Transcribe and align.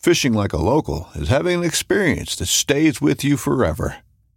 Fishing 0.00 0.32
like 0.32 0.54
a 0.54 0.56
local 0.56 1.10
is 1.14 1.28
having 1.28 1.58
an 1.58 1.64
experience 1.64 2.34
that 2.36 2.46
stays 2.46 3.02
with 3.02 3.22
you 3.22 3.36
forever. 3.36 3.96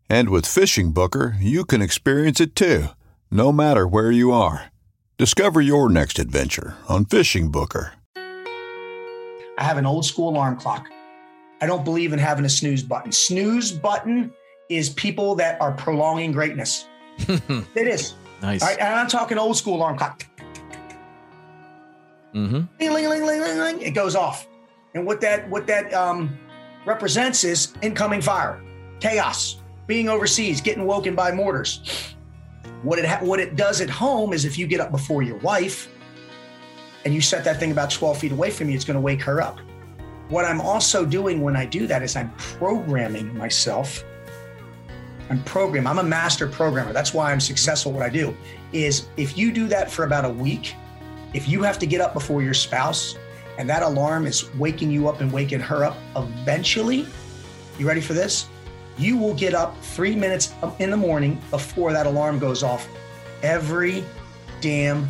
And 0.09 0.28
with 0.28 0.45
Fishing 0.45 0.92
Booker, 0.92 1.38
you 1.39 1.64
can 1.64 1.81
experience 1.81 2.42
it 2.42 2.53
too, 2.53 2.88
no 3.31 3.53
matter 3.53 3.88
where 3.88 4.11
you 4.11 4.34
are. 4.34 4.66
Discover 5.17 5.61
your 5.61 5.89
next 5.89 6.19
adventure 6.19 6.75
on 6.89 7.06
Fishing 7.06 7.50
Booker. 7.50 7.94
I 9.58 9.64
have 9.64 9.78
an 9.78 9.86
old 9.86 10.03
school 10.06 10.31
alarm 10.31 10.58
clock. 10.58 10.89
I 11.61 11.66
don't 11.66 11.86
believe 11.86 12.11
in 12.11 12.19
having 12.19 12.44
a 12.44 12.50
snooze 12.50 12.84
button. 12.84 13.14
Snooze 13.14 13.72
button 13.72 14.34
is 14.67 14.89
people 14.89 15.34
that 15.36 15.61
are 15.61 15.72
prolonging 15.72 16.34
greatness. 16.34 16.89
it 17.19 17.88
is. 17.88 18.16
Nice. 18.41 18.61
All 18.61 18.67
right, 18.67 18.80
and 18.80 18.95
I'm 18.95 19.08
talking 19.08 19.38
old 19.38 19.56
school 19.56 19.78
alarm 19.78 19.97
clock. 19.97 20.25
Mm-hmm. 22.36 22.64
Ling, 22.81 22.94
ling, 22.94 23.08
ling, 23.08 23.25
ling, 23.25 23.41
ling, 23.41 23.58
ling. 23.59 23.81
It 23.81 23.91
goes 23.91 24.14
off. 24.14 24.45
And 24.94 25.06
what 25.06 25.22
that 25.22 25.50
what 25.50 25.66
that 25.68 25.94
um, 25.94 26.38
represents 26.86 27.44
is 27.44 27.74
incoming 27.82 28.22
fire, 28.22 28.62
chaos, 29.00 29.62
being 29.88 30.10
overseas, 30.10 30.62
getting 30.62 30.86
woken 30.86 31.16
by 31.16 31.32
mortars. 31.32 32.16
What 32.84 33.00
it 33.00 33.06
ha- 33.06 33.20
what 33.22 33.40
it 33.40 33.56
does 33.56 33.82
at 33.82 33.90
home 33.90 34.34
is 34.34 34.46
if 34.46 34.58
you 34.58 34.68
get 34.68 34.80
up 34.80 34.92
before 34.92 35.24
your 35.24 35.38
wife 35.38 35.90
and 37.06 37.14
you 37.14 37.22
set 37.22 37.44
that 37.46 37.60
thing 37.60 37.72
about 37.72 37.92
12 37.92 38.18
feet 38.18 38.32
away 38.32 38.52
from 38.52 38.70
you, 38.70 38.76
it's 38.76 38.86
going 38.86 38.96
to 38.96 39.02
wake 39.02 39.22
her 39.22 39.42
up. 39.42 39.59
What 40.30 40.46
I'm 40.46 40.62
also 40.62 41.06
doing 41.06 41.42
when 41.42 41.56
I 41.56 41.66
do 41.66 41.88
that 41.88 42.02
is 42.02 42.16
I'm 42.16 42.32
programming 42.38 43.36
myself. 43.38 44.03
I'm 45.30 45.44
program. 45.44 45.88
I'm 45.88 46.00
a 46.00 46.03
master 46.03 46.48
programmer. 46.48 46.94
That's 46.94 47.14
why 47.14 47.32
I'm 47.32 47.40
successful. 47.40 47.92
What 47.92 48.03
I 48.03 48.09
do 48.09 48.36
is 48.72 49.08
if 49.18 49.38
you 49.38 49.52
do 49.52 49.68
that 49.68 49.90
for 49.90 50.06
about 50.06 50.26
a 50.26 50.30
week, 50.30 50.76
if 51.34 51.48
you 51.48 51.64
have 51.64 51.80
to 51.80 51.86
get 51.86 52.02
up 52.02 52.14
before 52.14 52.42
your 52.44 52.53
spouse 52.53 53.18
and 53.58 53.69
that 53.69 53.84
alarm 53.84 54.25
is 54.25 54.53
waking 54.56 54.91
you 54.91 55.08
up 55.08 55.22
and 55.22 55.31
waking 55.31 55.59
her 55.59 55.84
up, 55.84 55.97
eventually, 56.16 57.08
you 57.78 57.88
ready 57.88 58.02
for 58.02 58.14
this? 58.14 58.47
You 58.97 59.18
will 59.18 59.34
get 59.34 59.53
up 59.53 59.80
three 59.81 60.16
minutes 60.16 60.53
in 60.80 60.91
the 60.91 60.97
morning 60.97 61.41
before 61.50 61.91
that 61.94 62.06
alarm 62.06 62.40
goes 62.40 62.64
off 62.64 62.88
every 63.41 64.03
damn 64.62 65.08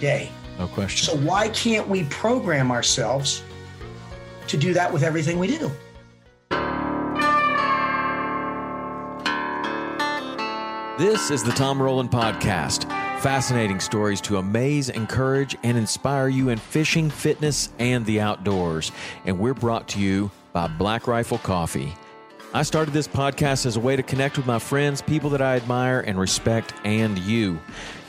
day. 0.00 0.30
No 0.58 0.66
question. 0.68 1.06
So 1.06 1.26
why 1.26 1.50
can't 1.50 1.86
we 1.88 2.04
program 2.04 2.70
ourselves 2.70 3.42
to 4.48 4.56
do 4.56 4.72
that 4.72 4.92
with 4.92 5.02
everything 5.02 5.38
we 5.38 5.58
do? 5.58 5.70
This 10.98 11.30
is 11.30 11.44
the 11.44 11.52
Tom 11.52 11.82
Rowland 11.82 12.10
Podcast. 12.10 12.90
Fascinating 13.20 13.80
stories 13.80 14.20
to 14.22 14.36
amaze, 14.36 14.90
encourage, 14.90 15.56
and 15.62 15.78
inspire 15.78 16.28
you 16.28 16.50
in 16.50 16.58
fishing, 16.58 17.08
fitness, 17.08 17.70
and 17.78 18.04
the 18.04 18.20
outdoors. 18.20 18.92
And 19.24 19.38
we're 19.38 19.54
brought 19.54 19.88
to 19.88 19.98
you 19.98 20.30
by 20.52 20.68
Black 20.68 21.06
Rifle 21.06 21.38
Coffee. 21.38 21.94
I 22.52 22.62
started 22.62 22.92
this 22.92 23.08
podcast 23.08 23.64
as 23.64 23.76
a 23.76 23.80
way 23.80 23.96
to 23.96 24.02
connect 24.02 24.36
with 24.36 24.46
my 24.46 24.58
friends, 24.58 25.00
people 25.00 25.30
that 25.30 25.40
I 25.40 25.56
admire 25.56 26.00
and 26.00 26.20
respect, 26.20 26.74
and 26.84 27.18
you. 27.18 27.58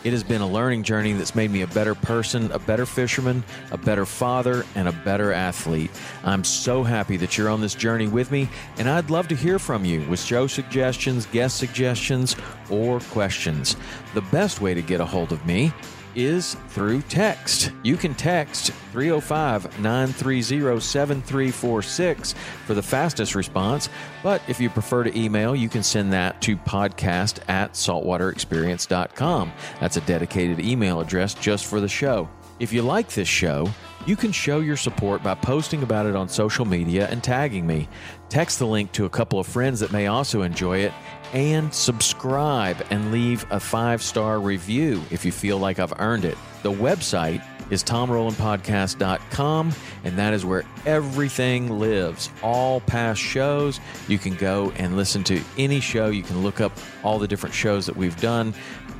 It 0.07 0.11
has 0.11 0.23
been 0.23 0.39
a 0.39 0.47
learning 0.47 0.83
journey 0.83 1.11
that's 1.11 1.35
made 1.35 1.51
me 1.51 1.63
a 1.63 1.67
better 1.67 1.93
person, 1.93 2.49
a 2.53 2.59
better 2.59 2.85
fisherman, 2.85 3.43
a 3.71 3.77
better 3.77 4.05
father, 4.05 4.65
and 4.73 4.87
a 4.87 4.93
better 4.93 5.33
athlete. 5.33 5.91
I'm 6.23 6.45
so 6.45 6.81
happy 6.81 7.17
that 7.17 7.37
you're 7.37 7.49
on 7.49 7.59
this 7.59 7.75
journey 7.75 8.07
with 8.07 8.31
me, 8.31 8.47
and 8.77 8.89
I'd 8.89 9.09
love 9.09 9.27
to 9.27 9.35
hear 9.35 9.59
from 9.59 9.83
you 9.83 10.07
with 10.07 10.21
show 10.21 10.47
suggestions, 10.47 11.25
guest 11.25 11.57
suggestions, 11.57 12.37
or 12.69 13.01
questions. 13.01 13.75
The 14.13 14.21
best 14.21 14.61
way 14.61 14.73
to 14.73 14.81
get 14.81 15.01
a 15.01 15.05
hold 15.05 15.33
of 15.33 15.45
me 15.45 15.73
is 16.17 16.55
through 16.69 17.01
text. 17.03 17.71
You 17.83 17.95
can 17.95 18.15
text 18.15 18.71
305 18.91 19.79
930 19.79 20.79
7346 20.81 22.33
for 22.65 22.73
the 22.73 22.81
fastest 22.81 23.35
response. 23.35 23.87
But 24.23 24.41
if 24.47 24.59
you 24.59 24.69
prefer 24.69 25.03
to 25.03 25.17
email, 25.17 25.55
you 25.55 25.69
can 25.69 25.83
send 25.83 26.11
that 26.13 26.41
to 26.41 26.57
podcast 26.57 27.39
at 27.47 27.73
saltwaterexperience.com. 27.73 29.53
That's 29.79 29.97
a 29.97 30.01
dedicated 30.01 30.59
email 30.59 30.99
address 30.99 31.35
just 31.35 31.65
for 31.65 31.79
the 31.79 31.87
show. 31.87 32.27
If 32.59 32.73
you 32.73 32.81
like 32.81 33.09
this 33.09 33.27
show, 33.27 33.69
you 34.07 34.15
can 34.15 34.31
show 34.31 34.61
your 34.61 34.77
support 34.77 35.21
by 35.21 35.35
posting 35.35 35.83
about 35.83 36.07
it 36.07 36.15
on 36.15 36.27
social 36.27 36.65
media 36.65 37.07
and 37.11 37.23
tagging 37.23 37.67
me. 37.67 37.87
Text 38.29 38.57
the 38.57 38.65
link 38.65 38.91
to 38.93 39.05
a 39.05 39.09
couple 39.09 39.39
of 39.39 39.45
friends 39.45 39.79
that 39.81 39.91
may 39.91 40.07
also 40.07 40.41
enjoy 40.41 40.79
it 40.79 40.93
and 41.33 41.73
subscribe 41.73 42.85
and 42.89 43.11
leave 43.11 43.45
a 43.49 43.59
five 43.59 44.01
star 44.01 44.39
review 44.39 45.01
if 45.11 45.25
you 45.25 45.31
feel 45.31 45.57
like 45.57 45.79
I've 45.79 45.93
earned 45.99 46.25
it. 46.25 46.37
The 46.63 46.71
website 46.71 47.43
is 47.69 47.83
tomrowlandpodcast.com, 47.83 49.73
and 50.03 50.17
that 50.17 50.33
is 50.33 50.45
where 50.45 50.63
everything 50.85 51.79
lives. 51.79 52.29
All 52.41 52.79
past 52.81 53.19
shows, 53.19 53.79
you 54.07 54.17
can 54.17 54.35
go 54.35 54.71
and 54.77 54.95
listen 54.95 55.23
to 55.25 55.41
any 55.57 55.79
show. 55.79 56.07
You 56.07 56.23
can 56.23 56.43
look 56.43 56.61
up 56.61 56.71
all 57.03 57.19
the 57.19 57.27
different 57.27 57.55
shows 57.55 57.85
that 57.85 57.95
we've 57.95 58.19
done, 58.21 58.53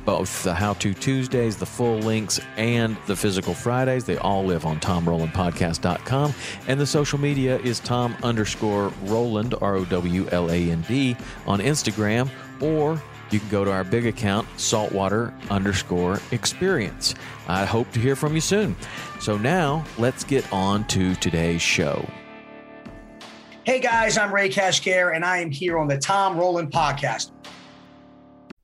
both 0.08 0.42
the 0.42 0.54
How 0.54 0.72
To 0.72 0.94
Tuesdays, 0.94 1.58
the 1.58 1.66
full 1.66 1.98
links, 1.98 2.40
and 2.56 2.96
the 3.06 3.14
physical 3.14 3.52
Fridays. 3.52 4.04
They 4.04 4.16
all 4.16 4.42
live 4.42 4.64
on 4.64 4.80
tomrowlandpodcast.com. 4.80 6.32
And 6.66 6.80
the 6.80 6.86
social 6.86 7.20
media 7.20 7.58
is 7.58 7.78
tom 7.80 8.16
underscore 8.22 8.90
Rowland, 9.02 9.54
R 9.60 9.76
O 9.76 9.84
W 9.84 10.26
L 10.32 10.50
A 10.50 10.70
N 10.70 10.82
D, 10.88 11.14
on 11.46 11.60
Instagram, 11.60 12.30
or 12.62 13.02
you 13.30 13.38
can 13.38 13.50
go 13.50 13.66
to 13.66 13.70
our 13.70 13.84
big 13.84 14.06
account, 14.06 14.48
saltwater 14.58 15.34
underscore 15.50 16.22
experience. 16.32 17.14
I 17.46 17.66
hope 17.66 17.92
to 17.92 18.00
hear 18.00 18.16
from 18.16 18.34
you 18.34 18.40
soon. 18.40 18.76
So 19.20 19.36
now 19.36 19.84
let's 19.98 20.24
get 20.24 20.50
on 20.50 20.86
to 20.86 21.16
today's 21.16 21.60
show. 21.60 22.08
Hey 23.64 23.78
guys, 23.78 24.16
I'm 24.16 24.34
Ray 24.34 24.48
Kashkar, 24.48 25.14
and 25.14 25.22
I 25.22 25.36
am 25.40 25.50
here 25.50 25.76
on 25.76 25.86
the 25.86 25.98
Tom 25.98 26.38
Rowland 26.38 26.72
Podcast. 26.72 27.32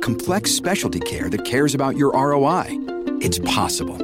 Complex 0.00 0.50
specialty 0.50 1.00
care 1.00 1.28
that 1.28 1.44
cares 1.44 1.74
about 1.74 1.96
your 1.96 2.12
ROI? 2.12 2.66
It's 3.20 3.38
possible. 3.40 3.98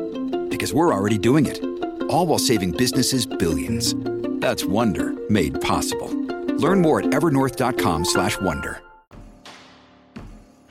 Because 0.49 0.75
we're 0.75 0.93
already 0.93 1.19
doing 1.19 1.47
it. 1.47 1.63
All 2.11 2.27
while 2.27 2.39
saving 2.39 2.73
businesses 2.73 3.27
billions. 3.27 3.95
That's 4.41 4.65
Wonder 4.65 5.15
made 5.31 5.61
possible. 5.61 6.09
Learn 6.57 6.81
more 6.81 7.01
at 7.01 7.07
evernorth.com/wonder. 7.07 8.81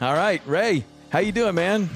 All 0.02 0.14
right, 0.14 0.42
Ray, 0.46 0.84
how 1.10 1.20
you 1.20 1.32
doing, 1.32 1.56
man? 1.56 1.90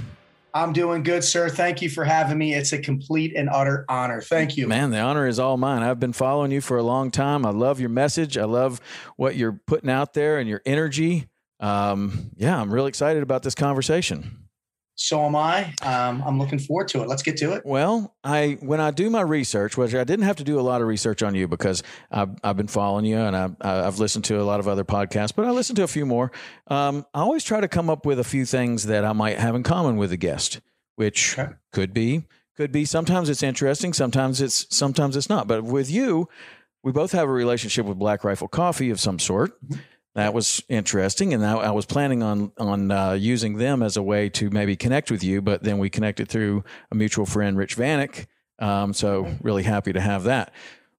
I'm 0.54 0.74
doing 0.74 1.04
good, 1.04 1.24
sir. 1.24 1.50
Thank 1.50 1.82
you 1.82 1.90
for 1.90 2.04
having 2.04 2.38
me. 2.38 2.56
It's 2.56 2.74
a 2.74 2.80
complete 2.80 3.36
and 3.36 3.48
utter 3.50 3.86
honor. 3.90 4.22
Thank 4.22 4.58
you. 4.58 4.68
Man, 4.68 4.90
the 4.90 5.00
honor 5.00 5.28
is 5.28 5.40
all 5.40 5.58
mine. 5.58 5.84
I've 5.84 6.00
been 6.00 6.14
following 6.14 6.52
you 6.52 6.62
for 6.62 6.78
a 6.78 6.84
long 6.84 7.12
time. 7.12 7.46
I 7.46 7.52
love 7.52 7.80
your 7.80 7.90
message. 7.90 8.38
I 8.38 8.46
love 8.46 8.82
what 9.18 9.36
you're 9.36 9.60
putting 9.68 9.90
out 9.90 10.14
there 10.14 10.40
and 10.40 10.50
your 10.50 10.62
energy. 10.66 11.28
Um, 11.60 12.32
yeah, 12.36 12.60
I'm 12.60 12.74
really 12.74 12.90
excited 12.90 13.24
about 13.24 13.44
this 13.44 13.56
conversation. 13.56 14.44
So 15.00 15.24
am 15.26 15.36
I. 15.36 15.76
Um, 15.84 16.24
I'm 16.26 16.40
looking 16.40 16.58
forward 16.58 16.88
to 16.90 17.04
it. 17.04 17.08
Let's 17.08 17.22
get 17.22 17.38
to 17.38 17.54
it. 17.54 17.62
Well, 17.64 18.16
I 18.24 18.58
when 18.62 18.80
I 18.80 18.90
do 18.90 19.12
my 19.12 19.22
research, 19.22 19.78
which 19.78 19.94
I 19.94 20.04
didn't 20.04 20.26
have 20.26 20.38
to 20.38 20.44
do 20.44 20.60
a 20.60 20.62
lot 20.62 20.82
of 20.82 20.88
research 20.88 21.22
on 21.22 21.36
you 21.36 21.48
because 21.48 21.84
I've, 22.10 22.30
I've 22.44 22.58
been 22.58 22.68
following 22.68 23.06
you 23.06 23.18
and 23.18 23.36
I, 23.36 23.50
I've 23.62 24.00
listened 24.00 24.26
to 24.26 24.42
a 24.42 24.44
lot 24.44 24.60
of 24.60 24.68
other 24.68 24.84
podcasts, 24.84 25.34
but 25.36 25.46
I 25.46 25.52
listened 25.52 25.76
to 25.78 25.84
a 25.84 25.88
few 25.88 26.08
more. 26.08 26.32
Um, 26.66 27.06
I 27.14 27.20
always 27.20 27.44
try 27.44 27.62
to 27.62 27.68
come 27.68 27.92
up 27.92 28.08
with 28.08 28.20
a 28.20 28.24
few 28.24 28.44
things 28.44 28.88
that 28.88 29.06
I 29.06 29.14
might 29.14 29.38
have 29.38 29.54
in 29.54 29.62
common 29.62 29.98
with 29.98 30.12
a 30.12 30.18
guest, 30.18 30.62
which 30.96 31.38
Okay. 31.38 31.52
could 31.72 31.94
be 31.94 32.24
could 32.56 32.72
be. 32.72 32.84
Sometimes 32.84 33.30
it's 33.30 33.44
interesting, 33.44 33.94
sometimes 33.94 34.42
it's 34.42 34.66
sometimes 34.76 35.16
it's 35.16 35.30
not. 35.30 35.48
But 35.48 35.64
with 35.64 35.92
you, 35.92 36.28
we 36.84 36.92
both 36.92 37.12
have 37.12 37.28
a 37.30 37.32
relationship 37.32 37.86
with 37.86 38.00
Black 38.00 38.24
Rifle 38.24 38.48
Coffee 38.48 38.90
of 38.90 39.00
some 39.00 39.20
sort. 39.20 39.60
That 40.18 40.34
was 40.34 40.64
interesting, 40.68 41.36
and 41.36 41.46
I, 41.46 41.54
I 41.54 41.70
was 41.70 41.86
planning 41.86 42.24
on 42.24 42.52
on 42.58 42.90
uh, 42.90 43.12
using 43.12 43.58
them 43.58 43.84
as 43.84 43.98
a 43.98 44.02
way 44.02 44.30
to 44.30 44.50
maybe 44.50 44.76
connect 44.76 45.12
with 45.12 45.24
you. 45.24 45.44
But 45.44 45.62
then 45.62 45.78
we 45.78 45.92
connected 45.92 46.28
through 46.28 46.64
a 46.92 46.96
mutual 46.96 47.28
friend, 47.28 47.56
Rich 47.56 47.78
Vanek. 47.78 48.26
Um, 48.58 48.94
so 48.94 49.32
really 49.44 49.62
happy 49.62 49.94
to 49.94 50.02
have 50.02 50.24
that. 50.24 50.52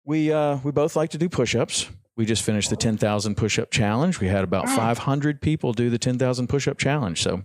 We 0.04 0.32
uh, 0.32 0.58
we 0.62 0.70
both 0.70 0.94
like 0.94 1.10
to 1.10 1.18
do 1.18 1.28
push-ups. 1.28 1.88
We 2.16 2.26
just 2.26 2.44
finished 2.44 2.70
the 2.70 2.76
ten 2.76 2.96
thousand 2.96 3.34
push-up 3.34 3.72
challenge. 3.72 4.20
We 4.20 4.28
had 4.28 4.44
about 4.44 4.68
five 4.68 4.98
hundred 4.98 5.40
people 5.40 5.72
do 5.72 5.90
the 5.90 5.98
ten 5.98 6.16
thousand 6.16 6.46
push-up 6.46 6.78
challenge. 6.78 7.20
So 7.20 7.42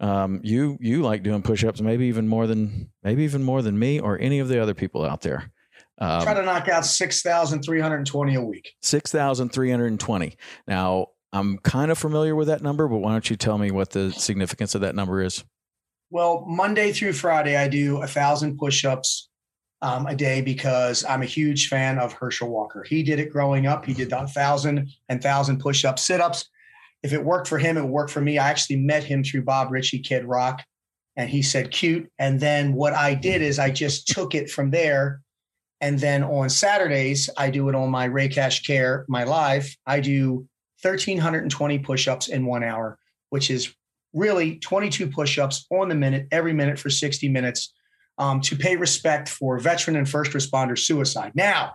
um, 0.00 0.40
you 0.42 0.78
you 0.80 1.02
like 1.02 1.22
doing 1.22 1.42
push-ups, 1.42 1.82
maybe 1.82 2.06
even 2.06 2.28
more 2.28 2.46
than 2.46 2.88
maybe 3.02 3.24
even 3.24 3.42
more 3.42 3.60
than 3.60 3.78
me 3.78 4.00
or 4.00 4.18
any 4.18 4.38
of 4.38 4.48
the 4.48 4.58
other 4.58 4.72
people 4.72 5.04
out 5.04 5.20
there. 5.20 5.52
Um, 6.00 6.22
Try 6.22 6.34
to 6.34 6.42
knock 6.42 6.68
out 6.68 6.86
6,320 6.86 8.34
a 8.34 8.42
week. 8.42 8.72
6,320. 8.80 10.36
Now, 10.66 11.08
I'm 11.32 11.58
kind 11.58 11.90
of 11.90 11.98
familiar 11.98 12.34
with 12.34 12.48
that 12.48 12.62
number, 12.62 12.88
but 12.88 12.98
why 12.98 13.12
don't 13.12 13.28
you 13.28 13.36
tell 13.36 13.58
me 13.58 13.70
what 13.70 13.90
the 13.90 14.10
significance 14.12 14.74
of 14.74 14.80
that 14.80 14.94
number 14.94 15.22
is? 15.22 15.44
Well, 16.10 16.44
Monday 16.48 16.92
through 16.92 17.12
Friday, 17.12 17.56
I 17.56 17.68
do 17.68 18.02
a 18.02 18.06
thousand 18.06 18.58
push-ups 18.58 19.28
um, 19.82 20.06
a 20.06 20.14
day 20.14 20.40
because 20.40 21.04
I'm 21.04 21.22
a 21.22 21.26
huge 21.26 21.68
fan 21.68 21.98
of 21.98 22.12
Herschel 22.12 22.48
Walker. 22.48 22.82
He 22.82 23.02
did 23.02 23.20
it 23.20 23.30
growing 23.30 23.66
up. 23.66 23.84
He 23.84 23.94
did 23.94 24.10
the 24.10 24.26
thousand 24.26 24.88
and 25.08 25.22
thousand 25.22 25.60
push-ups, 25.60 26.02
sit-ups. 26.02 26.48
If 27.02 27.12
it 27.12 27.24
worked 27.24 27.46
for 27.48 27.58
him, 27.58 27.76
it 27.76 27.84
worked 27.84 28.10
for 28.10 28.20
me. 28.20 28.38
I 28.38 28.50
actually 28.50 28.76
met 28.76 29.04
him 29.04 29.22
through 29.22 29.42
Bob 29.42 29.70
Ritchie, 29.70 30.00
Kid 30.00 30.24
Rock, 30.24 30.62
and 31.16 31.30
he 31.30 31.42
said 31.42 31.70
cute. 31.70 32.10
And 32.18 32.40
then 32.40 32.74
what 32.74 32.92
I 32.92 33.14
did 33.14 33.40
is 33.40 33.58
I 33.58 33.70
just 33.70 34.08
took 34.08 34.34
it 34.34 34.50
from 34.50 34.70
there. 34.70 35.22
And 35.80 35.98
then 35.98 36.22
on 36.22 36.50
Saturdays, 36.50 37.30
I 37.36 37.50
do 37.50 37.68
it 37.68 37.74
on 37.74 37.90
my 37.90 38.04
Ray 38.04 38.28
Cash 38.28 38.62
Care, 38.62 39.04
my 39.08 39.24
live. 39.24 39.74
I 39.86 40.00
do 40.00 40.46
1,320 40.82 41.78
push-ups 41.78 42.28
in 42.28 42.44
one 42.44 42.62
hour, 42.62 42.98
which 43.30 43.50
is 43.50 43.74
really 44.12 44.56
22 44.56 45.08
push-ups 45.08 45.66
on 45.70 45.88
the 45.88 45.94
minute, 45.94 46.26
every 46.32 46.52
minute 46.52 46.78
for 46.78 46.90
60 46.90 47.28
minutes, 47.28 47.72
um, 48.18 48.40
to 48.42 48.56
pay 48.56 48.76
respect 48.76 49.28
for 49.28 49.58
veteran 49.58 49.96
and 49.96 50.08
first 50.08 50.32
responder 50.32 50.78
suicide. 50.78 51.32
Now, 51.34 51.74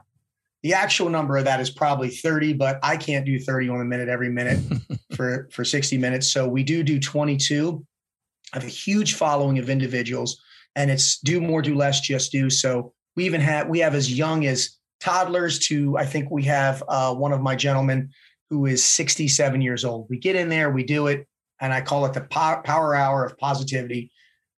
the 0.62 0.74
actual 0.74 1.10
number 1.10 1.38
of 1.38 1.46
that 1.46 1.60
is 1.60 1.70
probably 1.70 2.10
30, 2.10 2.54
but 2.54 2.80
I 2.82 2.98
can't 2.98 3.26
do 3.26 3.40
30 3.40 3.70
on 3.70 3.80
the 3.80 3.86
minute 3.86 4.10
every 4.10 4.30
minute 4.30 4.60
for 5.16 5.48
for 5.52 5.64
60 5.64 5.98
minutes. 5.98 6.32
So 6.32 6.48
we 6.48 6.64
do 6.64 6.82
do 6.82 7.00
22. 7.00 7.86
I 8.54 8.58
have 8.58 8.64
a 8.64 8.72
huge 8.72 9.14
following 9.14 9.60
of 9.60 9.70
individuals, 9.70 10.42
and 10.76 10.90
it's 10.90 11.20
do 11.20 11.40
more, 11.40 11.62
do 11.62 11.76
less, 11.76 12.02
just 12.02 12.32
do. 12.32 12.50
So 12.50 12.94
we 13.16 13.26
even 13.26 13.42
have 13.42 13.68
we 13.68 13.80
have 13.80 13.96
as 13.96 14.12
young 14.12 14.46
as 14.46 14.78
toddlers 15.00 15.60
to 15.60 15.98
I 15.98 16.06
think 16.06 16.32
we 16.32 16.44
have 16.44 16.84
uh, 16.88 17.14
one 17.14 17.32
of 17.32 17.42
my 17.42 17.56
gentlemen 17.56 18.10
who 18.50 18.66
is 18.66 18.84
67 18.84 19.62
years 19.62 19.84
old. 19.84 20.08
We 20.10 20.18
get 20.18 20.36
in 20.36 20.50
there, 20.50 20.70
we 20.72 20.84
do 20.84 21.08
it, 21.08 21.28
and 21.60 21.74
I 21.74 21.82
call 21.82 22.06
it 22.06 22.14
the 22.14 22.22
power, 22.22 22.96
hour 22.96 23.26
of 23.26 23.38
positivity, 23.38 24.12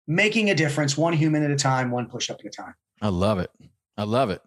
making 0.07 0.49
a 0.49 0.55
difference 0.55 0.97
one 0.97 1.13
human 1.13 1.43
at 1.43 1.51
a 1.51 1.55
time, 1.55 1.91
one 1.91 2.07
push 2.07 2.29
up 2.29 2.39
at 2.39 2.45
a 2.45 2.49
time. 2.49 2.73
I 3.01 3.09
love 3.09 3.39
it. 3.39 3.51
I 3.97 4.03
love 4.03 4.29
it. 4.29 4.41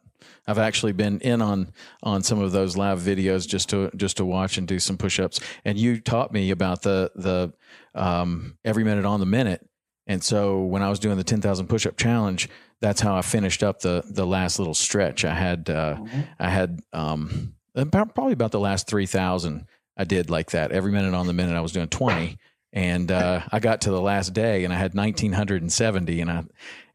I've 0.47 0.59
actually 0.59 0.93
been 0.93 1.21
in 1.21 1.41
on 1.41 1.73
on 2.03 2.23
some 2.23 2.41
of 2.41 2.53
those 2.53 2.77
live 2.77 3.01
videos 3.01 3.49
just 3.49 3.71
to 3.71 3.91
just 3.97 4.19
to 4.19 4.25
watch 4.25 4.59
and 4.59 4.69
do 4.69 4.79
some 4.79 4.99
push-ups. 4.99 5.41
And 5.65 5.79
you 5.79 6.01
taught 6.01 6.33
me 6.33 6.51
about 6.51 6.83
the 6.83 7.11
the 7.15 7.53
um, 7.95 8.59
every 8.65 8.85
minute 8.85 9.05
on 9.05 9.21
the 9.21 9.27
minute. 9.27 9.67
And 10.07 10.23
so 10.23 10.61
when 10.61 10.83
I 10.83 10.91
was 10.91 10.99
doing 10.99 11.19
the 11.19 11.25
10,000 11.25 11.69
push-up 11.69 11.97
challenge, 11.97 12.49
that's 12.81 13.01
how 13.01 13.15
I 13.15 13.23
finished 13.23 13.63
up 13.63 13.81
the 13.81 14.03
the 14.09 14.27
last 14.27 14.59
little 14.59 14.75
stretch. 14.75 15.25
I 15.25 15.35
had 15.35 15.69
uh, 15.69 15.99
I 16.39 16.51
had 16.51 16.81
um, 16.93 17.55
about, 17.75 18.15
probably 18.15 18.33
about 18.33 18.53
the 18.53 18.61
last 18.61 18.87
3,000 18.89 19.67
I 19.97 20.05
did 20.05 20.31
like 20.31 20.51
that. 20.53 20.73
Every 20.73 20.93
minute 20.93 21.15
on 21.15 21.27
the 21.27 21.33
minute 21.33 21.57
I 21.57 21.61
was 21.61 21.73
doing 21.73 21.89
20 21.89 22.39
and 22.73 23.11
uh, 23.11 23.43
I 23.51 23.59
got 23.59 23.83
to 23.83 23.91
the 23.91 24.01
last 24.01 24.33
day 24.33 24.65
and 24.65 24.73
I 24.73 24.77
had 24.77 24.95
1970 24.95 26.21
and 26.21 26.31
I 26.31 26.45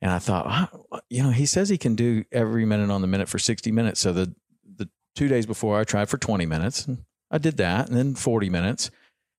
and 0.01 0.11
I 0.11 0.19
thought 0.19 0.45
"Ah, 0.47 0.69
you 1.09 1.21
know 1.21 1.29
he 1.29 1.45
says 1.45 1.69
he 1.69 1.77
can 1.77 1.95
do 1.95 2.23
every 2.31 2.65
minute 2.65 2.89
on 2.89 3.01
the 3.01 3.07
minute 3.07 3.29
for 3.29 3.39
60 3.39 3.71
minutes. 3.71 3.99
So 3.99 4.11
the 4.11 4.33
the 4.75 4.89
2 5.15 5.27
days 5.27 5.45
before 5.45 5.79
I 5.79 5.83
tried 5.83 6.09
for 6.09 6.17
20 6.17 6.45
minutes 6.45 6.85
and 6.87 7.03
I 7.29 7.37
did 7.37 7.57
that 7.57 7.89
and 7.89 7.97
then 7.97 8.15
40 8.15 8.49
minutes. 8.49 8.89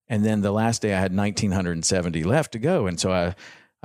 And 0.09 0.25
then 0.25 0.41
the 0.43 0.53
last 0.53 0.83
day 0.83 0.91
I 0.95 1.01
had 1.01 1.13
1970 1.13 2.23
left 2.23 2.53
to 2.53 2.61
go. 2.61 2.87
And 2.87 3.01
so 3.01 3.11
I 3.11 3.35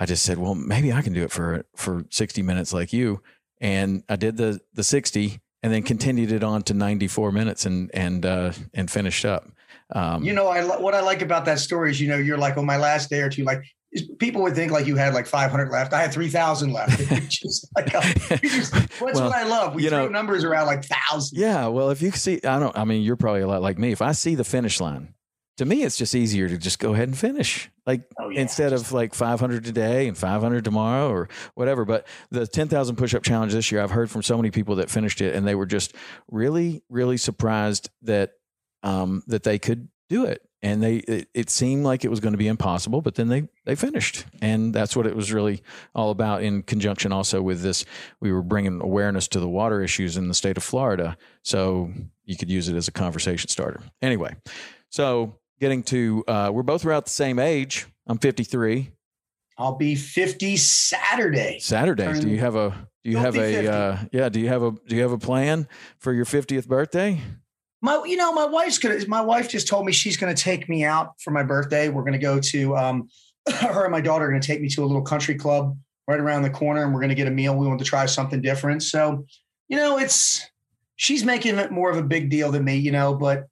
I 0.02 0.06
just 0.08 0.24
said 0.26 0.38
well 0.40 0.56
maybe 0.56 0.92
I 0.92 1.02
can 1.04 1.14
do 1.14 1.22
it 1.24 1.32
for 1.32 1.64
for 1.76 2.04
60 2.10 2.42
minutes 2.42 2.74
like 2.74 2.92
you 2.92 3.22
and 3.62 4.04
I 4.10 4.16
did 4.16 4.36
the 4.36 4.60
the 4.74 4.84
60 4.84 5.40
and 5.64 5.72
then 5.72 5.84
continued 5.84 6.32
it 6.32 6.44
on 6.44 6.64
to 6.64 6.74
94 6.74 7.32
minutes 7.32 7.68
and 7.68 7.92
and 7.94 8.26
uh, 8.26 8.52
and 8.74 8.90
finished 8.90 9.24
up 9.26 9.48
um, 9.94 10.24
You 10.24 10.34
know, 10.34 10.48
I 10.48 10.64
what 10.78 10.96
I 10.96 11.02
like 11.02 11.22
about 11.22 11.46
that 11.46 11.60
story 11.60 11.92
is, 11.92 12.00
you 12.02 12.08
know, 12.08 12.18
you're 12.18 12.38
like 12.38 12.58
on 12.58 12.66
my 12.66 12.78
last 12.78 13.10
day 13.10 13.20
or 13.22 13.30
two, 13.30 13.44
like 13.44 13.62
people 14.20 14.42
would 14.44 14.56
think 14.56 14.72
like 14.72 14.88
you 14.88 14.96
had 14.96 15.14
like 15.14 15.28
500 15.28 15.70
left. 15.70 15.92
I 15.92 16.00
had 16.02 16.14
3,000 16.14 16.72
left. 16.72 16.98
Just 17.30 17.68
like, 17.76 17.94
uh, 17.94 18.02
you 18.42 18.50
just- 18.50 18.72
that's 18.74 19.02
Well, 19.02 19.14
what 19.30 19.36
I 19.36 19.44
love. 19.44 19.76
We 19.76 19.84
you 19.84 19.90
throw 19.90 20.04
know- 20.06 20.08
numbers 20.08 20.46
around 20.46 20.68
like 20.68 20.86
thousands. 20.86 21.34
Yeah, 21.40 21.68
well, 21.68 21.90
if 21.90 22.02
you 22.02 22.12
see, 22.12 22.40
I 22.44 22.58
don't. 22.58 22.76
I 22.78 22.86
mean, 22.86 23.02
you're 23.04 23.18
probably 23.18 23.42
a 23.42 23.48
lot 23.48 23.62
like 23.62 23.78
me. 23.78 23.92
If 23.92 24.02
I 24.02 24.14
see 24.14 24.36
the 24.36 24.46
finish 24.46 24.80
line, 24.80 25.14
to 25.62 25.66
me, 25.66 25.84
it's 25.84 25.96
just 25.96 26.16
easier 26.16 26.50
to 26.50 26.58
just 26.58 26.80
go 26.80 26.96
ahead 26.96 27.08
and 27.08 27.16
finish. 27.16 27.70
Like 27.86 28.02
Oh, 28.20 28.30
yeah. 28.30 28.42
instead 28.42 28.74
of 28.74 28.92
like 28.92 29.14
500 29.14 29.64
today 29.64 30.08
and 30.08 30.18
500 30.18 30.66
tomorrow 30.66 31.12
or 31.12 31.30
whatever. 31.54 31.86
But 31.86 32.08
the 32.32 32.48
10,000 32.48 32.96
push-up 32.96 33.22
challenge 33.22 33.54
this 33.54 33.72
year, 33.72 33.80
I've 33.80 33.92
heard 33.92 34.10
from 34.10 34.24
so 34.24 34.38
many 34.38 34.50
people 34.50 34.78
that 34.78 34.90
finished 34.90 35.22
it, 35.22 35.36
and 35.36 35.48
they 35.48 35.54
were 35.54 35.68
just 35.68 35.94
really, 36.32 36.82
really 36.90 37.18
surprised 37.18 37.92
that 38.02 38.32
um, 38.82 39.22
that 39.28 39.44
they 39.44 39.60
could 39.60 39.90
do 40.10 40.26
it. 40.26 40.42
And 40.64 40.82
they, 40.82 40.96
it, 40.96 41.28
it 41.36 41.50
seemed 41.52 41.84
like 41.84 42.04
it 42.06 42.10
was 42.10 42.20
going 42.20 42.34
to 42.34 42.40
be 42.40 42.48
impossible, 42.48 43.04
but 43.04 43.14
then 43.14 43.28
they 43.28 43.48
they 43.66 43.76
finished, 43.76 44.26
and 44.42 44.74
that's 44.74 44.96
what 44.96 45.06
it 45.06 45.16
was 45.16 45.32
really 45.32 45.62
all 45.94 46.10
about. 46.10 46.42
In 46.42 46.64
conjunction, 46.64 47.12
also 47.12 47.40
with 47.40 47.62
this, 47.62 47.86
we 48.20 48.32
were 48.32 48.42
bringing 48.42 48.82
awareness 48.82 49.28
to 49.28 49.40
the 49.40 49.48
water 49.50 49.84
issues 49.84 50.18
in 50.18 50.28
the 50.28 50.34
state 50.34 50.58
of 50.58 50.64
Florida, 50.64 51.18
so 51.44 51.92
you 52.26 52.36
could 52.36 52.50
use 52.50 52.68
it 52.68 52.76
as 52.76 52.88
a 52.88 52.92
conversation 52.92 53.48
starter. 53.48 53.82
Anyway, 54.02 54.36
so 54.90 55.36
getting 55.62 55.84
to, 55.84 56.24
uh, 56.28 56.50
we're 56.52 56.64
both 56.64 56.84
around 56.86 57.06
the 57.06 57.12
same 57.12 57.40
age. 57.40 57.86
I'm 58.08 58.18
53. 58.18 58.92
I'll 59.58 59.78
be 59.78 59.96
50 59.96 60.58
Saturday. 60.58 61.60
Saturday. 61.60 62.20
Do 62.20 62.28
you 62.28 62.40
have 62.40 62.56
a? 62.56 62.90
Do 63.04 63.12
you 63.12 63.18
have 63.18 63.36
a? 63.36 63.40
50-50. 63.40 63.70
Uh, 63.70 64.08
yeah. 64.12 64.28
Do 64.28 64.40
you 64.40 64.48
have 64.48 64.64
a? 64.64 64.72
Do 64.72 64.96
you 64.96 65.04
have 65.04 65.12
a 65.12 65.20
plan 65.20 65.68
for 66.00 66.14
your 66.14 66.26
50th 66.26 66.68
birthday? 66.68 67.22
My, 67.82 68.04
you 68.06 68.18
know, 68.18 68.34
my 68.34 68.46
wife's 68.46 68.80
gonna. 68.80 69.06
My 69.08 69.22
wife 69.22 69.50
just 69.50 69.68
told 69.68 69.86
me 69.86 69.92
she's 69.92 70.18
gonna 70.18 70.34
take 70.34 70.68
me 70.68 70.84
out 70.84 71.14
for 71.22 71.30
my 71.30 71.44
birthday. 71.44 71.90
We're 71.90 72.04
gonna 72.04 72.18
go 72.18 72.40
to. 72.40 72.76
Um, 72.76 73.10
her 73.50 73.84
and 73.84 73.92
my 73.92 74.02
daughter 74.02 74.26
are 74.26 74.30
gonna 74.30 74.42
take 74.42 74.62
me 74.62 74.70
to 74.70 74.84
a 74.84 74.86
little 74.86 75.02
country 75.02 75.36
club 75.36 75.78
right 76.08 76.20
around 76.20 76.42
the 76.42 76.50
corner, 76.50 76.84
and 76.84 76.94
we're 76.94 77.02
gonna 77.02 77.16
get 77.16 77.28
a 77.28 77.32
meal. 77.32 77.56
We 77.56 77.68
want 77.68 77.80
to 77.80 77.86
try 77.86 78.06
something 78.08 78.42
different. 78.42 78.82
So, 78.82 79.26
you 79.68 79.78
know, 79.78 80.00
it's 80.00 80.44
she's 80.96 81.24
making 81.24 81.58
it 81.58 81.72
more 81.72 81.92
of 81.92 81.98
a 81.98 82.04
big 82.04 82.32
deal 82.32 82.52
than 82.52 82.64
me, 82.64 82.78
you 82.78 82.92
know, 82.92 83.14
but 83.14 83.46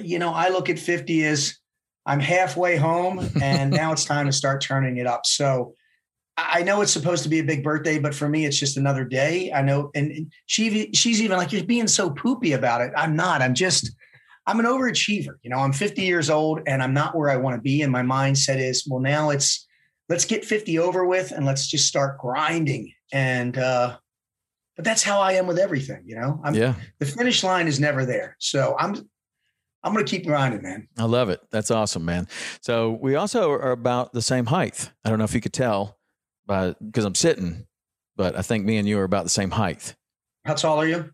you 0.00 0.18
know, 0.18 0.32
I 0.32 0.48
look 0.48 0.68
at 0.68 0.78
50 0.78 1.24
as 1.24 1.58
I'm 2.06 2.20
halfway 2.20 2.76
home 2.76 3.28
and 3.42 3.70
now 3.70 3.92
it's 3.92 4.04
time 4.04 4.26
to 4.26 4.32
start 4.32 4.60
turning 4.60 4.96
it 4.96 5.06
up. 5.06 5.26
So 5.26 5.74
I 6.38 6.62
know 6.62 6.82
it's 6.82 6.92
supposed 6.92 7.24
to 7.24 7.28
be 7.28 7.40
a 7.40 7.44
big 7.44 7.64
birthday, 7.64 7.98
but 7.98 8.14
for 8.14 8.28
me, 8.28 8.46
it's 8.46 8.58
just 8.58 8.76
another 8.76 9.04
day. 9.04 9.52
I 9.52 9.60
know, 9.60 9.90
and 9.96 10.32
she 10.46 10.92
she's 10.92 11.20
even 11.20 11.36
like, 11.36 11.52
"You're 11.52 11.64
being 11.64 11.88
so 11.88 12.10
poopy 12.10 12.52
about 12.52 12.80
it." 12.80 12.92
I'm 12.96 13.16
not. 13.16 13.42
I'm 13.42 13.54
just, 13.54 13.90
I'm 14.46 14.60
an 14.60 14.66
overachiever. 14.66 15.34
You 15.42 15.50
know, 15.50 15.58
I'm 15.58 15.72
50 15.72 16.02
years 16.02 16.30
old 16.30 16.60
and 16.66 16.80
I'm 16.80 16.94
not 16.94 17.16
where 17.16 17.28
I 17.28 17.36
want 17.36 17.56
to 17.56 17.60
be. 17.60 17.82
And 17.82 17.90
my 17.90 18.02
mindset 18.02 18.58
is, 18.58 18.86
well, 18.88 19.00
now 19.00 19.30
it's 19.30 19.66
let's 20.08 20.24
get 20.24 20.44
50 20.44 20.78
over 20.78 21.04
with 21.04 21.32
and 21.32 21.44
let's 21.44 21.66
just 21.66 21.88
start 21.88 22.18
grinding. 22.18 22.92
And 23.12 23.58
uh, 23.58 23.96
but 24.76 24.84
that's 24.84 25.02
how 25.02 25.20
I 25.20 25.32
am 25.32 25.48
with 25.48 25.58
everything. 25.58 26.02
You 26.06 26.20
know, 26.20 26.40
I'm, 26.44 26.54
yeah. 26.54 26.74
The 27.00 27.06
finish 27.06 27.42
line 27.42 27.66
is 27.66 27.80
never 27.80 28.06
there, 28.06 28.36
so 28.38 28.76
I'm 28.78 29.08
I'm 29.82 29.92
going 29.92 30.04
to 30.04 30.10
keep 30.10 30.26
grinding, 30.26 30.62
man. 30.62 30.88
I 30.98 31.04
love 31.04 31.30
it. 31.30 31.40
That's 31.50 31.70
awesome, 31.70 32.04
man. 32.04 32.26
So 32.60 32.98
we 33.00 33.14
also 33.14 33.50
are 33.50 33.70
about 33.70 34.12
the 34.12 34.22
same 34.22 34.46
height. 34.46 34.90
I 35.04 35.10
don't 35.10 35.18
know 35.18 35.24
if 35.24 35.34
you 35.34 35.40
could 35.40 35.52
tell 35.52 35.98
because 36.46 37.04
I'm 37.04 37.14
sitting, 37.14 37.66
but 38.16 38.36
I 38.36 38.42
think 38.42 38.64
me 38.64 38.76
and 38.78 38.88
you 38.88 38.98
are 38.98 39.04
about 39.04 39.24
the 39.24 39.30
same 39.30 39.50
height. 39.50 39.94
How 40.44 40.54
tall 40.54 40.80
are 40.80 40.86
you? 40.86 41.10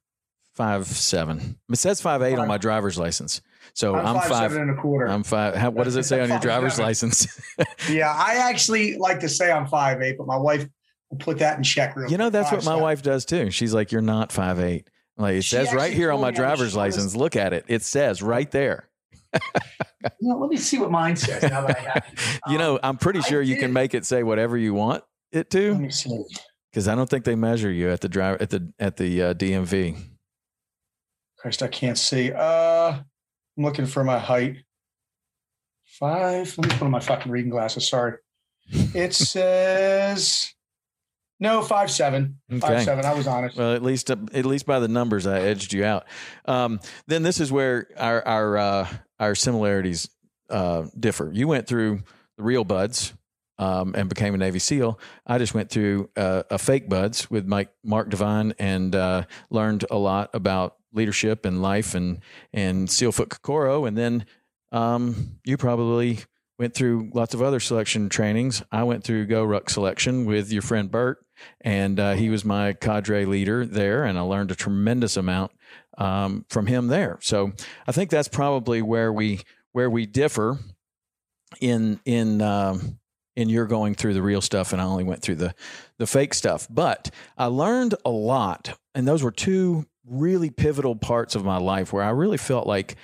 Five 0.55 0.87
seven. 0.87 1.59
It 1.69 1.77
says 1.77 2.01
five 2.01 2.23
eight 2.23 2.33
five. 2.33 2.41
on 2.41 2.49
my 2.49 2.59
driver's 2.59 2.97
license. 2.97 3.41
So 3.75 3.97
I'm, 3.97 4.07
I'm 4.07 4.15
five, 4.15 4.29
five 4.29 4.51
seven 4.53 4.69
and 4.69 4.79
a 4.79 4.81
quarter. 4.81 5.09
I'm 5.09 5.25
five. 5.25 5.57
How, 5.57 5.71
what 5.71 5.85
does 5.85 5.97
it 5.97 6.05
say 6.05 6.21
on 6.21 6.29
your 6.29 6.39
driver's 6.41 6.75
seven. 6.75 6.87
license? 6.87 7.27
yeah, 7.91 8.15
I 8.17 8.37
actually 8.49 8.97
like 8.97 9.19
to 9.21 9.29
say 9.29 9.51
I'm 9.51 9.67
five 9.67 10.01
eight, 10.01 10.17
but 10.17 10.29
my 10.29 10.37
wife 10.37 10.65
will 11.11 11.19
put 11.19 11.39
that 11.39 11.57
in 11.57 11.65
check. 11.65 11.97
Real 11.97 12.09
you 12.09 12.17
know, 12.17 12.31
that's 12.31 12.53
what 12.53 12.61
my 12.65 12.73
seven. 12.73 12.83
wife 12.83 13.03
does 13.03 13.25
too. 13.25 13.51
She's 13.51 13.75
like, 13.75 13.91
"You're 13.91 14.01
not 14.01 14.31
five 14.31 14.61
eight. 14.61 14.89
Like 15.17 15.37
it 15.37 15.45
she 15.45 15.57
says 15.57 15.73
right 15.73 15.93
here 15.93 16.11
on 16.11 16.21
my 16.21 16.31
driver's 16.31 16.75
license. 16.75 17.15
Look 17.15 17.37
at 17.37 17.53
it. 17.53 17.65
It 17.69 17.83
says 17.83 18.23
right 18.23 18.51
there. 18.51 18.89
you 19.33 20.29
know, 20.29 20.39
let 20.39 20.51
me 20.51 20.57
see 20.57 20.79
what 20.79 20.91
mine 20.91 21.17
says. 21.17 21.43
Now 21.43 21.67
that 21.67 21.79
I 21.79 21.81
have. 21.81 22.05
Um, 22.47 22.53
you 22.53 22.59
know, 22.59 22.79
I'm 22.83 22.99
pretty 22.99 23.23
sure 23.23 23.41
you 23.41 23.57
can 23.57 23.73
make 23.73 23.95
it 23.95 24.05
say 24.05 24.23
whatever 24.23 24.59
you 24.59 24.75
want 24.75 25.03
it 25.33 25.51
to? 25.51 25.89
Because 26.71 26.89
I 26.89 26.95
don't 26.95 27.09
think 27.09 27.25
they 27.25 27.35
measure 27.35 27.71
you 27.71 27.91
at 27.91 28.01
the 28.01 28.09
driver 28.09 28.41
at 28.41 28.51
the 28.51 28.73
at 28.79 28.97
the 28.97 29.23
uh, 29.23 29.35
DMV. 29.35 29.97
Christ, 31.39 31.63
I 31.63 31.69
can't 31.69 31.99
see. 31.99 32.33
Uh, 32.33 32.99
I'm 33.57 33.65
looking 33.65 33.87
for 33.87 34.05
my 34.05 34.19
height. 34.19 34.57
Five. 35.85 36.57
Let 36.59 36.69
me 36.69 36.77
put 36.77 36.85
on 36.85 36.91
my 36.91 37.01
fucking 37.01 37.31
reading 37.31 37.51
glasses. 37.51 37.89
Sorry. 37.89 38.15
It 38.71 39.15
says 39.15 40.53
no 41.41 41.63
five 41.63 41.91
seven. 41.91 42.39
Okay. 42.51 42.61
Five 42.61 42.83
seven. 42.83 43.05
I 43.05 43.15
was 43.15 43.27
honest. 43.27 43.57
Well, 43.57 43.75
at 43.75 43.83
least 43.83 44.11
uh, 44.11 44.17
at 44.33 44.47
least 44.47 44.67
by 44.67 44.79
the 44.79 44.89
numbers, 44.89 45.27
I 45.27 45.41
edged 45.41 45.73
you 45.73 45.85
out. 45.85 46.07
Um, 46.45 46.81
then 47.07 47.23
this 47.23 47.41
is 47.41 47.51
where 47.51 47.89
our 47.97 48.27
our 48.27 48.57
uh, 48.57 48.89
our 49.19 49.35
similarities 49.35 50.09
uh, 50.51 50.87
differ. 50.99 51.31
You 51.33 51.49
went 51.49 51.67
through 51.67 52.03
the 52.37 52.43
real 52.43 52.65
BUD/S 52.65 53.13
um, 53.59 53.95
and 53.97 54.09
became 54.09 54.35
a 54.35 54.39
Navy 54.39 54.59
SEAL. 54.59 54.99
I 55.27 55.39
just 55.39 55.55
went 55.55 55.71
through 55.71 56.11
uh, 56.17 56.45
a 56.51 56.59
fake 56.59 56.89
BUD/S 56.89 57.31
with 57.31 57.47
Mike 57.47 57.71
Mark 57.83 58.11
Divine 58.11 58.55
and 58.59 58.95
uh, 58.95 59.25
learned 59.51 59.85
a 59.91 59.97
lot 59.97 60.31
about 60.35 60.77
leadership 60.93 61.45
and 61.45 61.61
life 61.61 61.95
and 61.95 62.21
and 62.53 62.89
SEALFIT 62.89 63.29
Kokoro. 63.29 63.85
And 63.85 63.97
then 63.97 64.27
um, 64.73 65.39
you 65.45 65.57
probably 65.57 66.21
went 66.59 66.75
through 66.75 67.11
lots 67.15 67.35
of 67.35 67.43
other 67.43 67.61
selection 67.61 68.09
trainings. 68.09 68.63
I 68.71 68.85
went 68.85 69.05
through 69.05 69.27
GORUCK 69.27 69.69
selection 69.71 70.25
with 70.25 70.53
your 70.53 70.63
friend 70.63 70.91
Bert, 70.91 71.25
and 71.61 71.99
uh, 71.99 72.13
he 72.13 72.31
was 72.31 72.45
my 72.45 72.73
cadre 72.75 73.25
leader 73.25 73.67
there, 73.67 74.05
and 74.05 74.19
I 74.19 74.23
learned 74.23 74.51
a 74.51 74.55
tremendous 74.55 75.17
amount 75.17 75.53
um, 75.99 76.45
from 76.49 76.67
him 76.67 76.89
there. 76.89 77.19
So 77.23 77.53
I 77.87 77.93
think 77.93 78.11
that's 78.11 78.29
probably 78.29 78.83
where 78.83 79.13
we 79.13 79.41
where 79.73 79.91
we 79.91 80.07
differ 80.07 80.59
in 81.61 82.01
in 82.05 82.41
um, 82.41 82.99
you're 83.37 83.67
going 83.67 83.95
through 83.95 84.15
the 84.15 84.23
real 84.23 84.41
stuff 84.41 84.73
and 84.73 84.81
I 84.81 84.85
only 84.85 85.05
went 85.05 85.23
through 85.23 85.37
the 85.37 85.55
the 85.99 86.07
fake 86.07 86.35
stuff. 86.35 86.67
But 86.71 87.11
I 87.37 87.47
learned 87.47 87.95
a 88.05 88.11
lot 88.11 88.79
and 88.95 89.07
those 89.07 89.23
were 89.23 89.31
two 89.31 89.87
really 90.07 90.51
pivotal 90.51 90.97
parts 90.97 91.35
of 91.35 91.45
my 91.45 91.57
life 91.57 91.93
where 91.93 92.05
I 92.05 92.11
really 92.11 92.37
felt 92.37 92.67
like 92.67 92.97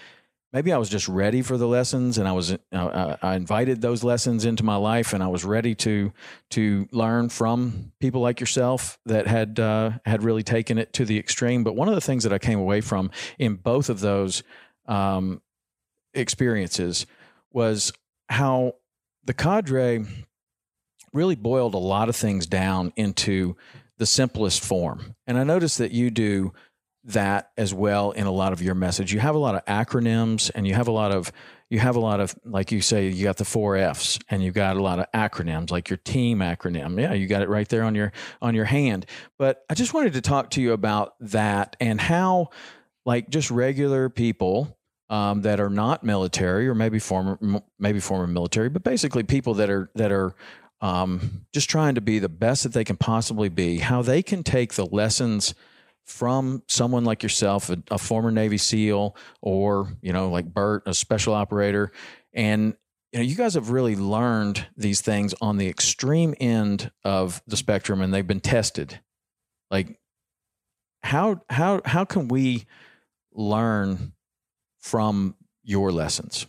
maybe 0.52 0.72
I 0.72 0.78
was 0.78 0.88
just 0.88 1.08
ready 1.08 1.42
for 1.42 1.56
the 1.56 1.66
lessons 1.66 2.18
and 2.18 2.26
I 2.26 2.32
was 2.32 2.56
uh, 2.72 3.16
I 3.22 3.36
invited 3.36 3.80
those 3.80 4.02
lessons 4.02 4.44
into 4.44 4.64
my 4.64 4.76
life 4.76 5.12
and 5.12 5.22
I 5.22 5.28
was 5.28 5.44
ready 5.44 5.74
to 5.76 6.12
to 6.50 6.88
learn 6.92 7.28
from 7.28 7.92
people 8.00 8.20
like 8.20 8.40
yourself 8.40 8.98
that 9.06 9.26
had 9.26 9.60
uh, 9.60 9.92
had 10.04 10.22
really 10.22 10.42
taken 10.42 10.78
it 10.78 10.92
to 10.94 11.04
the 11.04 11.18
extreme. 11.18 11.64
But 11.64 11.76
one 11.76 11.88
of 11.88 11.94
the 11.94 12.00
things 12.00 12.24
that 12.24 12.32
I 12.32 12.38
came 12.38 12.58
away 12.58 12.80
from 12.80 13.10
in 13.38 13.56
both 13.56 13.88
of 13.88 14.00
those 14.00 14.42
um, 14.86 15.40
experiences 16.14 17.06
was 17.52 17.92
how 18.28 18.74
the 19.24 19.34
cadre 19.34 20.04
really 21.12 21.34
boiled 21.34 21.74
a 21.74 21.78
lot 21.78 22.08
of 22.08 22.16
things 22.16 22.46
down 22.46 22.92
into 22.96 23.56
the 23.98 24.06
simplest 24.06 24.64
form. 24.64 25.14
And 25.26 25.36
I 25.36 25.44
noticed 25.44 25.78
that 25.78 25.92
you 25.92 26.10
do 26.10 26.52
that 27.04 27.50
as 27.56 27.72
well 27.72 28.10
in 28.10 28.26
a 28.26 28.30
lot 28.30 28.52
of 28.52 28.62
your 28.62 28.74
message. 28.74 29.12
You 29.12 29.20
have 29.20 29.34
a 29.34 29.38
lot 29.38 29.54
of 29.54 29.64
acronyms 29.64 30.50
and 30.54 30.66
you 30.66 30.74
have 30.74 30.88
a 30.88 30.92
lot 30.92 31.12
of 31.12 31.32
you 31.70 31.78
have 31.78 31.96
a 31.96 32.00
lot 32.00 32.20
of 32.20 32.34
like 32.44 32.72
you 32.72 32.82
say 32.82 33.08
you 33.08 33.24
got 33.24 33.36
the 33.36 33.44
four 33.44 33.76
F's 33.76 34.18
and 34.28 34.42
you 34.42 34.50
got 34.50 34.76
a 34.76 34.82
lot 34.82 34.98
of 34.98 35.06
acronyms 35.12 35.70
like 35.70 35.88
your 35.88 35.96
team 35.98 36.40
acronym. 36.40 37.00
Yeah, 37.00 37.14
you 37.14 37.26
got 37.26 37.42
it 37.42 37.48
right 37.48 37.68
there 37.68 37.84
on 37.84 37.94
your 37.94 38.12
on 38.42 38.54
your 38.54 38.64
hand. 38.64 39.06
But 39.38 39.64
I 39.70 39.74
just 39.74 39.94
wanted 39.94 40.14
to 40.14 40.20
talk 40.20 40.50
to 40.50 40.60
you 40.60 40.72
about 40.72 41.14
that 41.20 41.76
and 41.80 42.00
how 42.00 42.50
like 43.06 43.30
just 43.30 43.50
regular 43.50 44.08
people 44.08 44.76
um, 45.08 45.42
that 45.42 45.58
are 45.58 45.70
not 45.70 46.04
military 46.04 46.68
or 46.68 46.74
maybe 46.74 46.98
former 46.98 47.38
maybe 47.78 48.00
former 48.00 48.26
military, 48.26 48.68
but 48.68 48.82
basically 48.82 49.22
people 49.22 49.54
that 49.54 49.70
are 49.70 49.90
that 49.94 50.12
are 50.12 50.34
um, 50.80 51.46
just 51.52 51.70
trying 51.70 51.94
to 51.94 52.00
be 52.00 52.18
the 52.18 52.28
best 52.28 52.62
that 52.64 52.72
they 52.72 52.84
can 52.84 52.96
possibly 52.96 53.48
be. 53.48 53.78
How 53.78 54.02
they 54.02 54.22
can 54.22 54.42
take 54.42 54.74
the 54.74 54.86
lessons 54.86 55.54
from 56.06 56.62
someone 56.68 57.04
like 57.04 57.22
yourself, 57.22 57.70
a, 57.70 57.82
a 57.90 57.98
former 57.98 58.30
Navy 58.30 58.58
SEAL, 58.58 59.16
or 59.40 59.88
you 60.02 60.12
know 60.12 60.30
like 60.30 60.46
Bert, 60.46 60.82
a 60.86 60.94
special 60.94 61.34
operator, 61.34 61.92
and 62.32 62.74
you 63.12 63.20
know 63.20 63.24
you 63.24 63.36
guys 63.36 63.54
have 63.54 63.70
really 63.70 63.96
learned 63.96 64.66
these 64.76 65.00
things 65.00 65.34
on 65.40 65.56
the 65.56 65.68
extreme 65.68 66.34
end 66.40 66.90
of 67.04 67.42
the 67.46 67.56
spectrum, 67.56 68.00
and 68.00 68.12
they've 68.12 68.26
been 68.26 68.40
tested. 68.40 69.00
Like 69.70 70.00
how 71.02 71.42
how 71.48 71.80
how 71.84 72.04
can 72.04 72.28
we 72.28 72.66
learn 73.32 74.12
from 74.80 75.36
your 75.62 75.92
lessons? 75.92 76.46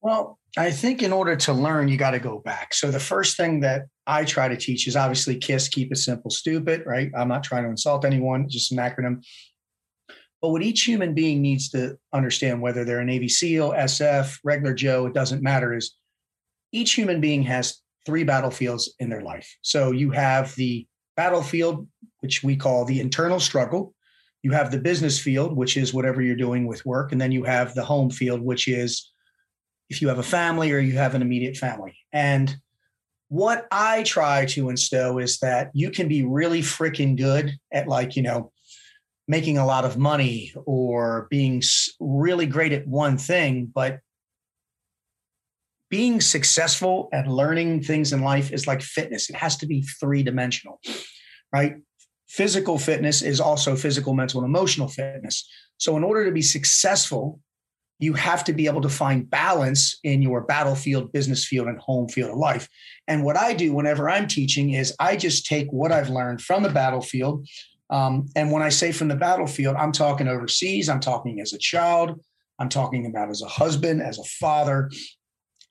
Well, 0.00 0.38
I 0.56 0.70
think 0.70 1.02
in 1.02 1.12
order 1.12 1.36
to 1.36 1.52
learn, 1.52 1.88
you 1.88 1.96
got 1.96 2.12
to 2.12 2.20
go 2.20 2.38
back. 2.38 2.72
So 2.72 2.90
the 2.90 3.00
first 3.00 3.36
thing 3.36 3.60
that 3.60 3.86
I 4.08 4.24
try 4.24 4.48
to 4.48 4.56
teach 4.56 4.88
is 4.88 4.96
obviously 4.96 5.36
KISS, 5.36 5.68
keep 5.68 5.92
it 5.92 5.96
simple, 5.96 6.30
stupid, 6.30 6.84
right? 6.86 7.10
I'm 7.16 7.28
not 7.28 7.44
trying 7.44 7.64
to 7.64 7.70
insult 7.70 8.04
anyone, 8.04 8.48
just 8.48 8.72
an 8.72 8.78
acronym. 8.78 9.22
But 10.40 10.50
what 10.50 10.62
each 10.62 10.82
human 10.82 11.14
being 11.14 11.42
needs 11.42 11.68
to 11.70 11.98
understand, 12.12 12.62
whether 12.62 12.84
they're 12.84 13.00
a 13.00 13.04
Navy 13.04 13.28
SEAL, 13.28 13.72
SF, 13.72 14.38
regular 14.42 14.72
Joe, 14.72 15.06
it 15.06 15.14
doesn't 15.14 15.42
matter, 15.42 15.74
is 15.74 15.94
each 16.72 16.94
human 16.94 17.20
being 17.20 17.42
has 17.42 17.80
three 18.06 18.24
battlefields 18.24 18.94
in 18.98 19.10
their 19.10 19.22
life. 19.22 19.48
So 19.62 19.90
you 19.90 20.10
have 20.12 20.54
the 20.54 20.86
battlefield, 21.16 21.86
which 22.20 22.42
we 22.42 22.56
call 22.56 22.84
the 22.84 23.00
internal 23.00 23.40
struggle. 23.40 23.94
You 24.42 24.52
have 24.52 24.70
the 24.70 24.78
business 24.78 25.18
field, 25.18 25.54
which 25.54 25.76
is 25.76 25.92
whatever 25.92 26.22
you're 26.22 26.36
doing 26.36 26.66
with 26.66 26.86
work. 26.86 27.12
And 27.12 27.20
then 27.20 27.32
you 27.32 27.44
have 27.44 27.74
the 27.74 27.84
home 27.84 28.08
field, 28.08 28.40
which 28.40 28.68
is 28.68 29.12
if 29.90 30.00
you 30.00 30.08
have 30.08 30.18
a 30.18 30.22
family 30.22 30.72
or 30.72 30.78
you 30.78 30.94
have 30.94 31.14
an 31.14 31.22
immediate 31.22 31.56
family. 31.56 31.96
And 32.12 32.56
what 33.28 33.66
I 33.70 34.02
try 34.02 34.46
to 34.46 34.70
instill 34.70 35.18
is 35.18 35.38
that 35.38 35.70
you 35.74 35.90
can 35.90 36.08
be 36.08 36.24
really 36.24 36.62
freaking 36.62 37.16
good 37.16 37.52
at, 37.72 37.86
like, 37.88 38.16
you 38.16 38.22
know, 38.22 38.52
making 39.26 39.58
a 39.58 39.66
lot 39.66 39.84
of 39.84 39.98
money 39.98 40.52
or 40.64 41.26
being 41.30 41.62
really 42.00 42.46
great 42.46 42.72
at 42.72 42.86
one 42.86 43.18
thing, 43.18 43.70
but 43.72 44.00
being 45.90 46.20
successful 46.20 47.08
at 47.12 47.26
learning 47.26 47.82
things 47.82 48.12
in 48.12 48.22
life 48.22 48.52
is 48.52 48.66
like 48.66 48.82
fitness. 48.82 49.28
It 49.30 49.36
has 49.36 49.56
to 49.58 49.66
be 49.66 49.82
three 49.82 50.22
dimensional, 50.22 50.80
right? 51.52 51.76
physical 52.28 52.78
fitness 52.78 53.22
is 53.22 53.40
also 53.40 53.74
physical, 53.74 54.14
mental, 54.14 54.40
and 54.40 54.48
emotional 54.48 54.88
fitness. 54.88 55.48
So, 55.78 55.96
in 55.96 56.04
order 56.04 56.24
to 56.24 56.32
be 56.32 56.42
successful, 56.42 57.40
you 57.98 58.12
have 58.14 58.44
to 58.44 58.52
be 58.52 58.66
able 58.66 58.80
to 58.80 58.88
find 58.88 59.28
balance 59.28 59.98
in 60.04 60.22
your 60.22 60.42
battlefield, 60.42 61.12
business 61.12 61.44
field, 61.44 61.66
and 61.66 61.78
home 61.78 62.08
field 62.08 62.30
of 62.30 62.36
life. 62.36 62.68
And 63.08 63.24
what 63.24 63.36
I 63.36 63.54
do 63.54 63.72
whenever 63.72 64.08
I'm 64.08 64.28
teaching 64.28 64.70
is 64.70 64.94
I 65.00 65.16
just 65.16 65.46
take 65.46 65.68
what 65.70 65.90
I've 65.90 66.10
learned 66.10 66.40
from 66.40 66.62
the 66.62 66.68
battlefield. 66.68 67.46
Um, 67.90 68.26
and 68.36 68.52
when 68.52 68.62
I 68.62 68.68
say 68.68 68.92
from 68.92 69.08
the 69.08 69.16
battlefield, 69.16 69.76
I'm 69.76 69.92
talking 69.92 70.28
overseas, 70.28 70.88
I'm 70.88 71.00
talking 71.00 71.40
as 71.40 71.52
a 71.52 71.58
child, 71.58 72.20
I'm 72.58 72.68
talking 72.68 73.06
about 73.06 73.30
as 73.30 73.42
a 73.42 73.48
husband, 73.48 74.02
as 74.02 74.18
a 74.18 74.24
father. 74.24 74.90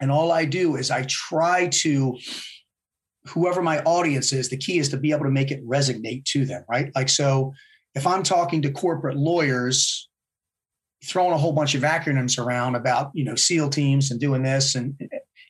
And 0.02 0.12
all 0.12 0.32
I 0.32 0.46
do 0.46 0.76
is 0.76 0.92
I 0.92 1.04
try 1.04 1.68
to 1.68 2.18
whoever 3.28 3.62
my 3.62 3.82
audience 3.84 4.32
is, 4.32 4.50
the 4.50 4.58
key 4.58 4.80
is 4.80 4.90
to 4.90 4.98
be 4.98 5.12
able 5.12 5.26
to 5.26 5.32
make 5.32 5.52
it 5.52 5.66
resonate 5.68 6.26
to 6.26 6.46
them, 6.46 6.64
right? 6.70 6.92
Like, 6.96 7.10
so 7.10 7.54
if 7.96 8.08
I'm 8.08 8.24
talking 8.24 8.62
to 8.62 8.72
corporate 8.72 9.18
lawyers, 9.18 10.07
throwing 11.06 11.34
a 11.34 11.38
whole 11.38 11.54
bunch 11.54 11.76
of 11.76 11.84
acronyms 11.84 12.38
around 12.44 12.76
about, 12.76 13.12
you 13.14 13.24
know, 13.24 13.36
SEAL 13.36 13.70
teams 13.70 14.12
and 14.12 14.20
doing 14.20 14.44
this, 14.44 14.76
and 14.76 15.00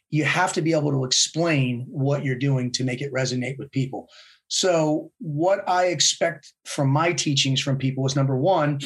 you 0.09 0.23
have 0.23 0.53
to 0.53 0.61
be 0.61 0.73
able 0.73 0.91
to 0.91 1.03
explain 1.03 1.85
what 1.89 2.23
you're 2.23 2.35
doing 2.35 2.71
to 2.73 2.83
make 2.83 3.01
it 3.01 3.13
resonate 3.13 3.57
with 3.57 3.71
people. 3.71 4.07
So, 4.49 5.11
what 5.19 5.67
I 5.67 5.87
expect 5.87 6.53
from 6.65 6.89
my 6.89 7.13
teachings 7.13 7.61
from 7.61 7.77
people 7.77 8.05
is 8.05 8.15
number 8.15 8.37
one, 8.37 8.79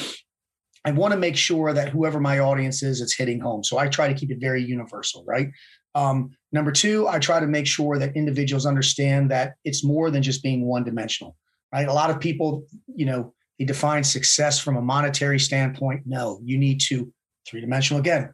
I 0.84 0.92
want 0.92 1.14
to 1.14 1.20
make 1.20 1.38
sure 1.38 1.74
that 1.74 1.90
whoever 1.90 2.20
my 2.20 2.40
audience 2.40 2.82
is, 2.82 3.02
it's 3.02 3.16
hitting 3.16 3.40
home. 3.40 3.64
So 3.64 3.78
I 3.78 3.88
try 3.88 4.08
to 4.08 4.14
keep 4.14 4.32
it 4.32 4.40
very 4.40 4.64
universal, 4.64 5.24
right? 5.28 5.52
Um, 5.94 6.32
number 6.52 6.72
two, 6.72 7.08
I 7.08 7.20
try 7.20 7.40
to 7.40 7.48
make 7.48 7.68
sure 7.68 8.00
that 8.00 8.16
individuals 8.16 8.66
understand 8.66 9.30
that 9.30 9.54
it's 9.64 9.84
more 9.84 10.10
than 10.10 10.24
just 10.24 10.42
being 10.42 10.66
one 10.66 10.84
dimensional, 10.84 11.36
right? 11.72 11.88
A 11.88 11.94
lot 11.94 12.10
of 12.10 12.20
people, 12.20 12.66
you 12.96 13.06
know, 13.06 13.34
they 13.62 13.66
define 13.66 14.04
success 14.04 14.60
from 14.60 14.76
a 14.76 14.82
monetary 14.82 15.40
standpoint. 15.40 16.02
No, 16.08 16.40
you 16.44 16.58
need 16.58 16.82
to 16.88 17.14
three 17.48 17.62
dimensional 17.62 18.00
again, 18.00 18.34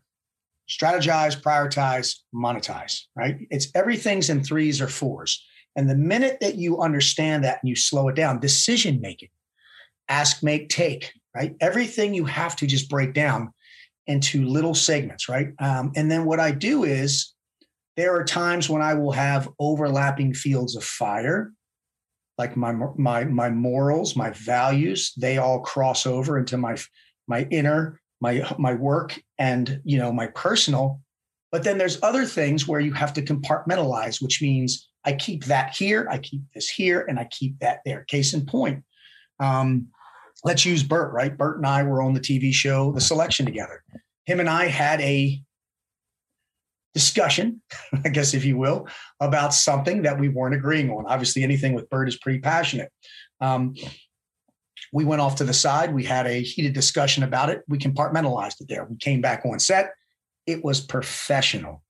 strategize, 0.69 1.39
prioritize, 1.41 2.15
monetize, 2.33 3.01
right? 3.13 3.35
It's 3.49 3.67
everything's 3.75 4.29
in 4.29 4.41
threes 4.41 4.79
or 4.79 4.87
fours. 4.87 5.45
And 5.75 5.89
the 5.89 5.95
minute 5.95 6.37
that 6.39 6.55
you 6.55 6.79
understand 6.79 7.43
that 7.43 7.59
and 7.61 7.67
you 7.67 7.75
slow 7.75 8.07
it 8.07 8.15
down, 8.15 8.39
decision 8.39 9.01
making, 9.01 9.27
ask, 10.07 10.43
make, 10.43 10.69
take, 10.69 11.11
right? 11.35 11.55
Everything 11.59 12.13
you 12.13 12.23
have 12.23 12.55
to 12.55 12.65
just 12.65 12.89
break 12.89 13.13
down 13.13 13.51
into 14.05 14.45
little 14.45 14.75
segments, 14.75 15.27
right? 15.27 15.49
Um, 15.59 15.91
and 15.97 16.09
then 16.09 16.23
what 16.23 16.39
I 16.39 16.51
do 16.51 16.85
is 16.85 17.33
there 17.97 18.15
are 18.15 18.23
times 18.23 18.69
when 18.69 18.81
I 18.81 18.93
will 18.93 19.11
have 19.11 19.49
overlapping 19.59 20.33
fields 20.33 20.77
of 20.77 20.85
fire, 20.85 21.51
like 22.37 22.55
my 22.55 22.71
my 22.71 23.23
my 23.23 23.49
morals, 23.49 24.15
my 24.15 24.31
values, 24.31 25.13
they 25.17 25.37
all 25.37 25.59
cross 25.61 26.05
over 26.05 26.37
into 26.37 26.57
my 26.57 26.77
my 27.27 27.47
inner, 27.49 27.99
my 28.21 28.49
my 28.57 28.73
work, 28.73 29.19
and 29.39 29.81
you 29.83 29.97
know 29.97 30.11
my 30.11 30.27
personal. 30.27 31.01
But 31.51 31.63
then 31.63 31.77
there's 31.77 32.01
other 32.03 32.25
things 32.25 32.67
where 32.67 32.79
you 32.79 32.93
have 32.93 33.13
to 33.13 33.21
compartmentalize, 33.21 34.21
which 34.21 34.41
means 34.41 34.89
I 35.05 35.13
keep 35.13 35.45
that 35.45 35.75
here, 35.75 36.07
I 36.11 36.17
keep 36.17 36.41
this 36.53 36.69
here, 36.69 37.05
and 37.07 37.17
I 37.17 37.25
keep 37.25 37.59
that 37.59 37.79
there. 37.85 38.03
Case 38.03 38.33
in 38.33 38.45
point, 38.45 38.83
um, 39.39 39.87
let's 40.43 40.65
use 40.65 40.83
Bert, 40.83 41.13
right? 41.13 41.35
Bert 41.35 41.57
and 41.57 41.65
I 41.65 41.83
were 41.83 42.01
on 42.01 42.13
the 42.13 42.19
TV 42.19 42.53
show 42.53 42.91
The 42.91 43.01
Selection 43.01 43.45
together. 43.45 43.83
Him 44.25 44.39
and 44.41 44.49
I 44.49 44.65
had 44.65 44.99
a 45.01 45.41
discussion, 46.97 47.61
I 48.05 48.09
guess, 48.09 48.33
if 48.33 48.43
you 48.43 48.57
will, 48.57 48.87
about 49.19 49.53
something 49.53 50.01
that 50.01 50.19
we 50.19 50.29
weren't 50.29 50.55
agreeing 50.55 50.89
on. 50.89 51.05
Obviously, 51.05 51.43
anything 51.43 51.73
with 51.73 51.89
Bert 51.89 52.07
is 52.07 52.17
pretty 52.17 52.39
passionate. 52.39 52.91
Um, 53.39 53.75
we 54.91 55.05
went 55.05 55.21
off 55.21 55.35
to 55.35 55.43
the 55.43 55.53
side. 55.53 55.93
We 55.93 56.03
had 56.03 56.25
a 56.25 56.41
heated 56.41 56.73
discussion 56.73 57.21
about 57.21 57.49
it. 57.49 57.61
We 57.67 57.77
compartmentalized 57.77 58.61
it 58.61 58.67
there. 58.67 58.85
We 58.85 58.97
came 58.97 59.21
back 59.21 59.45
on 59.45 59.59
set. 59.59 59.91
It 60.47 60.63
was 60.63 60.81
professional, 60.81 61.83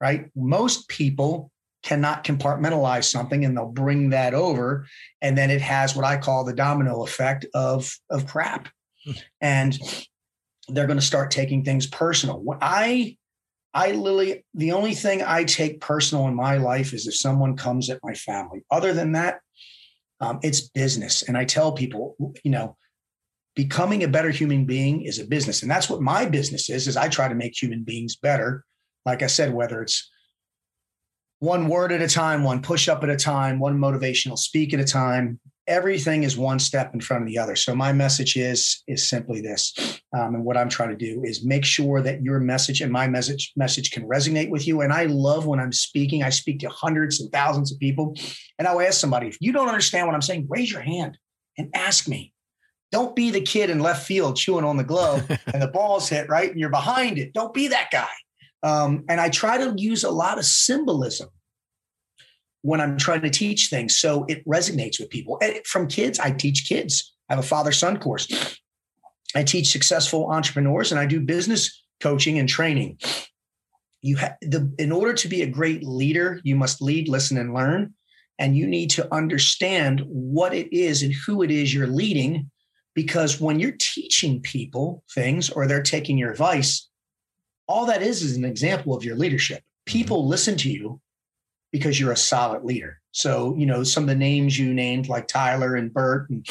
right? 0.00 0.26
Most 0.36 0.88
people 0.88 1.50
cannot 1.82 2.22
compartmentalize 2.22 3.10
something 3.10 3.44
and 3.44 3.56
they'll 3.56 3.66
bring 3.66 4.10
that 4.10 4.34
over 4.34 4.86
and 5.20 5.36
then 5.36 5.50
it 5.50 5.60
has 5.60 5.96
what 5.96 6.04
i 6.04 6.16
call 6.16 6.44
the 6.44 6.52
domino 6.52 7.02
effect 7.02 7.44
of 7.54 7.92
of 8.08 8.24
crap 8.24 8.68
hmm. 9.04 9.10
and 9.40 9.76
they're 10.68 10.86
going 10.86 10.98
to 10.98 11.04
start 11.04 11.32
taking 11.32 11.64
things 11.64 11.88
personal 11.88 12.40
What 12.40 12.58
i 12.60 13.16
i 13.74 13.92
literally 13.92 14.44
the 14.54 14.72
only 14.72 14.94
thing 14.94 15.22
i 15.22 15.44
take 15.44 15.80
personal 15.80 16.28
in 16.28 16.34
my 16.34 16.56
life 16.56 16.92
is 16.92 17.06
if 17.06 17.16
someone 17.16 17.56
comes 17.56 17.90
at 17.90 18.00
my 18.02 18.14
family. 18.14 18.64
Other 18.70 18.92
than 18.92 19.12
that 19.12 19.40
um, 20.20 20.38
it's 20.42 20.60
business. 20.60 21.22
And 21.22 21.36
i 21.36 21.44
tell 21.44 21.72
people 21.72 22.16
you 22.44 22.50
know 22.50 22.76
becoming 23.54 24.02
a 24.02 24.08
better 24.08 24.30
human 24.30 24.64
being 24.64 25.02
is 25.02 25.18
a 25.18 25.26
business. 25.26 25.60
And 25.62 25.70
that's 25.70 25.90
what 25.90 26.00
my 26.00 26.24
business 26.26 26.70
is 26.70 26.88
is 26.88 26.96
i 26.96 27.08
try 27.08 27.28
to 27.28 27.34
make 27.34 27.60
human 27.60 27.84
beings 27.84 28.16
better. 28.16 28.64
Like 29.04 29.22
i 29.22 29.26
said 29.26 29.52
whether 29.52 29.82
it's 29.82 30.10
one 31.42 31.66
word 31.66 31.90
at 31.90 32.00
a 32.00 32.06
time, 32.06 32.44
one 32.44 32.62
push 32.62 32.88
up 32.88 33.02
at 33.02 33.10
a 33.10 33.16
time, 33.16 33.58
one 33.58 33.76
motivational 33.76 34.38
speak 34.38 34.72
at 34.72 34.78
a 34.78 34.84
time. 34.84 35.40
Everything 35.68 36.24
is 36.24 36.36
one 36.36 36.58
step 36.58 36.92
in 36.92 37.00
front 37.00 37.22
of 37.22 37.28
the 37.28 37.38
other. 37.38 37.54
So 37.54 37.74
my 37.74 37.92
message 37.92 38.36
is 38.36 38.82
is 38.88 39.08
simply 39.08 39.40
this, 39.40 40.00
um, 40.12 40.34
and 40.34 40.44
what 40.44 40.56
I'm 40.56 40.68
trying 40.68 40.90
to 40.90 40.96
do 40.96 41.22
is 41.24 41.44
make 41.44 41.64
sure 41.64 42.02
that 42.02 42.22
your 42.22 42.40
message 42.40 42.80
and 42.80 42.92
my 42.92 43.06
message 43.06 43.52
message 43.56 43.92
can 43.92 44.08
resonate 44.08 44.50
with 44.50 44.66
you. 44.66 44.80
And 44.80 44.92
I 44.92 45.04
love 45.04 45.46
when 45.46 45.60
I'm 45.60 45.72
speaking. 45.72 46.22
I 46.22 46.30
speak 46.30 46.60
to 46.60 46.68
hundreds 46.68 47.20
and 47.20 47.30
thousands 47.30 47.72
of 47.72 47.78
people, 47.78 48.16
and 48.58 48.66
I'll 48.66 48.80
ask 48.80 49.00
somebody 49.00 49.28
if 49.28 49.38
you 49.40 49.52
don't 49.52 49.68
understand 49.68 50.06
what 50.06 50.14
I'm 50.14 50.22
saying, 50.22 50.46
raise 50.48 50.72
your 50.72 50.82
hand 50.82 51.16
and 51.56 51.70
ask 51.74 52.08
me. 52.08 52.32
Don't 52.90 53.16
be 53.16 53.30
the 53.30 53.40
kid 53.40 53.70
in 53.70 53.80
left 53.80 54.06
field 54.06 54.36
chewing 54.36 54.64
on 54.64 54.76
the 54.76 54.84
glove 54.84 55.26
and 55.52 55.62
the 55.62 55.68
ball's 55.68 56.08
hit 56.08 56.28
right 56.28 56.50
and 56.50 56.60
you're 56.60 56.70
behind 56.70 57.18
it. 57.18 57.32
Don't 57.32 57.54
be 57.54 57.68
that 57.68 57.88
guy. 57.90 58.08
Um, 58.62 59.04
and 59.08 59.20
I 59.20 59.28
try 59.28 59.58
to 59.58 59.74
use 59.76 60.04
a 60.04 60.10
lot 60.10 60.38
of 60.38 60.44
symbolism 60.44 61.28
when 62.62 62.80
I'm 62.80 62.96
trying 62.96 63.22
to 63.22 63.30
teach 63.30 63.68
things. 63.68 63.96
So 63.96 64.24
it 64.28 64.46
resonates 64.46 64.98
with 64.98 65.10
people. 65.10 65.38
And 65.42 65.58
from 65.66 65.88
kids, 65.88 66.18
I 66.18 66.30
teach 66.30 66.68
kids. 66.68 67.12
I 67.28 67.34
have 67.34 67.44
a 67.44 67.46
father 67.46 67.72
son 67.72 67.98
course. 67.98 68.28
I 69.34 69.42
teach 69.42 69.70
successful 69.70 70.30
entrepreneurs 70.30 70.92
and 70.92 71.00
I 71.00 71.06
do 71.06 71.20
business 71.20 71.82
coaching 72.00 72.38
and 72.38 72.48
training. 72.48 72.98
You 74.00 74.16
have 74.16 74.36
the 74.42 74.72
in 74.78 74.92
order 74.92 75.12
to 75.14 75.28
be 75.28 75.42
a 75.42 75.46
great 75.46 75.84
leader, 75.84 76.40
you 76.42 76.56
must 76.56 76.82
lead, 76.82 77.08
listen, 77.08 77.38
and 77.38 77.54
learn. 77.54 77.94
And 78.38 78.56
you 78.56 78.66
need 78.66 78.90
to 78.90 79.14
understand 79.14 80.02
what 80.06 80.52
it 80.52 80.72
is 80.72 81.02
and 81.02 81.12
who 81.12 81.42
it 81.42 81.50
is 81.50 81.72
you're 81.72 81.86
leading. 81.86 82.50
Because 82.94 83.40
when 83.40 83.60
you're 83.60 83.76
teaching 83.78 84.40
people 84.40 85.02
things 85.14 85.48
or 85.48 85.66
they're 85.66 85.82
taking 85.82 86.18
your 86.18 86.30
advice, 86.30 86.88
all 87.68 87.86
that 87.86 88.02
is 88.02 88.22
is 88.22 88.36
an 88.36 88.44
example 88.44 88.94
of 88.94 89.04
your 89.04 89.16
leadership. 89.16 89.58
Mm-hmm. 89.58 89.92
People 89.92 90.28
listen 90.28 90.56
to 90.58 90.70
you 90.70 91.00
because 91.72 91.98
you're 91.98 92.12
a 92.12 92.16
solid 92.16 92.64
leader. 92.64 93.00
So, 93.10 93.56
you 93.56 93.66
know, 93.66 93.82
some 93.82 94.04
of 94.04 94.08
the 94.08 94.14
names 94.14 94.58
you 94.58 94.72
named, 94.72 95.08
like 95.08 95.26
Tyler 95.26 95.74
and 95.74 95.92
Bert 95.92 96.30
and 96.30 96.46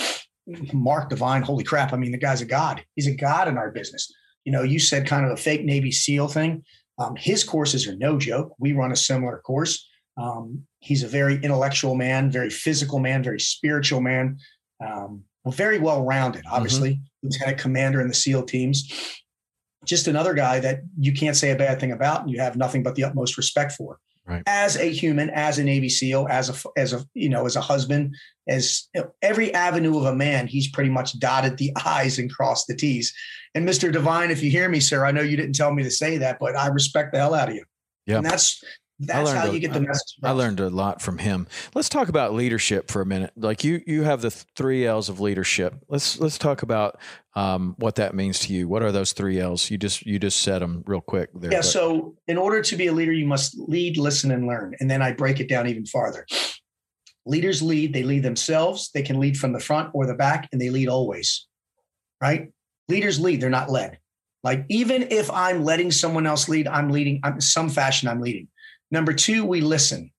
Mark 0.74 1.10
Divine, 1.10 1.44
holy 1.44 1.64
crap. 1.64 1.94
I 1.94 1.98
mean, 1.98 2.12
the 2.12 2.18
guy's 2.18 2.42
a 2.42 2.46
god. 2.46 2.84
He's 2.96 3.08
a 3.08 3.16
god 3.16 3.48
in 3.48 3.58
our 3.58 3.72
business. 3.72 4.12
You 4.46 4.52
know, 4.52 4.64
you 4.64 4.80
said 4.80 5.08
kind 5.08 5.26
of 5.26 5.32
a 5.32 5.38
fake 5.38 5.64
Navy 5.64 5.92
SEAL 5.92 6.28
thing. 6.30 6.64
Um, 6.98 7.16
his 7.16 7.44
courses 7.44 7.88
are 7.88 7.96
no 7.96 8.18
joke. 8.18 8.54
We 8.60 8.74
run 8.74 8.92
a 8.92 8.96
similar 8.96 9.40
course. 9.40 9.88
Um, 10.18 10.64
he's 10.80 11.04
a 11.04 11.08
very 11.08 11.36
intellectual 11.36 11.96
man, 11.96 12.32
very 12.32 12.50
physical 12.50 13.00
man, 13.00 13.24
very 13.24 13.40
spiritual 13.40 14.02
man, 14.02 14.38
um, 14.86 15.24
very 15.48 15.80
well 15.80 16.04
rounded, 16.04 16.44
obviously, 16.52 16.96
mm-hmm. 16.96 17.28
lieutenant 17.28 17.58
commander 17.58 18.02
in 18.02 18.08
the 18.08 18.14
SEAL 18.14 18.44
teams 18.44 19.20
just 19.86 20.08
another 20.08 20.34
guy 20.34 20.60
that 20.60 20.82
you 21.00 21.14
can't 21.14 21.36
say 21.36 21.52
a 21.52 21.56
bad 21.56 21.80
thing 21.80 21.92
about 21.92 22.22
and 22.22 22.30
you 22.30 22.40
have 22.40 22.56
nothing 22.56 22.84
but 22.84 22.96
the 22.96 23.04
utmost 23.04 23.38
respect 23.38 23.72
for. 23.72 24.00
Right. 24.32 24.44
As 24.48 24.78
a 24.78 24.86
human, 24.86 25.30
as 25.30 25.60
a 25.60 25.64
Navy 25.64 25.90
SEAL, 25.90 26.28
as 26.30 26.50
a 26.50 26.70
as 26.78 26.94
a 26.94 27.06
you 27.14 27.28
know, 27.28 27.46
as 27.46 27.58
a 27.58 27.62
husband, 27.62 28.16
as 28.48 28.88
you 28.96 29.02
know, 29.02 29.12
every 29.22 29.54
avenue 29.54 29.98
of 29.98 30.06
a 30.06 30.16
man, 30.16 30.48
he's 30.48 30.70
pretty 30.70 30.90
much 30.90 31.20
dotted 31.20 31.58
the 31.58 31.74
I's 31.86 32.18
and 32.18 32.34
crossed 32.34 32.68
the 32.68 32.76
T's. 32.76 33.14
And 33.56 33.68
Mr. 33.68 33.92
Divine, 33.92 34.32
if 34.32 34.42
you 34.42 34.50
hear 34.50 34.70
me, 34.70 34.80
sir, 34.80 35.06
I 35.06 35.12
know 35.12 35.22
you 35.22 35.36
didn't 35.36 35.56
tell 35.56 35.74
me 35.74 35.84
to 35.84 35.92
say 35.92 36.18
that, 36.20 36.40
but 36.40 36.56
I 36.56 36.68
respect 36.68 37.12
the 37.12 37.20
hell 37.20 37.34
out 37.34 37.50
of 37.50 37.56
you. 37.56 37.66
Yeah. 38.06 38.18
And 38.18 38.26
that's 38.26 38.64
that's 39.02 39.32
how 39.32 39.46
you 39.46 39.60
get 39.60 39.74
the 39.74 39.82
message. 39.82 40.18
I 40.24 40.32
learned 40.32 40.60
a 40.60 40.70
lot 40.70 41.02
from 41.02 41.18
him. 41.18 41.48
Let's 41.74 41.90
talk 41.90 42.08
about 42.08 42.34
leadership 42.34 42.90
for 42.92 43.02
a 43.02 43.06
minute. 43.06 43.32
Like 43.36 43.64
you, 43.64 43.82
you 43.88 44.04
have 44.04 44.22
the 44.22 44.30
three 44.30 44.86
L's 44.86 45.10
of 45.10 45.20
leadership. 45.20 45.76
Let's 45.90 46.20
let's 46.20 46.38
talk 46.38 46.62
about 46.62 47.00
um, 47.36 47.76
what 47.78 47.96
that 47.96 48.14
means 48.14 48.40
to 48.40 48.54
you. 48.54 48.68
What 48.68 48.84
are 48.84 48.92
those 48.92 49.14
three 49.14 49.40
L's? 49.40 49.72
You 49.72 49.78
just 49.78 50.06
you 50.06 50.20
just 50.20 50.42
said 50.42 50.62
them 50.62 50.84
real 50.86 51.02
quick. 51.02 51.30
There, 51.34 51.52
yeah. 51.52 51.60
But. 51.60 51.66
So 51.66 52.16
in 52.28 52.38
order 52.38 52.62
to 52.62 52.76
be 52.76 52.88
a 52.88 52.94
leader, 52.94 53.12
you 53.12 53.26
must 53.26 53.58
lead, 53.58 53.98
listen, 53.98 54.32
and 54.32 54.46
learn. 54.46 54.76
And 54.80 54.90
then 54.90 55.02
I 55.02 55.12
break 55.14 55.40
it 55.40 55.50
down 55.50 55.68
even 55.68 55.86
farther. 55.86 56.26
Leaders 57.26 57.62
lead. 57.62 57.94
They 57.94 58.04
lead 58.04 58.24
themselves. 58.24 58.92
They 58.94 59.04
can 59.04 59.20
lead 59.20 59.38
from 59.38 59.54
the 59.54 59.60
front 59.60 59.92
or 59.94 60.06
the 60.06 60.16
back, 60.16 60.48
and 60.52 60.62
they 60.62 60.70
lead 60.70 60.90
always. 60.90 61.48
Right? 62.22 62.52
Leaders 62.88 63.20
lead. 63.20 63.42
They're 63.42 63.50
not 63.50 63.70
led. 63.70 63.98
Like 64.44 64.66
even 64.70 65.08
if 65.12 65.30
I'm 65.30 65.64
letting 65.64 65.92
someone 65.92 66.26
else 66.26 66.50
lead, 66.50 66.68
I'm 66.68 66.90
leading. 66.90 67.20
I'm 67.24 67.36
in 67.36 67.42
some 67.42 67.70
fashion. 67.70 68.10
I'm 68.10 68.22
leading. 68.22 68.48
Number 68.92 69.14
two, 69.14 69.46
we 69.46 69.62
listen. 69.62 70.12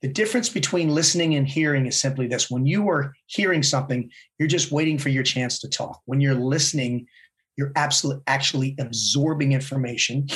The 0.00 0.08
difference 0.08 0.48
between 0.48 0.94
listening 0.94 1.34
and 1.34 1.46
hearing 1.46 1.86
is 1.86 2.00
simply 2.00 2.26
this 2.26 2.50
when 2.50 2.66
you 2.66 2.88
are 2.88 3.14
hearing 3.26 3.62
something, 3.62 4.10
you're 4.38 4.48
just 4.48 4.72
waiting 4.72 4.98
for 4.98 5.08
your 5.08 5.24
chance 5.24 5.58
to 5.60 5.68
talk. 5.68 6.00
When 6.06 6.20
you're 6.20 6.34
listening, 6.34 7.06
you're 7.56 7.72
absolutely 7.76 8.22
actually 8.26 8.76
absorbing 8.78 9.52
information. 9.52 10.28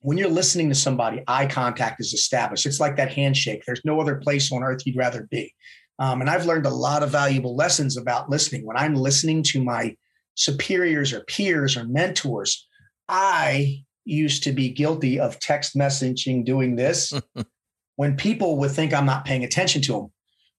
When 0.00 0.18
you're 0.18 0.28
listening 0.28 0.68
to 0.68 0.74
somebody, 0.74 1.22
eye 1.28 1.46
contact 1.46 2.00
is 2.00 2.12
established. 2.12 2.66
It's 2.66 2.80
like 2.80 2.96
that 2.96 3.12
handshake. 3.12 3.62
There's 3.64 3.84
no 3.84 4.00
other 4.00 4.16
place 4.16 4.50
on 4.52 4.64
earth 4.64 4.84
you'd 4.84 4.96
rather 4.96 5.28
be. 5.30 5.54
Um, 6.00 6.20
and 6.20 6.28
I've 6.28 6.46
learned 6.46 6.66
a 6.66 6.70
lot 6.70 7.04
of 7.04 7.10
valuable 7.10 7.54
lessons 7.54 7.96
about 7.96 8.28
listening. 8.28 8.66
When 8.66 8.76
I'm 8.76 8.96
listening 8.96 9.44
to 9.44 9.62
my 9.62 9.96
superiors 10.34 11.12
or 11.12 11.20
peers 11.20 11.76
or 11.76 11.84
mentors, 11.84 12.66
I 13.08 13.84
used 14.04 14.42
to 14.44 14.52
be 14.52 14.68
guilty 14.68 15.18
of 15.18 15.38
text 15.38 15.76
messaging 15.76 16.44
doing 16.44 16.76
this 16.76 17.12
when 17.96 18.16
people 18.16 18.58
would 18.58 18.70
think 18.70 18.92
I'm 18.92 19.06
not 19.06 19.24
paying 19.24 19.44
attention 19.44 19.82
to 19.82 19.92
them. 19.92 20.12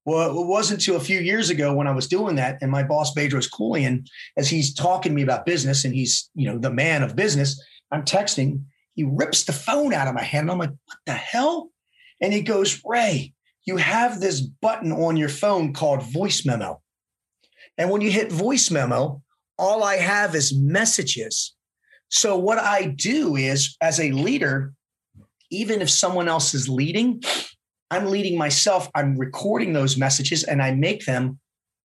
Well, 0.06 0.42
it 0.42 0.48
wasn't 0.48 0.82
until 0.82 0.98
a 0.98 1.04
few 1.04 1.20
years 1.20 1.50
ago 1.50 1.74
when 1.74 1.88
I 1.88 1.92
was 1.92 2.08
doing 2.08 2.36
that, 2.36 2.58
and 2.62 2.70
my 2.70 2.84
boss 2.84 3.14
Bedros 3.14 3.50
Keuilian, 3.50 4.06
as 4.38 4.50
he's 4.50 4.74
talking 4.74 5.12
to 5.12 5.16
me 5.16 5.22
about 5.22 5.46
business, 5.46 5.86
and 5.86 5.94
he's 5.94 6.30
you 6.36 6.50
know 6.50 6.58
the 6.58 6.72
man 6.72 7.04
of 7.04 7.16
business. 7.16 7.62
I'm 7.92 8.04
texting. 8.04 8.64
He 8.96 9.04
rips 9.04 9.46
the 9.46 9.54
phone 9.54 9.94
out 9.94 10.08
of 10.08 10.14
my 10.14 10.24
hand. 10.24 10.44
and 10.44 10.52
I'm 10.52 10.58
like, 10.58 10.70
what 10.70 10.98
the 11.06 11.14
hell? 11.14 11.70
And 12.22 12.34
he 12.34 12.42
goes, 12.42 12.82
Ray, 12.86 13.34
you 13.66 13.78
have 13.78 14.20
this 14.20 14.42
button 14.42 14.92
on 14.92 15.18
your 15.18 15.30
phone 15.30 15.74
called 15.74 16.04
voice 16.04 16.46
memo. 16.46 16.82
And 17.78 17.90
when 17.90 18.02
you 18.02 18.12
hit 18.12 18.32
voice 18.32 18.70
memo, 18.70 19.22
all 19.58 19.84
I 19.84 19.96
have 19.96 20.36
is 20.36 20.56
messages. 20.56 21.53
So 22.14 22.38
what 22.38 22.60
I 22.60 22.86
do 22.86 23.36
is, 23.38 23.76
as 23.82 24.00
a 24.00 24.12
leader, 24.12 24.72
even 25.50 25.82
if 25.82 25.90
someone 25.90 26.28
else 26.28 26.54
is 26.54 26.70
leading, 26.70 27.24
I'm 27.90 28.06
leading 28.06 28.38
myself. 28.38 28.88
I'm 28.94 29.18
recording 29.18 29.74
those 29.74 29.98
messages 29.98 30.44
and 30.44 30.62
I 30.62 30.76
make 30.76 31.06
them 31.06 31.40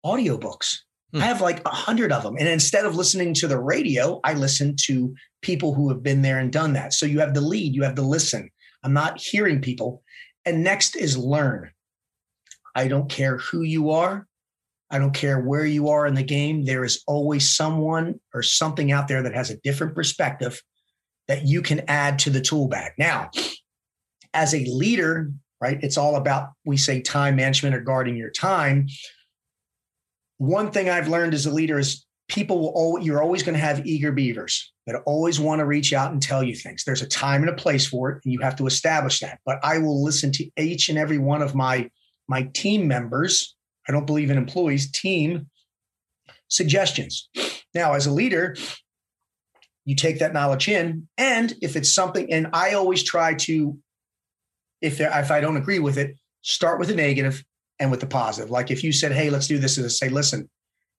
audiobooks. 0.05 0.79
Hmm. 1.13 1.23
I 1.23 1.27
have 1.27 1.43
like 1.43 1.65
a 1.65 1.71
hundred 1.71 2.11
of 2.11 2.25
them. 2.25 2.35
And 2.41 2.49
instead 2.49 2.85
of 2.85 2.97
listening 2.97 3.35
to 3.35 3.47
the 3.47 3.59
radio, 3.59 4.21
I 4.25 4.35
listen 4.35 4.75
to 4.87 5.15
people 5.43 5.75
who 5.75 5.89
have 5.91 6.03
been 6.03 6.23
there 6.23 6.41
and 6.41 6.53
done 6.53 6.73
that. 6.73 6.93
So 6.93 7.07
you 7.07 7.21
have 7.21 7.33
the 7.33 7.41
lead, 7.41 7.77
you 7.77 7.85
have 7.85 7.95
the 7.95 8.03
listen. 8.03 8.51
I'm 8.83 8.93
not 8.93 9.21
hearing 9.21 9.61
people. 9.61 10.03
And 10.45 10.65
next 10.65 10.97
is 10.97 11.17
learn. 11.17 11.71
I 12.75 12.89
don't 12.89 13.09
care 13.09 13.39
who 13.39 13.63
you 13.63 13.91
are. 13.91 14.27
I 14.91 14.99
don't 14.99 15.15
care 15.15 15.41
where 15.41 15.67
you 15.67 15.89
are 15.89 16.07
in 16.07 16.15
the 16.15 16.23
game. 16.23 16.65
There 16.65 16.85
is 16.85 17.03
always 17.07 17.49
someone 17.49 18.21
or 18.33 18.43
something 18.43 18.93
out 18.93 19.09
there 19.09 19.23
that 19.23 19.35
has 19.35 19.51
a 19.51 19.59
different 19.59 19.95
perspective 19.95 20.63
that 21.29 21.47
you 21.47 21.61
can 21.61 21.83
add 21.89 22.21
to 22.21 22.31
the 22.31 22.41
tool 22.41 22.69
bag. 22.69 22.93
Now, 22.99 23.31
as 24.33 24.55
a 24.55 24.65
leader, 24.67 25.33
right? 25.61 25.79
It's 25.83 25.97
all 25.97 26.17
about, 26.17 26.51
we 26.65 26.77
say 26.77 27.01
time 27.01 27.37
management 27.37 27.75
or 27.75 27.81
guarding 27.81 28.17
your 28.17 28.31
time. 28.31 28.87
One 30.39 30.71
thing 30.71 30.89
I've 30.89 31.09
learned 31.09 31.35
as 31.35 31.47
a 31.47 31.51
leader 31.51 31.79
is 31.79 32.05
people 32.29 32.61
will 32.61 32.69
always, 32.69 33.05
you're 33.05 33.23
always 33.23 33.43
going 33.43 33.55
to 33.55 33.65
have 33.65 33.87
eager 33.87 34.13
beavers 34.13 34.73
that 34.87 35.03
always 35.07 35.41
want 35.41 35.59
to 35.59 35.67
reach 35.67 35.93
out 35.93 36.13
and 36.13 36.23
tell 36.23 36.43
you 36.43 36.55
things. 36.55 36.85
There's 36.85 37.03
a 37.03 37.09
time 37.09 37.41
and 37.41 37.51
a 37.51 37.55
place 37.55 37.87
for 37.87 38.11
it, 38.11 38.21
and 38.25 38.33
you 38.33 38.41
have 38.41 38.57
to 38.57 38.67
establish 38.67 39.19
that. 39.21 39.41
But 39.45 39.59
I 39.65 39.79
will 39.79 40.05
listen 40.05 40.31
to 40.33 40.49
each 40.57 40.89
and 40.89 40.99
every 40.99 41.19
one 41.19 41.43
of 41.43 41.55
my 41.55 41.91
my 42.29 42.43
team 42.55 42.87
members. 42.87 43.56
I 43.89 43.93
don't 43.93 44.07
believe 44.07 44.31
in 44.31 44.39
employees, 44.39 44.91
team 44.91 45.49
suggestions. 46.49 47.29
Now, 47.75 47.95
as 47.95 48.07
a 48.07 48.13
leader, 48.13 48.57
you 49.85 49.95
take 49.95 50.19
that 50.19 50.33
knowledge 50.33 50.69
in, 50.69 51.09
and 51.17 51.55
if 51.63 51.77
it's 51.77 51.93
something, 51.93 52.33
and 52.33 52.49
I 52.53 52.73
always 52.73 53.03
try 53.03 53.35
to 53.35 53.79
if 54.83 54.99
there, 54.99 55.11
if 55.19 55.31
I 55.31 55.41
don't 55.41 55.57
agree 55.57 55.79
with 55.79 55.97
it, 55.97 56.17
start 56.43 56.79
with 56.79 56.89
the 56.89 56.95
negative 56.95 57.43
and 57.79 57.91
with 57.91 58.01
the 58.01 58.07
positive. 58.07 58.51
Like 58.51 58.71
if 58.71 58.85
you 58.85 58.93
said, 58.93 59.13
"Hey, 59.13 59.31
let's 59.31 59.47
do 59.47 59.59
this," 59.59 59.79
and 59.79 59.91
say, 59.91 60.09
"Listen, 60.09 60.51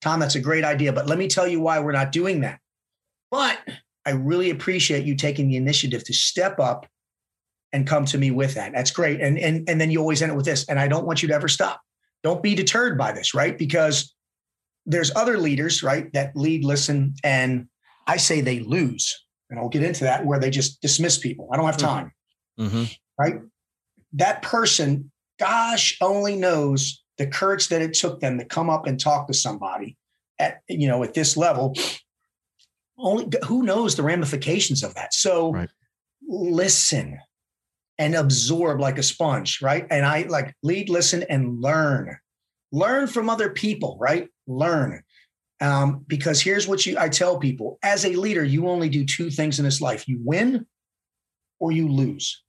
Tom, 0.01 0.19
that's 0.19 0.35
a 0.35 0.39
great 0.39 0.63
idea, 0.63 0.93
but 0.93 1.07
let 1.07 1.17
me 1.17 1.27
tell 1.27 1.47
you 1.47 1.59
why 1.59 1.79
we're 1.79 1.91
not 1.91 2.11
doing 2.11 2.41
that." 2.41 2.59
But 3.29 3.59
I 4.05 4.11
really 4.11 4.49
appreciate 4.49 5.05
you 5.05 5.15
taking 5.15 5.49
the 5.49 5.57
initiative 5.57 6.03
to 6.05 6.13
step 6.13 6.59
up 6.59 6.87
and 7.73 7.85
come 7.85 8.05
to 8.05 8.17
me 8.17 8.31
with 8.31 8.53
that. 8.53 8.71
That's 8.73 8.91
great. 8.91 9.19
And 9.21 9.37
and 9.37 9.69
and 9.69 9.79
then 9.79 9.91
you 9.91 9.99
always 9.99 10.21
end 10.21 10.31
it 10.31 10.35
with 10.35 10.45
this. 10.45 10.65
And 10.67 10.79
I 10.79 10.87
don't 10.87 11.05
want 11.05 11.21
you 11.21 11.27
to 11.27 11.35
ever 11.35 11.47
stop. 11.47 11.81
Don't 12.23 12.43
be 12.43 12.55
deterred 12.55 12.97
by 12.97 13.11
this, 13.11 13.33
right? 13.33 13.57
Because 13.57 14.13
there's 14.85 15.15
other 15.15 15.37
leaders, 15.37 15.83
right, 15.83 16.11
that 16.13 16.35
lead, 16.35 16.63
listen, 16.63 17.13
and 17.23 17.67
I 18.07 18.17
say 18.17 18.41
they 18.41 18.59
lose. 18.59 19.23
And 19.49 19.59
I'll 19.59 19.69
get 19.69 19.83
into 19.83 20.03
that 20.03 20.25
where 20.25 20.39
they 20.39 20.49
just 20.49 20.81
dismiss 20.81 21.17
people. 21.17 21.49
I 21.51 21.57
don't 21.57 21.65
have 21.65 21.77
time. 21.77 22.11
Mm-hmm. 22.59 22.83
Right 23.17 23.41
that 24.13 24.41
person, 24.41 25.11
gosh, 25.39 25.97
only 26.01 26.35
knows 26.35 27.03
the 27.17 27.27
courage 27.27 27.69
that 27.69 27.81
it 27.81 27.93
took 27.93 28.19
them 28.19 28.37
to 28.37 28.45
come 28.45 28.69
up 28.69 28.85
and 28.85 28.99
talk 28.99 29.27
to 29.27 29.33
somebody 29.33 29.97
at 30.39 30.61
you 30.67 30.87
know 30.87 31.03
at 31.03 31.13
this 31.13 31.37
level. 31.37 31.75
Only 32.97 33.27
who 33.45 33.63
knows 33.63 33.95
the 33.95 34.03
ramifications 34.03 34.83
of 34.83 34.95
that. 34.95 35.13
So 35.13 35.51
right. 35.51 35.69
listen 36.27 37.19
and 37.99 38.15
absorb 38.15 38.79
like 38.79 38.97
a 38.97 39.03
sponge, 39.03 39.61
right? 39.61 39.87
And 39.89 40.05
I 40.05 40.23
like 40.23 40.53
lead, 40.63 40.89
listen, 40.89 41.23
and 41.29 41.61
learn. 41.61 42.17
Learn 42.71 43.07
from 43.07 43.29
other 43.29 43.49
people, 43.49 43.97
right? 43.99 44.27
Learn. 44.45 45.01
Um, 45.59 46.05
because 46.07 46.41
here's 46.41 46.67
what 46.67 46.85
you 46.85 46.97
I 46.99 47.09
tell 47.09 47.39
people 47.39 47.79
as 47.81 48.05
a 48.05 48.15
leader, 48.15 48.43
you 48.43 48.67
only 48.67 48.89
do 48.89 49.05
two 49.05 49.31
things 49.31 49.57
in 49.57 49.65
this 49.65 49.81
life 49.81 50.07
you 50.07 50.19
win 50.23 50.67
or 51.59 51.71
you 51.71 51.87
lose. 51.87 52.43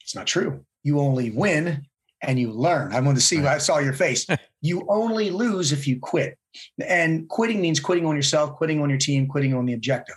It's 0.00 0.14
not 0.14 0.26
true. 0.26 0.64
You 0.82 1.00
only 1.00 1.30
win 1.30 1.86
and 2.22 2.38
you 2.38 2.52
learn. 2.52 2.92
I 2.92 3.00
want 3.00 3.16
to 3.16 3.22
see. 3.22 3.44
I 3.44 3.58
saw 3.58 3.78
your 3.78 3.92
face. 3.92 4.26
you 4.60 4.84
only 4.88 5.30
lose 5.30 5.72
if 5.72 5.86
you 5.86 5.98
quit, 6.00 6.36
and 6.84 7.28
quitting 7.28 7.60
means 7.60 7.80
quitting 7.80 8.06
on 8.06 8.16
yourself, 8.16 8.56
quitting 8.56 8.80
on 8.80 8.88
your 8.88 8.98
team, 8.98 9.26
quitting 9.26 9.54
on 9.54 9.66
the 9.66 9.74
objective. 9.74 10.16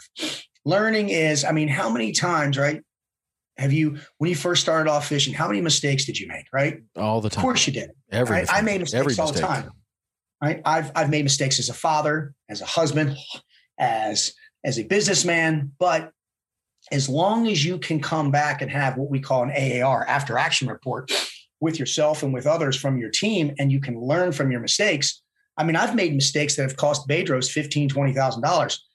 Learning 0.65 1.09
is, 1.09 1.43
I 1.45 1.51
mean, 1.51 1.67
how 1.67 1.89
many 1.89 2.11
times, 2.11 2.57
right? 2.57 2.81
Have 3.59 3.73
you, 3.73 3.97
when 4.19 4.29
you 4.29 4.35
first 4.35 4.61
started 4.61 4.89
off 4.89 5.07
fishing, 5.07 5.33
how 5.33 5.47
many 5.47 5.59
mistakes 5.59 6.05
did 6.05 6.17
you 6.17 6.27
make? 6.27 6.45
Right, 6.53 6.81
all 6.95 7.19
the 7.19 7.29
time. 7.29 7.41
Of 7.41 7.43
course 7.43 7.67
you 7.67 7.73
did. 7.73 7.91
Every 8.09 8.37
right? 8.37 8.47
I 8.49 8.61
made 8.61 8.79
mistakes 8.79 9.19
all 9.19 9.31
the 9.31 9.39
time. 9.39 9.71
Right, 10.41 10.61
I've 10.63 10.91
I've 10.95 11.09
made 11.09 11.23
mistakes 11.23 11.59
as 11.59 11.67
a 11.67 11.73
father, 11.73 12.33
as 12.47 12.61
a 12.61 12.65
husband, 12.65 13.17
as 13.77 14.33
as 14.63 14.79
a 14.79 14.83
businessman, 14.83 15.73
but 15.77 16.11
as 16.91 17.09
long 17.09 17.47
as 17.47 17.63
you 17.65 17.77
can 17.77 18.01
come 18.01 18.31
back 18.31 18.61
and 18.61 18.71
have 18.71 18.97
what 18.97 19.09
we 19.09 19.19
call 19.19 19.43
an 19.43 19.51
AAR 19.51 20.07
after 20.07 20.37
action 20.37 20.69
report 20.69 21.11
with 21.59 21.77
yourself 21.77 22.23
and 22.23 22.33
with 22.33 22.47
others 22.47 22.77
from 22.77 22.97
your 22.97 23.09
team, 23.09 23.53
and 23.59 23.71
you 23.71 23.81
can 23.81 23.99
learn 23.99 24.31
from 24.31 24.49
your 24.51 24.61
mistakes. 24.61 25.21
I 25.57 25.65
mean, 25.65 25.75
I've 25.75 25.93
made 25.95 26.15
mistakes 26.15 26.55
that 26.55 26.61
have 26.63 26.77
cost 26.77 27.07
Bedros 27.09 27.51
fifteen, 27.51 27.89
twenty 27.89 28.13
thousand 28.13 28.41
dollars. 28.41 28.85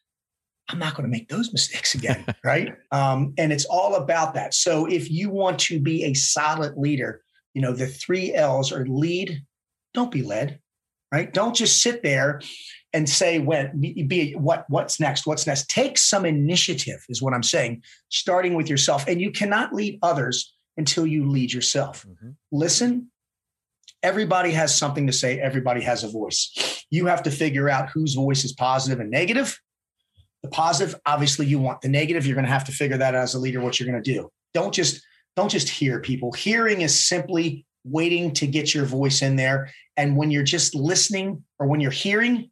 I'm 0.68 0.79
not 0.79 0.94
going 0.94 1.05
to 1.05 1.11
make 1.11 1.29
those 1.29 1.53
mistakes 1.53 1.94
again, 1.94 2.24
right? 2.44 2.74
Um, 2.90 3.35
and 3.37 3.53
it's 3.53 3.66
all 3.66 3.96
about 3.96 4.35
that. 4.35 4.55
So 4.55 4.87
if 4.87 5.11
you 5.11 5.31
want 5.31 5.59
to 5.61 5.81
be 5.81 6.05
a 6.05 6.14
solid 6.14 6.77
leader, 6.77 7.22
you 7.53 7.62
know 7.62 7.72
the 7.72 7.87
three 7.87 8.35
L's 8.35 8.72
are 8.72 8.87
lead, 8.87 9.42
don't 9.92 10.11
be 10.11 10.22
led, 10.22 10.59
right? 11.12 11.33
Don't 11.33 11.55
just 11.55 11.83
sit 11.83 12.03
there 12.03 12.40
and 12.94 13.09
say 13.09 13.40
when 13.40 13.79
be 13.81 14.33
what 14.37 14.64
what's 14.70 14.98
next 14.98 15.27
what's 15.27 15.46
next 15.46 15.68
take 15.68 15.98
some 15.98 16.24
initiative 16.24 17.05
is 17.11 17.20
what 17.20 17.35
i'm 17.35 17.42
saying 17.42 17.83
starting 18.09 18.55
with 18.55 18.70
yourself 18.70 19.07
and 19.07 19.20
you 19.20 19.31
cannot 19.31 19.74
lead 19.74 19.98
others 20.00 20.55
until 20.79 21.07
you 21.07 21.29
lead 21.29 21.53
yourself 21.53 22.07
mm-hmm. 22.07 22.31
listen 22.53 23.11
everybody 24.03 24.53
has 24.53 24.74
something 24.74 25.07
to 25.07 25.12
say 25.12 25.38
everybody 25.40 25.83
has 25.83 26.05
a 26.05 26.09
voice 26.09 26.87
you 26.90 27.07
have 27.07 27.22
to 27.22 27.31
figure 27.31 27.68
out 27.68 27.90
whose 27.90 28.14
voice 28.14 28.44
is 28.44 28.53
positive 28.53 29.00
and 29.00 29.11
negative 29.11 29.61
the 30.44 30.50
positive 30.50 30.94
obviously 31.07 31.46
you 31.46 31.59
want 31.59 31.80
the 31.80 31.88
negative 31.88 32.24
you're 32.24 32.37
going 32.37 32.46
to 32.46 32.52
have 32.52 32.64
to 32.64 32.72
figure 32.72 32.96
that 32.98 33.14
out 33.14 33.22
as 33.22 33.35
a 33.35 33.38
leader 33.38 33.61
what 33.61 33.80
you're 33.80 33.90
going 33.90 34.00
to 34.00 34.12
do 34.12 34.30
don't 34.52 34.72
just 34.72 35.02
don't 35.35 35.50
just 35.50 35.68
hear 35.68 36.00
people 36.00 36.33
hearing 36.33 36.83
is 36.83 36.98
simply 36.98 37.66
waiting 37.83 38.33
to 38.33 38.46
get 38.46 38.72
your 38.72 38.85
voice 38.85 39.20
in 39.22 39.35
there 39.35 39.70
and 39.96 40.16
when 40.16 40.30
you're 40.30 40.44
just 40.44 40.74
listening 40.74 41.42
or 41.59 41.66
when 41.66 41.80
you're 41.80 41.90
hearing 41.90 42.50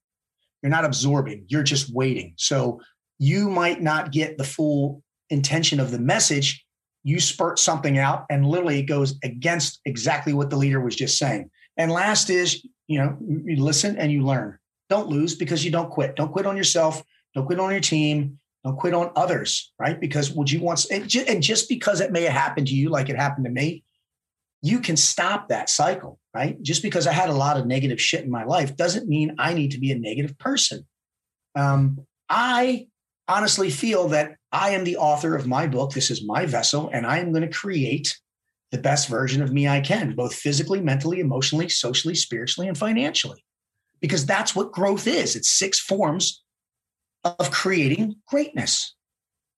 you're 0.62 0.70
not 0.70 0.84
absorbing, 0.84 1.44
you're 1.48 1.62
just 1.62 1.92
waiting. 1.92 2.34
So 2.36 2.80
you 3.18 3.50
might 3.50 3.82
not 3.82 4.12
get 4.12 4.38
the 4.38 4.44
full 4.44 5.02
intention 5.28 5.80
of 5.80 5.90
the 5.90 5.98
message. 5.98 6.64
You 7.02 7.20
spurt 7.20 7.58
something 7.58 7.98
out 7.98 8.26
and 8.30 8.46
literally 8.46 8.78
it 8.78 8.84
goes 8.84 9.18
against 9.24 9.80
exactly 9.84 10.32
what 10.32 10.50
the 10.50 10.56
leader 10.56 10.80
was 10.80 10.94
just 10.94 11.18
saying. 11.18 11.50
And 11.76 11.90
last 11.90 12.30
is, 12.30 12.64
you 12.86 12.98
know, 12.98 13.16
you 13.20 13.62
listen 13.62 13.98
and 13.98 14.12
you 14.12 14.24
learn. 14.24 14.58
Don't 14.88 15.08
lose 15.08 15.34
because 15.34 15.64
you 15.64 15.70
don't 15.70 15.90
quit. 15.90 16.16
Don't 16.16 16.30
quit 16.30 16.46
on 16.46 16.56
yourself. 16.56 17.02
Don't 17.34 17.46
quit 17.46 17.60
on 17.60 17.70
your 17.70 17.80
team. 17.80 18.38
Don't 18.64 18.78
quit 18.78 18.94
on 18.94 19.10
others, 19.16 19.72
right? 19.78 19.98
Because 20.00 20.30
would 20.32 20.50
you 20.50 20.60
want, 20.60 20.86
and 20.90 21.08
just 21.08 21.68
because 21.68 22.00
it 22.00 22.12
may 22.12 22.22
have 22.22 22.32
happened 22.32 22.68
to 22.68 22.74
you 22.74 22.90
like 22.90 23.08
it 23.08 23.16
happened 23.16 23.46
to 23.46 23.50
me, 23.50 23.82
you 24.62 24.78
can 24.78 24.96
stop 24.96 25.48
that 25.48 25.68
cycle, 25.68 26.20
right? 26.32 26.62
Just 26.62 26.82
because 26.82 27.08
I 27.08 27.12
had 27.12 27.28
a 27.28 27.34
lot 27.34 27.56
of 27.56 27.66
negative 27.66 28.00
shit 28.00 28.24
in 28.24 28.30
my 28.30 28.44
life 28.44 28.76
doesn't 28.76 29.08
mean 29.08 29.34
I 29.38 29.54
need 29.54 29.72
to 29.72 29.80
be 29.80 29.90
a 29.90 29.98
negative 29.98 30.38
person. 30.38 30.86
Um, 31.56 32.06
I 32.28 32.86
honestly 33.26 33.70
feel 33.70 34.08
that 34.08 34.36
I 34.52 34.70
am 34.70 34.84
the 34.84 34.96
author 34.96 35.34
of 35.34 35.48
my 35.48 35.66
book. 35.66 35.92
This 35.92 36.10
is 36.10 36.24
my 36.24 36.46
vessel, 36.46 36.88
and 36.92 37.04
I 37.04 37.18
am 37.18 37.32
going 37.32 37.42
to 37.42 37.48
create 37.48 38.16
the 38.70 38.78
best 38.78 39.08
version 39.08 39.42
of 39.42 39.52
me 39.52 39.66
I 39.66 39.80
can, 39.80 40.14
both 40.14 40.34
physically, 40.34 40.80
mentally, 40.80 41.18
emotionally, 41.18 41.68
socially, 41.68 42.14
spiritually, 42.14 42.68
and 42.68 42.78
financially. 42.78 43.44
Because 44.00 44.24
that's 44.24 44.54
what 44.54 44.72
growth 44.72 45.06
is 45.06 45.34
it's 45.34 45.50
six 45.50 45.80
forms 45.80 46.42
of 47.24 47.50
creating 47.50 48.16
greatness. 48.26 48.94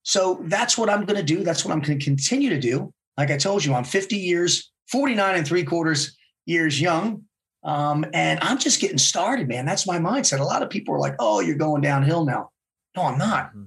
So 0.03 0.40
that's 0.44 0.77
what 0.77 0.90
I'm 0.90 1.05
going 1.05 1.16
to 1.16 1.22
do. 1.22 1.42
That's 1.42 1.64
what 1.64 1.72
I'm 1.72 1.81
going 1.81 1.98
to 1.98 2.05
continue 2.05 2.50
to 2.50 2.61
do. 2.61 2.92
Like 3.16 3.31
I 3.31 3.37
told 3.37 3.64
you, 3.64 3.74
I'm 3.74 3.85
50 3.85 4.16
years 4.16 4.70
49 4.90 5.37
and 5.37 5.46
three 5.46 5.64
quarters 5.64 6.16
years 6.46 6.81
young. 6.81 7.22
Um, 7.62 8.05
and 8.12 8.38
I'm 8.40 8.59
just 8.59 8.81
getting 8.81 8.98
started, 8.98 9.48
man. 9.48 9.64
That's 9.64 9.87
my 9.87 9.98
mindset. 9.98 10.40
A 10.40 10.44
lot 10.44 10.62
of 10.62 10.68
people 10.68 10.94
are 10.94 11.00
like, 11.00 11.14
oh, 11.18 11.40
you're 11.40 11.57
going 11.57 11.81
downhill 11.81 12.27
now. 12.27 12.50
No, 12.94 13.05
I'm 13.05 13.18
not. 13.18 13.48
Mm-hmm. 13.48 13.61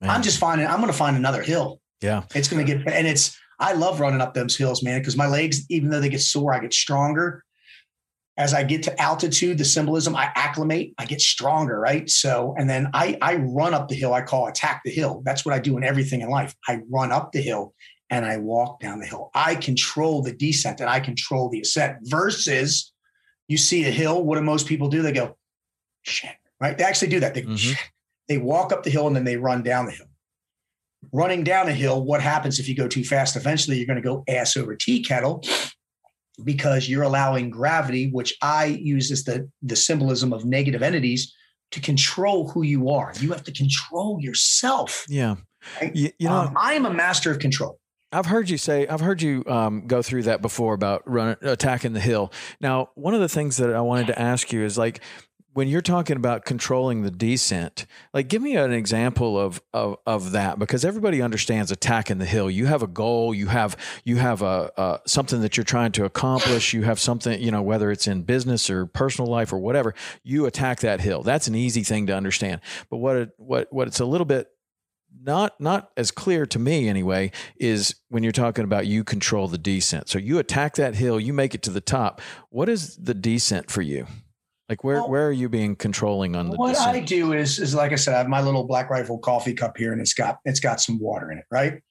Man. 0.00 0.10
I'm 0.10 0.22
just 0.22 0.38
finding, 0.38 0.66
I'm 0.66 0.80
going 0.80 0.90
to 0.90 0.96
find 0.96 1.16
another 1.16 1.42
hill. 1.42 1.80
Yeah. 2.00 2.22
It's 2.34 2.48
going 2.48 2.64
to 2.64 2.74
get, 2.74 2.88
and 2.90 3.06
it's, 3.06 3.38
I 3.58 3.74
love 3.74 4.00
running 4.00 4.22
up 4.22 4.32
those 4.32 4.56
hills, 4.56 4.82
man, 4.82 5.00
because 5.00 5.18
my 5.18 5.26
legs, 5.26 5.66
even 5.68 5.90
though 5.90 6.00
they 6.00 6.08
get 6.08 6.22
sore, 6.22 6.54
I 6.54 6.60
get 6.60 6.72
stronger. 6.72 7.44
As 8.36 8.54
I 8.54 8.62
get 8.62 8.82
to 8.84 9.00
altitude, 9.00 9.58
the 9.58 9.64
symbolism, 9.64 10.16
I 10.16 10.30
acclimate, 10.34 10.94
I 10.98 11.04
get 11.04 11.20
stronger, 11.20 11.78
right? 11.78 12.08
So, 12.08 12.54
and 12.58 12.70
then 12.70 12.88
I 12.94 13.18
I 13.20 13.36
run 13.36 13.74
up 13.74 13.88
the 13.88 13.94
hill. 13.94 14.14
I 14.14 14.22
call 14.22 14.46
attack 14.46 14.82
the 14.84 14.90
hill. 14.90 15.22
That's 15.24 15.44
what 15.44 15.54
I 15.54 15.58
do 15.58 15.76
in 15.76 15.84
everything 15.84 16.20
in 16.22 16.30
life. 16.30 16.54
I 16.66 16.80
run 16.88 17.12
up 17.12 17.32
the 17.32 17.42
hill 17.42 17.74
and 18.08 18.24
I 18.24 18.38
walk 18.38 18.80
down 18.80 18.98
the 19.00 19.06
hill. 19.06 19.30
I 19.34 19.56
control 19.56 20.22
the 20.22 20.32
descent 20.32 20.80
and 20.80 20.88
I 20.88 21.00
control 21.00 21.50
the 21.50 21.60
ascent. 21.60 21.98
Versus, 22.04 22.92
you 23.48 23.58
see 23.58 23.84
a 23.84 23.90
hill. 23.90 24.22
What 24.24 24.36
do 24.36 24.42
most 24.42 24.66
people 24.66 24.88
do? 24.88 25.02
They 25.02 25.12
go, 25.12 25.36
shit, 26.02 26.34
right? 26.60 26.78
They 26.78 26.84
actually 26.84 27.08
do 27.08 27.20
that. 27.20 27.34
They 27.34 27.42
Mhm. 27.42 27.76
they 28.28 28.38
walk 28.38 28.72
up 28.72 28.84
the 28.84 28.90
hill 28.90 29.06
and 29.06 29.14
then 29.14 29.24
they 29.24 29.36
run 29.36 29.62
down 29.62 29.86
the 29.86 29.92
hill 29.92 30.06
running 31.12 31.42
down 31.44 31.68
a 31.68 31.72
hill, 31.72 32.04
what 32.04 32.20
happens 32.20 32.58
if 32.58 32.68
you 32.68 32.74
go 32.76 32.86
too 32.86 33.04
fast? 33.04 33.36
Eventually, 33.36 33.76
you're 33.76 33.86
going 33.86 34.00
to 34.00 34.02
go 34.02 34.22
ass 34.28 34.56
over 34.56 34.76
tea 34.76 35.02
kettle 35.02 35.42
because 36.44 36.88
you're 36.88 37.02
allowing 37.02 37.50
gravity, 37.50 38.10
which 38.10 38.36
I 38.42 38.66
use 38.66 39.10
as 39.10 39.24
the, 39.24 39.48
the 39.62 39.76
symbolism 39.76 40.32
of 40.32 40.44
negative 40.44 40.82
entities, 40.82 41.34
to 41.70 41.80
control 41.80 42.48
who 42.48 42.62
you 42.62 42.90
are. 42.90 43.12
You 43.20 43.30
have 43.30 43.44
to 43.44 43.52
control 43.52 44.18
yourself. 44.20 45.04
Yeah. 45.08 45.36
Right? 45.80 45.94
You, 45.94 46.10
you 46.18 46.28
know, 46.28 46.34
Um, 46.34 46.56
I 46.56 46.74
am 46.74 46.84
a 46.84 46.92
master 46.92 47.30
of 47.30 47.38
control. 47.38 47.78
I've 48.12 48.26
heard 48.26 48.50
you 48.50 48.58
say, 48.58 48.88
I've 48.88 49.00
heard 49.00 49.22
you 49.22 49.44
um, 49.46 49.86
go 49.86 50.02
through 50.02 50.24
that 50.24 50.42
before 50.42 50.74
about 50.74 51.02
run, 51.06 51.36
attacking 51.42 51.92
the 51.92 52.00
hill. 52.00 52.32
Now, 52.60 52.90
one 52.96 53.14
of 53.14 53.20
the 53.20 53.28
things 53.28 53.56
that 53.58 53.72
I 53.72 53.80
wanted 53.82 54.08
to 54.08 54.18
ask 54.18 54.52
you 54.52 54.64
is 54.64 54.76
like, 54.76 55.00
when 55.52 55.68
you're 55.68 55.80
talking 55.80 56.16
about 56.16 56.44
controlling 56.44 57.02
the 57.02 57.10
descent, 57.10 57.86
like 58.14 58.28
give 58.28 58.40
me 58.40 58.56
an 58.56 58.72
example 58.72 59.38
of, 59.38 59.60
of 59.72 59.96
of 60.06 60.32
that 60.32 60.58
because 60.58 60.84
everybody 60.84 61.20
understands 61.20 61.72
attacking 61.72 62.18
the 62.18 62.24
hill. 62.24 62.50
You 62.50 62.66
have 62.66 62.82
a 62.82 62.86
goal, 62.86 63.34
you 63.34 63.48
have 63.48 63.76
you 64.04 64.16
have 64.16 64.42
a, 64.42 64.70
a 64.76 65.00
something 65.06 65.40
that 65.40 65.56
you're 65.56 65.64
trying 65.64 65.92
to 65.92 66.04
accomplish. 66.04 66.72
You 66.72 66.82
have 66.82 67.00
something, 67.00 67.40
you 67.40 67.50
know, 67.50 67.62
whether 67.62 67.90
it's 67.90 68.06
in 68.06 68.22
business 68.22 68.70
or 68.70 68.86
personal 68.86 69.30
life 69.30 69.52
or 69.52 69.58
whatever. 69.58 69.94
You 70.22 70.46
attack 70.46 70.80
that 70.80 71.00
hill. 71.00 71.22
That's 71.22 71.48
an 71.48 71.54
easy 71.54 71.82
thing 71.82 72.06
to 72.06 72.16
understand. 72.16 72.60
But 72.88 72.98
what 72.98 73.16
it, 73.16 73.30
what 73.36 73.72
what 73.72 73.88
it's 73.88 74.00
a 74.00 74.06
little 74.06 74.24
bit 74.24 74.48
not 75.22 75.60
not 75.60 75.90
as 75.96 76.12
clear 76.12 76.46
to 76.46 76.58
me 76.58 76.88
anyway 76.88 77.32
is 77.56 77.96
when 78.08 78.22
you're 78.22 78.32
talking 78.32 78.64
about 78.64 78.86
you 78.86 79.02
control 79.02 79.48
the 79.48 79.58
descent. 79.58 80.08
So 80.08 80.18
you 80.18 80.38
attack 80.38 80.76
that 80.76 80.94
hill, 80.94 81.18
you 81.18 81.32
make 81.32 81.54
it 81.54 81.62
to 81.62 81.70
the 81.70 81.80
top. 81.80 82.20
What 82.50 82.68
is 82.68 82.96
the 82.96 83.14
descent 83.14 83.70
for 83.70 83.82
you? 83.82 84.06
Like 84.70 84.84
where 84.84 84.98
Well, 84.98 85.10
where 85.10 85.26
are 85.26 85.32
you 85.32 85.48
being 85.48 85.74
controlling 85.74 86.36
on 86.36 86.48
the 86.48 86.56
What 86.56 86.74
descent? 86.74 86.96
I 86.96 87.00
do 87.00 87.32
is, 87.32 87.58
is 87.58 87.74
like 87.74 87.90
I 87.90 87.96
said, 87.96 88.14
I 88.14 88.18
have 88.18 88.28
my 88.28 88.40
little 88.40 88.62
black 88.62 88.88
rifle 88.88 89.18
coffee 89.18 89.52
cup 89.52 89.76
here, 89.76 89.92
and 89.92 90.00
it's 90.00 90.14
got 90.14 90.38
it's 90.44 90.60
got 90.60 90.80
some 90.80 91.00
water 91.00 91.32
in 91.32 91.38
it, 91.38 91.44
right? 91.50 91.82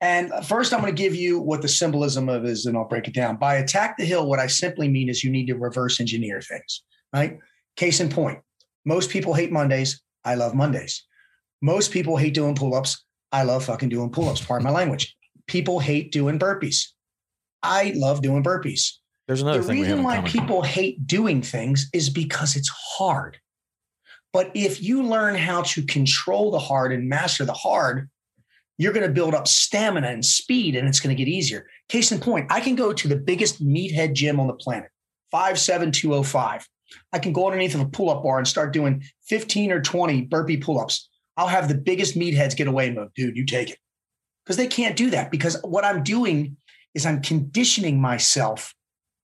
And 0.00 0.32
first, 0.46 0.72
I'm 0.72 0.80
going 0.80 0.94
to 0.94 1.02
give 1.02 1.16
you 1.16 1.40
what 1.40 1.62
the 1.62 1.68
symbolism 1.68 2.28
of 2.28 2.44
is, 2.44 2.66
and 2.66 2.76
I'll 2.76 2.86
break 2.86 3.08
it 3.08 3.14
down. 3.14 3.38
By 3.38 3.56
attack 3.56 3.96
the 3.98 4.04
hill, 4.04 4.28
what 4.28 4.38
I 4.38 4.46
simply 4.46 4.88
mean 4.88 5.08
is 5.08 5.24
you 5.24 5.32
need 5.32 5.46
to 5.46 5.56
reverse 5.56 5.98
engineer 5.98 6.40
things, 6.40 6.84
right? 7.12 7.38
Case 7.74 7.98
in 7.98 8.08
point, 8.08 8.38
most 8.84 9.10
people 9.10 9.34
hate 9.34 9.50
Mondays. 9.50 10.00
I 10.24 10.36
love 10.36 10.54
Mondays. 10.54 11.04
Most 11.60 11.90
people 11.90 12.16
hate 12.16 12.34
doing 12.34 12.54
pull-ups. 12.54 13.04
I 13.32 13.42
love 13.42 13.64
fucking 13.64 13.88
doing 13.88 14.10
pull-ups. 14.10 14.44
Pardon 14.44 14.64
my 14.64 14.70
language. 14.70 15.16
People 15.48 15.80
hate 15.80 16.12
doing 16.12 16.38
burpees. 16.38 16.90
I 17.64 17.92
love 17.96 18.22
doing 18.22 18.44
burpees 18.44 18.98
There's 19.28 19.42
another 19.42 19.60
the 19.60 19.68
reason 19.68 20.02
why 20.02 20.16
common. 20.16 20.30
people 20.30 20.62
hate 20.62 21.06
doing 21.06 21.42
things 21.42 21.90
is 21.92 22.08
because 22.08 22.56
it's 22.56 22.70
hard. 22.70 23.38
But 24.32 24.50
if 24.54 24.82
you 24.82 25.02
learn 25.02 25.34
how 25.34 25.62
to 25.62 25.82
control 25.82 26.50
the 26.50 26.58
hard 26.58 26.92
and 26.92 27.10
master 27.10 27.44
the 27.44 27.52
hard, 27.52 28.08
you're 28.78 28.94
going 28.94 29.06
to 29.06 29.12
build 29.12 29.34
up 29.34 29.46
stamina 29.46 30.08
and 30.08 30.24
speed 30.24 30.76
and 30.76 30.88
it's 30.88 30.98
going 30.98 31.14
to 31.14 31.22
get 31.22 31.30
easier. 31.30 31.66
Case 31.90 32.10
in 32.10 32.20
point, 32.20 32.50
I 32.50 32.60
can 32.60 32.74
go 32.74 32.92
to 32.94 33.06
the 33.06 33.16
biggest 33.16 33.62
meathead 33.62 34.14
gym 34.14 34.40
on 34.40 34.46
the 34.46 34.54
planet, 34.54 34.90
57205. 35.30 36.66
I 37.12 37.18
can 37.18 37.34
go 37.34 37.46
underneath 37.46 37.74
of 37.74 37.82
a 37.82 37.86
pull 37.86 38.08
up 38.08 38.22
bar 38.22 38.38
and 38.38 38.48
start 38.48 38.72
doing 38.72 39.02
15 39.26 39.72
or 39.72 39.82
20 39.82 40.22
burpee 40.22 40.56
pull 40.56 40.80
ups. 40.80 41.06
I'll 41.36 41.48
have 41.48 41.68
the 41.68 41.74
biggest 41.74 42.16
meatheads 42.16 42.56
get 42.56 42.66
away 42.66 42.86
and 42.86 42.96
go, 42.96 43.10
dude, 43.14 43.36
you 43.36 43.44
take 43.44 43.68
it. 43.70 43.78
Because 44.44 44.56
they 44.56 44.68
can't 44.68 44.96
do 44.96 45.10
that. 45.10 45.30
Because 45.30 45.60
what 45.62 45.84
I'm 45.84 46.02
doing 46.02 46.56
is 46.94 47.04
I'm 47.04 47.20
conditioning 47.20 48.00
myself 48.00 48.74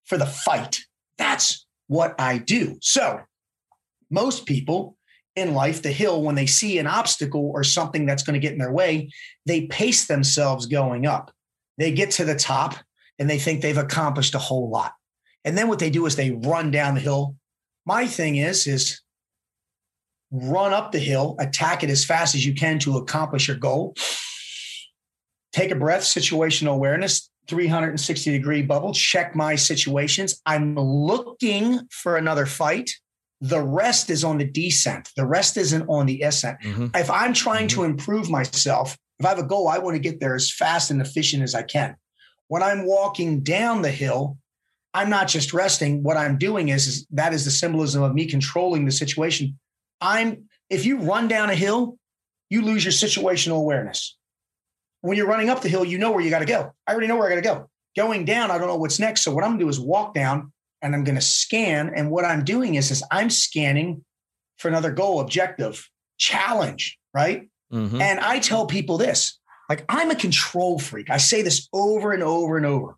for 0.04 0.18
the 0.18 0.26
fight. 0.26 0.80
That's 1.18 1.66
what 1.86 2.14
I 2.20 2.38
do. 2.38 2.78
So, 2.80 3.20
most 4.10 4.46
people 4.46 4.96
in 5.36 5.54
life, 5.54 5.82
the 5.82 5.90
hill, 5.90 6.22
when 6.22 6.34
they 6.34 6.46
see 6.46 6.78
an 6.78 6.86
obstacle 6.86 7.50
or 7.52 7.64
something 7.64 8.06
that's 8.06 8.22
going 8.22 8.34
to 8.34 8.40
get 8.40 8.52
in 8.52 8.58
their 8.58 8.72
way, 8.72 9.10
they 9.46 9.66
pace 9.66 10.06
themselves 10.06 10.66
going 10.66 11.06
up. 11.06 11.32
They 11.78 11.92
get 11.92 12.12
to 12.12 12.24
the 12.24 12.36
top 12.36 12.76
and 13.18 13.28
they 13.28 13.38
think 13.38 13.60
they've 13.60 13.76
accomplished 13.76 14.34
a 14.34 14.38
whole 14.38 14.70
lot. 14.70 14.92
And 15.44 15.58
then 15.58 15.68
what 15.68 15.78
they 15.78 15.90
do 15.90 16.06
is 16.06 16.16
they 16.16 16.30
run 16.30 16.70
down 16.70 16.94
the 16.94 17.00
hill. 17.00 17.36
My 17.84 18.06
thing 18.06 18.36
is, 18.36 18.66
is 18.66 19.00
run 20.30 20.72
up 20.72 20.92
the 20.92 20.98
hill, 20.98 21.36
attack 21.38 21.82
it 21.82 21.90
as 21.90 22.04
fast 22.04 22.34
as 22.34 22.46
you 22.46 22.54
can 22.54 22.78
to 22.80 22.96
accomplish 22.96 23.48
your 23.48 23.56
goal. 23.56 23.94
Take 25.52 25.70
a 25.70 25.76
breath, 25.76 26.02
situational 26.02 26.74
awareness, 26.74 27.30
360 27.48 28.30
degree 28.30 28.62
bubble, 28.62 28.92
check 28.92 29.34
my 29.34 29.54
situations. 29.54 30.40
I'm 30.46 30.74
looking 30.76 31.80
for 31.90 32.16
another 32.16 32.46
fight. 32.46 32.90
The 33.40 33.60
rest 33.60 34.10
is 34.10 34.24
on 34.24 34.38
the 34.38 34.44
descent. 34.44 35.10
The 35.16 35.26
rest 35.26 35.56
isn't 35.56 35.86
on 35.88 36.06
the 36.06 36.22
ascent. 36.22 36.60
Mhm. 36.62 36.96
If 36.96 37.10
I'm 37.10 37.34
trying 37.34 37.68
to 37.68 37.84
improve 37.84 38.30
myself, 38.30 38.96
if 39.18 39.26
I 39.26 39.28
have 39.30 39.38
a 39.38 39.46
goal, 39.46 39.68
I 39.68 39.78
want 39.78 39.94
to 39.94 40.00
get 40.00 40.20
there 40.20 40.34
as 40.34 40.50
fast 40.50 40.90
and 40.90 41.00
efficient 41.00 41.42
as 41.42 41.54
I 41.54 41.62
can. 41.62 41.96
When 42.48 42.62
I'm 42.62 42.86
walking 42.86 43.42
down 43.42 43.82
the 43.82 43.90
hill, 43.90 44.38
I'm 44.94 45.10
not 45.10 45.28
just 45.28 45.52
resting. 45.52 46.02
What 46.02 46.16
I'm 46.16 46.38
doing 46.38 46.68
is, 46.68 46.86
is 46.86 47.06
that 47.10 47.34
is 47.34 47.44
the 47.44 47.50
symbolism 47.50 48.02
of 48.02 48.14
me 48.14 48.26
controlling 48.26 48.84
the 48.84 48.92
situation. 48.92 49.58
I'm 50.00 50.48
if 50.70 50.86
you 50.86 50.98
run 50.98 51.28
down 51.28 51.50
a 51.50 51.54
hill, 51.54 51.98
you 52.48 52.62
lose 52.62 52.84
your 52.84 52.92
situational 52.92 53.58
awareness. 53.58 54.16
When 55.04 55.18
you're 55.18 55.26
running 55.26 55.50
up 55.50 55.60
the 55.60 55.68
hill, 55.68 55.84
you 55.84 55.98
know 55.98 56.12
where 56.12 56.22
you 56.22 56.30
got 56.30 56.38
to 56.38 56.46
go. 56.46 56.72
I 56.86 56.92
already 56.92 57.08
know 57.08 57.16
where 57.16 57.26
I 57.26 57.28
got 57.28 57.36
to 57.36 57.42
go. 57.42 57.68
Going 57.94 58.24
down, 58.24 58.50
I 58.50 58.56
don't 58.56 58.68
know 58.68 58.76
what's 58.76 58.98
next. 58.98 59.22
So 59.22 59.34
what 59.34 59.44
I'm 59.44 59.50
gonna 59.50 59.60
do 59.64 59.68
is 59.68 59.78
walk 59.78 60.14
down 60.14 60.50
and 60.80 60.94
I'm 60.94 61.04
gonna 61.04 61.20
scan. 61.20 61.92
And 61.94 62.10
what 62.10 62.24
I'm 62.24 62.42
doing 62.42 62.76
is, 62.76 62.90
is 62.90 63.04
I'm 63.10 63.28
scanning 63.28 64.02
for 64.56 64.68
another 64.68 64.90
goal, 64.90 65.20
objective, 65.20 65.86
challenge, 66.16 66.98
right? 67.12 67.48
Mhm. 67.70 68.00
And 68.00 68.18
I 68.18 68.38
tell 68.38 68.66
people 68.66 68.96
this 68.96 69.38
like, 69.68 69.84
I'm 69.90 70.10
a 70.10 70.16
control 70.16 70.78
freak. 70.78 71.10
I 71.10 71.18
say 71.18 71.42
this 71.42 71.68
over 71.72 72.12
and 72.12 72.22
over 72.22 72.56
and 72.56 72.64
over. 72.64 72.96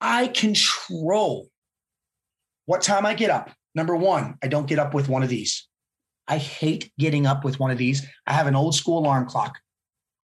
I 0.00 0.28
control 0.28 1.48
what 2.64 2.80
time 2.80 3.04
I 3.04 3.12
get 3.12 3.30
up. 3.30 3.50
Number 3.74 3.94
one, 3.94 4.38
I 4.42 4.48
don't 4.48 4.66
get 4.66 4.78
up 4.78 4.94
with 4.94 5.08
one 5.10 5.22
of 5.22 5.28
these. 5.28 5.68
I 6.26 6.38
hate 6.38 6.90
getting 6.98 7.26
up 7.26 7.44
with 7.44 7.60
one 7.60 7.70
of 7.70 7.76
these. 7.76 8.04
I 8.26 8.32
have 8.32 8.46
an 8.46 8.56
old 8.56 8.74
school 8.74 8.98
alarm 8.98 9.26
clock. 9.26 9.58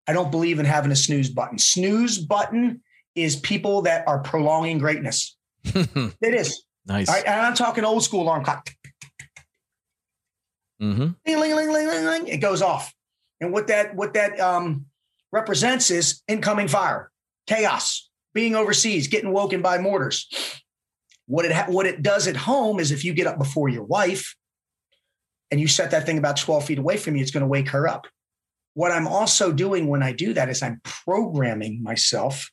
I 0.07 0.13
don't 0.13 0.31
believe 0.31 0.59
in 0.59 0.65
having 0.65 0.91
a 0.91 0.95
snooze 0.95 1.29
button. 1.29 1.57
Snooze 1.57 2.17
button 2.17 2.81
is 3.15 3.35
people 3.35 3.83
that 3.83 4.07
are 4.07 4.19
prolonging 4.19 4.77
greatness. 4.77 5.37
It 5.75 6.33
is. 6.33 6.63
nice. 6.87 7.07
Right. 7.07 7.23
And 7.25 7.39
I'm 7.41 7.53
talking 7.53 7.83
old 7.83 8.03
school 8.03 8.23
alarm 8.23 8.43
clock. 8.43 8.69
hmm 10.79 11.09
Ling, 11.25 11.39
ling, 11.39 11.55
ling, 11.55 11.71
ling, 11.73 11.87
ling, 11.87 12.05
ling. 12.05 12.27
It 12.27 12.37
goes 12.37 12.61
off. 12.61 12.93
And 13.39 13.51
what 13.51 13.67
that 13.67 13.95
what 13.95 14.13
that 14.13 14.39
um, 14.39 14.85
represents 15.31 15.91
is 15.91 16.21
incoming 16.27 16.67
fire, 16.67 17.11
chaos, 17.47 18.09
being 18.33 18.55
overseas, 18.55 19.07
getting 19.07 19.31
woken 19.31 19.61
by 19.61 19.77
mortars. 19.77 20.27
What 21.27 21.45
it 21.45 21.51
ha- 21.51 21.67
what 21.69 21.85
it 21.85 22.01
does 22.01 22.27
at 22.27 22.35
home 22.35 22.79
is 22.79 22.91
if 22.91 23.03
you 23.05 23.13
get 23.13 23.27
up 23.27 23.37
before 23.37 23.69
your 23.69 23.83
wife 23.83 24.35
and 25.49 25.59
you 25.59 25.67
set 25.67 25.91
that 25.91 26.05
thing 26.05 26.17
about 26.17 26.37
12 26.37 26.65
feet 26.65 26.77
away 26.79 26.97
from 26.97 27.15
you, 27.15 27.21
it's 27.21 27.31
going 27.31 27.41
to 27.41 27.47
wake 27.47 27.69
her 27.69 27.87
up. 27.87 28.07
What 28.73 28.91
I'm 28.91 29.07
also 29.07 29.51
doing 29.51 29.87
when 29.87 30.01
I 30.01 30.13
do 30.13 30.33
that 30.33 30.49
is 30.49 30.61
I'm 30.61 30.79
programming 30.83 31.83
myself. 31.83 32.49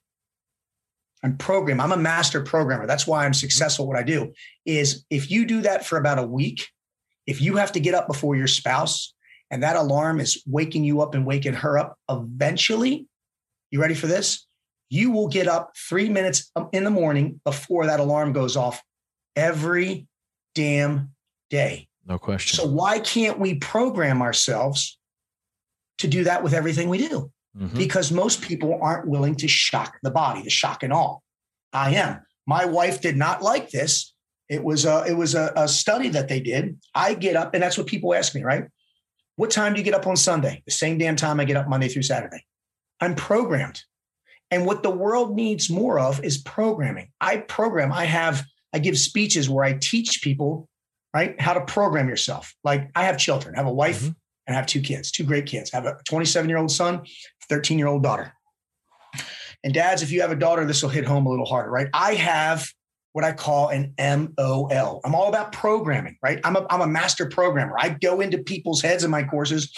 I'm 1.23 1.37
program. 1.37 1.81
I'm 1.81 1.93
a 1.93 1.97
master 1.97 2.41
programmer. 2.41 2.87
That's 2.87 3.07
why 3.07 3.25
I'm 3.25 3.33
mm-hmm. 3.33 3.39
successful. 3.39 3.87
What 3.87 3.97
I 3.97 4.03
do 4.03 4.33
is 4.67 5.05
if 5.11 5.31
you 5.31 5.47
do 5.47 5.63
that 5.63 5.87
for 5.87 5.99
about 5.99 6.19
a 6.19 6.27
week, 6.27 6.69
if 7.27 7.41
you 7.41 7.57
have 7.57 7.73
to 7.73 7.81
get 7.81 7.95
up 7.95 8.07
before 8.07 8.37
your 8.37 8.47
spouse 8.47 9.15
and 9.51 9.63
that 9.63 9.77
alarm 9.77 10.21
is 10.21 10.43
waking 10.47 10.85
you 10.85 11.01
up 11.01 11.15
and 11.15 11.27
waking 11.27 11.55
her 11.55 11.79
up, 11.79 11.97
eventually, 12.09 13.07
you 13.71 13.81
ready 13.81 13.95
for 13.95 14.07
this? 14.07 14.47
You 14.91 15.11
will 15.11 15.29
get 15.29 15.47
up 15.47 15.73
three 15.77 16.09
minutes 16.09 16.51
in 16.73 16.85
the 16.85 16.91
morning 16.91 17.41
before 17.45 17.87
that 17.87 18.01
alarm 18.01 18.33
goes 18.33 18.57
off 18.57 18.83
every 19.37 20.07
damn 20.55 21.11
day. 21.51 21.89
No 22.07 22.19
question. 22.19 22.57
So, 22.57 22.67
why 22.67 22.99
can't 22.99 23.39
we 23.39 23.57
program 23.57 24.23
ourselves 24.23 24.98
to 25.99 26.09
do 26.09 26.25
that 26.25 26.43
with 26.43 26.55
everything 26.55 26.89
we 26.89 27.09
do? 27.09 27.31
Mhm. 27.57 27.77
because 27.77 28.13
most 28.13 28.43
people 28.43 28.79
aren't 28.81 29.09
willing 29.09 29.35
to 29.35 29.49
shock 29.49 29.99
the 30.03 30.11
body, 30.11 30.43
the 30.43 30.51
shock 30.51 30.83
and 30.83 30.93
all. 30.93 31.23
I 31.73 31.95
am. 31.95 32.21
My 32.47 32.67
wife 32.67 33.01
did 33.01 33.17
not 33.17 33.43
like 33.43 33.71
this. 33.71 34.15
It 34.49 34.63
was 34.63 34.85
a 34.85 35.05
it 35.07 35.15
was 35.15 35.35
a, 35.35 35.53
a 35.57 35.67
study 35.67 36.09
that 36.11 36.29
they 36.29 36.41
did. 36.41 36.79
I 36.95 37.15
get 37.15 37.37
up, 37.37 37.55
and 37.55 37.63
that's 37.63 37.77
what 37.77 37.87
people 37.87 38.15
ask 38.15 38.35
me, 38.35 38.43
right? 38.43 38.65
What 39.37 39.51
time 39.51 39.73
do 39.73 39.79
you 39.79 39.85
get 39.85 39.95
up 39.95 40.07
on 40.07 40.17
Sunday? 40.17 40.63
The 40.67 40.73
same 40.73 40.99
damn 40.99 41.17
time 41.17 41.41
I 41.41 41.45
get 41.45 41.57
up 41.57 41.69
Monday 41.69 41.89
through 41.89 42.03
Saturday. 42.03 42.45
I'm 43.01 43.15
programmed. 43.15 43.83
And 44.51 44.65
what 44.65 44.83
the 44.83 44.91
world 44.91 45.37
needs 45.37 45.69
more 45.69 45.99
of 45.99 46.25
is 46.25 46.39
programming. 46.39 47.11
I 47.21 47.39
program, 47.39 47.93
I 47.93 48.05
have, 48.07 48.45
I 48.73 48.79
give 48.79 48.99
speeches 48.99 49.49
where 49.49 49.65
I 49.65 49.75
teach 49.75 50.23
people, 50.23 50.69
right, 51.13 51.39
how 51.41 51.53
to 51.53 51.61
program 51.67 52.09
yourself. 52.09 52.55
Like 52.65 52.91
I 52.95 53.05
have 53.05 53.19
children, 53.19 53.55
I 53.55 53.59
have 53.59 53.67
a 53.67 53.73
wife 53.73 54.01
mm-hmm. 54.03 54.13
And 54.49 54.57
I 54.57 54.59
have 54.59 54.67
two 54.67 54.81
kids, 54.81 55.13
two 55.13 55.25
great 55.25 55.47
kids. 55.47 55.73
I 55.73 55.77
have 55.77 55.87
a 55.87 55.99
27 56.05 56.49
year 56.49 56.59
old 56.59 56.73
son, 56.73 57.03
13 57.49 57.79
year 57.79 57.87
old 57.87 58.03
daughter. 58.03 58.33
And 59.63 59.75
dads, 59.75 60.03
if 60.03 60.11
you 60.11 60.23
have 60.23 60.31
a 60.33 60.37
daughter, 60.37 60.65
this 60.65 60.83
will 60.83 60.89
hit 60.89 61.05
home 61.05 61.27
a 61.27 61.31
little 61.31 61.45
harder, 61.45 61.71
right? 61.71 61.89
I 61.93 62.15
have 62.15 62.67
what 63.13 63.25
I 63.25 63.33
call 63.33 63.69
an 63.69 63.95
MOL. 63.99 65.01
I'm 65.05 65.15
all 65.15 65.29
about 65.29 65.53
programming, 65.53 66.17
right? 66.23 66.41
I'm 66.45 66.57
a, 66.57 66.67
I'm 66.71 66.81
a 66.81 66.87
master 66.87 67.27
programmer. 67.27 67.75
I 67.79 67.91
go 67.91 68.21
into 68.21 68.39
people's 68.39 68.81
heads 68.81 69.05
in 69.05 69.11
my 69.11 69.25
courses 69.25 69.73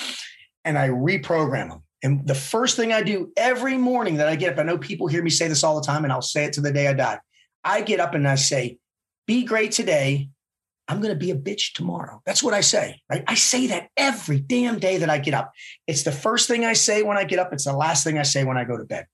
and 0.65 0.79
I 0.79 0.89
reprogram 0.89 1.71
them. 1.71 1.83
And 2.03 2.27
the 2.27 2.35
first 2.35 2.77
thing 2.77 2.93
I 2.93 3.03
do 3.03 3.33
every 3.37 3.77
morning 3.77 4.17
that 4.17 4.29
I 4.29 4.37
get 4.37 4.53
up, 4.53 4.59
I 4.59 4.63
know 4.63 4.79
people 4.79 5.07
hear 5.07 5.23
me 5.23 5.31
say 5.31 5.49
this 5.49 5.65
all 5.65 5.79
the 5.79 5.87
time, 5.87 6.05
and 6.05 6.13
I'll 6.13 6.23
say 6.23 6.45
it 6.45 6.55
to 6.55 6.61
the 6.61 6.73
day 6.73 6.87
I 6.87 6.95
die. 6.95 7.19
I 7.63 7.83
get 7.83 8.01
up 8.01 8.15
and 8.15 8.27
I 8.27 8.37
say, 8.37 8.79
Be 9.27 9.45
great 9.45 9.73
today. 9.73 10.31
I'm 10.91 11.01
going 11.01 11.15
to 11.15 11.19
be 11.19 11.31
a 11.31 11.37
bitch 11.37 11.75
tomorrow. 11.75 12.21
That's 12.27 12.43
what 12.43 12.53
I 12.53 12.63
say, 12.63 13.01
right? 13.09 13.23
I 13.29 13.37
say 13.37 13.69
that 13.69 13.91
every 13.97 14.41
damn 14.41 14.81
day 14.81 14.99
that 14.99 15.09
I 15.09 15.19
get 15.19 15.35
up. 15.35 15.53
It's 15.87 16.03
the 16.03 16.11
first 16.11 16.49
thing 16.49 16.65
I 16.65 16.73
say 16.73 17.05
when 17.05 17.17
I 17.17 17.23
get 17.23 17.39
up. 17.39 17.53
It's 17.53 17.67
the 17.67 17.73
last 17.73 18.03
thing 18.03 18.19
I 18.19 18.25
say 18.25 18.43
when 18.43 18.59
I 18.59 18.65
go 18.65 18.77
to 18.77 18.83
bed. 18.83 19.07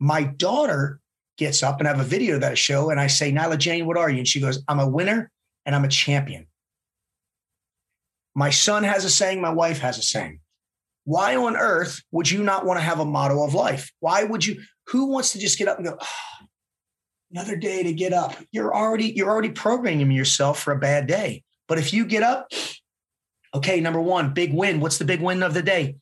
My 0.00 0.24
daughter 0.24 0.98
gets 1.38 1.62
up 1.62 1.78
and 1.78 1.86
I 1.86 1.92
have 1.92 2.00
a 2.00 2.08
video 2.08 2.40
that 2.40 2.50
I 2.50 2.54
show, 2.54 2.90
and 2.90 2.98
I 2.98 3.06
say, 3.06 3.30
Nyla 3.30 3.56
Jane, 3.56 3.86
what 3.86 3.96
are 3.96 4.10
you? 4.10 4.18
And 4.18 4.26
she 4.26 4.40
goes, 4.40 4.64
I'm 4.66 4.80
a 4.80 4.88
winner 4.88 5.30
and 5.64 5.76
I'm 5.76 5.84
a 5.84 5.88
champion. 5.88 6.48
My 8.34 8.50
son 8.50 8.82
has 8.82 9.04
a 9.04 9.10
saying, 9.10 9.40
my 9.40 9.50
wife 9.50 9.78
has 9.78 9.98
a 9.98 10.02
saying. 10.02 10.40
Why 11.04 11.36
on 11.36 11.56
earth 11.56 12.02
would 12.10 12.28
you 12.28 12.42
not 12.42 12.66
want 12.66 12.80
to 12.80 12.84
have 12.84 12.98
a 12.98 13.04
motto 13.04 13.44
of 13.44 13.54
life? 13.54 13.92
Why 14.00 14.24
would 14.24 14.44
you? 14.44 14.60
Who 14.88 15.06
wants 15.06 15.30
to 15.32 15.38
just 15.38 15.56
get 15.56 15.68
up 15.68 15.76
and 15.76 15.86
go, 15.86 15.96
oh, 16.00 16.41
another 17.32 17.56
day 17.56 17.82
to 17.82 17.92
get 17.92 18.12
up? 18.12 18.36
You're 18.52 18.74
already 18.74 19.06
you're 19.06 19.30
already 19.30 19.50
programming 19.50 20.10
yourself 20.10 20.62
for 20.62 20.72
a 20.72 20.78
bad 20.78 21.06
day. 21.06 21.42
But 21.68 21.78
if 21.78 21.92
you 21.92 22.04
get 22.04 22.22
up, 22.22 22.48
okay, 23.54 23.80
number 23.80 24.00
one, 24.00 24.34
big 24.34 24.52
win. 24.52 24.80
What's 24.80 24.98
the 24.98 25.04
big 25.04 25.20
win 25.20 25.42
of 25.42 25.54
the 25.54 25.62
day? 25.62 25.96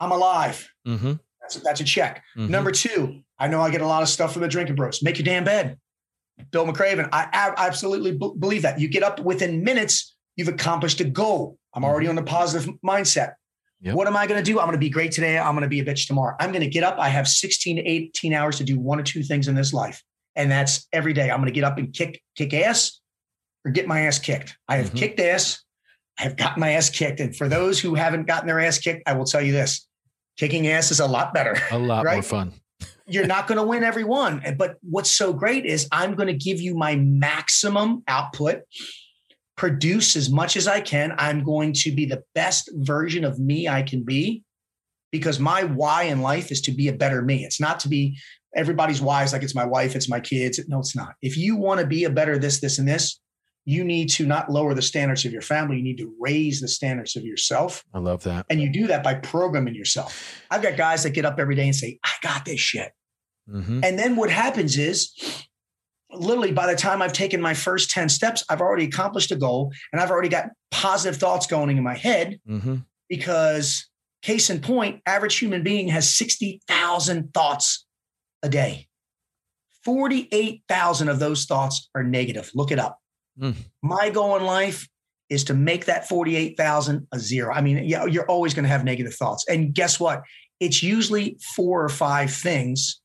I'm 0.00 0.10
alive. 0.10 0.68
Mm-hmm. 0.86 1.14
That's, 1.40 1.56
a, 1.56 1.60
that's 1.60 1.80
a 1.80 1.84
check. 1.84 2.22
Mm-hmm. 2.36 2.50
Number 2.50 2.72
two, 2.72 3.22
I 3.38 3.48
know 3.48 3.60
I 3.60 3.70
get 3.70 3.80
a 3.80 3.86
lot 3.86 4.02
of 4.02 4.08
stuff 4.08 4.32
from 4.32 4.42
the 4.42 4.48
drinking 4.48 4.76
bros. 4.76 5.02
Make 5.02 5.18
your 5.18 5.24
damn 5.24 5.44
bed. 5.44 5.78
Bill 6.50 6.66
McRaven, 6.66 7.08
I, 7.12 7.28
I 7.32 7.66
absolutely 7.66 8.12
b- 8.12 8.32
believe 8.38 8.62
that. 8.62 8.80
You 8.80 8.88
get 8.88 9.02
up 9.02 9.20
within 9.20 9.62
minutes, 9.62 10.16
you've 10.36 10.48
accomplished 10.48 11.00
a 11.00 11.04
goal. 11.04 11.58
I'm 11.74 11.84
already 11.84 12.06
mm-hmm. 12.06 12.18
on 12.18 12.24
the 12.24 12.30
positive 12.30 12.74
mindset. 12.84 13.34
Yep. 13.82 13.94
What 13.94 14.06
am 14.06 14.16
I 14.16 14.26
going 14.26 14.42
to 14.42 14.44
do? 14.44 14.60
I'm 14.60 14.66
going 14.66 14.76
to 14.76 14.78
be 14.78 14.88
great 14.88 15.12
today. 15.12 15.38
I'm 15.38 15.54
going 15.54 15.62
to 15.62 15.68
be 15.68 15.80
a 15.80 15.84
bitch 15.84 16.06
tomorrow. 16.06 16.36
I'm 16.38 16.52
going 16.52 16.62
to 16.62 16.70
get 16.70 16.84
up. 16.84 16.98
I 16.98 17.08
have 17.08 17.26
16 17.26 17.76
to 17.76 17.82
18 17.82 18.32
hours 18.32 18.58
to 18.58 18.64
do 18.64 18.78
one 18.78 19.00
or 19.00 19.02
two 19.02 19.22
things 19.22 19.48
in 19.48 19.54
this 19.54 19.72
life. 19.72 20.02
And 20.36 20.50
that's 20.50 20.86
every 20.92 21.12
day. 21.12 21.30
I'm 21.30 21.38
going 21.38 21.46
to 21.46 21.52
get 21.52 21.64
up 21.64 21.78
and 21.78 21.92
kick, 21.92 22.22
kick 22.36 22.54
ass 22.54 23.00
or 23.64 23.70
get 23.70 23.86
my 23.86 24.02
ass 24.02 24.18
kicked. 24.18 24.56
I 24.68 24.76
have 24.76 24.86
mm-hmm. 24.86 24.98
kicked 24.98 25.20
ass. 25.20 25.62
I 26.18 26.22
have 26.22 26.36
gotten 26.36 26.60
my 26.60 26.72
ass 26.72 26.90
kicked. 26.90 27.20
And 27.20 27.34
for 27.34 27.48
those 27.48 27.80
who 27.80 27.94
haven't 27.94 28.26
gotten 28.26 28.46
their 28.46 28.60
ass 28.60 28.78
kicked, 28.78 29.02
I 29.06 29.14
will 29.14 29.24
tell 29.24 29.42
you 29.42 29.52
this 29.52 29.86
kicking 30.36 30.68
ass 30.68 30.90
is 30.90 31.00
a 31.00 31.06
lot 31.06 31.34
better. 31.34 31.56
A 31.70 31.78
lot 31.78 32.04
right? 32.04 32.14
more 32.14 32.22
fun. 32.22 32.52
You're 33.06 33.26
not 33.26 33.46
going 33.46 33.58
to 33.58 33.64
win 33.64 33.84
every 33.84 34.04
one. 34.04 34.42
But 34.56 34.76
what's 34.82 35.10
so 35.10 35.32
great 35.32 35.66
is 35.66 35.88
I'm 35.92 36.14
going 36.14 36.28
to 36.28 36.34
give 36.34 36.60
you 36.60 36.74
my 36.74 36.96
maximum 36.96 38.02
output 38.08 38.62
produce 39.56 40.16
as 40.16 40.30
much 40.30 40.56
as 40.56 40.66
I 40.66 40.80
can. 40.80 41.14
I'm 41.18 41.44
going 41.44 41.72
to 41.74 41.92
be 41.92 42.06
the 42.06 42.22
best 42.34 42.70
version 42.74 43.24
of 43.24 43.38
me 43.38 43.68
I 43.68 43.82
can 43.82 44.02
be 44.02 44.42
because 45.10 45.38
my 45.38 45.64
why 45.64 46.04
in 46.04 46.22
life 46.22 46.50
is 46.50 46.60
to 46.62 46.72
be 46.72 46.88
a 46.88 46.92
better 46.92 47.22
me. 47.22 47.44
It's 47.44 47.60
not 47.60 47.80
to 47.80 47.88
be 47.88 48.18
everybody's 48.54 49.00
wise 49.00 49.32
like 49.32 49.42
it's 49.42 49.54
my 49.54 49.64
wife, 49.64 49.96
it's 49.96 50.08
my 50.08 50.20
kids. 50.20 50.60
No, 50.68 50.80
it's 50.80 50.96
not. 50.96 51.14
If 51.22 51.36
you 51.36 51.56
want 51.56 51.80
to 51.80 51.86
be 51.86 52.04
a 52.04 52.10
better 52.10 52.38
this, 52.38 52.60
this, 52.60 52.78
and 52.78 52.88
this, 52.88 53.20
you 53.64 53.84
need 53.84 54.08
to 54.10 54.26
not 54.26 54.50
lower 54.50 54.74
the 54.74 54.82
standards 54.82 55.24
of 55.24 55.32
your 55.32 55.42
family. 55.42 55.76
You 55.76 55.82
need 55.82 55.98
to 55.98 56.12
raise 56.20 56.60
the 56.60 56.68
standards 56.68 57.14
of 57.16 57.24
yourself. 57.24 57.84
I 57.94 57.98
love 57.98 58.24
that. 58.24 58.46
And 58.50 58.60
you 58.60 58.72
do 58.72 58.88
that 58.88 59.04
by 59.04 59.14
programming 59.14 59.74
yourself. 59.74 60.42
I've 60.50 60.62
got 60.62 60.76
guys 60.76 61.04
that 61.04 61.10
get 61.10 61.24
up 61.24 61.38
every 61.38 61.54
day 61.54 61.64
and 61.64 61.74
say, 61.74 61.98
I 62.04 62.10
got 62.22 62.44
this 62.44 62.58
shit. 62.58 62.92
Mm-hmm. 63.48 63.84
And 63.84 63.98
then 63.98 64.16
what 64.16 64.30
happens 64.30 64.76
is 64.78 65.12
literally 66.10 66.52
by 66.52 66.66
the 66.66 66.76
time 66.76 67.02
I've 67.02 67.12
taken 67.12 67.40
my 67.40 67.54
first 67.54 67.90
10 67.90 68.08
steps, 68.08 68.44
I've 68.48 68.60
already 68.60 68.84
accomplished 68.84 69.30
a 69.30 69.36
goal 69.36 69.72
and 69.92 70.00
I've 70.00 70.10
already 70.10 70.28
got 70.28 70.48
positive 70.70 71.18
thoughts 71.18 71.46
going 71.46 71.76
in 71.76 71.82
my 71.84 71.96
head 71.96 72.40
mm-hmm. 72.48 72.76
because 73.08 73.88
case 74.22 74.50
in 74.50 74.60
point, 74.60 75.00
average 75.06 75.38
human 75.38 75.62
being 75.62 75.88
has 75.88 76.08
60,000 76.10 77.32
thoughts 77.32 77.86
a 78.42 78.48
day. 78.48 78.88
48,000 79.84 81.08
of 81.08 81.18
those 81.18 81.44
thoughts 81.44 81.88
are 81.94 82.02
negative. 82.02 82.50
Look 82.54 82.70
it 82.70 82.78
up. 82.78 82.98
Mm. 83.40 83.56
My 83.82 84.10
goal 84.10 84.36
in 84.36 84.44
life 84.44 84.88
is 85.28 85.44
to 85.44 85.54
make 85.54 85.86
that 85.86 86.08
48,000 86.08 87.08
a 87.12 87.18
zero. 87.18 87.52
I 87.52 87.60
mean, 87.62 87.84
yeah, 87.84 88.04
you're 88.04 88.26
always 88.26 88.54
going 88.54 88.64
to 88.64 88.68
have 88.68 88.84
negative 88.84 89.14
thoughts. 89.14 89.46
And 89.48 89.74
guess 89.74 89.98
what? 89.98 90.22
It's 90.60 90.82
usually 90.82 91.38
four 91.56 91.82
or 91.82 91.88
five 91.88 92.32
things 92.32 93.00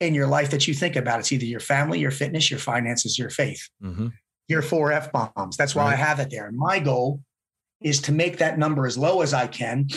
in 0.00 0.14
your 0.14 0.26
life 0.26 0.50
that 0.50 0.66
you 0.66 0.74
think 0.74 0.96
about. 0.96 1.20
It's 1.20 1.32
either 1.32 1.44
your 1.44 1.60
family, 1.60 1.98
your 1.98 2.10
fitness, 2.10 2.50
your 2.50 2.60
finances, 2.60 3.18
your 3.18 3.30
faith. 3.30 3.68
Mm-hmm. 3.82 4.08
Your 4.48 4.62
four 4.62 4.92
F 4.92 5.12
bombs. 5.12 5.56
That's 5.56 5.74
why 5.74 5.84
right. 5.84 5.92
I 5.92 5.96
have 5.96 6.18
it 6.18 6.30
there. 6.30 6.46
And 6.46 6.56
my 6.56 6.78
goal 6.78 7.20
is 7.80 8.00
to 8.02 8.12
make 8.12 8.38
that 8.38 8.58
number 8.58 8.86
as 8.86 8.98
low 8.98 9.22
as 9.22 9.32
I 9.32 9.46
can 9.46 9.88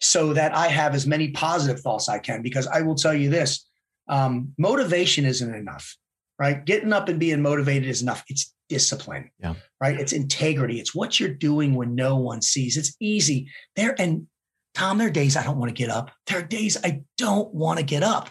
so 0.00 0.32
that 0.32 0.54
I 0.54 0.68
have 0.68 0.94
as 0.94 1.06
many 1.06 1.30
positive 1.32 1.80
thoughts 1.80 2.08
I 2.08 2.18
can. 2.18 2.42
Because 2.42 2.66
I 2.66 2.82
will 2.82 2.94
tell 2.94 3.14
you 3.14 3.28
this 3.28 3.66
um, 4.10 4.52
motivation 4.58 5.24
isn't 5.24 5.54
enough, 5.54 5.96
right? 6.38 6.62
Getting 6.64 6.92
up 6.92 7.08
and 7.08 7.18
being 7.18 7.40
motivated 7.40 7.88
is 7.88 8.02
enough. 8.02 8.24
It's 8.28 8.52
discipline, 8.68 9.30
yeah. 9.40 9.54
right? 9.80 9.98
It's 9.98 10.12
integrity. 10.12 10.78
It's 10.78 10.94
what 10.94 11.18
you're 11.18 11.30
doing 11.30 11.74
when 11.74 11.94
no 11.94 12.16
one 12.16 12.42
sees. 12.42 12.76
It's 12.76 12.94
easy. 13.00 13.48
There 13.76 13.94
and 13.98 14.26
Tom, 14.74 14.98
there 14.98 15.08
are 15.08 15.12
days 15.12 15.36
I 15.36 15.42
don't 15.42 15.58
want 15.58 15.70
to 15.70 15.74
get 15.74 15.90
up. 15.90 16.10
There 16.26 16.38
are 16.38 16.42
days 16.42 16.76
I 16.84 17.02
don't 17.16 17.52
want 17.54 17.78
to 17.78 17.84
get 17.84 18.02
up. 18.02 18.30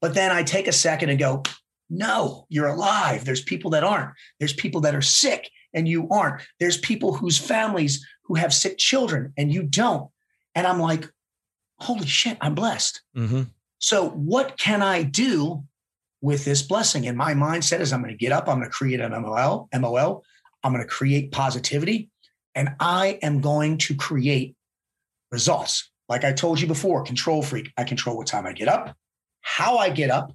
But 0.00 0.14
then 0.14 0.30
I 0.30 0.42
take 0.42 0.68
a 0.68 0.72
second 0.72 1.10
and 1.10 1.18
go, 1.18 1.42
no, 1.90 2.46
you're 2.48 2.68
alive. 2.68 3.24
There's 3.24 3.42
people 3.42 3.70
that 3.72 3.84
aren't. 3.84 4.12
There's 4.38 4.52
people 4.52 4.80
that 4.82 4.94
are 4.94 5.02
sick 5.02 5.50
and 5.74 5.88
you 5.88 6.08
aren't. 6.08 6.42
There's 6.58 6.78
people 6.78 7.14
whose 7.14 7.36
families 7.36 8.06
who 8.24 8.34
have 8.36 8.54
sick 8.54 8.78
children 8.78 9.32
and 9.36 9.52
you 9.52 9.62
don't. 9.62 10.08
And 10.54 10.66
I'm 10.66 10.80
like, 10.80 11.08
holy 11.78 12.06
shit, 12.06 12.38
I'm 12.40 12.54
blessed. 12.54 13.02
Mm-hmm. 13.16 13.42
So, 13.80 14.10
what 14.10 14.58
can 14.58 14.82
I 14.82 15.02
do 15.02 15.64
with 16.20 16.44
this 16.44 16.62
blessing? 16.62 17.08
And 17.08 17.16
my 17.16 17.32
mindset 17.32 17.80
is 17.80 17.92
I'm 17.92 18.02
going 18.02 18.16
to 18.16 18.18
get 18.18 18.30
up, 18.30 18.48
I'm 18.48 18.58
going 18.58 18.68
to 18.68 18.72
create 18.72 19.00
an 19.00 19.12
MOL, 19.12 19.68
MOL, 19.74 20.22
I'm 20.62 20.72
going 20.72 20.84
to 20.84 20.88
create 20.88 21.32
positivity, 21.32 22.10
and 22.54 22.74
I 22.78 23.18
am 23.22 23.40
going 23.40 23.78
to 23.78 23.94
create 23.94 24.54
results. 25.32 25.90
Like 26.10 26.24
I 26.24 26.32
told 26.32 26.60
you 26.60 26.66
before, 26.66 27.02
control 27.04 27.42
freak. 27.42 27.72
I 27.78 27.84
control 27.84 28.18
what 28.18 28.26
time 28.26 28.46
I 28.46 28.52
get 28.52 28.68
up, 28.68 28.94
how 29.40 29.78
I 29.78 29.88
get 29.90 30.10
up. 30.10 30.32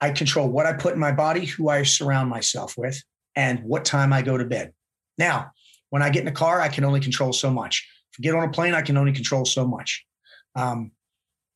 I 0.00 0.10
control 0.10 0.48
what 0.48 0.66
I 0.66 0.74
put 0.74 0.92
in 0.92 1.00
my 1.00 1.12
body, 1.12 1.46
who 1.46 1.70
I 1.70 1.82
surround 1.82 2.30
myself 2.30 2.74
with, 2.76 3.02
and 3.34 3.64
what 3.64 3.84
time 3.84 4.12
I 4.12 4.22
go 4.22 4.36
to 4.36 4.44
bed. 4.44 4.72
Now, 5.18 5.50
when 5.90 6.02
I 6.02 6.10
get 6.10 6.20
in 6.20 6.26
the 6.26 6.32
car, 6.32 6.60
I 6.60 6.68
can 6.68 6.84
only 6.84 7.00
control 7.00 7.32
so 7.32 7.50
much. 7.50 7.88
If 8.12 8.20
I 8.20 8.22
get 8.22 8.34
on 8.34 8.48
a 8.48 8.52
plane, 8.52 8.74
I 8.74 8.82
can 8.82 8.96
only 8.96 9.12
control 9.12 9.44
so 9.44 9.66
much. 9.66 10.04
Um, 10.54 10.92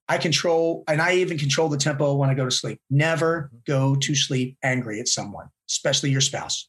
I 0.09 0.19
control, 0.19 0.85
and 0.89 1.03
I 1.03 1.17
even 1.17 1.39
control 1.39 1.69
the 1.69 1.77
tempo 1.77 2.15
when 2.15 2.31
I 2.31 2.35
go 2.35 2.45
to 2.45 2.51
sleep. 2.51 2.81
Never 2.91 3.51
mm-hmm. 3.53 3.59
go 3.67 3.95
to 3.97 4.15
sleep 4.15 4.57
angry 4.63 5.01
at 5.01 5.09
someone, 5.09 5.49
especially 5.69 6.11
your 6.11 6.23
spouse. 6.23 6.69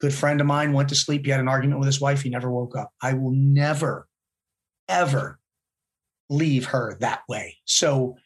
Good 0.00 0.14
friend 0.14 0.40
of 0.40 0.46
mine 0.46 0.72
went 0.72 0.88
to 0.90 0.94
sleep. 0.94 1.24
He 1.24 1.30
had 1.30 1.40
an 1.40 1.48
argument 1.48 1.80
with 1.80 1.86
his 1.86 2.00
wife. 2.00 2.22
He 2.22 2.30
never 2.30 2.50
woke 2.50 2.76
up. 2.76 2.90
I 3.00 3.14
will 3.14 3.32
never, 3.32 4.08
ever 4.88 5.38
leave 6.28 6.66
her 6.66 6.96
that 7.00 7.22
way. 7.28 7.58
So 7.64 8.16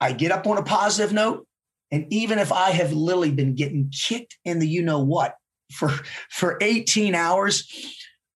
I 0.00 0.12
get 0.12 0.32
up 0.32 0.46
on 0.46 0.58
a 0.58 0.62
positive 0.62 1.12
note. 1.12 1.46
And 1.90 2.06
even 2.12 2.38
if 2.38 2.52
I 2.52 2.70
have 2.70 2.92
literally 2.92 3.32
been 3.32 3.54
getting 3.54 3.90
kicked 3.90 4.36
in 4.44 4.58
the 4.58 4.68
you 4.68 4.82
know 4.82 5.00
what 5.00 5.34
for, 5.72 5.88
for 6.30 6.58
18 6.60 7.14
hours, 7.14 7.66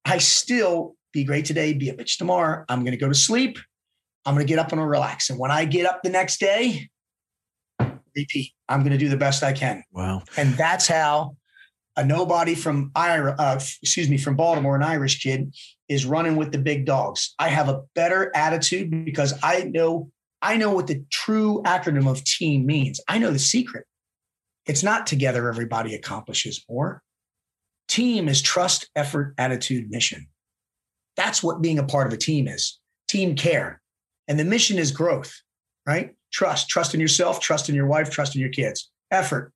I 0.05 0.19
still 0.19 0.97
be 1.13 1.25
great 1.25 1.45
today, 1.45 1.73
be 1.75 1.91
a 1.91 1.95
bitch 1.95 2.17
tomorrow. 2.17 2.65
I'm 2.69 2.81
going 2.81 2.93
to 2.93 2.97
go 2.97 3.09
to 3.09 3.15
sleep. 3.15 3.59
I'm 4.25 4.35
going 4.35 4.47
to 4.47 4.51
get 4.51 4.59
up 4.59 4.73
and 4.73 4.87
relax. 4.87 5.31
And 5.31 5.39
when 5.39 5.51
I 5.51 5.65
get 5.65 5.87
up 5.87 6.03
the 6.03 6.11
next 6.11 6.39
day, 6.39 6.89
repeat. 8.17 8.53
I'm 8.69 8.81
going 8.81 8.93
to 8.93 8.99
do 8.99 9.09
the 9.09 9.17
best 9.17 9.43
I 9.43 9.53
can. 9.53 9.83
Wow. 9.93 10.23
And 10.37 10.55
that's 10.55 10.87
how 10.87 11.37
a 11.97 12.05
nobody 12.05 12.55
from 12.55 12.91
Ira, 12.95 13.35
uh, 13.39 13.55
excuse 13.83 14.09
me, 14.09 14.17
from 14.17 14.37
Baltimore, 14.37 14.77
an 14.77 14.83
Irish 14.83 15.23
kid, 15.23 15.55
is 15.89 16.07
running 16.07 16.37
with 16.37 16.53
the 16.53 16.59
big 16.59 16.87
dogs. 16.87 17.35
I 17.39 17.49
have 17.49 17.69
a 17.69 17.83
better 17.95 18.31
attitude 18.35 19.05
because 19.05 19.35
I 19.43 19.65
know 19.65 20.11
I 20.41 20.57
know 20.57 20.73
what 20.73 20.89
the 20.89 21.05
true 21.11 21.63
acronym 21.65 22.11
of 22.11 22.25
team 22.25 22.67
means. 22.67 23.01
I 23.09 23.19
know 23.19 23.31
the 23.31 23.39
secret. 23.39 23.87
It's 24.67 24.83
not 24.83 25.07
together 25.07 25.49
everybody 25.49 25.95
accomplishes 25.95 26.65
more. 26.69 27.03
Team 27.89 28.29
is 28.29 28.43
trust, 28.43 28.89
effort, 28.97 29.35
attitude, 29.39 29.91
mission. 29.91 30.27
That's 31.17 31.43
what 31.43 31.63
being 31.63 31.79
a 31.79 31.85
part 31.85 32.07
of 32.07 32.13
a 32.13 32.17
team 32.17 32.49
is. 32.49 32.81
Team 33.07 33.37
care. 33.37 33.82
And 34.33 34.41
the 34.41 34.47
mission 34.47 34.79
is 34.79 34.93
growth. 34.93 35.43
right? 35.87 36.15
Trust, 36.33 36.71
trust 36.71 36.95
in 36.95 37.01
yourself, 37.01 37.39
trust 37.39 37.69
in 37.69 37.75
your 37.75 37.87
wife, 37.87 38.09
trust 38.09 38.35
in 38.35 38.41
your 38.41 38.49
kids. 38.49 38.91
Effort. 39.11 39.53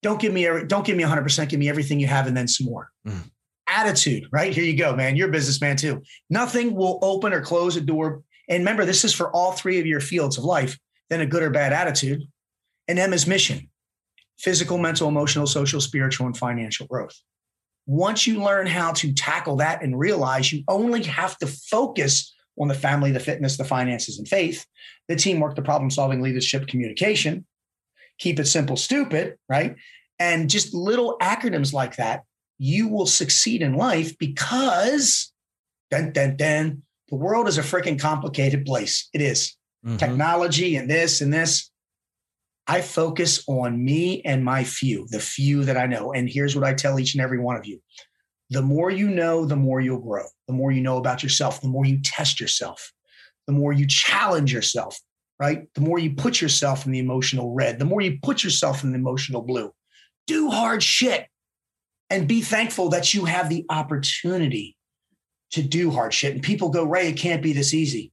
Don't 0.00 0.20
give 0.20 0.32
me 0.32 0.46
every, 0.46 0.64
don't 0.64 0.86
give 0.86 0.96
me 0.96 1.02
100%, 1.02 1.48
give 1.48 1.58
me 1.58 1.68
everything 1.68 1.98
you 1.98 2.06
have 2.06 2.28
and 2.28 2.36
then 2.36 2.46
some 2.46 2.66
more. 2.68 2.92
Mm. 3.04 3.28
Attitude, 3.68 4.28
right? 4.30 4.54
Here 4.54 4.62
you 4.62 4.76
go, 4.76 4.94
man. 4.94 5.16
You're 5.16 5.28
a 5.28 5.32
businessman 5.32 5.76
too. 5.76 6.04
Nothing 6.30 6.76
will 6.76 7.00
open 7.02 7.32
or 7.32 7.40
close 7.40 7.74
a 7.74 7.80
door. 7.80 8.22
And 8.48 8.60
remember, 8.60 8.84
this 8.84 9.02
is 9.02 9.12
for 9.12 9.28
all 9.32 9.50
three 9.50 9.80
of 9.80 9.86
your 9.86 9.98
fields 9.98 10.38
of 10.38 10.44
life, 10.44 10.78
then 11.10 11.20
a 11.20 11.26
good 11.26 11.42
or 11.42 11.50
bad 11.50 11.72
attitude. 11.72 12.22
And 12.86 12.96
M 12.96 13.12
is 13.12 13.26
mission 13.26 13.68
physical, 14.38 14.78
mental, 14.78 15.08
emotional, 15.08 15.48
social, 15.48 15.80
spiritual, 15.80 16.26
and 16.26 16.36
financial 16.36 16.86
growth. 16.86 17.20
Once 17.86 18.24
you 18.24 18.40
learn 18.40 18.68
how 18.68 18.92
to 18.92 19.12
tackle 19.14 19.56
that 19.56 19.82
and 19.82 19.98
realize 19.98 20.52
you 20.52 20.62
only 20.68 21.02
have 21.02 21.36
to 21.38 21.48
focus 21.48 22.32
on 22.58 22.68
the 22.68 22.74
family, 22.74 23.10
the 23.10 23.20
fitness, 23.20 23.56
the 23.56 23.64
finances, 23.64 24.18
and 24.18 24.28
faith, 24.28 24.66
the 25.08 25.16
teamwork, 25.16 25.56
the 25.56 25.62
problem 25.62 25.90
solving, 25.90 26.22
leadership, 26.22 26.66
communication, 26.66 27.44
keep 28.18 28.38
it 28.38 28.46
simple, 28.46 28.76
stupid, 28.76 29.36
right? 29.48 29.76
And 30.18 30.48
just 30.48 30.72
little 30.74 31.16
acronyms 31.20 31.72
like 31.72 31.96
that, 31.96 32.22
you 32.58 32.88
will 32.88 33.06
succeed 33.06 33.62
in 33.62 33.74
life 33.74 34.16
because 34.18 35.32
dun, 35.90 36.12
dun, 36.12 36.36
dun, 36.36 36.82
the 37.08 37.16
world 37.16 37.48
is 37.48 37.58
a 37.58 37.62
freaking 37.62 38.00
complicated 38.00 38.64
place. 38.64 39.08
It 39.12 39.20
is. 39.20 39.56
Mm-hmm. 39.84 39.96
Technology 39.96 40.76
and 40.76 40.88
this 40.88 41.20
and 41.20 41.32
this. 41.32 41.70
I 42.66 42.80
focus 42.80 43.44
on 43.46 43.84
me 43.84 44.22
and 44.22 44.42
my 44.42 44.64
few, 44.64 45.06
the 45.10 45.20
few 45.20 45.64
that 45.64 45.76
I 45.76 45.86
know. 45.86 46.12
And 46.12 46.28
here's 46.28 46.56
what 46.56 46.64
I 46.64 46.72
tell 46.72 46.98
each 46.98 47.14
and 47.14 47.22
every 47.22 47.38
one 47.38 47.56
of 47.56 47.66
you 47.66 47.80
the 48.50 48.62
more 48.62 48.90
you 48.90 49.08
know, 49.08 49.44
the 49.44 49.56
more 49.56 49.80
you'll 49.80 50.00
grow. 50.00 50.24
The 50.48 50.54
more 50.54 50.70
you 50.70 50.80
know 50.80 50.98
about 50.98 51.22
yourself, 51.22 51.60
the 51.60 51.68
more 51.68 51.86
you 51.86 52.00
test 52.02 52.40
yourself, 52.40 52.92
the 53.46 53.52
more 53.52 53.72
you 53.72 53.86
challenge 53.86 54.52
yourself, 54.52 54.98
right? 55.38 55.66
The 55.74 55.80
more 55.80 55.98
you 55.98 56.14
put 56.14 56.40
yourself 56.40 56.86
in 56.86 56.92
the 56.92 56.98
emotional 56.98 57.54
red, 57.54 57.78
the 57.78 57.84
more 57.84 58.00
you 58.00 58.18
put 58.22 58.44
yourself 58.44 58.84
in 58.84 58.92
the 58.92 58.98
emotional 58.98 59.42
blue. 59.42 59.72
Do 60.26 60.50
hard 60.50 60.82
shit 60.82 61.26
and 62.10 62.28
be 62.28 62.40
thankful 62.40 62.90
that 62.90 63.12
you 63.12 63.24
have 63.24 63.48
the 63.48 63.64
opportunity 63.68 64.76
to 65.52 65.62
do 65.62 65.90
hard 65.90 66.14
shit. 66.14 66.32
And 66.32 66.42
people 66.42 66.70
go, 66.70 66.84
Ray, 66.84 67.08
it 67.08 67.16
can't 67.16 67.42
be 67.42 67.52
this 67.52 67.74
easy. 67.74 68.12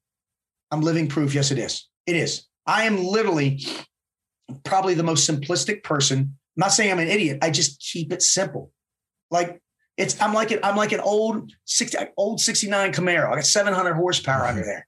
I'm 0.72 0.82
living 0.82 1.08
proof. 1.08 1.34
Yes, 1.34 1.52
it 1.52 1.58
is. 1.58 1.88
It 2.06 2.16
is. 2.16 2.48
I 2.66 2.84
am 2.84 3.04
literally 3.04 3.66
probably 4.64 4.94
the 4.94 5.04
most 5.04 5.30
simplistic 5.30 5.84
person. 5.84 6.18
I'm 6.20 6.36
not 6.56 6.72
saying 6.72 6.92
I'm 6.92 7.00
an 7.00 7.08
idiot. 7.08 7.40
I 7.42 7.50
just 7.50 7.80
keep 7.80 8.12
it 8.12 8.22
simple. 8.22 8.72
Like 9.30 9.61
it's 9.98 10.20
I'm 10.22 10.34
like 10.34 10.52
it. 10.52 10.60
I'm 10.64 10.76
like 10.76 10.92
an 10.92 11.00
old 11.00 11.52
60 11.66 11.98
old 12.18 12.40
69 12.40 12.94
Camaro. 12.94 13.32
I 13.32 13.36
got 13.36 13.46
700 13.46 13.94
horsepower 13.94 14.46
under 14.46 14.64
there. 14.64 14.88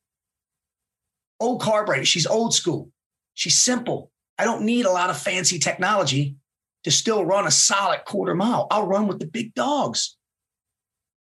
Old 1.40 1.62
carburetor. 1.62 2.06
She's 2.06 2.28
old 2.28 2.54
school. 2.54 2.90
She's 3.34 3.58
simple. 3.58 4.12
I 4.38 4.46
don't 4.46 4.64
need 4.64 4.86
a 4.86 4.92
lot 4.92 5.10
of 5.10 5.18
fancy 5.18 5.60
technology 5.60 6.36
to 6.84 6.92
still 6.92 7.26
run 7.26 7.48
a 7.48 7.52
solid 7.52 8.06
quarter 8.06 8.36
mile. 8.36 8.68
I'll 8.72 8.88
run 8.88 9.08
with 9.08 9.20
the 9.20 9.28
big 9.28 9.54
dogs. 9.54 10.18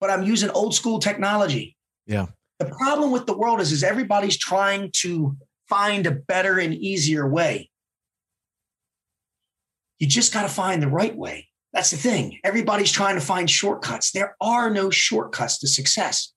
But 0.00 0.10
I'm 0.10 0.24
using 0.24 0.50
old 0.50 0.74
school 0.74 0.98
technology. 0.98 1.76
Yeah. 2.06 2.26
The 2.58 2.66
problem 2.66 3.10
with 3.10 3.26
the 3.26 3.36
world 3.36 3.60
is, 3.60 3.72
is 3.72 3.82
everybody's 3.82 4.36
trying 4.36 4.90
to 4.96 5.36
find 5.68 6.06
a 6.06 6.10
better 6.10 6.58
and 6.58 6.74
easier 6.74 7.28
way. 7.28 7.70
You 9.98 10.06
just 10.08 10.32
got 10.32 10.42
to 10.42 10.48
find 10.48 10.82
the 10.82 10.88
right 10.88 11.16
way. 11.16 11.48
That's 11.72 11.90
the 11.90 11.96
thing. 11.96 12.38
Everybody's 12.44 12.92
trying 12.92 13.14
to 13.14 13.20
find 13.20 13.50
shortcuts. 13.50 14.12
There 14.12 14.36
are 14.40 14.70
no 14.70 14.90
shortcuts 14.90 15.58
to 15.58 15.68
success. 15.68 16.32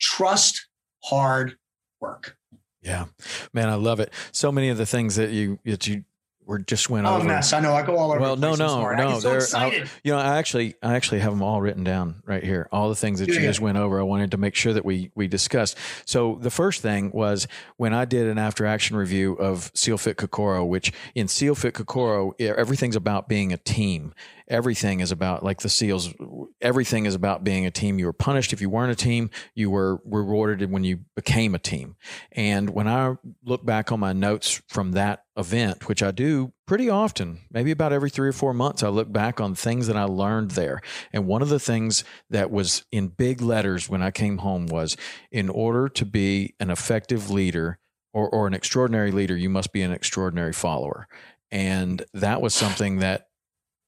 Trust 0.00 0.66
hard 1.04 1.56
work. 2.00 2.36
Yeah, 2.82 3.06
man, 3.52 3.68
I 3.68 3.74
love 3.74 4.00
it. 4.00 4.12
So 4.32 4.50
many 4.50 4.68
of 4.68 4.76
the 4.76 4.86
things 4.86 5.14
that 5.16 5.30
you 5.30 5.60
that 5.64 5.86
you 5.86 6.04
we're 6.44 6.58
just 6.58 6.90
went 6.90 7.06
over. 7.06 7.14
oh, 7.14 7.18
over. 7.18 7.28
mess. 7.28 7.52
I 7.52 7.60
know. 7.60 7.72
I 7.72 7.82
go 7.82 7.96
all 7.96 8.10
over. 8.10 8.20
Well, 8.20 8.36
no, 8.36 8.54
no, 8.54 8.92
no. 8.92 9.20
So 9.20 9.70
you 10.02 10.12
know, 10.12 10.18
I 10.18 10.38
actually, 10.38 10.74
I 10.82 10.94
actually 10.94 11.20
have 11.20 11.32
them 11.32 11.42
all 11.42 11.60
written 11.60 11.84
down 11.84 12.22
right 12.26 12.42
here. 12.42 12.68
All 12.72 12.88
the 12.88 12.96
things 12.96 13.20
that 13.20 13.28
yeah, 13.28 13.36
you 13.36 13.40
just 13.40 13.60
went 13.60 13.78
over. 13.78 14.00
I 14.00 14.02
wanted 14.02 14.32
to 14.32 14.36
make 14.36 14.54
sure 14.54 14.72
that 14.72 14.84
we 14.84 15.10
we 15.14 15.28
discussed. 15.28 15.78
So 16.04 16.38
the 16.40 16.50
first 16.50 16.82
thing 16.82 17.10
was 17.12 17.46
when 17.76 17.94
I 17.94 18.04
did 18.04 18.26
an 18.26 18.38
after 18.38 18.66
action 18.66 18.96
review 18.96 19.34
of 19.34 19.70
SEALFIT 19.74 20.16
Kokoro, 20.16 20.64
which 20.64 20.92
in 21.14 21.28
SEALFIT 21.28 21.74
Kokoro, 21.74 22.34
everything's 22.40 22.96
about 22.96 23.28
being 23.28 23.52
a 23.52 23.58
team 23.58 24.12
everything 24.48 25.00
is 25.00 25.12
about 25.12 25.44
like 25.44 25.60
the 25.60 25.68
seals 25.68 26.12
everything 26.60 27.06
is 27.06 27.14
about 27.14 27.44
being 27.44 27.66
a 27.66 27.70
team. 27.70 27.98
You 27.98 28.06
were 28.06 28.12
punished. 28.12 28.52
If 28.52 28.60
you 28.60 28.70
weren't 28.70 28.92
a 28.92 28.96
team 28.96 29.30
you 29.54 29.70
were 29.70 30.00
rewarded 30.04 30.70
when 30.70 30.84
you 30.84 31.00
became 31.16 31.54
a 31.54 31.58
team. 31.58 31.96
And 32.32 32.70
when 32.70 32.88
i 32.88 33.16
look 33.44 33.64
back 33.64 33.92
on 33.92 34.00
my 34.00 34.12
notes 34.12 34.62
from 34.68 34.92
that 34.92 35.24
event 35.36 35.88
which 35.88 36.02
i 36.02 36.10
do 36.10 36.52
pretty 36.66 36.90
often 36.90 37.40
maybe 37.50 37.70
about 37.70 37.90
every 37.90 38.10
3 38.10 38.28
or 38.28 38.32
4 38.32 38.52
months 38.52 38.82
i 38.82 38.88
look 38.88 39.10
back 39.10 39.40
on 39.40 39.54
things 39.54 39.86
that 39.86 39.96
i 39.96 40.04
learned 40.04 40.52
there. 40.52 40.80
And 41.12 41.26
one 41.26 41.42
of 41.42 41.48
the 41.48 41.60
things 41.60 42.04
that 42.30 42.50
was 42.50 42.84
in 42.92 43.08
big 43.08 43.40
letters 43.40 43.88
when 43.88 44.02
i 44.02 44.10
came 44.10 44.38
home 44.38 44.66
was 44.66 44.96
in 45.30 45.48
order 45.48 45.88
to 45.88 46.04
be 46.04 46.54
an 46.60 46.70
effective 46.70 47.30
leader 47.30 47.78
or, 48.14 48.28
or 48.28 48.46
an 48.46 48.54
extraordinary 48.54 49.10
leader 49.10 49.36
you 49.36 49.48
must 49.48 49.72
be 49.72 49.82
an 49.82 49.92
extraordinary 49.92 50.52
follower. 50.52 51.08
And 51.50 52.04
that 52.14 52.40
was 52.40 52.54
something 52.54 52.98
that 52.98 53.26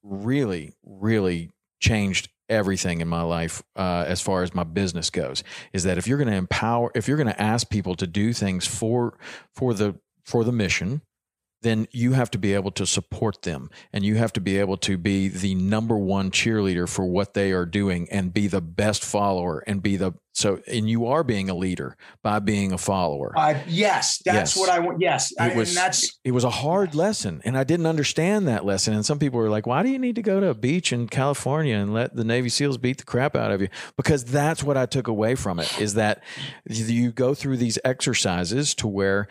really, 0.05 0.73
really 0.83 1.51
changed 1.79 2.29
everything 2.47 3.01
in 3.01 3.07
my 3.07 3.21
life 3.21 3.63
uh, 3.75 4.05
as 4.07 4.21
far 4.21 4.43
as 4.43 4.53
my 4.53 4.63
business 4.63 5.09
goes 5.09 5.43
is 5.73 5.83
that 5.83 5.97
if 5.97 6.07
you're 6.07 6.17
going 6.17 6.29
to 6.29 6.35
empower 6.35 6.91
if 6.93 7.07
you're 7.07 7.17
going 7.17 7.25
to 7.25 7.41
ask 7.41 7.69
people 7.71 7.95
to 7.95 8.05
do 8.05 8.33
things 8.33 8.67
for 8.67 9.17
for 9.55 9.73
the 9.73 9.95
for 10.23 10.43
the 10.43 10.51
mission 10.51 11.01
then 11.63 11.87
you 11.91 12.13
have 12.13 12.29
to 12.29 12.37
be 12.37 12.53
able 12.53 12.69
to 12.69 12.85
support 12.85 13.41
them 13.41 13.69
and 13.91 14.05
you 14.05 14.15
have 14.15 14.31
to 14.31 14.39
be 14.39 14.59
able 14.59 14.77
to 14.77 14.97
be 14.97 15.27
the 15.27 15.55
number 15.55 15.97
one 15.97 16.29
cheerleader 16.29 16.87
for 16.87 17.05
what 17.05 17.33
they 17.33 17.51
are 17.51 17.65
doing 17.65 18.07
and 18.11 18.31
be 18.31 18.45
the 18.45 18.61
best 18.61 19.03
follower 19.03 19.63
and 19.65 19.81
be 19.81 19.97
the 19.97 20.13
so 20.35 20.61
and 20.67 20.89
you 20.89 21.07
are 21.07 21.23
being 21.23 21.49
a 21.49 21.53
leader 21.55 21.97
by 22.21 22.39
being 22.39 22.71
a 22.71 22.77
follower 22.77 23.33
uh, 23.37 23.55
yes 23.67 24.21
that's 24.25 24.55
yes. 24.55 24.57
what 24.57 24.69
i 24.69 24.79
want 24.79 24.99
yes 24.99 25.31
it 25.31 25.39
I, 25.39 25.55
was 25.55 25.73
that's 25.73 26.19
it 26.23 26.31
was 26.31 26.43
a 26.43 26.49
hard 26.49 26.93
lesson 26.93 27.41
and 27.43 27.57
i 27.57 27.63
didn't 27.63 27.85
understand 27.85 28.47
that 28.47 28.65
lesson 28.65 28.93
and 28.93 29.05
some 29.05 29.19
people 29.19 29.39
were 29.39 29.49
like 29.49 29.65
why 29.65 29.81
do 29.81 29.89
you 29.89 29.99
need 29.99 30.15
to 30.15 30.21
go 30.21 30.39
to 30.39 30.47
a 30.47 30.55
beach 30.55 30.93
in 30.93 31.07
california 31.07 31.75
and 31.75 31.93
let 31.93 32.15
the 32.15 32.23
navy 32.23 32.49
seals 32.49 32.77
beat 32.77 32.97
the 32.97 33.03
crap 33.03 33.35
out 33.35 33.51
of 33.51 33.61
you 33.61 33.69
because 33.97 34.25
that's 34.25 34.63
what 34.63 34.77
i 34.77 34.85
took 34.85 35.07
away 35.07 35.35
from 35.35 35.59
it 35.59 35.79
is 35.79 35.95
that 35.95 36.21
you 36.67 37.11
go 37.11 37.33
through 37.33 37.57
these 37.57 37.79
exercises 37.83 38.75
to 38.75 38.87
where 38.87 39.27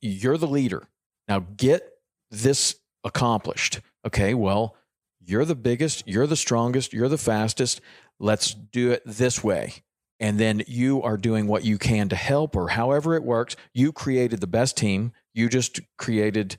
you're 0.00 0.36
the 0.36 0.46
leader 0.46 0.84
now 1.28 1.46
get 1.56 1.90
this 2.30 2.76
accomplished. 3.04 3.80
Okay, 4.06 4.34
well, 4.34 4.76
you're 5.20 5.44
the 5.44 5.54
biggest, 5.54 6.06
you're 6.06 6.26
the 6.26 6.36
strongest, 6.36 6.92
you're 6.92 7.08
the 7.08 7.18
fastest. 7.18 7.80
Let's 8.18 8.54
do 8.54 8.90
it 8.90 9.02
this 9.04 9.42
way. 9.42 9.74
And 10.20 10.38
then 10.38 10.62
you 10.66 11.02
are 11.02 11.16
doing 11.16 11.46
what 11.46 11.64
you 11.64 11.78
can 11.78 12.08
to 12.10 12.16
help, 12.16 12.54
or 12.54 12.68
however 12.68 13.14
it 13.14 13.24
works. 13.24 13.56
You 13.72 13.90
created 13.90 14.40
the 14.40 14.46
best 14.46 14.76
team. 14.76 15.12
You 15.32 15.48
just 15.48 15.80
created 15.96 16.58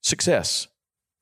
success 0.00 0.68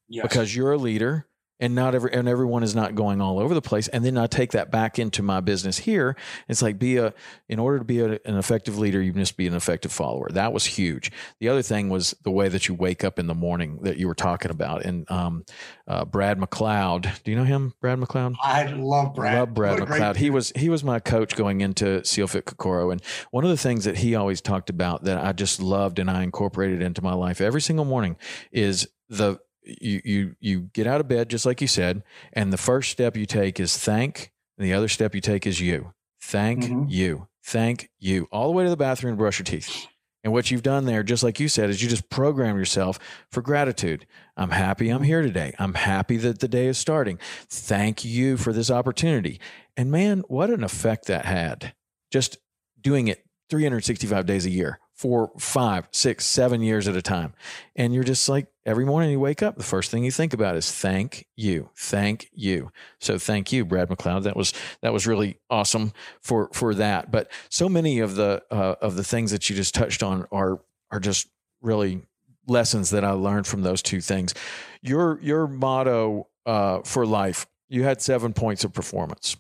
yes. 0.09 0.23
because 0.23 0.55
you're 0.55 0.73
a 0.73 0.79
leader 0.79 1.28
and 1.61 1.75
not 1.75 1.95
every 1.95 2.13
and 2.13 2.29
everyone 2.29 2.63
is 2.63 2.75
not 2.75 2.95
going 2.95 3.21
all 3.21 3.39
over 3.39 3.55
the 3.55 3.63
place. 3.63 3.89
And 3.89 4.05
then 4.05 4.17
i 4.17 4.27
take 4.27 4.53
that 4.53 4.71
back 4.71 4.99
into 4.99 5.23
my 5.23 5.41
business 5.41 5.79
here. 5.79 6.17
It's 6.49 6.63
like 6.63 6.79
be 6.79 6.97
a 6.97 7.13
in 7.49 7.59
order 7.59 7.79
to 7.79 7.85
be 7.85 8.01
a, 8.01 8.13
an 8.25 8.37
effective 8.37 8.79
leader 8.79 9.01
you 9.01 9.13
must 9.13 9.37
be 9.37 9.47
an 9.47 9.55
effective 9.55 9.93
follower. 9.93 10.29
That 10.31 10.53
was 10.53 10.65
huge. 10.65 11.11
The 11.41 11.49
other 11.49 11.63
thing 11.63 11.89
was 11.89 12.15
the 12.23 12.31
way 12.31 12.49
that 12.49 12.69
you 12.69 12.75
wake 12.75 13.05
up 13.05 13.19
in 13.19 13.27
the 13.27 13.35
morning 13.35 13.81
that 13.83 13.97
you 13.97 14.07
were 14.07 14.15
talking 14.15 14.51
about. 14.51 14.85
And 14.85 15.11
um, 15.11 15.45
uh, 15.87 16.05
brad 16.05 16.39
mcleod 16.39 17.23
do 17.25 17.31
you 17.31 17.37
know 17.37 17.45
him 17.45 17.75
brad 17.81 17.99
mcleod? 17.99 18.35
I 18.43 18.67
love 18.67 19.15
brad. 19.15 19.39
Love 19.39 19.55
brad 19.55 19.79
mcleod. 19.81 20.17
He 20.17 20.31
was 20.31 20.53
he 20.55 20.69
was 20.69 20.85
my 20.85 21.01
coach 21.01 21.37
going 21.37 21.61
into 21.61 22.01
sealfit 22.01 22.45
kokoro. 22.45 22.91
And 22.91 23.03
one 23.31 23.45
of 23.45 23.51
the 23.51 23.57
things 23.57 23.85
that 23.85 23.99
he 23.99 24.15
always 24.15 24.41
talked 24.41 24.71
about 24.71 25.05
that 25.05 25.25
i 25.25 25.33
just 25.33 25.61
loved 25.61 25.99
and 25.99 26.11
i 26.11 26.23
incorporated 26.23 26.83
into 26.83 27.03
my 27.03 27.15
life 27.15 27.41
every 27.41 27.61
single 27.61 27.85
morning 27.85 28.17
is 28.53 28.89
the 29.09 29.39
you 29.63 30.01
you 30.05 30.37
you 30.41 30.61
get 30.73 30.87
out 30.87 31.01
of 31.01 31.09
bed 31.09 31.29
just 31.29 31.47
like 31.47 31.61
you 31.61 31.69
said, 31.69 32.03
and 32.33 32.53
the 32.53 32.57
first 32.57 32.91
step 32.91 33.17
you 33.17 33.27
take 33.27 33.61
is 33.61 33.77
thank, 33.77 34.33
and 34.57 34.67
the 34.67 34.73
other 34.73 34.89
step 34.89 35.15
you 35.15 35.21
take 35.21 35.47
is 35.47 35.61
you. 35.61 35.93
Thank 36.21 36.65
mm-hmm. 36.65 36.85
you. 36.89 37.29
Thank 37.45 37.91
you. 37.99 38.29
All 38.31 38.47
the 38.47 38.53
way 38.53 38.65
to 38.65 38.71
the 38.71 38.77
bathroom 38.77 39.13
and 39.13 39.19
brush 39.19 39.39
your 39.39 39.45
teeth. 39.45 39.87
And 40.25 40.33
what 40.33 40.51
you've 40.51 40.63
done 40.63 40.85
there, 40.85 41.03
just 41.03 41.23
like 41.23 41.39
you 41.39 41.49
said, 41.49 41.71
is 41.71 41.83
you 41.83 41.89
just 41.89 42.11
program 42.11 42.59
yourself 42.59 42.99
for 43.31 43.41
gratitude. 43.41 44.05
I'm 44.37 44.51
happy 44.51 44.89
I'm 44.89 45.05
here 45.05 45.23
today. 45.23 45.55
I'm 45.59 45.75
happy 45.75 46.17
that 46.19 46.41
the 46.41 46.49
day 46.49 46.67
is 46.67 46.77
starting. 46.77 47.19
Thank 47.49 48.05
you 48.05 48.37
for 48.37 48.53
this 48.53 48.71
opportunity. 48.71 49.41
And 49.77 49.91
man, 49.91 50.25
what 50.29 50.51
an 50.51 50.65
effect 50.65 51.07
that 51.07 51.25
had. 51.25 51.73
Just 52.11 52.39
doing 52.81 53.09
it 53.09 53.25
365 53.49 54.27
days 54.27 54.45
a 54.45 54.51
year 54.51 54.81
for 54.99 55.31
five, 55.39 55.89
six, 55.93 56.27
seven 56.27 56.61
years 56.61 56.89
at 56.89 56.97
a 56.97 57.03
time. 57.03 57.33
And 57.77 57.95
you're 57.95 58.05
just 58.05 58.29
like, 58.29 58.49
every 58.67 58.85
morning 58.85 59.11
you 59.11 59.21
wake 59.21 59.43
up, 59.43 59.57
the 59.57 59.63
first 59.63 59.91
thing 59.91 60.05
you 60.05 60.11
think 60.11 60.35
about 60.35 60.57
is 60.57 60.71
thank 60.71 61.27
you, 61.37 61.71
thank 61.77 62.29
you. 62.33 62.73
So 62.99 63.17
thank 63.17 63.53
you, 63.53 63.65
Brad 63.65 63.89
McLeod. 63.89 64.25
That 64.25 64.37
was, 64.37 64.53
that 64.83 64.93
was 64.93 65.07
really 65.07 65.39
awesome 65.49 65.93
for, 66.21 66.51
for 66.53 66.75
that. 66.75 67.13
But 67.13 67.31
so 67.49 67.69
many 67.69 68.01
of 68.01 68.17
the, 68.17 68.43
uh, 68.51 68.75
of 68.83 68.97
the 68.97 69.05
things 69.05 69.31
that 69.31 69.49
you 69.49 69.55
just 69.55 69.75
touched 69.75 70.03
on 70.03 70.27
are, 70.33 70.61
are 70.91 71.01
just 71.01 71.29
really 71.63 72.03
lessons 72.49 72.91
that 72.91 73.05
I 73.05 73.11
learned 73.13 73.47
from 73.47 73.63
those 73.63 73.83
two 73.83 74.01
things. 74.01 74.35
Your 74.83 75.21
your 75.21 75.47
motto 75.47 76.29
uh, 76.47 76.81
for 76.83 77.07
life. 77.07 77.47
You 77.69 77.85
had 77.85 78.01
seven 78.01 78.33
points 78.33 78.65
of 78.65 78.73
performance. 78.73 79.37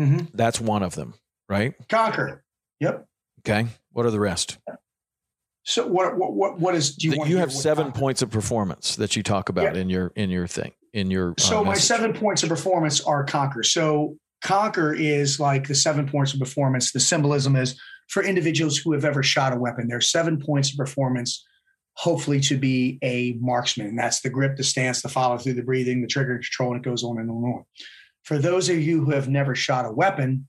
Mm-hmm. 0.00 0.34
That's 0.34 0.60
one 0.60 0.82
of 0.82 0.94
them, 0.94 1.14
right? 1.48 1.74
Conquer. 1.88 2.44
Yep. 2.80 3.06
Okay. 3.40 3.66
What 3.92 4.06
are 4.06 4.10
the 4.10 4.20
rest? 4.20 4.58
So 5.64 5.86
what 5.86 6.16
what 6.16 6.32
what, 6.32 6.58
what 6.58 6.74
is 6.74 6.96
do 6.96 7.08
you 7.08 7.16
want 7.18 7.30
you 7.30 7.36
have 7.38 7.52
seven 7.52 7.92
points 7.92 8.20
of 8.22 8.30
performance 8.30 8.96
that 8.96 9.14
you 9.14 9.22
talk 9.22 9.48
about 9.48 9.74
Yeah. 9.74 9.80
in 9.80 9.88
your 9.90 10.12
in 10.16 10.28
your 10.30 10.46
thing 10.46 10.72
in 10.92 11.10
your. 11.10 11.32
uh, 11.32 11.34
So 11.40 11.64
my 11.64 11.74
seven 11.74 12.12
points 12.12 12.42
of 12.42 12.48
performance 12.48 13.00
are 13.00 13.24
conquer. 13.24 13.62
So 13.62 14.16
conquer 14.42 14.92
is 14.92 15.38
like 15.38 15.68
the 15.68 15.74
seven 15.74 16.08
points 16.08 16.34
of 16.34 16.40
performance. 16.40 16.92
The 16.92 17.00
symbolism 17.00 17.54
is 17.56 17.80
for 18.08 18.22
individuals 18.24 18.76
who 18.76 18.92
have 18.92 19.04
ever 19.04 19.22
shot 19.22 19.52
a 19.52 19.56
weapon. 19.56 19.86
There's 19.88 20.10
seven 20.10 20.38
points 20.40 20.72
of 20.72 20.76
performance, 20.76 21.46
hopefully 21.94 22.40
to 22.40 22.58
be 22.58 22.98
a 23.02 23.34
marksman. 23.40 23.86
And 23.86 23.98
that's 23.98 24.20
the 24.20 24.30
grip, 24.30 24.56
the 24.56 24.64
stance, 24.64 25.00
the 25.00 25.08
follow 25.08 25.38
through, 25.38 25.54
the 25.54 25.62
breathing, 25.62 26.02
the 26.02 26.08
trigger 26.08 26.34
control, 26.38 26.72
and 26.74 26.84
it 26.84 26.88
goes 26.88 27.04
on 27.04 27.18
and 27.18 27.30
on 27.30 27.36
and 27.36 27.54
on. 27.54 27.64
For 28.24 28.38
those 28.38 28.68
of 28.68 28.78
you 28.80 29.04
who 29.04 29.12
have 29.12 29.28
never 29.28 29.54
shot 29.54 29.86
a 29.86 29.92
weapon, 29.92 30.48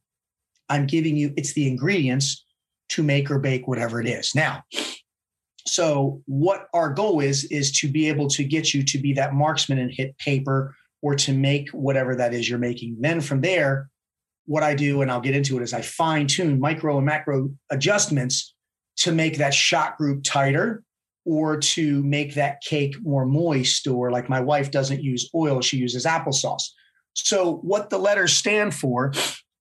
I'm 0.69 0.87
giving 0.87 1.15
you 1.15 1.33
it's 1.37 1.53
the 1.53 1.67
ingredients 1.67 2.43
to 2.93 3.03
make 3.03 3.29
or 3.29 3.39
bake 3.39 3.67
whatever 3.67 4.01
it 4.01 4.07
is. 4.07 4.33
Now, 4.35 4.63
so 5.65 6.21
what 6.25 6.67
our 6.73 6.93
goal 6.93 7.19
is 7.19 7.45
is 7.45 7.71
to 7.79 7.87
be 7.87 8.09
able 8.09 8.27
to 8.29 8.43
get 8.43 8.73
you 8.73 8.83
to 8.83 8.97
be 8.97 9.13
that 9.13 9.33
marksman 9.33 9.79
and 9.79 9.91
hit 9.91 10.17
paper 10.17 10.75
or 11.01 11.15
to 11.15 11.33
make 11.33 11.69
whatever 11.69 12.15
that 12.15 12.33
is 12.33 12.49
you're 12.49 12.59
making. 12.59 12.97
Then 12.99 13.21
from 13.21 13.41
there, 13.41 13.89
what 14.45 14.63
I 14.63 14.75
do, 14.75 15.01
and 15.01 15.11
I'll 15.11 15.21
get 15.21 15.35
into 15.35 15.57
it, 15.57 15.63
is 15.63 15.73
I 15.73 15.81
fine 15.81 16.27
tune 16.27 16.59
micro 16.59 16.97
and 16.97 17.05
macro 17.05 17.49
adjustments 17.69 18.53
to 18.97 19.11
make 19.11 19.37
that 19.37 19.53
shot 19.53 19.97
group 19.97 20.23
tighter 20.23 20.83
or 21.25 21.57
to 21.57 22.03
make 22.03 22.35
that 22.35 22.61
cake 22.61 22.95
more 23.01 23.25
moist. 23.25 23.87
Or 23.87 24.11
like 24.11 24.29
my 24.29 24.41
wife 24.41 24.71
doesn't 24.71 25.01
use 25.01 25.29
oil, 25.33 25.61
she 25.61 25.77
uses 25.77 26.05
applesauce. 26.05 26.63
So, 27.13 27.57
what 27.57 27.89
the 27.89 27.97
letters 27.97 28.33
stand 28.33 28.73
for 28.73 29.13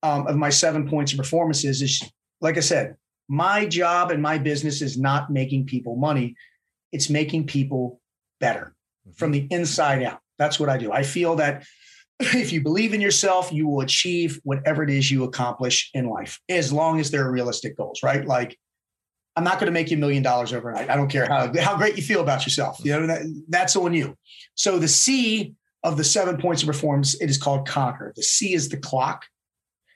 um, 0.03 0.27
of 0.27 0.37
my 0.37 0.51
seven 0.51 0.89
points 0.89 1.13
of 1.13 1.19
performance 1.19 1.65
is, 1.65 1.83
is 1.83 2.03
like 2.41 2.57
I 2.57 2.61
said, 2.61 2.97
my 3.29 3.67
job 3.67 4.11
and 4.11 4.23
my 4.23 4.39
business 4.39 4.83
is 4.83 4.99
not 4.99 5.31
making 5.31 5.67
people 5.67 5.97
money, 5.97 6.35
it's 6.93 7.09
making 7.09 7.47
people 7.47 8.01
better 8.41 8.75
mm-hmm. 9.07 9.17
from 9.17 9.33
the 9.33 9.47
inside 9.51 10.03
out. 10.03 10.21
That's 10.39 10.59
what 10.59 10.69
I 10.69 10.79
do. 10.79 10.93
I 10.93 11.03
feel 11.03 11.37
that 11.37 11.65
if 12.21 12.53
you 12.53 12.63
believe 12.63 12.95
in 12.95 13.01
yourself, 13.01 13.53
you 13.53 13.67
will 13.67 13.81
achieve 13.81 14.41
whatever 14.45 14.83
it 14.83 14.91
is 14.91 15.11
you 15.11 15.25
accomplish 15.25 15.91
in 15.95 16.09
life, 16.09 16.41
as 16.49 16.73
long 16.73 17.01
as 17.01 17.11
they're 17.11 17.31
realistic 17.31 17.77
goals, 17.77 18.01
right? 18.03 18.25
Like, 18.25 18.59
I'm 19.35 19.45
not 19.45 19.55
going 19.55 19.67
to 19.67 19.73
make 19.73 19.91
you 19.91 19.97
a 19.97 20.01
million 20.01 20.23
dollars 20.23 20.53
overnight. 20.53 20.91
I 20.91 20.97
don't 20.97 21.09
care 21.09 21.27
how, 21.27 21.51
how 21.59 21.77
great 21.77 21.97
you 21.97 22.03
feel 22.03 22.21
about 22.21 22.45
yourself. 22.45 22.79
You 22.85 22.93
know, 22.93 23.07
that, 23.07 23.45
that's 23.49 23.77
on 23.77 23.95
you. 23.95 24.17
So 24.55 24.79
the 24.79 24.89
C 24.89 25.55
of 25.83 25.97
the 25.97 26.05
seven 26.05 26.37
points 26.37 26.63
of 26.63 26.67
performance, 26.67 27.15
it 27.21 27.31
is 27.31 27.39
called 27.39 27.67
conquer. 27.67 28.13
The 28.15 28.23
C 28.23 28.53
is 28.53 28.69
the 28.69 28.77
clock. 28.77 29.25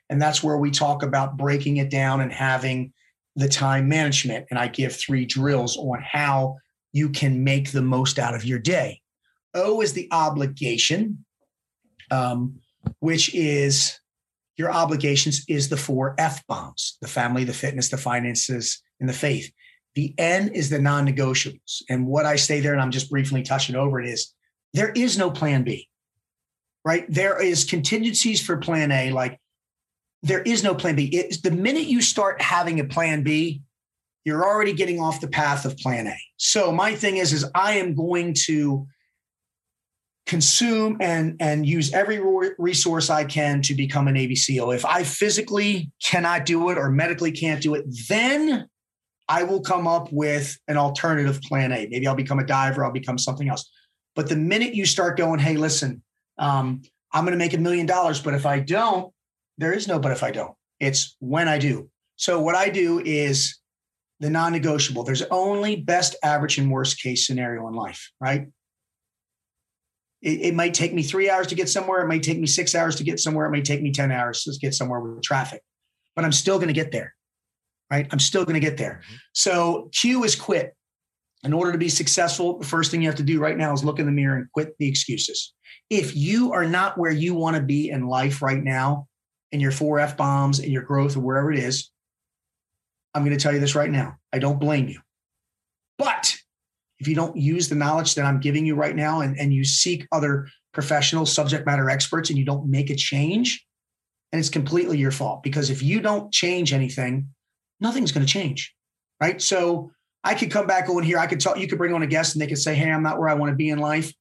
And 0.09 0.21
that's 0.21 0.41
where 0.41 0.57
we 0.57 0.71
talk 0.71 1.03
about 1.03 1.37
breaking 1.37 1.77
it 1.77 1.91
down 1.91 2.21
and 2.21 2.31
having 2.31 2.93
the 3.37 3.47
time 3.47 3.87
management. 3.87 4.47
And 4.49 4.59
I 4.59 4.67
give 4.67 4.95
three 4.95 5.25
drills 5.25 5.77
on 5.77 6.01
how 6.01 6.57
you 6.91 7.09
can 7.09 7.43
make 7.43 7.71
the 7.71 7.83
most 7.83 8.19
out 8.19 8.33
of 8.33 8.43
your 8.43 8.59
day. 8.59 9.01
O 9.53 9.81
is 9.81 9.93
the 9.93 10.09
obligation, 10.11 11.23
um, 12.11 12.59
which 12.99 13.33
is 13.33 13.99
your 14.57 14.71
obligations 14.71 15.45
is 15.47 15.69
the 15.69 15.77
four 15.77 16.15
F 16.17 16.45
bombs 16.47 16.97
the 17.01 17.07
family, 17.07 17.43
the 17.43 17.53
fitness, 17.53 17.89
the 17.89 17.97
finances, 17.97 18.81
and 18.99 19.07
the 19.07 19.13
faith. 19.13 19.51
The 19.93 20.13
N 20.17 20.49
is 20.49 20.69
the 20.69 20.79
non 20.79 21.07
negotiables. 21.07 21.83
And 21.89 22.07
what 22.07 22.25
I 22.25 22.35
say 22.35 22.59
there, 22.59 22.73
and 22.73 22.81
I'm 22.81 22.91
just 22.91 23.09
briefly 23.09 23.43
touching 23.43 23.75
over 23.75 24.01
it, 24.01 24.09
is 24.09 24.33
there 24.73 24.89
is 24.89 25.17
no 25.17 25.29
plan 25.29 25.63
B, 25.63 25.87
right? 26.83 27.05
There 27.07 27.41
is 27.41 27.65
contingencies 27.65 28.41
for 28.41 28.57
plan 28.57 28.91
A. 28.91 29.11
Like 29.11 29.39
there 30.23 30.41
is 30.41 30.63
no 30.63 30.73
plan 30.75 30.95
B. 30.95 31.05
It's 31.13 31.41
the 31.41 31.51
minute 31.51 31.83
you 31.83 32.01
start 32.01 32.41
having 32.41 32.79
a 32.79 32.85
plan 32.85 33.23
B, 33.23 33.61
you're 34.25 34.45
already 34.45 34.73
getting 34.73 34.99
off 34.99 35.21
the 35.21 35.27
path 35.27 35.65
of 35.65 35.77
plan 35.77 36.07
A. 36.07 36.17
So 36.37 36.71
my 36.71 36.95
thing 36.95 37.17
is, 37.17 37.33
is 37.33 37.45
I 37.55 37.73
am 37.73 37.95
going 37.95 38.35
to 38.45 38.87
consume 40.25 40.97
and 40.99 41.37
and 41.39 41.65
use 41.65 41.93
every 41.93 42.19
resource 42.59 43.09
I 43.09 43.23
can 43.23 43.61
to 43.61 43.73
become 43.73 44.07
a 44.07 44.11
Navy 44.11 44.35
SEAL. 44.35 44.71
If 44.71 44.85
I 44.85 45.03
physically 45.03 45.91
cannot 46.03 46.45
do 46.45 46.69
it 46.69 46.77
or 46.77 46.91
medically 46.91 47.31
can't 47.31 47.61
do 47.61 47.73
it, 47.75 47.85
then 48.09 48.67
I 49.29 49.43
will 49.43 49.61
come 49.61 49.87
up 49.87 50.11
with 50.11 50.57
an 50.67 50.77
alternative 50.77 51.41
plan 51.41 51.71
A. 51.71 51.87
Maybe 51.87 52.07
I'll 52.07 52.15
become 52.15 52.39
a 52.39 52.45
diver, 52.45 52.83
I'll 52.83 52.91
become 52.91 53.17
something 53.17 53.49
else. 53.49 53.69
But 54.15 54.29
the 54.29 54.35
minute 54.35 54.73
you 54.73 54.85
start 54.85 55.17
going, 55.17 55.39
hey, 55.39 55.57
listen, 55.57 56.01
um, 56.37 56.81
I'm 57.13 57.23
going 57.23 57.37
to 57.37 57.37
make 57.37 57.53
a 57.53 57.57
million 57.57 57.85
dollars, 57.85 58.21
but 58.21 58.33
if 58.33 58.45
I 58.45 58.59
don't, 58.59 59.13
there 59.57 59.73
is 59.73 59.87
no 59.87 59.99
but 59.99 60.11
if 60.11 60.23
I 60.23 60.31
don't. 60.31 60.55
It's 60.79 61.15
when 61.19 61.47
I 61.47 61.57
do. 61.57 61.89
So 62.15 62.39
what 62.39 62.55
I 62.55 62.69
do 62.69 62.99
is 62.99 63.59
the 64.19 64.29
non-negotiable. 64.29 65.03
There's 65.03 65.23
only 65.23 65.75
best, 65.75 66.15
average, 66.23 66.57
and 66.57 66.71
worst 66.71 67.01
case 67.01 67.27
scenario 67.27 67.67
in 67.67 67.73
life, 67.73 68.11
right? 68.19 68.47
It, 70.21 70.41
it 70.41 70.55
might 70.55 70.73
take 70.73 70.93
me 70.93 71.03
three 71.03 71.29
hours 71.29 71.47
to 71.47 71.55
get 71.55 71.69
somewhere. 71.69 72.01
It 72.01 72.07
might 72.07 72.23
take 72.23 72.39
me 72.39 72.47
six 72.47 72.73
hours 72.73 72.95
to 72.95 73.03
get 73.03 73.19
somewhere. 73.19 73.45
It 73.45 73.51
may 73.51 73.61
take 73.61 73.81
me 73.81 73.91
10 73.91 74.11
hours 74.11 74.43
to 74.43 74.57
get 74.59 74.73
somewhere 74.73 74.99
with 74.99 75.21
traffic, 75.21 75.61
but 76.15 76.25
I'm 76.25 76.31
still 76.31 76.57
going 76.57 76.69
to 76.69 76.73
get 76.73 76.91
there, 76.91 77.13
right? 77.91 78.07
I'm 78.11 78.19
still 78.19 78.43
going 78.43 78.55
to 78.55 78.59
get 78.59 78.77
there. 78.77 79.01
Mm-hmm. 79.05 79.15
So 79.33 79.89
Q 79.93 80.23
is 80.23 80.35
quit. 80.35 80.73
In 81.43 81.53
order 81.53 81.71
to 81.71 81.77
be 81.77 81.89
successful, 81.89 82.57
the 82.57 82.65
first 82.65 82.89
thing 82.89 83.01
you 83.01 83.07
have 83.07 83.17
to 83.17 83.23
do 83.23 83.39
right 83.39 83.55
now 83.55 83.71
is 83.71 83.83
look 83.83 83.99
in 83.99 84.07
the 84.07 84.11
mirror 84.11 84.37
and 84.37 84.51
quit 84.51 84.75
the 84.79 84.87
excuses. 84.87 85.53
If 85.87 86.15
you 86.15 86.51
are 86.51 86.65
not 86.65 86.97
where 86.97 87.11
you 87.11 87.35
want 87.35 87.55
to 87.55 87.61
be 87.61 87.89
in 87.89 88.07
life 88.07 88.41
right 88.41 88.61
now, 88.61 89.06
in 89.51 89.59
your 89.59 89.71
four 89.71 89.99
F 89.99 90.17
bombs, 90.17 90.59
and 90.59 90.71
your 90.71 90.83
growth, 90.83 91.15
or 91.15 91.21
wherever 91.21 91.51
it 91.51 91.59
is, 91.59 91.91
I'm 93.13 93.23
going 93.23 93.37
to 93.37 93.41
tell 93.41 93.53
you 93.53 93.59
this 93.59 93.75
right 93.75 93.89
now. 93.89 94.17
I 94.33 94.39
don't 94.39 94.59
blame 94.59 94.87
you. 94.87 94.99
But 95.97 96.35
if 96.99 97.07
you 97.07 97.15
don't 97.15 97.35
use 97.37 97.69
the 97.69 97.75
knowledge 97.75 98.15
that 98.15 98.25
I'm 98.25 98.39
giving 98.39 98.65
you 98.65 98.75
right 98.75 98.95
now 98.95 99.21
and, 99.21 99.37
and 99.39 99.53
you 99.53 99.63
seek 99.63 100.07
other 100.11 100.47
professional 100.73 101.25
subject 101.25 101.65
matter 101.65 101.89
experts 101.89 102.29
and 102.29 102.37
you 102.37 102.45
don't 102.45 102.69
make 102.69 102.89
a 102.89 102.95
change, 102.95 103.65
and 104.31 104.39
it's 104.39 104.49
completely 104.49 104.97
your 104.97 105.11
fault 105.11 105.41
because 105.41 105.69
if 105.69 105.81
you 105.81 106.01
don't 106.01 106.31
change 106.31 106.73
anything, 106.73 107.29
nothing's 107.79 108.11
going 108.11 108.25
to 108.25 108.31
change. 108.31 108.73
Right. 109.21 109.41
So 109.41 109.91
I 110.23 110.35
could 110.35 110.51
come 110.51 110.67
back 110.67 110.89
on 110.89 111.01
here. 111.01 111.17
I 111.17 111.27
could 111.27 111.39
talk, 111.39 111.57
you 111.57 111.67
could 111.67 111.77
bring 111.77 111.93
on 111.93 112.03
a 112.03 112.07
guest 112.07 112.35
and 112.35 112.41
they 112.41 112.47
could 112.47 112.57
say, 112.59 112.75
Hey, 112.75 112.91
I'm 112.91 113.01
not 113.01 113.17
where 113.19 113.29
I 113.29 113.33
want 113.33 113.51
to 113.51 113.55
be 113.55 113.69
in 113.69 113.79
life. 113.79 114.13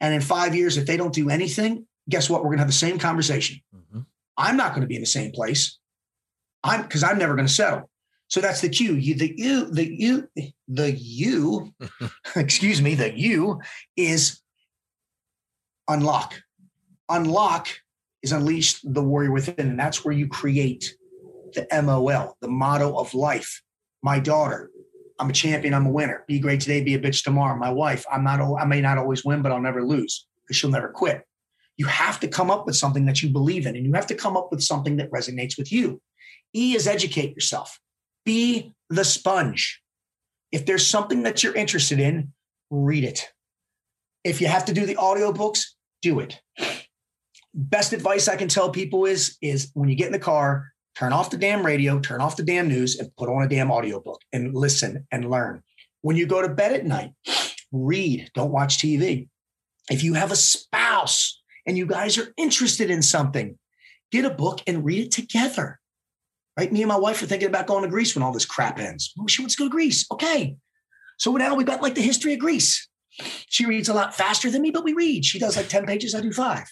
And 0.00 0.12
in 0.12 0.20
five 0.20 0.54
years, 0.54 0.76
if 0.76 0.84
they 0.86 0.96
don't 0.96 1.14
do 1.14 1.30
anything, 1.30 1.86
guess 2.08 2.28
what? 2.28 2.40
We're 2.42 2.48
going 2.48 2.58
to 2.58 2.62
have 2.62 2.68
the 2.68 2.74
same 2.74 2.98
conversation. 2.98 3.60
Mhm. 3.74 4.04
I'm 4.36 4.56
not 4.56 4.70
going 4.70 4.82
to 4.82 4.86
be 4.86 4.96
in 4.96 5.02
the 5.02 5.06
same 5.06 5.32
place. 5.32 5.78
I'm 6.64 6.82
because 6.82 7.02
I'm 7.02 7.18
never 7.18 7.34
going 7.34 7.46
to 7.46 7.52
settle. 7.52 7.90
So 8.28 8.40
that's 8.40 8.62
the 8.62 8.68
Q. 8.70 8.94
You, 8.94 9.14
the 9.14 9.34
you, 9.36 9.66
the 9.66 9.94
you, 9.94 10.28
the 10.66 10.90
you, 10.92 11.74
excuse 12.36 12.80
me, 12.80 12.94
the 12.94 13.16
you 13.16 13.60
is 13.96 14.40
unlock. 15.88 16.40
Unlock 17.10 17.68
is 18.22 18.32
unleash 18.32 18.80
the 18.82 19.02
warrior 19.02 19.32
within, 19.32 19.68
and 19.68 19.78
that's 19.78 20.04
where 20.04 20.14
you 20.14 20.28
create 20.28 20.94
the 21.52 21.66
MOL, 21.82 22.36
the 22.40 22.48
motto 22.48 22.96
of 22.96 23.12
life. 23.12 23.62
My 24.02 24.18
daughter, 24.18 24.70
I'm 25.18 25.28
a 25.28 25.34
champion. 25.34 25.74
I'm 25.74 25.86
a 25.86 25.90
winner. 25.90 26.24
Be 26.26 26.38
great 26.38 26.60
today. 26.60 26.82
Be 26.82 26.94
a 26.94 26.98
bitch 26.98 27.24
tomorrow. 27.24 27.58
My 27.58 27.70
wife, 27.70 28.06
I'm 28.10 28.24
not. 28.24 28.40
I 28.58 28.64
may 28.64 28.80
not 28.80 28.98
always 28.98 29.24
win, 29.24 29.42
but 29.42 29.52
I'll 29.52 29.60
never 29.60 29.84
lose 29.84 30.26
because 30.42 30.56
she'll 30.56 30.70
never 30.70 30.88
quit. 30.88 31.22
You 31.82 31.88
have 31.88 32.20
to 32.20 32.28
come 32.28 32.48
up 32.48 32.64
with 32.64 32.76
something 32.76 33.06
that 33.06 33.24
you 33.24 33.28
believe 33.28 33.66
in, 33.66 33.74
and 33.74 33.84
you 33.84 33.92
have 33.94 34.06
to 34.06 34.14
come 34.14 34.36
up 34.36 34.52
with 34.52 34.62
something 34.62 34.98
that 34.98 35.10
resonates 35.10 35.58
with 35.58 35.72
you. 35.72 36.00
E 36.54 36.76
is 36.76 36.86
educate 36.86 37.34
yourself. 37.34 37.80
Be 38.24 38.72
the 38.88 39.04
sponge. 39.04 39.82
If 40.52 40.64
there's 40.64 40.86
something 40.86 41.24
that 41.24 41.42
you're 41.42 41.56
interested 41.56 41.98
in, 41.98 42.34
read 42.70 43.02
it. 43.02 43.32
If 44.22 44.40
you 44.40 44.46
have 44.46 44.64
to 44.66 44.72
do 44.72 44.86
the 44.86 44.94
audiobooks, 44.94 45.58
do 46.02 46.20
it. 46.20 46.40
Best 47.52 47.92
advice 47.92 48.28
I 48.28 48.36
can 48.36 48.46
tell 48.46 48.70
people 48.70 49.04
is 49.04 49.36
is 49.42 49.72
when 49.74 49.88
you 49.88 49.96
get 49.96 50.06
in 50.06 50.12
the 50.12 50.20
car, 50.20 50.68
turn 50.96 51.12
off 51.12 51.30
the 51.30 51.36
damn 51.36 51.66
radio, 51.66 51.98
turn 51.98 52.20
off 52.20 52.36
the 52.36 52.44
damn 52.44 52.68
news 52.68 52.96
and 52.96 53.10
put 53.16 53.28
on 53.28 53.42
a 53.42 53.48
damn 53.48 53.72
audiobook 53.72 54.20
and 54.32 54.54
listen 54.54 55.04
and 55.10 55.28
learn. 55.28 55.64
When 56.02 56.14
you 56.16 56.26
go 56.26 56.42
to 56.42 56.48
bed 56.48 56.74
at 56.74 56.86
night, 56.86 57.10
read, 57.72 58.30
don't 58.34 58.52
watch 58.52 58.78
TV. 58.78 59.26
If 59.90 60.04
you 60.04 60.14
have 60.14 60.30
a 60.30 60.36
spouse 60.36 61.41
and 61.66 61.78
you 61.78 61.86
guys 61.86 62.18
are 62.18 62.32
interested 62.36 62.90
in 62.90 63.02
something, 63.02 63.58
get 64.10 64.24
a 64.24 64.30
book 64.30 64.60
and 64.66 64.84
read 64.84 65.06
it 65.06 65.12
together. 65.12 65.78
Right? 66.58 66.72
Me 66.72 66.82
and 66.82 66.88
my 66.88 66.98
wife 66.98 67.22
are 67.22 67.26
thinking 67.26 67.48
about 67.48 67.66
going 67.66 67.82
to 67.82 67.88
Greece 67.88 68.14
when 68.14 68.22
all 68.22 68.32
this 68.32 68.44
crap 68.44 68.78
ends. 68.78 69.12
Oh, 69.18 69.26
she 69.26 69.40
wants 69.40 69.56
to 69.56 69.62
go 69.62 69.64
to 69.66 69.70
Greece. 69.70 70.06
Okay. 70.10 70.56
So 71.18 71.32
now 71.32 71.54
we've 71.54 71.66
got 71.66 71.82
like 71.82 71.94
the 71.94 72.02
history 72.02 72.34
of 72.34 72.40
Greece. 72.40 72.88
She 73.48 73.66
reads 73.66 73.88
a 73.88 73.94
lot 73.94 74.14
faster 74.14 74.50
than 74.50 74.62
me, 74.62 74.70
but 74.70 74.84
we 74.84 74.92
read. 74.92 75.24
She 75.24 75.38
does 75.38 75.56
like 75.56 75.68
10 75.68 75.86
pages, 75.86 76.14
I 76.14 76.20
do 76.20 76.32
five. 76.32 76.66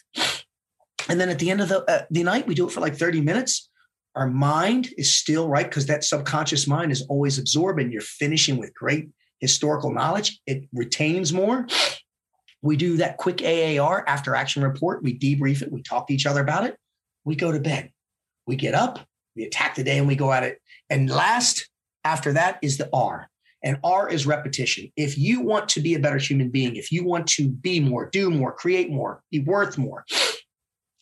And 1.09 1.21
then 1.21 1.29
at 1.29 1.39
the 1.39 1.51
end 1.51 1.61
of 1.61 1.69
the, 1.69 1.83
uh, 1.91 2.05
the 2.11 2.23
night, 2.23 2.47
we 2.47 2.55
do 2.55 2.67
it 2.67 2.73
for 2.73 2.81
like 2.81 2.97
30 2.97 3.21
minutes. 3.21 3.69
Our 4.15 4.29
mind 4.29 4.89
is 4.99 5.13
still 5.13 5.49
right 5.49 5.69
because 5.69 5.87
that 5.87 6.05
subconscious 6.05 6.67
mind 6.67 6.93
is 6.93 7.03
always 7.03 7.39
absorbing. 7.39 7.93
You're 7.93 8.01
finishing 8.01 8.59
with 8.59 8.75
great 8.75 9.09
historical 9.39 9.93
knowledge. 9.93 10.41
It 10.47 10.69
retains 10.73 11.33
more. 11.33 11.67
We 12.63 12.77
do 12.77 12.99
that 12.99 13.17
quick 13.17 13.43
AAR 13.43 14.05
after 14.07 14.35
action 14.35 14.63
report. 14.63 15.03
We 15.03 15.19
debrief 15.19 15.63
it. 15.63 15.73
We 15.73 15.83
talk 15.83 16.07
to 16.09 16.15
each 16.15 16.27
other 16.27 16.41
about 16.41 16.65
it. 16.65 16.77
We 17.25 17.37
go 17.37 17.53
to 17.53 17.61
bed. 17.61 17.91
We 18.47 18.57
get 18.57 18.75
up, 18.75 18.99
we 19.37 19.45
attack 19.45 19.77
the 19.77 19.85
day, 19.85 19.99
and 19.99 20.09
we 20.09 20.17
go 20.17 20.33
at 20.33 20.43
it. 20.43 20.59
And 20.89 21.09
last, 21.09 21.69
after 22.05 22.33
that, 22.33 22.59
is 22.63 22.79
the 22.79 22.89
R. 22.93 23.29
And 23.63 23.79
R 23.85 24.09
is 24.09 24.27
repetition. 24.27 24.91
If 24.97 25.19
you 25.19 25.41
want 25.43 25.69
to 25.71 25.81
be 25.81 25.95
a 25.95 26.01
better 26.01 26.19
human 26.19 26.49
being, 26.49 26.77
if 26.77 26.91
you 26.91 27.05
want 27.05 27.27
to 27.29 27.49
be 27.49 27.79
more, 27.79 28.09
do 28.11 28.31
more, 28.31 28.53
create 28.53 28.91
more, 28.91 29.23
be 29.31 29.41
worth 29.41 29.77
more, 29.77 30.05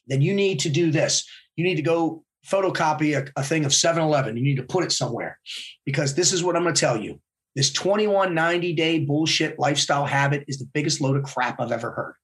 then 0.09 0.21
you 0.21 0.35
need 0.35 0.59
to 0.61 0.69
do 0.69 0.91
this. 0.91 1.25
You 1.57 1.65
need 1.65 1.77
to 1.77 1.83
go 1.83 2.25
photocopy 2.47 3.17
a, 3.17 3.31
a 3.41 3.45
thing 3.45 3.65
of 3.65 3.73
7 3.73 4.03
Eleven. 4.03 4.37
You 4.37 4.43
need 4.43 4.57
to 4.57 4.63
put 4.63 4.85
it 4.85 4.93
somewhere 4.93 5.39
because 5.87 6.15
this 6.15 6.33
is 6.33 6.43
what 6.43 6.57
I'm 6.57 6.63
going 6.63 6.75
to 6.75 6.81
tell 6.81 6.97
you. 6.97 7.21
This 7.55 7.73
21 7.73 8.35
90 8.35 8.73
day 8.75 9.01
bullshit 9.01 9.59
lifestyle 9.59 10.07
habit 10.07 10.45
is 10.49 10.59
the 10.59 10.69
biggest 10.73 11.01
load 11.01 11.17
of 11.17 11.25
crap 11.25 11.61
I've 11.61 11.73
ever 11.73 11.91
heard. 11.91 12.15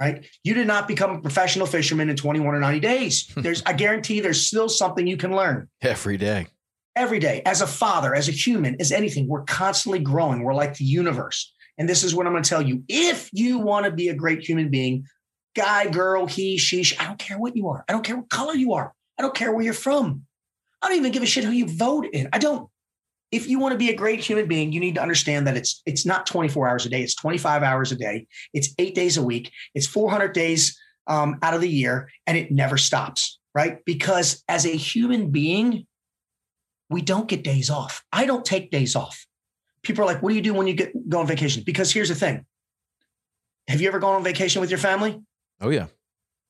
Right? 0.00 0.26
You 0.42 0.54
did 0.54 0.66
not 0.66 0.88
become 0.88 1.12
a 1.12 1.20
professional 1.20 1.66
fisherman 1.66 2.10
in 2.10 2.16
21 2.16 2.54
or 2.54 2.60
90 2.60 2.80
days. 2.80 3.30
Hmm. 3.32 3.42
There's, 3.42 3.62
I 3.64 3.72
guarantee 3.74 4.20
there's 4.20 4.46
still 4.46 4.68
something 4.68 5.06
you 5.06 5.16
can 5.16 5.36
learn 5.36 5.68
every 5.82 6.16
day. 6.16 6.48
Every 6.96 7.18
day, 7.18 7.42
as 7.44 7.60
a 7.60 7.66
father, 7.66 8.14
as 8.14 8.28
a 8.28 8.32
human, 8.32 8.76
as 8.80 8.92
anything, 8.92 9.26
we're 9.26 9.42
constantly 9.42 9.98
growing. 9.98 10.42
We're 10.42 10.54
like 10.54 10.76
the 10.76 10.84
universe. 10.84 11.52
And 11.76 11.88
this 11.88 12.04
is 12.04 12.14
what 12.14 12.26
I'm 12.26 12.32
going 12.32 12.44
to 12.44 12.48
tell 12.48 12.62
you. 12.62 12.84
If 12.88 13.30
you 13.32 13.58
want 13.58 13.86
to 13.86 13.90
be 13.90 14.08
a 14.08 14.14
great 14.14 14.48
human 14.48 14.68
being, 14.68 15.06
guy, 15.56 15.88
girl, 15.88 16.26
he, 16.26 16.56
she, 16.56 16.82
she, 16.82 16.96
I 16.98 17.04
don't 17.04 17.18
care 17.18 17.38
what 17.38 17.56
you 17.56 17.68
are. 17.68 17.84
I 17.88 17.92
don't 17.92 18.04
care 18.04 18.16
what 18.16 18.28
color 18.28 18.54
you 18.54 18.74
are. 18.74 18.92
I 19.18 19.22
don't 19.22 19.34
care 19.34 19.52
where 19.52 19.64
you're 19.64 19.74
from. 19.74 20.26
I 20.82 20.88
don't 20.88 20.98
even 20.98 21.12
give 21.12 21.22
a 21.22 21.26
shit 21.26 21.44
who 21.44 21.50
you 21.50 21.66
vote 21.66 22.06
in. 22.12 22.28
I 22.32 22.38
don't. 22.38 22.68
If 23.30 23.48
you 23.48 23.58
want 23.58 23.72
to 23.72 23.78
be 23.78 23.90
a 23.90 23.96
great 23.96 24.20
human 24.20 24.46
being, 24.46 24.72
you 24.72 24.80
need 24.80 24.94
to 24.94 25.02
understand 25.02 25.46
that 25.46 25.56
it's 25.56 25.82
it's 25.86 26.06
not 26.06 26.26
24 26.26 26.68
hours 26.68 26.86
a 26.86 26.88
day. 26.88 27.02
It's 27.02 27.14
25 27.14 27.62
hours 27.62 27.92
a 27.92 27.96
day. 27.96 28.26
It's 28.52 28.74
eight 28.78 28.94
days 28.94 29.16
a 29.16 29.22
week. 29.22 29.50
It's 29.74 29.86
400 29.86 30.32
days 30.32 30.78
um, 31.06 31.38
out 31.42 31.54
of 31.54 31.60
the 31.60 31.68
year, 31.68 32.10
and 32.26 32.38
it 32.38 32.50
never 32.50 32.76
stops. 32.76 33.38
Right? 33.54 33.84
Because 33.84 34.42
as 34.48 34.66
a 34.66 34.70
human 34.76 35.30
being, 35.30 35.86
we 36.90 37.02
don't 37.02 37.28
get 37.28 37.44
days 37.44 37.70
off. 37.70 38.02
I 38.12 38.26
don't 38.26 38.44
take 38.44 38.70
days 38.70 38.96
off. 38.96 39.26
People 39.82 40.04
are 40.04 40.06
like, 40.06 40.22
"What 40.22 40.30
do 40.30 40.36
you 40.36 40.42
do 40.42 40.54
when 40.54 40.66
you 40.66 40.74
get 40.74 41.08
go 41.08 41.20
on 41.20 41.26
vacation?" 41.26 41.62
Because 41.64 41.92
here's 41.92 42.08
the 42.08 42.14
thing. 42.14 42.46
Have 43.68 43.80
you 43.80 43.88
ever 43.88 43.98
gone 43.98 44.14
on 44.14 44.24
vacation 44.24 44.60
with 44.60 44.70
your 44.70 44.78
family? 44.78 45.20
Oh 45.60 45.70
yeah 45.70 45.86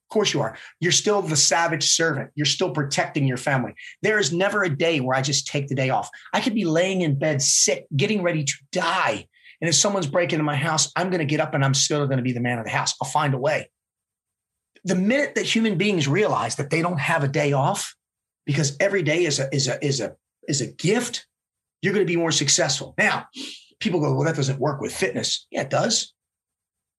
course 0.09 0.35
you 0.35 0.41
are. 0.41 0.57
You're 0.81 0.93
still 0.93 1.23
the 1.23 1.37
savage 1.37 1.85
servant. 1.85 2.31
You're 2.35 2.47
still 2.47 2.71
protecting 2.71 3.27
your 3.27 3.37
family. 3.37 3.75
There 4.03 4.19
is 4.19 4.33
never 4.33 4.63
a 4.63 4.75
day 4.75 5.01
where 5.01 5.17
I 5.17 5.23
just 5.23 5.47
take 5.47 5.69
the 5.69 5.75
day 5.75 5.91
off. 5.91 6.09
I 6.33 6.41
could 6.41 6.55
be 6.55 6.65
laying 6.65 7.03
in 7.03 7.19
bed 7.19 7.43
sick, 7.43 7.87
getting 7.97 8.23
ready 8.23 8.45
to 8.45 8.55
die. 8.73 9.27
And 9.61 9.69
if 9.69 9.75
someone's 9.75 10.07
breaking 10.07 10.37
into 10.37 10.45
my 10.45 10.57
house, 10.57 10.93
I'm 10.97 11.11
going 11.11 11.21
to 11.21 11.25
get 11.25 11.41
up 11.41 11.55
and 11.55 11.65
I'm 11.65 11.75
still 11.75 12.07
going 12.07 12.19
to 12.19 12.23
be 12.23 12.33
the 12.33 12.41
man 12.41 12.59
of 12.59 12.65
the 12.65 12.71
house. 12.71 12.95
I'll 13.01 13.09
find 13.09 13.35
a 13.35 13.39
way. 13.39 13.71
The 14.85 14.95
minute 14.95 15.35
that 15.37 15.47
human 15.47 15.79
beings 15.79 16.07
realize 16.07 16.57
that 16.57 16.71
they 16.71 16.83
don't 16.83 17.01
have 17.01 17.25
a 17.25 17.29
day 17.29 17.53
off 17.53 17.95
because 18.45 18.77
every 18.81 19.03
day 19.03 19.25
is 19.25 19.41
a, 19.41 19.55
is 19.55 19.69
a, 19.69 19.83
is 19.83 20.01
a, 20.01 20.15
is 20.47 20.61
a 20.61 20.67
gift, 20.67 21.27
you're 21.81 21.95
going 21.95 22.07
to 22.07 22.13
be 22.13 22.19
more 22.19 22.33
successful. 22.33 22.95
Now, 22.99 23.27
people 23.81 24.01
go, 24.01 24.13
well, 24.15 24.25
that 24.25 24.37
doesn't 24.37 24.59
work 24.59 24.81
with 24.81 24.95
fitness. 24.95 25.47
Yeah, 25.51 25.63
it 25.63 25.71
does. 25.71 26.13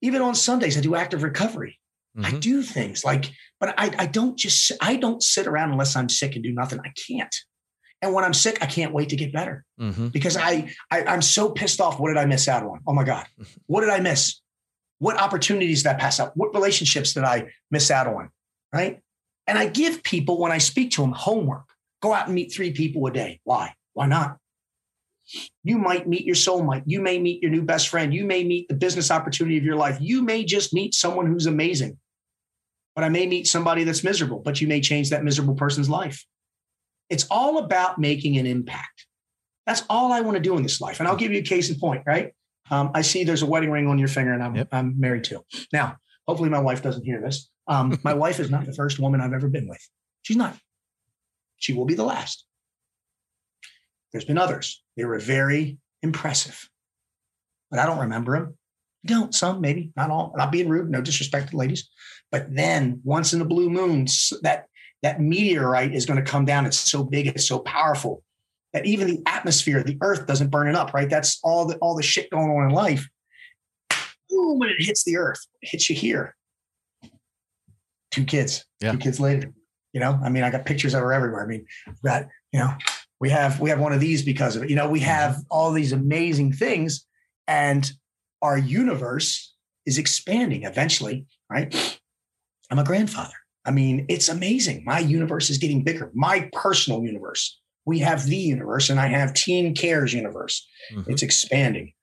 Even 0.01 0.21
on 0.21 0.35
Sundays, 0.35 0.77
I 0.77 0.81
do 0.81 0.95
active 0.95 1.23
recovery. 1.23 1.79
Mm-hmm. 2.17 2.35
I 2.35 2.39
do 2.39 2.61
things 2.61 3.03
like, 3.03 3.31
but 3.59 3.73
I, 3.77 3.91
I 3.97 4.05
don't 4.05 4.37
just, 4.37 4.71
I 4.81 4.95
don't 4.95 5.21
sit 5.21 5.47
around 5.47 5.71
unless 5.71 5.95
I'm 5.95 6.09
sick 6.09 6.35
and 6.35 6.43
do 6.43 6.51
nothing. 6.51 6.79
I 6.79 6.91
can't. 7.07 7.35
And 8.01 8.13
when 8.13 8.23
I'm 8.23 8.33
sick, 8.33 8.59
I 8.61 8.65
can't 8.67 8.93
wait 8.93 9.09
to 9.09 9.15
get 9.15 9.33
better 9.33 9.65
mm-hmm. 9.79 10.07
because 10.09 10.37
I, 10.37 10.71
I, 10.91 11.03
I'm 11.03 11.21
so 11.21 11.49
pissed 11.49 11.81
off. 11.81 11.99
What 11.99 12.09
did 12.09 12.17
I 12.17 12.25
miss 12.25 12.47
out 12.47 12.63
on? 12.63 12.79
Oh 12.87 12.93
my 12.93 13.03
God. 13.03 13.25
What 13.67 13.81
did 13.81 13.89
I 13.89 13.99
miss? 13.99 14.41
What 14.99 15.17
opportunities 15.19 15.85
I 15.85 15.95
pass 15.95 16.19
up? 16.19 16.33
What 16.35 16.53
relationships 16.53 17.13
did 17.13 17.23
I 17.23 17.47
miss 17.71 17.91
out 17.91 18.07
on? 18.07 18.29
Right. 18.71 19.01
And 19.47 19.57
I 19.57 19.67
give 19.67 20.03
people, 20.03 20.39
when 20.39 20.51
I 20.51 20.57
speak 20.59 20.91
to 20.91 21.01
them, 21.01 21.11
homework 21.11 21.65
go 22.01 22.13
out 22.13 22.27
and 22.27 22.35
meet 22.35 22.53
three 22.53 22.71
people 22.71 23.05
a 23.07 23.11
day. 23.11 23.39
Why? 23.43 23.73
Why 23.93 24.05
not? 24.05 24.37
You 25.63 25.79
might 25.79 26.07
meet 26.07 26.25
your 26.25 26.35
soulmate. 26.35 26.83
You 26.85 27.01
may 27.01 27.17
meet 27.17 27.41
your 27.41 27.49
new 27.49 27.63
best 27.63 27.89
friend. 27.89 28.13
You 28.13 28.25
may 28.25 28.43
meet 28.43 28.67
the 28.67 28.75
business 28.75 29.09
opportunity 29.09 29.57
of 29.57 29.63
your 29.63 29.75
life. 29.75 29.97
You 29.99 30.21
may 30.21 30.45
just 30.45 30.73
meet 30.73 30.93
someone 30.93 31.25
who's 31.25 31.47
amazing 31.47 31.97
but 32.95 33.03
I 33.03 33.09
may 33.09 33.27
meet 33.27 33.45
somebody 33.45 33.83
that's 33.83 34.03
miserable, 34.03 34.39
but 34.39 34.61
you 34.61 34.67
may 34.67 34.79
change 34.79 35.09
that 35.09 35.23
miserable 35.23 35.55
person's 35.55 35.89
life. 35.89 36.25
It's 37.09 37.27
all 37.29 37.59
about 37.59 37.99
making 37.99 38.37
an 38.37 38.45
impact. 38.45 39.05
That's 39.67 39.83
all 39.89 40.11
I 40.11 40.21
want 40.21 40.37
to 40.37 40.41
do 40.41 40.55
in 40.57 40.63
this 40.63 40.79
life. 40.79 40.99
And 40.99 41.07
I'll 41.07 41.15
give 41.15 41.31
you 41.31 41.39
a 41.39 41.43
case 41.43 41.69
in 41.69 41.79
point, 41.79 42.03
right? 42.05 42.33
Um, 42.71 42.91
I 42.93 43.01
see 43.01 43.23
there's 43.23 43.41
a 43.41 43.47
wedding 43.47 43.69
ring 43.69 43.87
on 43.87 43.99
your 43.99 44.07
finger 44.07 44.33
and 44.33 44.41
I'm, 44.41 44.55
yep. 44.55 44.69
I'm 44.71 44.99
married 44.99 45.25
to. 45.25 45.43
Now, 45.73 45.97
hopefully 46.27 46.49
my 46.49 46.59
wife 46.59 46.81
doesn't 46.81 47.03
hear 47.03 47.21
this. 47.21 47.49
Um, 47.67 47.99
my 48.03 48.13
wife 48.25 48.39
is 48.39 48.49
not 48.49 48.65
the 48.65 48.73
first 48.73 48.99
woman 48.99 49.21
I've 49.21 49.33
ever 49.33 49.49
been 49.49 49.67
with. 49.67 49.81
She's 50.23 50.37
not. 50.37 50.55
She 51.57 51.73
will 51.73 51.85
be 51.85 51.93
the 51.95 52.03
last. 52.03 52.45
There's 54.11 54.25
been 54.25 54.37
others. 54.37 54.83
They 54.95 55.05
were 55.05 55.19
very 55.19 55.77
impressive, 56.01 56.69
but 57.69 57.79
I 57.79 57.85
don't 57.85 57.99
remember 57.99 58.39
them. 58.39 58.57
Don't. 59.05 59.33
Some, 59.33 59.61
maybe, 59.61 59.91
not 59.95 60.09
all. 60.09 60.33
Not 60.35 60.51
being 60.51 60.69
rude, 60.69 60.89
no 60.89 61.01
disrespect 61.01 61.51
to 61.51 61.57
ladies. 61.57 61.89
But 62.31 62.53
then 62.53 63.01
once 63.03 63.33
in 63.33 63.39
the 63.39 63.45
blue 63.45 63.69
moon, 63.69 64.07
that 64.41 64.65
that 65.03 65.21
meteorite 65.21 65.93
is 65.93 66.05
going 66.05 66.23
to 66.23 66.29
come 66.29 66.45
down. 66.45 66.65
It's 66.65 66.79
so 66.79 67.03
big, 67.03 67.27
it's 67.27 67.47
so 67.47 67.59
powerful 67.59 68.23
that 68.73 68.85
even 68.85 69.07
the 69.07 69.21
atmosphere, 69.25 69.83
the 69.83 69.97
earth 70.01 70.27
doesn't 70.27 70.49
burn 70.49 70.67
it 70.67 70.75
up, 70.75 70.93
right? 70.93 71.09
That's 71.09 71.39
all 71.43 71.65
the 71.65 71.77
all 71.77 71.95
the 71.95 72.03
shit 72.03 72.29
going 72.29 72.49
on 72.49 72.69
in 72.69 72.71
life. 72.71 73.07
Boom, 74.29 74.59
when 74.59 74.69
it 74.69 74.75
hits 74.79 75.03
the 75.03 75.17
earth, 75.17 75.39
it 75.61 75.69
hits 75.69 75.89
you 75.89 75.95
here. 75.95 76.35
Two 78.11 78.25
kids, 78.25 78.65
yeah. 78.81 78.91
two 78.91 78.97
kids 78.97 79.19
later. 79.19 79.53
You 79.93 80.01
know, 80.01 80.19
I 80.21 80.29
mean, 80.29 80.43
I 80.43 80.49
got 80.49 80.65
pictures 80.65 80.93
of 80.93 81.01
her 81.01 81.13
everywhere. 81.13 81.41
I 81.41 81.47
mean, 81.47 81.65
that, 82.03 82.27
you 82.51 82.59
know, 82.59 82.73
we 83.21 83.29
have 83.29 83.61
we 83.61 83.69
have 83.69 83.79
one 83.79 83.93
of 83.93 84.01
these 84.01 84.23
because 84.23 84.57
of 84.57 84.63
it. 84.63 84.69
You 84.69 84.75
know, 84.75 84.89
we 84.89 84.99
mm-hmm. 84.99 85.07
have 85.07 85.37
all 85.49 85.71
these 85.71 85.93
amazing 85.93 86.51
things, 86.51 87.05
and 87.47 87.89
our 88.41 88.57
universe 88.57 89.53
is 89.85 89.97
expanding 89.97 90.63
eventually, 90.63 91.25
right? 91.49 91.99
I'm 92.71 92.79
a 92.79 92.83
grandfather. 92.83 93.33
I 93.65 93.71
mean, 93.71 94.05
it's 94.09 94.29
amazing. 94.29 94.83
My 94.85 94.99
universe 94.99 95.49
is 95.49 95.57
getting 95.57 95.83
bigger. 95.83 96.11
My 96.13 96.49
personal 96.53 97.03
universe. 97.03 97.59
We 97.85 97.99
have 97.99 98.25
the 98.25 98.35
universe, 98.35 98.89
and 98.89 98.99
I 98.99 99.07
have 99.07 99.33
Team 99.33 99.73
Care's 99.75 100.13
universe. 100.13 100.67
Mm-hmm. 100.91 101.11
It's 101.11 101.21
expanding, 101.21 101.93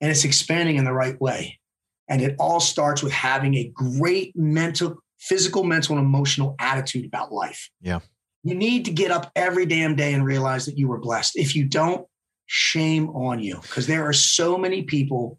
and 0.00 0.10
it's 0.10 0.24
expanding 0.24 0.76
in 0.76 0.84
the 0.84 0.92
right 0.92 1.20
way. 1.20 1.60
And 2.08 2.22
it 2.22 2.34
all 2.38 2.58
starts 2.58 3.02
with 3.02 3.12
having 3.12 3.54
a 3.54 3.70
great 3.72 4.34
mental, 4.34 4.96
physical, 5.20 5.62
mental, 5.62 5.96
and 5.96 6.04
emotional 6.04 6.56
attitude 6.58 7.04
about 7.04 7.32
life. 7.32 7.70
Yeah. 7.80 8.00
You 8.42 8.54
need 8.54 8.84
to 8.86 8.90
get 8.90 9.10
up 9.10 9.30
every 9.36 9.66
damn 9.66 9.94
day 9.94 10.14
and 10.14 10.24
realize 10.24 10.66
that 10.66 10.78
you 10.78 10.88
were 10.88 10.98
blessed. 10.98 11.36
If 11.36 11.54
you 11.54 11.64
don't, 11.64 12.06
shame 12.46 13.10
on 13.10 13.40
you, 13.40 13.60
because 13.60 13.86
there 13.86 14.06
are 14.08 14.12
so 14.12 14.56
many 14.56 14.82
people 14.82 15.38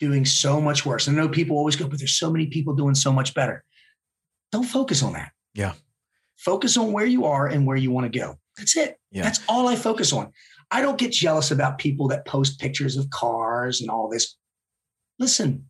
doing 0.00 0.24
so 0.24 0.60
much 0.60 0.84
worse. 0.84 1.06
I 1.08 1.12
know 1.12 1.28
people 1.28 1.56
always 1.56 1.76
go, 1.76 1.86
but 1.86 1.98
there's 1.98 2.18
so 2.18 2.30
many 2.30 2.46
people 2.46 2.74
doing 2.74 2.94
so 2.94 3.12
much 3.12 3.34
better. 3.34 3.62
Don't 4.50 4.64
focus 4.64 5.02
on 5.02 5.12
that. 5.12 5.30
Yeah. 5.54 5.74
Focus 6.38 6.76
on 6.76 6.92
where 6.92 7.06
you 7.06 7.26
are 7.26 7.46
and 7.46 7.66
where 7.66 7.76
you 7.76 7.90
want 7.90 8.10
to 8.10 8.18
go. 8.18 8.38
That's 8.56 8.76
it. 8.76 8.96
Yeah. 9.12 9.22
That's 9.22 9.40
all 9.48 9.68
I 9.68 9.76
focus 9.76 10.12
on. 10.12 10.32
I 10.70 10.80
don't 10.80 10.98
get 10.98 11.12
jealous 11.12 11.50
about 11.50 11.78
people 11.78 12.08
that 12.08 12.26
post 12.26 12.58
pictures 12.58 12.96
of 12.96 13.10
cars 13.10 13.80
and 13.80 13.90
all 13.90 14.08
this. 14.08 14.36
Listen, 15.18 15.66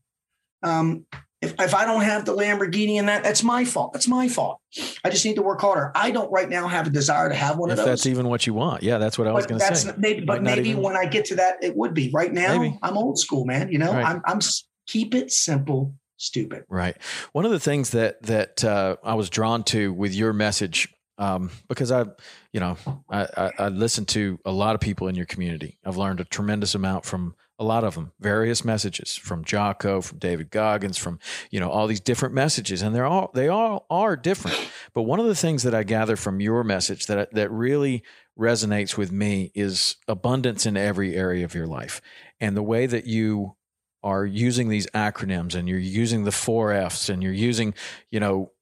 um, 0.62 1.06
if, 1.42 1.54
if 1.58 1.74
I 1.74 1.86
don't 1.86 2.02
have 2.02 2.24
the 2.24 2.34
Lamborghini 2.34 2.96
and 2.98 3.08
that, 3.08 3.22
that's 3.22 3.42
my 3.42 3.64
fault. 3.64 3.92
That's 3.92 4.06
my 4.08 4.28
fault. 4.28 4.60
I 5.04 5.10
just 5.10 5.24
need 5.24 5.36
to 5.36 5.42
work 5.42 5.60
harder. 5.60 5.90
I 5.94 6.10
don't 6.10 6.30
right 6.30 6.48
now 6.48 6.68
have 6.68 6.86
a 6.86 6.90
desire 6.90 7.28
to 7.28 7.34
have 7.34 7.56
one 7.56 7.70
if 7.70 7.72
of 7.72 7.76
those. 7.78 7.86
That's 7.86 8.06
even 8.06 8.28
what 8.28 8.46
you 8.46 8.54
want. 8.54 8.82
Yeah, 8.82 8.98
that's 8.98 9.18
what 9.18 9.26
I 9.26 9.32
was 9.32 9.46
going 9.46 9.60
to 9.60 9.76
say. 9.76 9.92
Maybe, 9.96 10.24
but 10.24 10.42
maybe 10.42 10.70
even... 10.70 10.82
when 10.82 10.96
I 10.96 11.06
get 11.06 11.24
to 11.26 11.36
that, 11.36 11.62
it 11.62 11.74
would 11.76 11.94
be. 11.94 12.10
Right 12.12 12.32
now, 12.32 12.58
maybe. 12.58 12.78
I'm 12.82 12.98
old 12.98 13.18
school, 13.18 13.44
man. 13.44 13.72
You 13.72 13.78
know, 13.78 13.92
right. 13.92 14.04
I'm, 14.04 14.22
I'm 14.26 14.40
keep 14.86 15.14
it 15.14 15.32
simple, 15.32 15.94
stupid. 16.16 16.64
Right. 16.68 16.96
One 17.32 17.44
of 17.44 17.52
the 17.52 17.60
things 17.60 17.90
that 17.90 18.22
that 18.24 18.62
uh, 18.64 18.96
I 19.02 19.14
was 19.14 19.30
drawn 19.30 19.64
to 19.64 19.92
with 19.92 20.14
your 20.14 20.32
message, 20.32 20.88
um, 21.18 21.50
because 21.68 21.90
I, 21.90 22.04
you 22.52 22.60
know, 22.60 22.76
I, 23.08 23.22
I, 23.36 23.50
I 23.58 23.68
listen 23.68 24.04
to 24.06 24.38
a 24.44 24.52
lot 24.52 24.74
of 24.74 24.80
people 24.80 25.08
in 25.08 25.14
your 25.14 25.26
community. 25.26 25.78
I've 25.84 25.96
learned 25.96 26.20
a 26.20 26.24
tremendous 26.24 26.74
amount 26.74 27.04
from 27.04 27.34
a 27.60 27.64
lot 27.64 27.84
of 27.84 27.94
them, 27.94 28.12
various 28.18 28.64
messages 28.64 29.14
from 29.14 29.44
Jocko, 29.44 30.00
from 30.00 30.18
David 30.18 30.50
Goggins, 30.50 30.96
from 30.96 31.18
you 31.50 31.60
know 31.60 31.70
all 31.70 31.86
these 31.86 32.00
different 32.00 32.34
messages, 32.34 32.80
and 32.80 32.94
they're 32.94 33.06
all 33.06 33.30
they 33.34 33.48
all 33.48 33.86
are 33.90 34.16
different. 34.16 34.58
But 34.94 35.02
one 35.02 35.20
of 35.20 35.26
the 35.26 35.34
things 35.34 35.62
that 35.62 35.74
I 35.74 35.82
gather 35.84 36.16
from 36.16 36.40
your 36.40 36.64
message 36.64 37.06
that 37.06 37.32
that 37.34 37.50
really 37.52 38.02
resonates 38.36 38.96
with 38.96 39.12
me 39.12 39.52
is 39.54 39.96
abundance 40.08 40.64
in 40.64 40.76
every 40.76 41.14
area 41.14 41.44
of 41.44 41.54
your 41.54 41.66
life, 41.66 42.00
and 42.40 42.56
the 42.56 42.62
way 42.62 42.86
that 42.86 43.06
you 43.06 43.56
are 44.02 44.24
using 44.24 44.70
these 44.70 44.86
acronyms 44.88 45.54
and 45.54 45.68
you're 45.68 45.78
using 45.78 46.24
the 46.24 46.32
four 46.32 46.72
F's 46.72 47.10
and 47.10 47.22
you're 47.22 47.32
using, 47.32 47.74
you 48.10 48.18
know, 48.18 48.52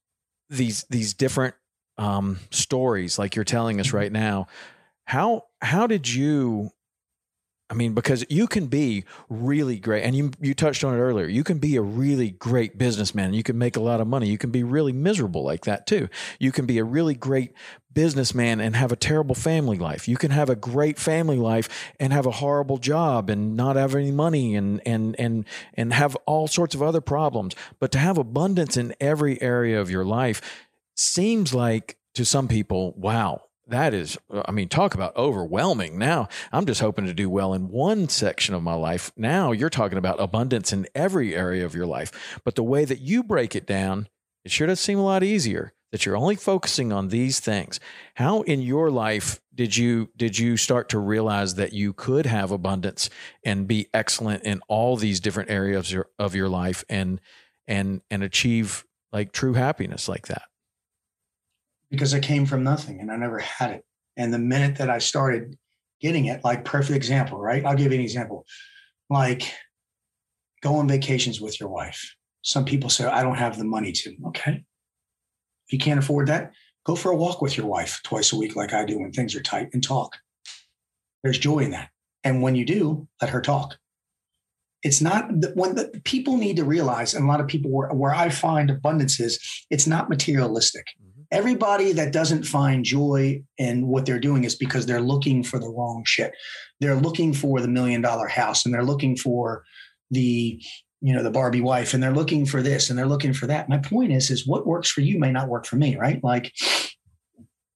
these 0.51 0.85
these 0.91 1.15
different 1.15 1.55
um, 1.99 2.41
stories 2.51 3.17
like 3.17 3.37
you're 3.37 3.45
telling 3.45 3.79
us 3.79 3.93
right 3.93 4.11
now. 4.11 4.49
How 5.05 5.45
how 5.63 5.87
did 5.87 6.09
you 6.09 6.73
I 7.71 7.75
mean, 7.75 7.93
because 7.93 8.25
you 8.31 8.47
can 8.47 8.67
be 8.67 9.05
really 9.29 9.79
great, 9.79 10.03
and 10.03 10.17
you 10.17 10.31
you 10.41 10.55
touched 10.55 10.85
on 10.85 10.95
it 10.95 10.99
earlier. 10.99 11.27
You 11.27 11.45
can 11.45 11.59
be 11.59 11.77
a 11.77 11.83
really 11.83 12.31
great 12.31 12.79
businessman. 12.79 13.35
You 13.35 13.43
can 13.43 13.59
make 13.59 13.77
a 13.77 13.81
lot 13.81 14.01
of 14.01 14.07
money. 14.07 14.29
You 14.29 14.39
can 14.39 14.51
be 14.51 14.63
really 14.63 14.93
miserable 14.93 15.45
like 15.45 15.67
that 15.67 15.87
too. 15.87 16.09
You 16.39 16.51
can 16.51 16.65
be 16.65 16.79
a 16.79 16.85
really 16.85 17.15
great 17.15 17.53
businessman 17.93 18.61
and 18.61 18.75
have 18.75 18.91
a 18.91 18.97
terrible 18.97 19.35
family 19.35 19.77
life. 19.77 20.09
You 20.09 20.17
can 20.17 20.31
have 20.31 20.49
a 20.49 20.57
great 20.57 20.99
family 20.99 21.37
life 21.37 21.69
and 22.01 22.13
have 22.13 22.27
a 22.27 22.31
horrible 22.31 22.79
job 22.79 23.29
and 23.29 23.55
not 23.55 23.77
have 23.77 23.95
any 23.95 24.13
money 24.13 24.55
and 24.55 24.81
and 24.87 25.15
and 25.19 25.45
and 25.75 25.93
have 25.93 26.17
all 26.25 26.49
sorts 26.49 26.75
of 26.75 26.83
other 26.83 27.03
problems. 27.03 27.55
But 27.81 27.93
to 27.93 27.99
have 27.99 28.17
abundance 28.17 28.79
in 28.79 28.95
every 28.99 29.41
area 29.43 29.79
of 29.79 29.91
your 29.91 30.07
life 30.07 30.41
seems 30.95 31.53
like 31.53 31.99
to 32.15 32.25
some 32.25 32.49
people, 32.49 32.95
wow, 32.97 33.43
that 33.69 33.95
is, 33.95 34.19
I 34.31 34.51
mean, 34.51 34.69
talk 34.69 34.95
about 34.95 35.17
overwhelming. 35.17 35.99
Now 35.99 36.29
I'm 36.53 36.67
just 36.67 36.81
hoping 36.81 37.07
to 37.07 37.15
do 37.15 37.29
well 37.29 37.55
in 37.55 37.69
one 37.69 38.09
section 38.09 38.55
of 38.55 38.63
my 38.63 38.75
life. 38.75 39.13
Now 39.17 39.53
you're 39.53 39.71
talking 39.71 39.99
about 39.99 40.21
abundance 40.21 40.73
in 40.73 40.87
every 40.95 41.35
area 41.35 41.65
of 41.65 41.75
your 41.75 41.87
life. 41.87 42.41
But 42.45 42.55
the 42.55 42.63
way 42.63 42.85
that 42.85 43.01
you 43.01 43.23
break 43.23 43.55
it 43.55 43.67
down, 43.67 44.09
it 44.45 44.51
sure 44.51 44.67
does 44.67 44.81
seem 44.81 44.99
a 44.99 45.05
lot 45.05 45.23
easier 45.23 45.75
that 45.93 46.05
you're 46.05 46.17
only 46.17 46.37
focusing 46.37 46.93
on 46.93 47.09
these 47.09 47.41
things. 47.41 47.81
How 48.15 48.43
in 48.43 48.61
your 48.61 48.91
life 48.91 49.41
did 49.55 49.77
you 49.77 50.11
did 50.17 50.39
you 50.39 50.57
start 50.57 50.89
to 50.91 50.99
realize 50.99 51.55
that 51.55 51.73
you 51.73 51.93
could 51.93 52.27
have 52.27 52.51
abundance 52.51 53.11
and 53.45 53.67
be 53.67 53.89
excellent 53.95 54.45
in 54.45 54.61
all 54.69 54.97
these 54.97 55.21
different 55.21 55.51
areas 55.51 55.89
of 55.89 55.93
your, 55.93 56.09
of 56.19 56.35
your 56.35 56.49
life 56.49 56.85
and 56.89 57.21
and 57.67 58.03
and 58.11 58.23
achieve 58.23 58.85
like 59.13 59.33
true 59.33 59.55
happiness 59.55 60.09
like 60.09 60.29
that? 60.29 60.48
Because 61.91 62.13
it 62.15 62.23
came 62.23 62.47
from 62.47 62.63
nothing 62.63 63.01
and 63.01 63.11
I 63.11 63.17
never 63.17 63.39
had 63.39 63.71
it. 63.71 63.85
And 64.17 64.33
the 64.33 64.39
minute 64.39 64.77
that 64.79 64.91
I 64.91 64.99
started 64.99 65.57
getting 66.01 66.27
it, 66.27 66.45
like 66.45 66.65
perfect 66.65 66.97
example, 66.97 67.39
right? 67.39 67.65
I'll 67.65 67.77
give 67.77 67.93
you 67.93 67.99
an 67.99 68.05
example. 68.05 68.45
Like 69.11 69.53
go 70.63 70.77
on 70.77 70.89
vacations 70.89 71.41
with 71.41 71.61
your 71.61 71.69
wife. 71.69 72.15
Some 72.43 72.65
people 72.65 72.91
say, 72.91 73.05
I 73.05 73.23
don't 73.23 73.39
have 73.39 73.59
the 73.59 73.65
money 73.65 73.93
to. 73.93 74.17
Okay. 74.29 74.65
If 75.67 75.73
you 75.73 75.79
can't 75.79 75.99
afford 75.99 76.29
that, 76.29 76.53
go 76.85 76.97
for 76.97 77.13
a 77.13 77.17
walk 77.17 77.43
with 77.43 77.57
your 77.57 77.67
wife 77.67 78.01
twice 78.05 78.33
a 78.33 78.37
week, 78.37 78.57
like 78.57 78.73
I 78.73 78.85
do 78.85 78.99
when 78.99 79.13
things 79.13 79.35
are 79.35 79.43
tight, 79.43 79.69
and 79.73 79.83
talk. 79.83 80.17
There's 81.23 81.39
joy 81.39 81.59
in 81.61 81.71
that. 81.73 81.91
And 82.25 82.43
when 82.43 82.55
you 82.55 82.65
do, 82.65 83.07
let 83.21 83.31
her 83.31 83.41
talk. 83.41 83.77
It's 84.83 85.01
not 85.01 85.31
when 85.55 85.75
the 85.75 86.01
people 86.05 86.37
need 86.37 86.57
to 86.57 86.65
realize, 86.65 87.13
and 87.13 87.25
a 87.25 87.29
lot 87.29 87.41
of 87.41 87.49
people 87.49 87.71
where, 87.71 87.89
where 87.89 88.15
I 88.15 88.29
find 88.29 88.71
abundance 88.71 89.19
is, 89.19 89.39
it's 89.71 89.87
not 89.87 90.09
materialistic 90.09 90.87
everybody 91.31 91.93
that 91.93 92.13
doesn't 92.13 92.45
find 92.45 92.85
joy 92.85 93.43
in 93.59 93.87
what 93.87 94.07
they're 94.07 94.19
doing 94.19 94.45
is 94.45 94.55
because 94.55 94.87
they're 94.87 95.01
looking 95.01 95.43
for 95.43 95.59
the 95.59 95.69
wrong 95.69 96.03
shit. 96.07 96.33
They're 96.81 96.97
looking 96.97 97.33
for 97.35 97.61
the 97.61 97.69
million 97.69 98.01
dollar 98.01 98.29
house 98.29 98.65
and 98.65 98.75
they're 98.75 98.85
looking 98.85 99.17
for 99.17 99.65
the 100.11 100.61
you 101.01 101.13
know 101.13 101.23
the 101.23 101.31
Barbie 101.31 101.61
wife 101.61 101.95
and 101.95 102.03
they're 102.03 102.15
looking 102.15 102.45
for 102.45 102.61
this 102.61 102.91
and 102.91 102.99
they're 102.99 103.07
looking 103.07 103.33
for 103.33 103.47
that. 103.47 103.69
My 103.69 103.79
point 103.79 104.13
is 104.13 104.31
is 104.31 104.47
what 104.47 104.67
works 104.67 104.91
for 104.91 105.01
you 105.01 105.19
may 105.19 105.31
not 105.31 105.49
work 105.49 105.67
for 105.67 105.77
me, 105.77 105.97
right? 105.97 106.23
Like 106.25 106.53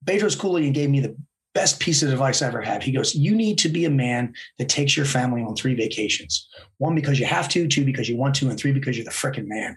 Bedros 0.04 0.36
Keuilian 0.36 0.74
gave 0.74 0.90
me 0.90 1.00
the 1.00 1.16
best 1.54 1.78
piece 1.78 2.02
of 2.02 2.10
advice 2.10 2.40
I 2.40 2.46
ever 2.46 2.62
had. 2.62 2.82
He 2.82 2.92
goes, 2.92 3.14
"You 3.14 3.34
need 3.34 3.58
to 3.58 3.68
be 3.68 3.84
a 3.84 3.90
man 3.90 4.34
that 4.58 4.68
takes 4.68 4.96
your 4.96 5.06
family 5.06 5.42
on 5.42 5.54
three 5.54 5.74
vacations. 5.74 6.48
One 6.78 6.94
because 6.94 7.20
you 7.20 7.26
have 7.26 7.48
to, 7.50 7.68
two 7.68 7.84
because 7.84 8.08
you 8.08 8.16
want 8.16 8.34
to, 8.36 8.48
and 8.48 8.58
three 8.58 8.72
because 8.72 8.96
you're 8.96 9.04
the 9.04 9.10
freaking 9.10 9.46
man." 9.46 9.76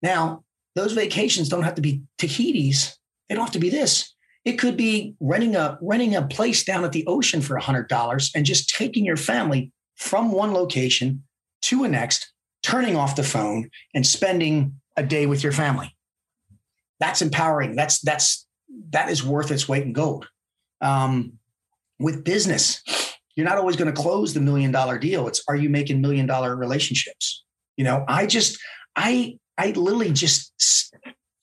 Now, 0.00 0.44
those 0.74 0.92
vacations 0.92 1.48
don't 1.48 1.64
have 1.64 1.74
to 1.74 1.82
be 1.82 2.02
Tahiti's 2.18 2.98
they 3.28 3.34
don't 3.34 3.44
have 3.44 3.52
to 3.52 3.58
be 3.58 3.70
this. 3.70 4.14
It 4.44 4.58
could 4.58 4.76
be 4.76 5.14
renting 5.20 5.56
a 5.56 5.78
renting 5.82 6.14
a 6.14 6.26
place 6.26 6.64
down 6.64 6.84
at 6.84 6.92
the 6.92 7.06
ocean 7.06 7.42
for 7.42 7.58
$100 7.58 8.30
and 8.34 8.46
just 8.46 8.70
taking 8.70 9.04
your 9.04 9.16
family 9.16 9.72
from 9.96 10.32
one 10.32 10.52
location 10.52 11.24
to 11.62 11.84
a 11.84 11.88
next, 11.88 12.32
turning 12.62 12.96
off 12.96 13.16
the 13.16 13.24
phone 13.24 13.70
and 13.94 14.06
spending 14.06 14.80
a 14.96 15.02
day 15.02 15.26
with 15.26 15.42
your 15.42 15.52
family. 15.52 15.94
That's 17.00 17.20
empowering. 17.20 17.76
That's 17.76 18.00
that's 18.00 18.46
that 18.90 19.10
is 19.10 19.24
worth 19.24 19.50
its 19.50 19.68
weight 19.68 19.84
in 19.84 19.92
gold. 19.92 20.28
Um, 20.80 21.34
with 21.98 22.24
business, 22.24 22.82
you're 23.36 23.46
not 23.46 23.58
always 23.58 23.76
going 23.76 23.92
to 23.92 24.00
close 24.00 24.34
the 24.34 24.40
million 24.40 24.72
dollar 24.72 24.98
deal. 24.98 25.28
It's 25.28 25.42
are 25.48 25.56
you 25.56 25.68
making 25.68 26.00
million 26.00 26.26
dollar 26.26 26.56
relationships? 26.56 27.44
You 27.76 27.84
know, 27.84 28.04
I 28.08 28.26
just 28.26 28.58
I 28.96 29.38
I 29.56 29.72
literally 29.72 30.12
just 30.12 30.94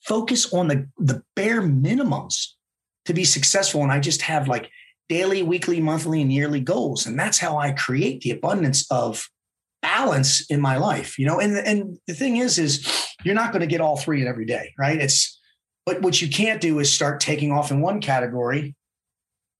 focus 0.06 0.52
on 0.52 0.68
the, 0.68 0.88
the 0.98 1.22
bare 1.34 1.62
minimums 1.62 2.48
to 3.06 3.14
be 3.14 3.24
successful. 3.24 3.82
And 3.82 3.92
I 3.92 4.00
just 4.00 4.22
have 4.22 4.48
like 4.48 4.70
daily, 5.08 5.42
weekly, 5.42 5.80
monthly, 5.80 6.22
and 6.22 6.32
yearly 6.32 6.60
goals. 6.60 7.06
And 7.06 7.18
that's 7.18 7.38
how 7.38 7.58
I 7.58 7.72
create 7.72 8.20
the 8.20 8.30
abundance 8.30 8.86
of 8.90 9.28
balance 9.82 10.44
in 10.50 10.60
my 10.60 10.76
life, 10.76 11.18
you 11.18 11.26
know? 11.26 11.38
And, 11.38 11.56
and 11.56 11.98
the 12.06 12.14
thing 12.14 12.36
is, 12.36 12.58
is 12.58 13.06
you're 13.24 13.34
not 13.34 13.52
going 13.52 13.60
to 13.60 13.66
get 13.66 13.80
all 13.80 13.96
three 13.96 14.20
in 14.20 14.28
every 14.28 14.46
day, 14.46 14.72
right? 14.78 15.00
It's, 15.00 15.40
but 15.84 16.02
what 16.02 16.20
you 16.20 16.28
can't 16.28 16.60
do 16.60 16.78
is 16.80 16.92
start 16.92 17.20
taking 17.20 17.52
off 17.52 17.70
in 17.70 17.80
one 17.80 18.00
category, 18.00 18.74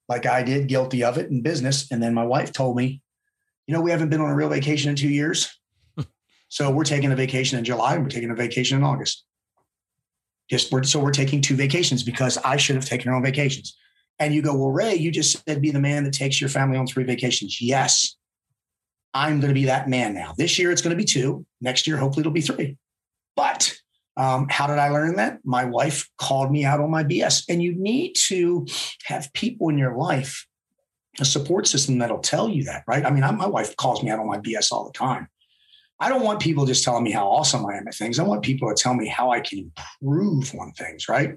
like 0.09 0.27
I 0.27 0.43
did, 0.43 0.69
guilty 0.69 1.05
of 1.05 1.19
it 1.19 1.31
in 1.31 1.43
business. 1.43 1.91
And 1.91 2.03
then 2.03 2.15
my 2.15 2.25
wife 2.25 2.53
told 2.53 2.77
me, 2.77 3.03
you 3.67 3.75
know, 3.75 3.81
we 3.81 3.91
haven't 3.91 4.11
been 4.11 4.21
on 4.21 4.31
a 4.31 4.35
real 4.35 4.49
vacation 4.49 4.91
in 4.91 4.97
two 4.97 5.09
years. 5.09 5.57
so 6.49 6.71
we're 6.71 6.85
taking 6.85 7.13
a 7.13 7.17
vacation 7.17 7.59
in 7.59 7.65
July 7.65 7.95
and 7.95 8.03
we're 8.03 8.11
taking 8.11 8.31
a 8.31 8.35
vacation 8.35 8.79
in 8.79 8.85
August. 8.85 9.26
Just 10.51 10.71
we're, 10.71 10.85
so 10.85 11.01
we're 11.01 11.11
taking 11.11 11.41
two 11.41 11.57
vacations 11.57 12.03
because 12.03 12.39
I 12.39 12.57
should 12.57 12.77
have 12.77 12.85
taken 12.85 13.11
our 13.11 13.17
own 13.17 13.23
vacations. 13.23 13.77
And 14.19 14.35
you 14.35 14.43
go, 14.43 14.57
well, 14.57 14.71
Ray, 14.71 14.95
you 14.95 15.11
just 15.11 15.45
said 15.47 15.61
be 15.61 15.71
the 15.71 15.81
man 15.81 16.05
that 16.05 16.15
takes 16.15 16.41
your 16.41 16.49
family 16.49 16.79
on 16.79 16.87
three 16.87 17.05
vacations. 17.05 17.61
Yes, 17.61 18.17
I'm 19.13 19.41
going 19.41 19.51
to 19.51 19.55
be 19.55 19.65
that 19.65 19.89
man 19.89 20.15
now. 20.15 20.35
This 20.37 20.59
year 20.59 20.71
it's 20.71 20.83
going 20.83 20.97
to 20.97 21.03
be 21.03 21.05
two. 21.05 21.45
Next 21.61 21.87
year, 21.87 21.97
hopefully 21.97 22.21
it'll 22.21 22.33
be 22.33 22.41
three. 22.41 22.77
But 23.35 23.75
um, 24.17 24.47
how 24.49 24.67
did 24.67 24.79
I 24.79 24.89
learn 24.89 25.17
that? 25.17 25.41
My 25.45 25.65
wife 25.65 26.09
called 26.19 26.51
me 26.51 26.65
out 26.65 26.81
on 26.81 26.91
my 26.91 27.05
BS. 27.05 27.45
And 27.49 27.63
you 27.63 27.75
need 27.75 28.15
to 28.27 28.67
have 29.05 29.33
people 29.35 29.69
in 29.69 29.79
your 29.79 29.97
life, 29.97 30.47
a 31.21 31.25
support 31.25 31.67
system 31.67 31.99
that'll 31.99 32.19
tell 32.19 32.49
you 32.49 32.65
that, 32.65 32.85
right? 32.87 33.05
I 33.05 33.11
mean, 33.11 33.23
I, 33.23 33.31
my 33.31 33.47
wife 33.47 33.77
calls 33.77 34.03
me 34.03 34.11
out 34.11 34.19
on 34.19 34.27
my 34.27 34.39
BS 34.39 34.73
all 34.73 34.87
the 34.87 34.93
time. 34.93 35.29
I 35.99 36.09
don't 36.09 36.23
want 36.23 36.41
people 36.41 36.67
just 36.67 36.85
telling 36.85 37.05
me 37.05 37.11
how 37.11 37.29
awesome 37.29 37.65
I 37.67 37.77
am 37.77 37.89
at 37.89 37.95
things. 37.95 38.19
I 38.19 38.23
want 38.23 38.43
people 38.43 38.69
to 38.69 38.75
tell 38.75 38.95
me 38.95 39.09
how 39.09 39.31
I 39.31 39.41
can 39.41 39.73
improve 40.03 40.55
on 40.61 40.73
things, 40.73 41.09
right? 41.09 41.37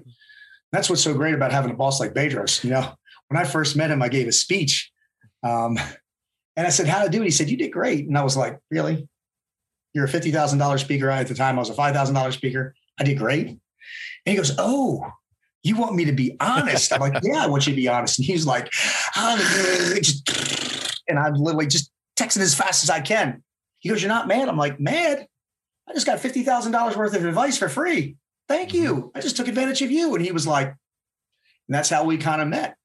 That's 0.72 0.90
what's 0.90 1.02
so 1.02 1.14
great 1.14 1.34
about 1.34 1.52
having 1.52 1.70
a 1.70 1.74
boss 1.74 1.98
like 1.98 2.12
Bedros. 2.12 2.62
You 2.62 2.70
know, 2.70 2.92
when 3.28 3.40
I 3.40 3.44
first 3.44 3.76
met 3.76 3.90
him, 3.90 4.02
I 4.02 4.08
gave 4.08 4.28
a 4.28 4.32
speech. 4.32 4.90
Um, 5.42 5.78
and 6.56 6.66
I 6.66 6.70
said, 6.70 6.86
How 6.86 7.02
to 7.02 7.08
do 7.08 7.22
it? 7.22 7.24
He 7.24 7.30
said, 7.30 7.48
You 7.48 7.56
did 7.56 7.72
great. 7.72 8.06
And 8.06 8.18
I 8.18 8.22
was 8.22 8.36
like, 8.36 8.58
Really? 8.70 9.08
You're 9.94 10.04
a 10.04 10.08
$50,000 10.08 10.78
speaker. 10.78 11.08
At 11.08 11.26
the 11.26 11.34
time, 11.34 11.56
I 11.56 11.58
was 11.60 11.70
a 11.70 11.74
$5,000 11.74 12.32
speaker. 12.32 12.74
I 12.98 13.04
did 13.04 13.18
great. 13.18 13.46
And 13.48 13.60
he 14.26 14.36
goes, 14.36 14.54
Oh, 14.58 15.10
you 15.62 15.76
want 15.76 15.94
me 15.94 16.04
to 16.04 16.12
be 16.12 16.36
honest? 16.38 16.92
I'm 16.92 17.00
like, 17.00 17.22
Yeah, 17.22 17.44
I 17.44 17.46
want 17.46 17.66
you 17.66 17.72
to 17.72 17.76
be 17.76 17.88
honest. 17.88 18.18
And 18.18 18.26
he's 18.26 18.46
like, 18.46 18.70
and 21.08 21.18
I'm 21.18 21.34
literally 21.34 21.66
just 21.66 21.90
texting 22.16 22.40
as 22.40 22.54
fast 22.54 22.84
as 22.84 22.90
I 22.90 23.00
can. 23.00 23.42
He 23.80 23.88
goes, 23.88 24.02
You're 24.02 24.08
not 24.08 24.28
mad? 24.28 24.48
I'm 24.48 24.56
like, 24.56 24.78
Mad? 24.78 25.26
I 25.88 25.92
just 25.92 26.06
got 26.06 26.20
$50,000 26.20 26.96
worth 26.96 27.16
of 27.16 27.24
advice 27.24 27.58
for 27.58 27.68
free. 27.68 28.16
Thank 28.48 28.72
you. 28.72 28.94
Mm-hmm. 28.94 29.18
I 29.18 29.20
just 29.20 29.36
took 29.36 29.48
advantage 29.48 29.82
of 29.82 29.90
you. 29.90 30.14
And 30.14 30.24
he 30.24 30.32
was 30.32 30.46
like, 30.46 30.68
and 30.68 31.74
that's 31.74 31.90
how 31.90 32.04
we 32.04 32.16
kind 32.16 32.40
of 32.40 32.48
met. 32.48 32.76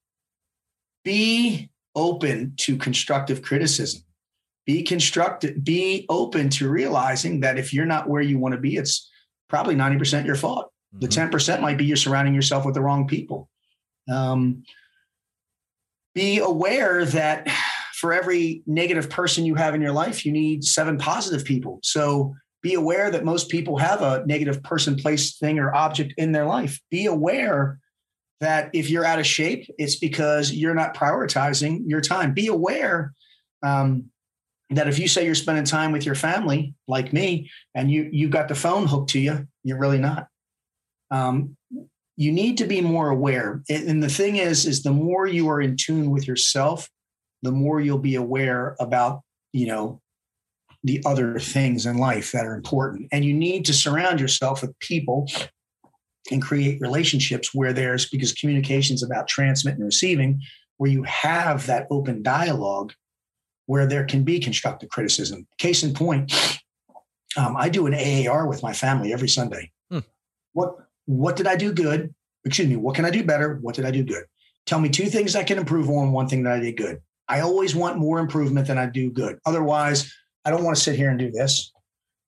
Be 1.03 1.69
open 1.95 2.53
to 2.57 2.77
constructive 2.77 3.41
criticism. 3.41 4.01
Be 4.65 4.81
constructive, 4.81 5.63
be 5.63 6.07
open 6.09 6.49
to 6.49 6.69
realizing 6.69 7.41
that 7.41 7.59
if 7.59 7.71
you're 7.71 7.85
not 7.85 8.09
where 8.09 8.21
you 8.21 8.39
want 8.39 8.53
to 8.53 8.59
be, 8.59 8.77
it's 8.77 9.09
probably 9.47 9.75
90% 9.75 10.25
your 10.25 10.35
fault. 10.35 10.71
Mm-hmm. 10.95 11.01
The 11.01 11.37
10% 11.37 11.61
might 11.61 11.77
be 11.77 11.85
you're 11.85 11.97
surrounding 11.97 12.33
yourself 12.33 12.65
with 12.65 12.73
the 12.73 12.81
wrong 12.81 13.07
people. 13.07 13.49
Um, 14.11 14.63
be 16.15 16.39
aware 16.39 17.05
that 17.05 17.47
for 18.05 18.13
every 18.13 18.61
negative 18.67 19.09
person 19.09 19.47
you 19.47 19.55
have 19.55 19.73
in 19.73 19.81
your 19.81 19.91
life, 19.91 20.27
you 20.27 20.31
need 20.31 20.63
seven 20.63 20.95
positive 20.95 21.43
people. 21.43 21.79
So 21.81 22.35
be 22.61 22.75
aware 22.75 23.09
that 23.09 23.25
most 23.25 23.49
people 23.49 23.79
have 23.79 24.03
a 24.03 24.23
negative 24.27 24.61
person, 24.61 24.95
place, 24.95 25.39
thing, 25.39 25.57
or 25.57 25.73
object 25.73 26.13
in 26.19 26.31
their 26.31 26.45
life. 26.45 26.79
Be 26.91 27.07
aware 27.07 27.79
that 28.41 28.69
if 28.73 28.91
you're 28.91 29.05
out 29.05 29.17
of 29.17 29.25
shape, 29.25 29.67
it's 29.79 29.95
because 29.95 30.51
you're 30.51 30.75
not 30.75 30.95
prioritizing 30.95 31.81
your 31.87 31.99
time. 31.99 32.35
Be 32.35 32.45
aware 32.45 33.11
um, 33.63 34.11
that 34.69 34.87
if 34.87 34.99
you 34.99 35.07
say 35.07 35.25
you're 35.25 35.33
spending 35.33 35.65
time 35.65 35.91
with 35.91 36.05
your 36.05 36.13
family, 36.13 36.75
like 36.87 37.11
me, 37.11 37.49
and 37.73 37.89
you 37.89 38.07
you've 38.11 38.29
got 38.29 38.49
the 38.49 38.53
phone 38.53 38.85
hooked 38.85 39.09
to 39.13 39.19
you, 39.19 39.47
you're 39.63 39.79
really 39.79 39.97
not. 39.97 40.27
Um, 41.09 41.57
you 42.17 42.31
need 42.31 42.59
to 42.59 42.65
be 42.65 42.81
more 42.81 43.09
aware. 43.09 43.63
And 43.67 44.03
the 44.03 44.09
thing 44.09 44.35
is, 44.35 44.67
is 44.67 44.83
the 44.83 44.91
more 44.91 45.25
you 45.25 45.49
are 45.49 45.59
in 45.59 45.75
tune 45.75 46.11
with 46.11 46.27
yourself, 46.27 46.87
the 47.45 47.51
more 47.51 47.79
you'll 47.79 47.99
be 47.99 48.15
aware 48.15 48.75
about, 48.79 49.21
you 49.53 49.67
know, 49.67 50.01
the 50.83 51.01
other 51.05 51.39
things 51.39 51.85
in 51.85 51.97
life 51.97 52.31
that 52.31 52.45
are 52.45 52.53
important. 52.53 53.07
And 53.11 53.25
you 53.25 53.33
need 53.33 53.65
to 53.65 53.73
surround 53.73 54.19
yourself 54.19 54.61
with 54.61 54.77
people 54.79 55.29
and 56.31 56.41
create 56.41 56.81
relationships 56.81 57.53
where 57.53 57.73
there's 57.73 58.09
because 58.09 58.33
communication 58.33 58.95
is 58.95 59.03
about 59.03 59.27
transmit 59.27 59.75
and 59.75 59.85
receiving, 59.85 60.41
where 60.77 60.91
you 60.91 61.03
have 61.03 61.65
that 61.67 61.87
open 61.89 62.21
dialogue 62.23 62.93
where 63.67 63.87
there 63.87 64.05
can 64.05 64.23
be 64.23 64.39
constructive 64.39 64.89
criticism. 64.89 65.47
Case 65.57 65.83
in 65.83 65.93
point, 65.93 66.31
um, 67.37 67.55
I 67.57 67.69
do 67.69 67.87
an 67.87 67.93
AAR 67.93 68.47
with 68.47 68.61
my 68.61 68.73
family 68.73 69.11
every 69.11 69.29
Sunday. 69.29 69.71
Hmm. 69.89 69.99
What 70.53 70.75
what 71.05 71.35
did 71.35 71.47
I 71.47 71.55
do 71.55 71.71
good? 71.71 72.13
Excuse 72.45 72.67
me. 72.67 72.75
What 72.75 72.95
can 72.95 73.05
I 73.05 73.09
do 73.09 73.23
better? 73.23 73.57
What 73.61 73.75
did 73.75 73.85
I 73.85 73.91
do 73.91 74.03
good? 74.03 74.25
Tell 74.65 74.79
me 74.79 74.89
two 74.89 75.05
things 75.07 75.35
I 75.35 75.43
can 75.43 75.57
improve 75.57 75.89
on. 75.89 76.11
One 76.11 76.27
thing 76.27 76.43
that 76.43 76.53
I 76.53 76.59
did 76.59 76.77
good. 76.77 77.01
I 77.27 77.41
always 77.41 77.75
want 77.75 77.97
more 77.97 78.19
improvement 78.19 78.67
than 78.67 78.77
I 78.77 78.85
do 78.85 79.11
good. 79.11 79.39
Otherwise, 79.45 80.13
I 80.43 80.51
don't 80.51 80.63
want 80.63 80.77
to 80.77 80.83
sit 80.83 80.95
here 80.95 81.09
and 81.09 81.17
do 81.17 81.31
this. 81.31 81.71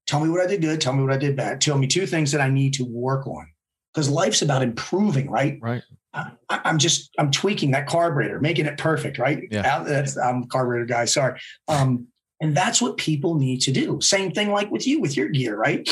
Tell 0.08 0.20
me 0.20 0.30
what 0.30 0.41
I 0.41 0.48
did 0.48 0.62
good. 0.62 0.82
Tell 0.82 0.93
me 0.93 1.04
what 1.04 1.14
I 1.14 1.18
did 1.18 1.36
bad. 1.36 1.62
Tell 1.62 1.78
me 1.78 1.88
two 1.88 2.08
things 2.08 2.32
that 2.32 2.41
I 2.41 2.50
need 2.50 2.74
to 2.76 2.84
work 2.84 3.28
on. 3.28 3.48
Because 3.93 4.10
life's 4.10 4.41
about 4.41 4.62
improving, 4.62 5.30
right? 5.30 5.60
Right. 5.62 5.84
I, 6.14 6.32
am 6.50 6.78
just 6.78 7.12
I'm 7.20 7.30
tweaking 7.30 7.72
that 7.72 7.88
carburetor, 7.88 8.39
making 8.39 8.66
it 8.66 8.78
perfect, 8.78 9.20
right? 9.20 9.43
Yeah. 9.52 9.84
That's, 9.84 10.18
I'm 10.18 10.45
carburetor 10.45 10.86
guy. 10.86 11.06
Sorry. 11.06 11.39
Um, 11.68 12.08
and 12.39 12.56
that's 12.56 12.82
what 12.82 12.98
people 12.98 13.36
need 13.36 13.62
to 13.62 13.72
do. 13.72 14.00
Same 14.02 14.32
thing 14.32 14.52
like 14.52 14.72
with 14.72 14.88
you 14.88 15.02
with 15.02 15.18
your 15.18 15.30
gear, 15.30 15.58
right? 15.58 15.88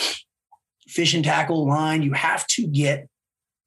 Fish 0.88 1.14
and 1.14 1.24
tackle 1.24 1.68
line. 1.68 2.04
You 2.04 2.14
have 2.14 2.46
to 2.48 2.68
get 2.68 3.08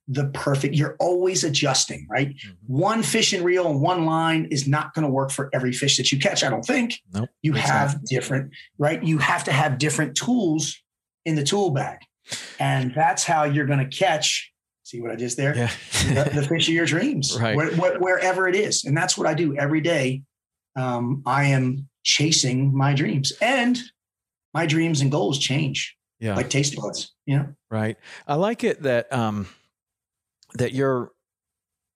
the 0.09 0.27
perfect. 0.29 0.75
You're 0.75 0.97
always 0.99 1.45
adjusting, 1.45 2.07
right? 2.11 2.29
Mm-hmm. 2.31 2.51
One 2.67 3.03
fishing 3.03 3.45
reel 3.45 3.69
and 3.69 3.81
one 3.81 4.07
line 4.07 4.49
is 4.51 4.67
not 4.67 4.95
going 4.95 5.03
to 5.03 5.11
work 5.11 5.31
for 5.31 5.51
every 5.53 5.73
fish 5.73 5.99
that 5.99 6.11
you 6.11 6.19
catch. 6.19 6.43
I 6.43 6.49
don't 6.49 6.65
think. 6.65 6.95
Nope. 7.13 7.29
You 7.43 7.53
have 7.53 7.95
not. 7.95 8.05
different, 8.05 8.53
right? 8.79 9.03
You 9.03 9.19
have 9.19 9.45
to 9.45 9.53
have 9.53 9.79
different 9.79 10.17
tools 10.17 10.77
in 11.27 11.35
the 11.35 11.45
tool 11.45 11.71
bag, 11.71 11.99
and 12.59 12.93
that's 12.95 13.23
how 13.23 13.45
you're 13.45 13.67
going 13.67 13.79
to 13.79 13.97
catch. 13.97 14.51
See 14.85 15.03
what 15.03 15.11
I 15.11 15.17
did 15.17 15.31
there? 15.33 15.55
Yeah. 15.55 15.71
the, 16.25 16.31
the, 16.37 16.43
fish 16.43 16.67
of 16.69 16.75
your 16.75 16.87
dreams, 16.87 17.39
right? 17.41 17.55
Where, 17.55 17.71
where, 17.77 17.99
wherever 17.99 18.49
it 18.49 18.57
is, 18.57 18.85
and 18.85 18.97
that's 18.97 19.19
what 19.19 19.27
I 19.27 19.35
do 19.35 19.55
every 19.57 19.83
day. 19.83 20.23
Um, 20.75 21.23
I 21.27 21.47
am 21.47 21.89
chasing 22.03 22.75
my 22.75 22.95
dreams, 22.95 23.33
and 23.43 23.79
my 24.55 24.65
dreams 24.65 25.03
and 25.03 25.11
goals 25.11 25.39
change. 25.39 25.95
Yeah, 26.19 26.35
like 26.35 26.49
taste 26.49 26.75
buds. 26.77 27.15
You 27.27 27.37
know, 27.37 27.55
right? 27.71 27.99
I 28.27 28.37
like 28.37 28.65
it 28.65 28.83
that 28.85 29.13
um, 29.13 29.47
that 30.55 30.73
you're 30.73 31.13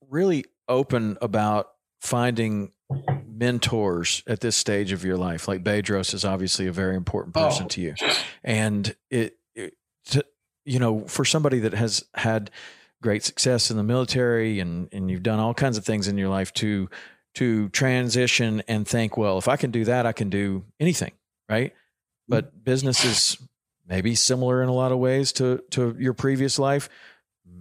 really 0.09 0.44
open 0.68 1.18
about 1.20 1.70
finding 2.00 2.72
mentors 3.26 4.22
at 4.26 4.40
this 4.40 4.57
stage 4.57 4.92
of 4.92 5.05
your 5.05 5.16
life. 5.16 5.48
Like 5.48 5.64
Bedros 5.64 6.14
is 6.14 6.24
obviously 6.24 6.66
a 6.66 6.72
very 6.72 6.96
important 6.96 7.36
oh. 7.36 7.44
person 7.48 7.64
oh. 7.64 7.68
to 7.68 7.80
you, 7.80 7.94
and 8.44 8.94
it, 9.11 9.38
it 9.55 9.74
to, 10.07 10.24
you 10.64 10.78
know, 10.78 11.07
for 11.07 11.24
somebody 11.24 11.61
that 11.61 11.74
has 11.74 12.05
had 12.14 12.50
great 13.03 13.24
success 13.24 13.70
in 13.70 13.76
the 13.76 13.82
military 13.82 14.61
and 14.61 14.88
and 14.92 15.11
you've 15.11 15.22
done 15.22 15.40
all 15.40 15.55
kinds 15.55 15.76
of 15.76 15.84
things 15.84 16.07
in 16.09 16.16
your 16.16 16.28
life 16.28 16.53
to 16.55 16.88
to 17.34 17.68
transition 17.70 18.62
and 18.68 18.86
think, 18.86 19.16
well, 19.16 19.38
if 19.38 19.48
I 19.48 19.57
can 19.57 19.70
do 19.70 19.84
that, 19.86 20.05
I 20.05 20.12
can 20.12 20.28
do 20.28 20.64
anything, 20.78 21.12
right? 21.48 21.72
But 22.28 22.48
mm-hmm. 22.48 22.64
business 22.64 23.05
is 23.05 23.38
maybe 23.88 24.14
similar 24.14 24.62
in 24.62 24.68
a 24.68 24.74
lot 24.74 24.92
of 24.92 24.98
ways 24.98 25.32
to 25.32 25.62
to 25.70 25.96
your 25.98 26.12
previous 26.12 26.59
life 26.59 26.88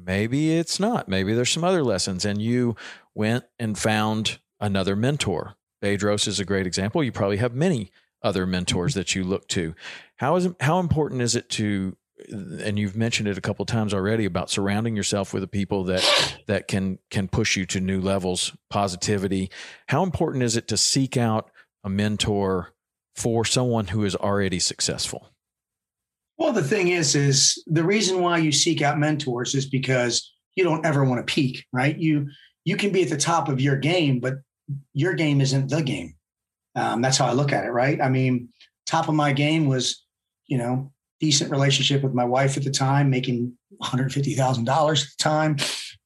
maybe 0.06 0.58
it's 0.58 0.80
not. 0.80 1.08
Maybe 1.08 1.34
there's 1.34 1.52
some 1.52 1.64
other 1.64 1.84
lessons. 1.84 2.26
And 2.26 2.42
you 2.42 2.76
went 3.14 3.46
and 3.60 3.78
found 3.78 4.40
another 4.60 4.96
mentor. 4.96 5.56
Bedros 5.84 6.28
is 6.28 6.40
a 6.40 6.46
great 6.46 6.68
example. 6.68 7.04
You 7.04 7.12
probably 7.12 7.38
have 7.38 7.54
many 7.54 7.92
other 8.22 8.46
mentors 8.46 8.94
that 8.94 9.16
you 9.16 9.24
look 9.24 9.48
to. 9.50 9.74
How 10.18 10.36
is 10.36 10.48
how 10.60 10.80
important 10.80 11.22
is 11.22 11.36
it 11.36 11.50
to 11.52 11.98
and 12.30 12.78
you've 12.78 12.96
mentioned 12.96 13.28
it 13.28 13.38
a 13.38 13.42
couple 13.42 13.66
times 13.66 13.94
already 13.94 14.26
about 14.26 14.50
surrounding 14.50 14.96
yourself 14.96 15.34
with 15.34 15.42
the 15.42 15.48
people 15.48 15.84
that 15.86 16.38
that 16.48 16.68
can 16.68 17.00
can 17.10 17.28
push 17.28 17.56
you 17.56 17.66
to 17.68 17.80
new 17.80 18.00
levels, 18.00 18.56
positivity. 18.70 19.50
How 19.88 20.04
important 20.04 20.44
is 20.44 20.56
it 20.56 20.68
to 20.70 20.78
seek 20.78 21.18
out 21.18 21.50
a 21.84 21.90
mentor 21.90 22.74
for 23.16 23.44
someone 23.44 23.88
who 23.88 24.06
is 24.06 24.16
already 24.16 24.60
successful? 24.60 25.30
Well, 26.42 26.54
the 26.54 26.64
thing 26.64 26.88
is, 26.88 27.14
is 27.14 27.64
the 27.68 27.84
reason 27.84 28.20
why 28.20 28.40
you 28.40 28.52
seek 28.52 28.82
out 28.82 28.98
mentors 28.98 29.54
is 29.54 29.68
because 29.68 30.34
you 30.56 30.64
don't 30.64 30.84
ever 30.84 31.06
want 31.06 31.20
to 31.26 31.32
peak, 31.32 31.68
right? 31.72 31.96
You 31.96 32.30
you 32.66 32.78
can 32.78 32.92
be 32.92 33.04
at 33.04 33.10
the 33.10 33.16
top 33.16 33.48
of 33.48 33.62
your 33.62 33.76
game, 33.76 34.20
but 34.20 34.38
your 34.92 35.14
game 35.14 35.40
isn't 35.40 35.70
the 35.70 35.84
game. 35.84 36.16
Um, 36.76 37.04
that's 37.04 37.18
how 37.18 37.28
I 37.28 37.34
look 37.34 37.54
at 37.54 37.66
it, 37.66 37.70
right? 37.70 38.02
I 38.02 38.10
mean, 38.10 38.50
top 38.88 39.08
of 39.08 39.14
my 39.14 39.34
game 39.34 39.68
was, 39.68 40.04
you 40.48 40.58
know, 40.58 40.92
decent 41.20 41.52
relationship 41.52 42.02
with 42.02 42.16
my 42.16 42.26
wife 42.26 42.58
at 42.58 42.64
the 42.64 42.72
time, 42.72 43.12
making 43.12 43.54
one 43.78 43.92
hundred 43.92 44.12
fifty 44.12 44.34
thousand 44.34 44.66
dollars 44.66 45.04
at 45.04 45.10
the 45.10 45.24
time, 45.24 45.58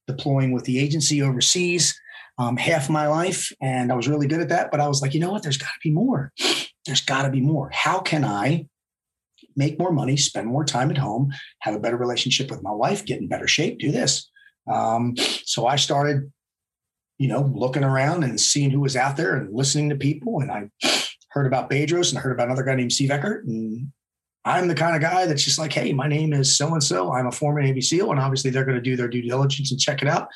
deploying 0.06 0.52
with 0.52 0.64
the 0.64 0.78
agency 0.78 1.22
overseas, 1.22 1.98
um, 2.36 2.58
half 2.58 2.90
my 2.90 3.06
life, 3.06 3.50
and 3.62 3.90
I 3.90 3.96
was 3.96 4.06
really 4.06 4.26
good 4.26 4.42
at 4.42 4.50
that. 4.50 4.70
But 4.70 4.80
I 4.80 4.88
was 4.88 5.00
like, 5.00 5.14
you 5.14 5.20
know 5.20 5.30
what? 5.30 5.42
There's 5.42 5.56
got 5.56 5.68
to 5.68 5.80
be 5.82 5.92
more. 5.92 6.30
There's 6.84 7.00
got 7.00 7.22
to 7.22 7.30
be 7.30 7.40
more. 7.40 7.70
How 7.72 8.00
can 8.00 8.22
I 8.22 8.66
make 9.56 9.78
more 9.78 9.92
money, 9.92 10.16
spend 10.16 10.46
more 10.46 10.64
time 10.64 10.90
at 10.90 10.98
home, 10.98 11.32
have 11.60 11.74
a 11.74 11.80
better 11.80 11.96
relationship 11.96 12.50
with 12.50 12.62
my 12.62 12.70
wife, 12.70 13.04
get 13.04 13.20
in 13.20 13.28
better 13.28 13.48
shape, 13.48 13.78
do 13.78 13.90
this. 13.90 14.30
Um, 14.70 15.14
so 15.16 15.66
I 15.66 15.76
started, 15.76 16.30
you 17.18 17.28
know, 17.28 17.50
looking 17.54 17.84
around 17.84 18.24
and 18.24 18.40
seeing 18.40 18.70
who 18.70 18.80
was 18.80 18.96
out 18.96 19.16
there 19.16 19.36
and 19.36 19.54
listening 19.54 19.88
to 19.90 19.96
people. 19.96 20.40
And 20.40 20.50
I 20.50 20.70
heard 21.30 21.46
about 21.46 21.70
Bedros 21.70 22.10
and 22.10 22.18
I 22.18 22.20
heard 22.20 22.32
about 22.32 22.48
another 22.48 22.64
guy 22.64 22.74
named 22.74 22.92
Steve 22.92 23.10
Eckert. 23.10 23.46
And 23.46 23.92
I'm 24.44 24.68
the 24.68 24.74
kind 24.74 24.94
of 24.94 25.02
guy 25.02 25.26
that's 25.26 25.44
just 25.44 25.58
like, 25.58 25.72
hey, 25.72 25.92
my 25.92 26.08
name 26.08 26.32
is 26.32 26.56
so 26.56 26.72
and 26.72 26.82
so. 26.82 27.12
I'm 27.12 27.26
a 27.26 27.32
former 27.32 27.62
Navy 27.62 27.80
SEAL. 27.80 28.10
And 28.10 28.20
obviously 28.20 28.50
they're 28.50 28.64
going 28.64 28.76
to 28.76 28.82
do 28.82 28.96
their 28.96 29.08
due 29.08 29.22
diligence 29.22 29.70
and 29.70 29.80
check 29.80 30.02
it 30.02 30.08
out. 30.08 30.28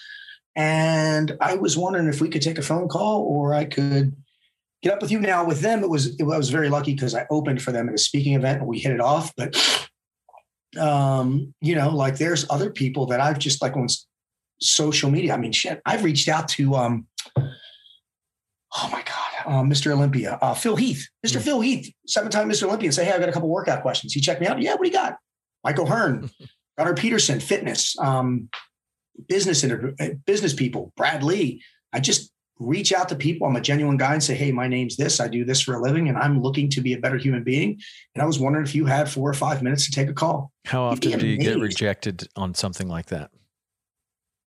And 0.57 1.37
I 1.41 1.55
was 1.55 1.77
wondering 1.77 2.09
if 2.09 2.21
we 2.21 2.29
could 2.29 2.43
take 2.43 2.59
a 2.59 2.62
phone 2.62 2.89
call 2.89 3.23
or 3.23 3.55
I 3.55 3.64
could 3.66 4.16
get 4.83 4.93
up 4.93 5.03
with 5.03 5.11
you 5.11 5.20
now 5.20 5.45
with 5.45 5.61
them 5.61 5.83
it 5.83 5.91
was 5.91 6.18
it, 6.18 6.22
I 6.22 6.39
was 6.39 6.51
very 6.51 6.68
lucky 6.68 6.95
because 6.95 7.14
I 7.14 7.26
opened 7.31 7.62
for 7.62 7.72
them 7.72 7.89
at 7.89 7.95
a 7.95 7.99
speaking 7.99 8.35
event 8.35 8.61
and 8.61 8.68
we 8.68 8.78
hit 8.78 8.93
it 8.93 9.01
off 9.01 9.33
but 9.37 9.57
um 10.78 11.55
you 11.61 11.74
know 11.74 11.91
like 11.91 12.18
there's 12.18 12.49
other 12.51 12.70
people 12.70 13.07
that 13.07 13.20
I've 13.20 13.39
just 13.39 13.61
like 13.61 13.76
on 13.76 13.89
social 14.61 15.11
media 15.11 15.35
I 15.35 15.37
mean 15.37 15.53
shit 15.53 15.81
I've 15.85 16.05
reached 16.05 16.28
out 16.28 16.49
to 16.49 16.74
um 16.74 17.07
oh 17.37 18.89
my 18.93 19.03
god 19.03 19.16
uh, 19.47 19.62
Mr. 19.62 19.91
Olympia 19.93 20.39
uh, 20.41 20.55
Phil 20.55 20.76
Heath 20.76 21.09
mister 21.22 21.39
mm-hmm. 21.39 21.47
Phil 21.47 21.61
Heath 21.61 21.93
seven 22.07 22.31
time 22.31 22.49
Mr. 22.49 22.64
Olympia 22.64 22.89
and 22.89 22.95
say 22.95 23.05
hey 23.05 23.12
I 23.12 23.18
got 23.18 23.28
a 23.28 23.33
couple 23.33 23.49
workout 23.49 23.83
questions 23.83 24.12
he 24.12 24.20
checked 24.20 24.41
me 24.41 24.47
out 24.47 24.61
yeah 24.61 24.72
what 24.72 24.83
do 24.83 24.89
you 24.89 24.93
got 24.93 25.16
Michael 25.64 25.87
Hearn 25.87 26.31
Gunnar 26.78 26.95
Peterson 26.95 27.41
fitness 27.41 27.97
um 27.99 28.49
business 29.28 29.64
inter- 29.64 29.95
business 30.24 30.55
people 30.55 30.93
Brad 30.97 31.22
Lea 31.22 31.62
I 31.93 32.01
just 32.01 32.31
reach 32.61 32.92
out 32.92 33.08
to 33.08 33.16
people. 33.16 33.46
I'm 33.46 33.56
a 33.56 33.61
genuine 33.61 33.96
guy 33.96 34.12
and 34.12 34.22
say, 34.22 34.34
hey, 34.34 34.52
my 34.52 34.68
name's 34.68 34.96
this. 34.96 35.18
I 35.18 35.26
do 35.26 35.44
this 35.44 35.61
for 35.62 35.74
a 35.74 35.82
living 35.82 36.08
and 36.08 36.18
I'm 36.18 36.42
looking 36.42 36.68
to 36.70 36.80
be 36.80 36.92
a 36.92 36.98
better 36.98 37.16
human 37.16 37.42
being. 37.42 37.80
And 38.14 38.22
I 38.22 38.26
was 38.26 38.38
wondering 38.38 38.66
if 38.66 38.74
you 38.74 38.84
had 38.84 39.08
four 39.08 39.28
or 39.28 39.34
five 39.34 39.62
minutes 39.62 39.86
to 39.86 39.92
take 39.92 40.08
a 40.08 40.12
call. 40.12 40.52
How 40.66 40.82
often 40.82 41.18
do 41.18 41.26
you 41.26 41.38
get 41.38 41.58
rejected 41.58 42.28
on 42.36 42.54
something 42.54 42.86
like 42.86 43.06
that? 43.06 43.30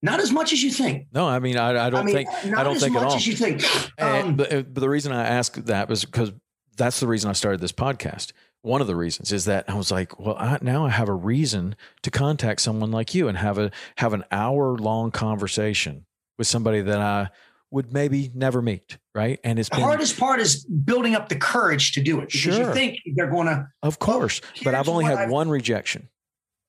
Not 0.01 0.21
as 0.21 0.33
much 0.33 0.53
as 0.53 0.63
you 0.63 0.71
think. 0.71 1.09
No, 1.13 1.29
I 1.29 1.39
mean, 1.39 1.59
I, 1.59 1.87
I 1.87 1.91
don't 1.91 2.01
I 2.01 2.05
mean, 2.05 2.15
think, 2.15 2.29
I 2.57 2.63
don't 2.63 2.79
think 2.79 2.97
at 2.97 3.03
all. 3.03 3.15
As 3.15 3.27
you 3.27 3.35
think. 3.35 3.63
Um, 4.01 4.37
but, 4.37 4.51
but 4.73 4.81
the 4.81 4.89
reason 4.89 5.13
I 5.13 5.27
asked 5.27 5.67
that 5.67 5.89
was 5.89 6.05
because 6.05 6.33
that's 6.77 7.01
the 7.01 7.09
reason 7.09 7.29
I 7.29 7.35
started 7.35 7.61
this 7.61 7.73
podcast. 7.73 8.33
One 8.63 8.81
of 8.81 8.87
the 8.87 8.97
reasons 8.97 9.33
is 9.33 9.45
that 9.45 9.65
I 9.69 9.75
was 9.75 9.91
like, 9.91 10.19
well, 10.19 10.37
I, 10.39 10.59
now 10.63 10.87
I 10.87 10.91
have 10.91 11.09
a 11.09 11.15
reason 11.15 11.77
to 12.03 12.11
contact 12.11 12.61
someone 12.61 12.91
like 12.91 13.15
you 13.15 13.29
and 13.29 13.37
have 13.39 13.59
a 13.59 13.71
have 13.97 14.13
an 14.15 14.25
hour 14.31 14.77
long 14.77 15.11
conversation 15.11 16.07
with 16.39 16.47
somebody 16.47 16.81
that 16.81 17.01
I 17.01 17.31
would 17.71 17.93
maybe 17.93 18.31
never 18.35 18.63
meet, 18.63 18.99
right? 19.15 19.39
And 19.45 19.59
it's 19.59 19.69
the 19.69 19.77
been, 19.77 19.85
hardest 19.85 20.19
part 20.19 20.41
is 20.41 20.65
building 20.65 21.15
up 21.15 21.29
the 21.29 21.37
courage 21.37 21.93
to 21.93 22.03
do 22.03 22.19
it 22.19 22.27
because 22.27 22.41
sure. 22.41 22.69
you 22.69 22.73
think 22.73 22.99
they're 23.15 23.31
going 23.31 23.47
to. 23.47 23.69
Of 23.83 23.99
course, 23.99 24.41
but 24.65 24.75
I've 24.75 24.89
only 24.89 25.05
had 25.05 25.19
I've, 25.19 25.31
one 25.31 25.49
rejection. 25.49 26.09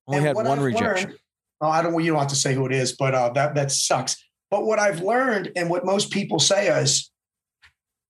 Only 0.08 0.24
had 0.24 0.36
one 0.36 0.48
I've 0.48 0.62
rejection. 0.62 1.10
Learned, 1.10 1.20
oh, 1.62 1.70
I 1.70 1.82
don't. 1.82 2.04
You 2.04 2.12
don't 2.12 2.20
have 2.20 2.30
to 2.30 2.36
say 2.36 2.54
who 2.54 2.66
it 2.66 2.74
is, 2.74 2.96
but 2.98 3.16
uh, 3.16 3.30
that 3.30 3.56
that 3.56 3.72
sucks. 3.72 4.18
But 4.52 4.66
what 4.66 4.80
I've 4.80 5.02
learned 5.02 5.52
and 5.56 5.70
what 5.70 5.86
most 5.86 6.12
people 6.12 6.40
say 6.40 6.68
is, 6.82 7.12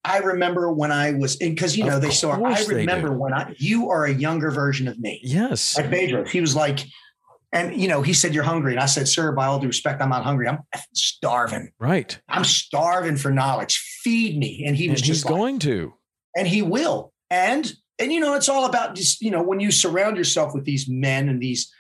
I 0.04 0.20
remember 0.20 0.72
when 0.72 0.92
I 0.92 1.12
was 1.12 1.36
in 1.36 1.54
because 1.54 1.78
you 1.78 1.84
know 1.84 1.98
of 1.98 2.02
they 2.02 2.12
saw. 2.12 2.32
I 2.44 2.64
remember 2.64 3.12
when 3.12 3.34
I 3.34 3.54
you 3.58 3.90
are 3.90 4.06
a 4.06 4.14
younger 4.14 4.50
version 4.50 4.88
of 4.88 4.98
me. 5.00 5.20
Yes, 5.24 5.78
like 5.78 5.90
Bedros. 5.90 6.30
He 6.30 6.42
was 6.42 6.56
like 6.56 6.86
and 7.52 7.80
you 7.80 7.88
know, 7.88 8.02
he 8.02 8.14
said, 8.14 8.34
"You're 8.34 8.44
hungry," 8.44 8.74
and 8.74 8.82
I 8.82 8.86
said, 8.86 9.08
"Sir, 9.08 9.32
by 9.32 9.48
all 9.48 9.60
due 9.60 9.68
respect, 9.68 10.02
I'm 10.02 10.10
not 10.10 10.24
hungry. 10.24 10.48
I'm 10.48 10.60
starving. 10.94 11.72
Right. 11.80 12.20
I'm 12.30 12.44
starving 12.44 13.18
for 13.18 13.32
knowledge. 13.32 13.78
Feed 14.04 14.38
me." 14.38 14.64
And 14.66 14.76
he 14.76 14.90
was 14.90 15.02
and 15.02 15.08
just 15.08 15.26
like, 15.26 15.34
going 15.34 15.60
to, 15.60 15.94
and 16.36 16.48
he 16.48 16.62
will. 16.62 17.12
And 17.32 17.72
and 17.98 18.14
you 18.14 18.20
know, 18.20 18.36
it's 18.36 18.50
all 18.50 18.66
about 18.66 18.96
just 18.96 19.22
you 19.22 19.32
know 19.32 19.42
when 19.42 19.60
you 19.60 19.72
surround 19.72 20.18
yourself 20.18 20.54
with 20.54 20.66
these 20.66 20.88
men 20.88 21.28
and 21.28 21.42
these 21.42 21.72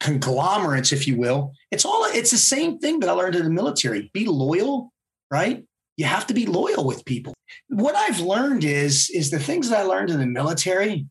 conglomerates, 0.00 0.92
if 0.92 1.06
you 1.06 1.16
will. 1.16 1.52
It's 1.70 1.84
all 1.84 2.04
it's 2.04 2.30
the 2.30 2.38
same 2.38 2.78
thing 2.78 3.00
that 3.00 3.08
I 3.10 3.12
learned 3.12 3.36
in 3.36 3.44
the 3.44 3.50
military. 3.50 4.10
Be 4.14 4.26
loyal, 4.26 4.92
right? 5.30 5.64
You 5.96 6.06
have 6.06 6.26
to 6.28 6.34
be 6.34 6.46
loyal 6.46 6.84
with 6.84 7.04
people. 7.04 7.34
What 7.68 7.94
I've 7.94 8.20
learned 8.20 8.64
is 8.64 9.10
is 9.10 9.30
the 9.30 9.38
things 9.38 9.68
that 9.68 9.80
I 9.80 9.82
learned 9.82 10.10
in 10.10 10.20
the 10.20 10.26
military. 10.26 11.06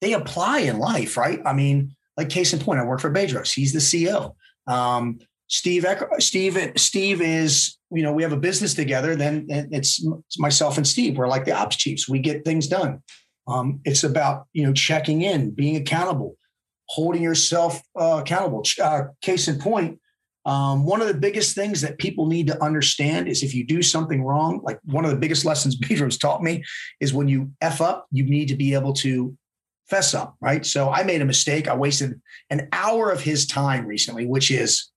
They 0.00 0.14
apply 0.14 0.60
in 0.60 0.78
life, 0.78 1.16
right? 1.16 1.40
I 1.46 1.52
mean, 1.52 1.94
like 2.16 2.28
case 2.28 2.52
in 2.52 2.58
point, 2.58 2.80
I 2.80 2.84
work 2.84 3.00
for 3.00 3.10
Bedros. 3.10 3.52
He's 3.52 3.72
the 3.72 3.78
CEO. 3.78 4.34
Um, 4.66 5.18
Steve, 5.48 5.84
Steve, 6.18 6.72
Steve 6.76 7.20
is, 7.20 7.76
you 7.90 8.02
know, 8.02 8.12
we 8.12 8.22
have 8.22 8.32
a 8.32 8.38
business 8.38 8.74
together. 8.74 9.14
Then 9.16 9.46
it's, 9.48 10.02
it's 10.26 10.38
myself 10.38 10.78
and 10.78 10.86
Steve. 10.86 11.16
We're 11.16 11.28
like 11.28 11.44
the 11.44 11.52
ops 11.52 11.76
chiefs. 11.76 12.08
We 12.08 12.20
get 12.20 12.44
things 12.44 12.68
done. 12.68 13.02
Um, 13.46 13.80
it's 13.84 14.04
about 14.04 14.46
you 14.52 14.64
know 14.64 14.72
checking 14.72 15.22
in, 15.22 15.50
being 15.50 15.76
accountable, 15.76 16.36
holding 16.86 17.22
yourself 17.22 17.82
uh, 17.98 18.20
accountable. 18.20 18.64
Uh, 18.80 19.04
case 19.20 19.48
in 19.48 19.58
point, 19.58 19.98
um, 20.44 20.84
one 20.84 21.00
of 21.00 21.08
the 21.08 21.14
biggest 21.14 21.54
things 21.54 21.80
that 21.80 21.98
people 21.98 22.26
need 22.26 22.46
to 22.48 22.62
understand 22.62 23.28
is 23.28 23.42
if 23.42 23.54
you 23.54 23.64
do 23.64 23.82
something 23.82 24.22
wrong, 24.22 24.60
like 24.62 24.78
one 24.84 25.04
of 25.04 25.10
the 25.10 25.16
biggest 25.16 25.44
lessons 25.50 25.78
Bedros 25.78 26.18
taught 26.18 26.42
me 26.42 26.62
is 27.00 27.12
when 27.12 27.28
you 27.28 27.50
f 27.60 27.80
up, 27.80 28.06
you 28.10 28.24
need 28.24 28.48
to 28.48 28.56
be 28.56 28.74
able 28.74 28.92
to 28.94 29.36
fess 29.92 30.14
up, 30.14 30.36
right? 30.40 30.64
So 30.64 30.88
I 30.88 31.02
made 31.02 31.20
a 31.20 31.26
mistake. 31.26 31.68
I 31.68 31.76
wasted 31.76 32.18
an 32.48 32.68
hour 32.72 33.10
of 33.10 33.20
his 33.20 33.46
time 33.46 33.84
recently, 33.84 34.24
which 34.24 34.50
is 34.50 34.90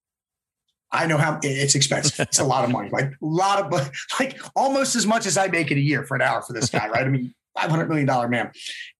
I 0.90 1.06
know 1.06 1.18
how 1.18 1.38
it's 1.44 1.76
expensive. 1.76 2.18
It's 2.22 2.40
a 2.40 2.46
lot 2.46 2.64
of 2.64 2.72
money, 2.72 2.90
like 2.90 3.08
a 3.12 3.16
lot 3.20 3.62
of, 3.62 3.92
like 4.20 4.40
almost 4.56 4.96
as 4.96 5.06
much 5.06 5.26
as 5.26 5.38
I 5.38 5.48
make 5.48 5.70
in 5.70 5.78
a 5.78 5.82
year 5.82 6.06
for 6.06 6.16
an 6.16 6.22
hour 6.22 6.42
for 6.42 6.54
this 6.54 6.70
guy, 6.70 6.88
right? 6.88 7.06
I 7.06 7.10
mean, 7.10 7.34
$500 7.58 7.90
million 7.90 8.30
man. 8.30 8.52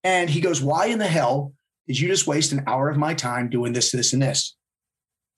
And 0.04 0.30
he 0.30 0.42
goes, 0.42 0.62
Why 0.62 0.88
in 0.88 1.00
the 1.00 1.08
hell 1.08 1.54
did 1.88 1.98
you 1.98 2.10
just 2.10 2.28
waste 2.28 2.52
an 2.52 2.64
hour 2.68 2.90
of 2.90 2.98
my 2.98 3.14
time 3.14 3.50
doing 3.50 3.72
this, 3.72 3.92
this, 3.92 4.12
and 4.12 4.22
this? 4.22 4.58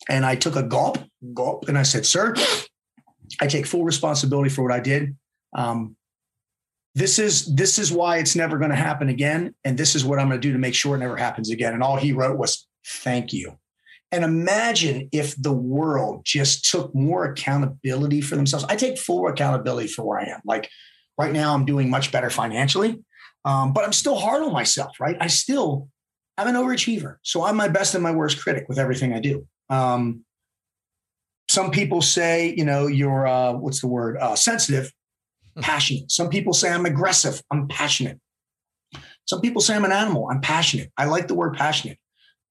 And 0.09 0.25
I 0.25 0.35
took 0.35 0.55
a 0.55 0.63
gulp, 0.63 0.97
gulp, 1.35 1.67
and 1.67 1.77
I 1.77 1.83
said, 1.83 2.03
Sir, 2.03 2.33
I 3.39 3.45
take 3.45 3.67
full 3.67 3.83
responsibility 3.83 4.49
for 4.49 4.63
what 4.63 4.71
I 4.71 4.79
did. 4.79 5.15
Um, 5.53 5.96
this 6.97 7.19
is 7.19 7.45
this 7.53 7.77
is 7.77 7.91
why 7.91 8.17
it's 8.17 8.35
never 8.35 8.57
going 8.57 8.71
to 8.71 8.75
happen 8.75 9.07
again, 9.07 9.53
and 9.63 9.77
this 9.77 9.93
is 9.93 10.03
what 10.03 10.17
I'm 10.17 10.29
going 10.29 10.41
to 10.41 10.47
do 10.47 10.51
to 10.51 10.57
make 10.57 10.73
sure 10.73 10.95
it 10.95 10.99
never 10.99 11.15
happens 11.15 11.51
again. 11.51 11.75
And 11.75 11.83
all 11.83 11.95
he 11.95 12.11
wrote 12.11 12.39
was 12.39 12.65
"Thank 12.87 13.33
you." 13.33 13.59
And 14.11 14.23
imagine 14.23 15.07
if 15.11 15.35
the 15.39 15.53
world 15.53 16.21
just 16.25 16.71
took 16.71 16.95
more 16.95 17.25
accountability 17.25 18.21
for 18.21 18.35
themselves. 18.35 18.65
I 18.67 18.75
take 18.75 18.97
full 18.97 19.27
accountability 19.27 19.89
for 19.89 20.05
where 20.05 20.19
I 20.19 20.23
am. 20.23 20.41
Like 20.43 20.71
right 21.19 21.31
now, 21.31 21.53
I'm 21.53 21.65
doing 21.65 21.87
much 21.91 22.11
better 22.11 22.31
financially, 22.31 22.99
um, 23.45 23.73
but 23.73 23.83
I'm 23.83 23.93
still 23.93 24.15
hard 24.15 24.41
on 24.41 24.51
myself. 24.51 24.99
Right? 24.99 25.17
I 25.21 25.27
still 25.27 25.89
I'm 26.35 26.47
an 26.47 26.55
overachiever, 26.55 27.17
so 27.21 27.43
I'm 27.43 27.57
my 27.57 27.67
best 27.67 27.93
and 27.93 28.01
my 28.01 28.11
worst 28.11 28.41
critic 28.41 28.65
with 28.67 28.79
everything 28.79 29.13
I 29.13 29.19
do. 29.19 29.45
Um, 29.69 30.25
some 31.47 31.69
people 31.69 32.01
say, 32.01 32.55
you 32.57 32.65
know, 32.65 32.87
you're 32.87 33.27
uh, 33.27 33.53
what's 33.53 33.81
the 33.81 33.87
word? 33.87 34.17
Uh, 34.17 34.35
sensitive. 34.35 34.91
Passionate. 35.61 36.11
Some 36.11 36.29
people 36.29 36.53
say 36.53 36.69
I'm 36.69 36.85
aggressive. 36.85 37.41
I'm 37.51 37.67
passionate. 37.67 38.19
Some 39.25 39.41
people 39.41 39.61
say 39.61 39.75
I'm 39.75 39.85
an 39.85 39.91
animal. 39.91 40.29
I'm 40.31 40.41
passionate. 40.41 40.91
I 40.97 41.05
like 41.05 41.27
the 41.27 41.35
word 41.35 41.55
passionate. 41.55 41.99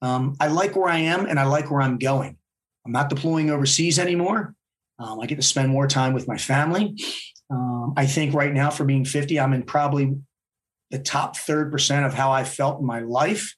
Um, 0.03 0.37
I 0.41 0.49
like 0.49 0.77
where 0.77 0.91
I 0.91 0.99
am 0.99 1.27
and 1.27 1.41
I 1.41 1.45
like 1.45 1.71
where 1.71 1.81
I'm 1.81 1.99
going. 1.99 2.37
I'm 2.85 2.93
not 2.93 3.09
deploying 3.09 3.51
overseas 3.51 3.99
anymore. 3.99 4.55
Um, 4.99 5.21
I 5.21 5.27
get 5.27 5.37
to 5.37 5.43
spend 5.43 5.71
more 5.71 5.87
time 5.87 6.13
with 6.13 6.29
my 6.29 6.37
family. 6.37 6.97
Um, 7.51 7.95
I 7.97 8.07
think 8.07 8.35
right 8.35 8.53
now, 8.53 8.71
for 8.71 8.85
being 8.85 9.05
50, 9.05 9.39
I'm 9.41 9.53
in 9.53 9.63
probably 9.63 10.17
the 10.91 10.99
top 10.99 11.37
third 11.37 11.73
percent 11.73 12.07
of 12.07 12.15
how 12.15 12.31
I 12.31 12.45
felt 12.45 12.81
in 12.81 12.87
my 12.87 13.01
life. 13.01 13.55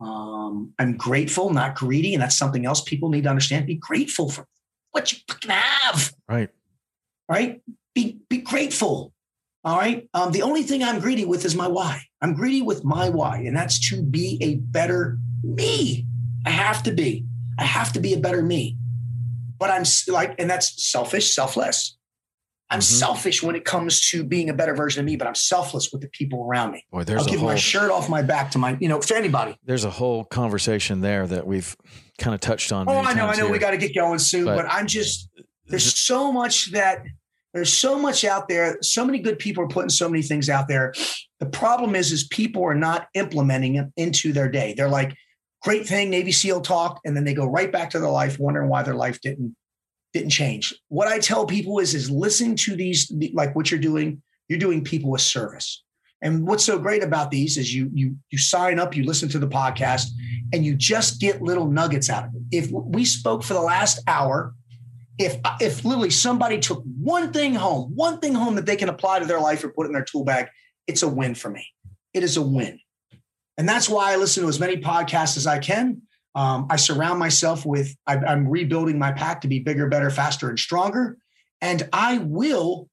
Um, 0.00 0.72
I'm 0.78 0.96
grateful, 0.96 1.50
not 1.50 1.76
greedy. 1.76 2.14
And 2.14 2.22
that's 2.22 2.36
something 2.36 2.66
else 2.66 2.80
people 2.80 3.08
need 3.10 3.24
to 3.24 3.30
understand. 3.30 3.66
Be 3.66 3.76
grateful 3.76 4.28
for 4.28 4.46
what 4.90 5.12
you 5.12 5.18
fucking 5.28 5.50
have. 5.50 6.12
Right. 6.28 6.50
Right. 7.28 7.62
Be, 7.94 8.20
be 8.28 8.38
grateful. 8.38 9.12
All 9.64 9.78
right. 9.78 10.08
Um, 10.12 10.32
the 10.32 10.42
only 10.42 10.62
thing 10.62 10.82
I'm 10.82 11.00
greedy 11.00 11.24
with 11.24 11.44
is 11.44 11.54
my 11.54 11.68
why. 11.68 12.02
I'm 12.20 12.34
greedy 12.34 12.62
with 12.62 12.84
my 12.84 13.08
why, 13.08 13.38
and 13.38 13.56
that's 13.56 13.90
to 13.90 14.02
be 14.02 14.38
a 14.40 14.56
better 14.56 15.18
me. 15.42 16.06
I 16.44 16.50
have 16.50 16.82
to 16.84 16.92
be. 16.92 17.24
I 17.58 17.64
have 17.64 17.92
to 17.92 18.00
be 18.00 18.14
a 18.14 18.18
better 18.18 18.42
me. 18.42 18.76
But 19.58 19.70
I'm 19.70 19.84
like, 20.08 20.34
and 20.38 20.50
that's 20.50 20.84
selfish, 20.84 21.34
selfless. 21.34 21.96
I'm 22.70 22.78
mm-hmm. 22.78 22.82
selfish 22.82 23.42
when 23.42 23.54
it 23.54 23.64
comes 23.64 24.08
to 24.10 24.24
being 24.24 24.48
a 24.48 24.54
better 24.54 24.74
version 24.74 25.00
of 25.00 25.06
me, 25.06 25.14
but 25.14 25.28
I'm 25.28 25.34
selfless 25.34 25.92
with 25.92 26.00
the 26.00 26.08
people 26.08 26.44
around 26.44 26.72
me. 26.72 26.86
Boy, 26.90 27.04
there's 27.04 27.22
I'll 27.22 27.28
give 27.28 27.40
whole, 27.40 27.50
my 27.50 27.56
shirt 27.56 27.90
off 27.90 28.08
my 28.08 28.22
back 28.22 28.50
to 28.52 28.58
my, 28.58 28.78
you 28.80 28.88
know, 28.88 28.98
to 28.98 29.16
anybody. 29.16 29.56
There's 29.64 29.84
a 29.84 29.90
whole 29.90 30.24
conversation 30.24 31.02
there 31.02 31.26
that 31.26 31.46
we've 31.46 31.76
kind 32.18 32.34
of 32.34 32.40
touched 32.40 32.72
on. 32.72 32.88
Oh, 32.88 32.98
I 32.98 33.12
know, 33.12 33.26
I 33.26 33.36
know. 33.36 33.44
Here. 33.44 33.52
We 33.52 33.58
got 33.58 33.72
to 33.72 33.76
get 33.76 33.94
going 33.94 34.18
soon, 34.18 34.46
but, 34.46 34.56
but 34.56 34.66
I'm 34.68 34.86
just 34.86 35.28
there's 35.66 35.96
so 35.96 36.32
much 36.32 36.72
that 36.72 37.02
there's 37.54 37.72
so 37.72 37.98
much 37.98 38.24
out 38.24 38.48
there. 38.48 38.78
So 38.82 39.04
many 39.04 39.18
good 39.18 39.38
people 39.38 39.64
are 39.64 39.68
putting 39.68 39.90
so 39.90 40.08
many 40.08 40.22
things 40.22 40.48
out 40.48 40.68
there. 40.68 40.94
The 41.40 41.46
problem 41.46 41.94
is, 41.94 42.12
is 42.12 42.26
people 42.28 42.64
are 42.64 42.74
not 42.74 43.08
implementing 43.14 43.76
it 43.76 43.88
into 43.96 44.32
their 44.32 44.48
day. 44.48 44.74
They're 44.74 44.88
like, 44.88 45.14
great 45.62 45.86
thing, 45.86 46.10
Navy 46.10 46.32
SEAL 46.32 46.62
talk, 46.62 47.00
and 47.04 47.16
then 47.16 47.24
they 47.24 47.34
go 47.34 47.46
right 47.46 47.70
back 47.70 47.90
to 47.90 47.98
their 47.98 48.10
life, 48.10 48.38
wondering 48.38 48.68
why 48.68 48.82
their 48.82 48.94
life 48.94 49.20
didn't 49.20 49.56
didn't 50.12 50.30
change. 50.30 50.74
What 50.88 51.08
I 51.08 51.18
tell 51.18 51.46
people 51.46 51.78
is 51.78 51.94
is 51.94 52.10
listen 52.10 52.54
to 52.56 52.76
these 52.76 53.10
like 53.32 53.54
what 53.56 53.70
you're 53.70 53.80
doing. 53.80 54.22
You're 54.48 54.58
doing 54.58 54.84
people 54.84 55.14
a 55.14 55.18
service. 55.18 55.82
And 56.22 56.46
what's 56.46 56.64
so 56.64 56.78
great 56.78 57.02
about 57.02 57.30
these 57.30 57.56
is 57.56 57.74
you 57.74 57.90
you 57.92 58.16
you 58.30 58.38
sign 58.38 58.78
up, 58.78 58.96
you 58.96 59.04
listen 59.04 59.28
to 59.30 59.38
the 59.38 59.48
podcast, 59.48 60.08
and 60.52 60.64
you 60.64 60.74
just 60.74 61.20
get 61.20 61.42
little 61.42 61.66
nuggets 61.66 62.08
out 62.10 62.24
of 62.24 62.30
it. 62.34 62.42
If 62.52 62.70
we 62.70 63.04
spoke 63.04 63.42
for 63.42 63.54
the 63.54 63.60
last 63.60 64.00
hour, 64.06 64.54
if 65.18 65.36
if 65.60 65.84
literally 65.84 66.10
somebody 66.10 66.58
took 66.58 66.82
one 66.84 67.32
thing 67.32 67.54
home, 67.54 67.92
one 67.94 68.18
thing 68.18 68.34
home 68.34 68.54
that 68.56 68.66
they 68.66 68.76
can 68.76 68.88
apply 68.88 69.18
to 69.18 69.26
their 69.26 69.40
life 69.40 69.62
or 69.62 69.68
put 69.68 69.86
in 69.86 69.92
their 69.92 70.04
tool 70.04 70.24
bag, 70.24 70.48
it's 70.86 71.02
a 71.02 71.08
win 71.08 71.34
for 71.34 71.50
me. 71.50 71.66
It 72.14 72.22
is 72.22 72.36
a 72.36 72.42
win. 72.42 72.78
And 73.58 73.68
that's 73.68 73.88
why 73.88 74.12
I 74.12 74.16
listen 74.16 74.42
to 74.42 74.48
as 74.48 74.58
many 74.58 74.78
podcasts 74.78 75.36
as 75.36 75.46
I 75.46 75.58
can. 75.58 76.02
Um, 76.34 76.66
I 76.70 76.76
surround 76.76 77.18
myself 77.18 77.66
with, 77.66 77.94
I'm 78.06 78.48
rebuilding 78.48 78.98
my 78.98 79.12
pack 79.12 79.42
to 79.42 79.48
be 79.48 79.58
bigger, 79.58 79.86
better, 79.88 80.10
faster, 80.10 80.48
and 80.48 80.58
stronger. 80.58 81.18
And 81.60 81.88
I 81.92 82.18
will, 82.18 82.88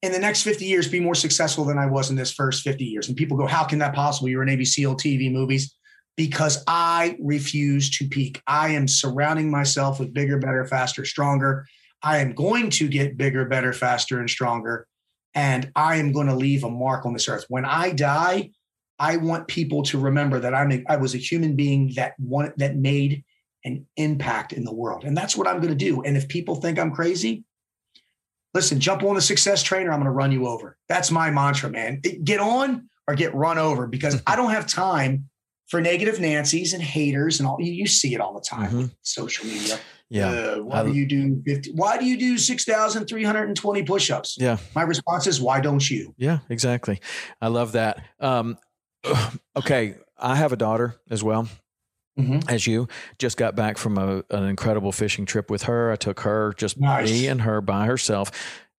in 0.00 0.12
the 0.12 0.18
next 0.18 0.42
50 0.42 0.64
years, 0.64 0.88
be 0.88 1.00
more 1.00 1.14
successful 1.14 1.66
than 1.66 1.78
I 1.78 1.86
was 1.86 2.08
in 2.08 2.16
this 2.16 2.32
first 2.32 2.62
50 2.62 2.84
years. 2.84 3.08
And 3.08 3.16
people 3.16 3.36
go, 3.36 3.46
How 3.46 3.64
can 3.64 3.78
that 3.80 3.94
possible? 3.94 4.28
You're 4.28 4.42
in 4.42 4.48
Navy 4.48 4.64
SEAL 4.64 4.96
TV 4.96 5.30
movies. 5.30 5.76
Because 6.16 6.64
I 6.66 7.16
refuse 7.20 7.90
to 7.98 8.08
peak. 8.08 8.40
I 8.46 8.70
am 8.70 8.88
surrounding 8.88 9.50
myself 9.50 10.00
with 10.00 10.14
bigger, 10.14 10.38
better, 10.38 10.64
faster, 10.64 11.04
stronger. 11.04 11.66
I 12.02 12.18
am 12.18 12.32
going 12.32 12.70
to 12.70 12.88
get 12.88 13.18
bigger, 13.18 13.44
better, 13.44 13.72
faster, 13.72 14.18
and 14.20 14.30
stronger. 14.30 14.86
And 15.34 15.70
I 15.76 15.96
am 15.96 16.12
going 16.12 16.28
to 16.28 16.34
leave 16.34 16.64
a 16.64 16.70
mark 16.70 17.04
on 17.04 17.12
this 17.12 17.28
earth. 17.28 17.44
When 17.48 17.66
I 17.66 17.90
die, 17.90 18.50
I 18.98 19.18
want 19.18 19.48
people 19.48 19.82
to 19.84 19.98
remember 19.98 20.40
that 20.40 20.54
I'm 20.54 20.72
a, 20.72 20.84
I 20.88 20.96
was 20.96 21.14
a 21.14 21.18
human 21.18 21.56
being 21.56 21.92
that 21.96 22.14
one 22.18 22.52
that 22.56 22.76
made 22.76 23.24
an 23.64 23.86
impact 23.96 24.52
in 24.52 24.64
the 24.64 24.72
world, 24.72 25.04
and 25.04 25.16
that's 25.16 25.36
what 25.36 25.46
I'm 25.46 25.60
going 25.60 25.76
to 25.76 25.84
do. 25.84 26.02
And 26.02 26.16
if 26.16 26.28
people 26.28 26.56
think 26.56 26.78
I'm 26.78 26.92
crazy, 26.92 27.44
listen, 28.54 28.80
jump 28.80 29.02
on 29.02 29.14
the 29.14 29.20
success 29.20 29.62
train, 29.62 29.86
or 29.86 29.92
I'm 29.92 29.98
going 29.98 30.06
to 30.06 30.12
run 30.12 30.32
you 30.32 30.46
over. 30.46 30.76
That's 30.88 31.10
my 31.10 31.30
mantra, 31.30 31.68
man. 31.68 32.00
Get 32.00 32.40
on 32.40 32.88
or 33.06 33.14
get 33.14 33.34
run 33.34 33.58
over 33.58 33.86
because 33.86 34.22
I 34.26 34.36
don't 34.36 34.50
have 34.50 34.66
time 34.66 35.28
for 35.68 35.80
negative 35.80 36.20
Nancy's 36.20 36.72
and 36.72 36.82
haters 36.82 37.40
and 37.40 37.48
all. 37.48 37.56
You, 37.60 37.72
you 37.72 37.86
see 37.86 38.14
it 38.14 38.20
all 38.20 38.34
the 38.34 38.40
time 38.40 38.70
mm-hmm. 38.70 38.84
social 39.02 39.46
media. 39.46 39.78
Yeah. 40.08 40.28
Uh, 40.28 40.56
why 40.58 40.84
do 40.84 40.92
you 40.92 41.06
do 41.06 41.42
50? 41.44 41.72
Why 41.72 41.98
do 41.98 42.04
you 42.04 42.16
do 42.16 42.38
6,320 42.38 43.82
push-ups? 43.82 44.36
Yeah. 44.38 44.58
My 44.74 44.82
response 44.82 45.26
is, 45.26 45.40
why 45.40 45.60
don't 45.60 45.88
you? 45.90 46.14
Yeah, 46.16 46.38
exactly. 46.48 47.00
I 47.40 47.48
love 47.48 47.72
that. 47.72 48.04
Um, 48.20 48.58
okay, 49.56 49.96
I 50.16 50.36
have 50.36 50.52
a 50.52 50.56
daughter 50.56 50.96
as 51.10 51.24
well. 51.24 51.48
Mm-hmm. 52.18 52.48
As 52.48 52.66
you 52.66 52.88
just 53.18 53.36
got 53.36 53.56
back 53.56 53.76
from 53.76 53.98
a, 53.98 54.24
an 54.30 54.44
incredible 54.44 54.92
fishing 54.92 55.26
trip 55.26 55.50
with 55.50 55.64
her, 55.64 55.92
I 55.92 55.96
took 55.96 56.20
her, 56.20 56.54
just 56.56 56.80
nice. 56.80 57.10
me 57.10 57.26
and 57.26 57.42
her 57.42 57.60
by 57.60 57.84
herself, 57.86 58.30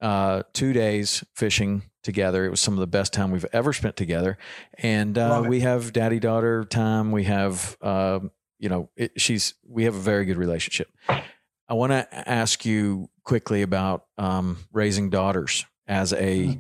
uh, 0.02 0.44
two 0.54 0.74
days 0.74 1.24
fishing 1.36 1.84
together. 2.08 2.44
It 2.44 2.50
was 2.50 2.60
some 2.60 2.74
of 2.74 2.80
the 2.80 2.88
best 2.88 3.14
time 3.14 3.30
we've 3.30 3.46
ever 3.54 3.72
spent 3.74 3.96
together, 3.96 4.40
and 4.80 5.16
uh, 5.16 5.44
we 5.48 5.60
have 5.60 5.94
daddy 5.94 6.20
daughter 6.20 6.66
time. 6.66 7.12
We 7.12 7.26
have, 7.26 7.78
uh, 7.82 8.20
you 8.58 8.70
know, 8.70 8.90
it, 8.96 9.22
she's 9.22 9.54
we 9.68 9.84
have 9.84 9.94
a 9.94 10.00
very 10.00 10.26
good 10.26 10.38
relationship. 10.38 10.90
I 11.08 11.74
want 11.74 11.92
to 11.92 12.30
ask 12.30 12.66
you 12.66 13.10
quickly 13.24 13.62
about 13.62 14.06
um, 14.18 14.58
raising 14.72 15.12
daughters 15.12 15.66
as 15.86 16.14
a 16.14 16.48
mm-hmm. 16.48 16.60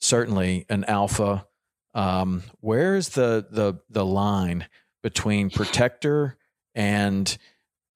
certainly 0.00 0.66
an 0.68 0.84
alpha 0.84 1.46
um, 1.94 2.42
where's 2.60 3.10
the 3.10 3.46
the 3.50 3.74
the 3.90 4.04
line 4.04 4.66
between 5.02 5.50
protector 5.50 6.36
and 6.74 7.36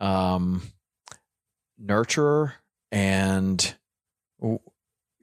um, 0.00 0.62
nurturer 1.80 2.54
and 2.90 3.74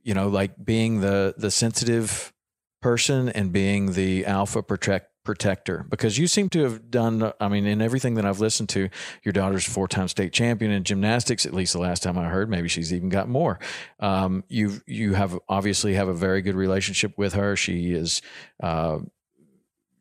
you 0.09 0.15
know 0.15 0.27
like 0.27 0.65
being 0.65 1.01
the 1.01 1.35
the 1.37 1.51
sensitive 1.51 2.33
person 2.81 3.29
and 3.29 3.51
being 3.51 3.91
the 3.91 4.25
alpha 4.25 4.63
protect 4.63 5.11
protector. 5.23 5.85
Because 5.87 6.17
you 6.17 6.25
seem 6.25 6.49
to 6.49 6.63
have 6.63 6.89
done 6.89 7.31
i 7.39 7.47
mean 7.47 7.67
in 7.67 7.79
everything 7.79 8.15
that 8.15 8.25
i've 8.25 8.39
listened 8.39 8.69
to 8.69 8.89
your 9.23 9.33
daughter's 9.33 9.65
four-time 9.65 10.07
state 10.07 10.33
champion 10.33 10.71
in 10.71 10.83
gymnastics 10.83 11.45
at 11.45 11.53
least 11.53 11.73
the 11.73 11.79
last 11.79 12.01
time 12.01 12.17
i 12.17 12.27
heard 12.27 12.49
maybe 12.49 12.67
she's 12.67 12.91
even 12.91 13.09
got 13.09 13.29
more. 13.29 13.59
Um, 13.99 14.43
you 14.47 14.81
you 14.87 15.13
have 15.13 15.37
obviously 15.47 15.93
have 15.93 16.07
a 16.07 16.15
very 16.15 16.41
good 16.41 16.55
relationship 16.55 17.15
with 17.15 17.33
her. 17.33 17.55
She 17.55 17.91
is 17.91 18.23
uh, 18.63 18.97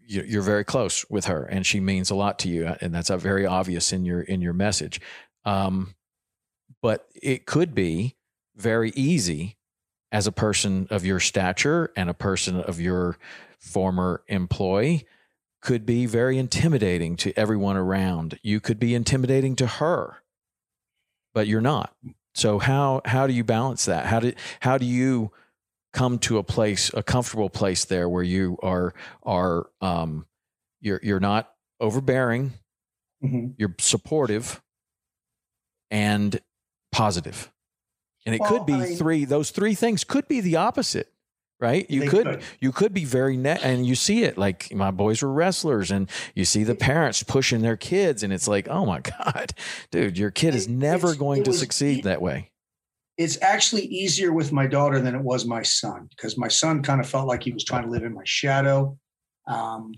you're 0.06 0.40
very 0.40 0.64
close 0.64 1.04
with 1.10 1.26
her 1.26 1.44
and 1.44 1.66
she 1.66 1.80
means 1.80 2.10
a 2.10 2.14
lot 2.14 2.38
to 2.38 2.48
you 2.48 2.74
and 2.80 2.94
that's 2.94 3.10
very 3.10 3.44
obvious 3.44 3.92
in 3.92 4.06
your 4.06 4.22
in 4.22 4.40
your 4.40 4.54
message. 4.54 5.02
Um, 5.44 5.94
but 6.80 7.06
it 7.14 7.44
could 7.44 7.74
be 7.74 8.16
very 8.56 8.90
easy 8.96 9.57
as 10.10 10.26
a 10.26 10.32
person 10.32 10.86
of 10.90 11.04
your 11.04 11.20
stature 11.20 11.92
and 11.96 12.08
a 12.08 12.14
person 12.14 12.60
of 12.60 12.80
your 12.80 13.18
former 13.58 14.22
employee 14.28 15.06
could 15.60 15.84
be 15.84 16.06
very 16.06 16.38
intimidating 16.38 17.16
to 17.16 17.36
everyone 17.38 17.76
around. 17.76 18.38
You 18.42 18.60
could 18.60 18.78
be 18.78 18.94
intimidating 18.94 19.56
to 19.56 19.66
her, 19.66 20.22
but 21.34 21.46
you're 21.46 21.60
not. 21.60 21.94
So 22.34 22.58
how 22.58 23.02
how 23.04 23.26
do 23.26 23.32
you 23.32 23.44
balance 23.44 23.84
that? 23.86 24.06
How 24.06 24.20
do 24.20 24.32
how 24.60 24.78
do 24.78 24.86
you 24.86 25.32
come 25.92 26.18
to 26.20 26.38
a 26.38 26.44
place, 26.44 26.90
a 26.94 27.02
comfortable 27.02 27.50
place 27.50 27.84
there 27.84 28.08
where 28.08 28.22
you 28.22 28.58
are 28.62 28.94
are 29.24 29.68
um 29.80 30.26
you're 30.80 31.00
you're 31.02 31.20
not 31.20 31.52
overbearing, 31.80 32.52
mm-hmm. 33.22 33.48
you're 33.56 33.74
supportive 33.78 34.62
and 35.90 36.40
positive. 36.92 37.50
And 38.28 38.34
it 38.34 38.42
well, 38.42 38.50
could 38.50 38.66
be 38.66 38.74
I 38.74 38.88
mean, 38.88 38.96
three 38.96 39.24
those 39.24 39.50
three 39.50 39.74
things 39.74 40.04
could 40.04 40.28
be 40.28 40.42
the 40.42 40.56
opposite 40.56 41.10
right? 41.60 41.90
You 41.90 42.08
could, 42.08 42.26
could, 42.26 42.42
you 42.60 42.72
could 42.72 42.94
be 42.94 43.04
very 43.04 43.36
net 43.36 43.62
and 43.64 43.86
you 43.86 43.94
see 43.94 44.22
it 44.22 44.38
like 44.38 44.72
my 44.72 44.90
boys 44.90 45.22
were 45.22 45.32
wrestlers 45.32 45.90
and 45.90 46.08
you 46.34 46.44
see 46.44 46.62
the 46.62 46.74
parents 46.74 47.22
pushing 47.22 47.62
their 47.62 47.76
kids 47.76 48.22
and 48.22 48.32
it's 48.32 48.46
like 48.46 48.68
oh 48.68 48.86
my 48.86 49.00
god 49.00 49.54
dude 49.90 50.18
your 50.18 50.30
kid 50.30 50.54
is 50.54 50.68
never 50.68 51.14
going 51.14 51.42
to 51.44 51.50
was, 51.50 51.58
succeed 51.58 52.04
that 52.04 52.22
way. 52.22 52.50
It's 53.16 53.40
actually 53.42 53.86
easier 53.86 54.32
with 54.32 54.52
my 54.52 54.68
daughter 54.68 55.00
than 55.00 55.14
it 55.14 55.22
was 55.22 55.46
my 55.46 55.62
son 55.62 56.08
because 56.10 56.38
my 56.38 56.46
son 56.46 56.82
kind 56.82 57.00
of 57.00 57.08
felt 57.08 57.26
like 57.26 57.42
he 57.42 57.50
was 57.50 57.64
trying 57.64 57.82
to 57.82 57.90
live 57.90 58.04
in 58.04 58.14
my 58.14 58.24
shadow. 58.24 58.98
Um, 59.46 59.94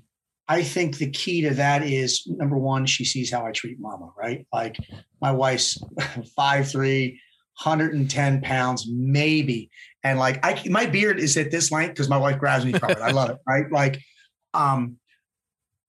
i 0.49 0.63
think 0.63 0.97
the 0.97 1.11
key 1.11 1.43
to 1.43 1.51
that 1.51 1.83
is 1.83 2.27
number 2.27 2.57
one 2.57 2.87
she 2.87 3.05
sees 3.05 3.31
how 3.31 3.47
i 3.47 3.53
treat 3.53 3.79
mama 3.79 4.11
right? 4.17 4.47
Like 4.53 4.77
my 5.21 5.33
wife's 5.33 5.79
five 6.37 6.71
three 6.71 7.21
110 7.63 8.41
pounds 8.41 8.87
maybe 8.91 9.71
and 10.03 10.19
like 10.19 10.45
I, 10.45 10.63
my 10.69 10.87
beard 10.87 11.19
is 11.19 11.37
at 11.37 11.51
this 11.51 11.71
length 11.71 11.91
because 11.91 12.09
my 12.09 12.17
wife 12.17 12.39
grabs 12.39 12.65
me 12.65 12.73
from 12.73 12.91
it. 12.91 12.99
I 12.99 13.11
love 13.11 13.31
it, 13.31 13.39
right? 13.47 13.71
Like, 13.71 14.01
um, 14.55 14.97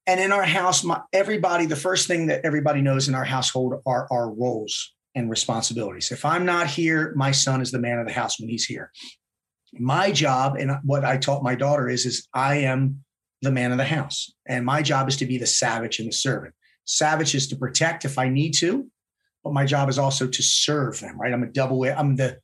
and 0.07 0.19
in 0.19 0.31
our 0.31 0.43
house, 0.43 0.83
my, 0.83 1.01
everybody, 1.13 1.65
the 1.65 1.75
first 1.75 2.07
thing 2.07 2.27
that 2.27 2.43
everybody 2.43 2.81
knows 2.81 3.07
in 3.07 3.15
our 3.15 3.23
household 3.23 3.75
are 3.85 4.07
our 4.11 4.31
roles 4.31 4.93
and 5.15 5.29
responsibilities. 5.29 6.11
If 6.11 6.25
I'm 6.25 6.45
not 6.45 6.67
here, 6.67 7.13
my 7.15 7.31
son 7.31 7.61
is 7.61 7.71
the 7.71 7.79
man 7.79 7.99
of 7.99 8.07
the 8.07 8.13
house 8.13 8.39
when 8.39 8.49
he's 8.49 8.65
here. 8.65 8.91
My 9.73 10.11
job 10.11 10.57
and 10.57 10.71
what 10.83 11.05
I 11.05 11.17
taught 11.17 11.43
my 11.43 11.55
daughter 11.55 11.87
is, 11.87 12.05
is 12.05 12.27
I 12.33 12.55
am 12.57 13.03
the 13.41 13.51
man 13.51 13.71
of 13.71 13.77
the 13.77 13.85
house, 13.85 14.33
and 14.45 14.65
my 14.65 14.81
job 14.81 15.07
is 15.07 15.17
to 15.17 15.25
be 15.25 15.37
the 15.37 15.47
savage 15.47 15.99
and 15.99 16.09
the 16.09 16.13
servant. 16.13 16.53
Savage 16.85 17.33
is 17.33 17.47
to 17.47 17.55
protect 17.55 18.03
if 18.03 18.17
I 18.17 18.27
need 18.27 18.51
to, 18.55 18.87
but 19.43 19.53
my 19.53 19.65
job 19.65 19.89
is 19.89 19.97
also 19.97 20.27
to 20.27 20.43
serve 20.43 20.99
them. 20.99 21.19
Right? 21.19 21.33
I'm 21.33 21.43
a 21.43 21.47
double. 21.47 21.83
I'm 21.83 22.15
the 22.15 22.39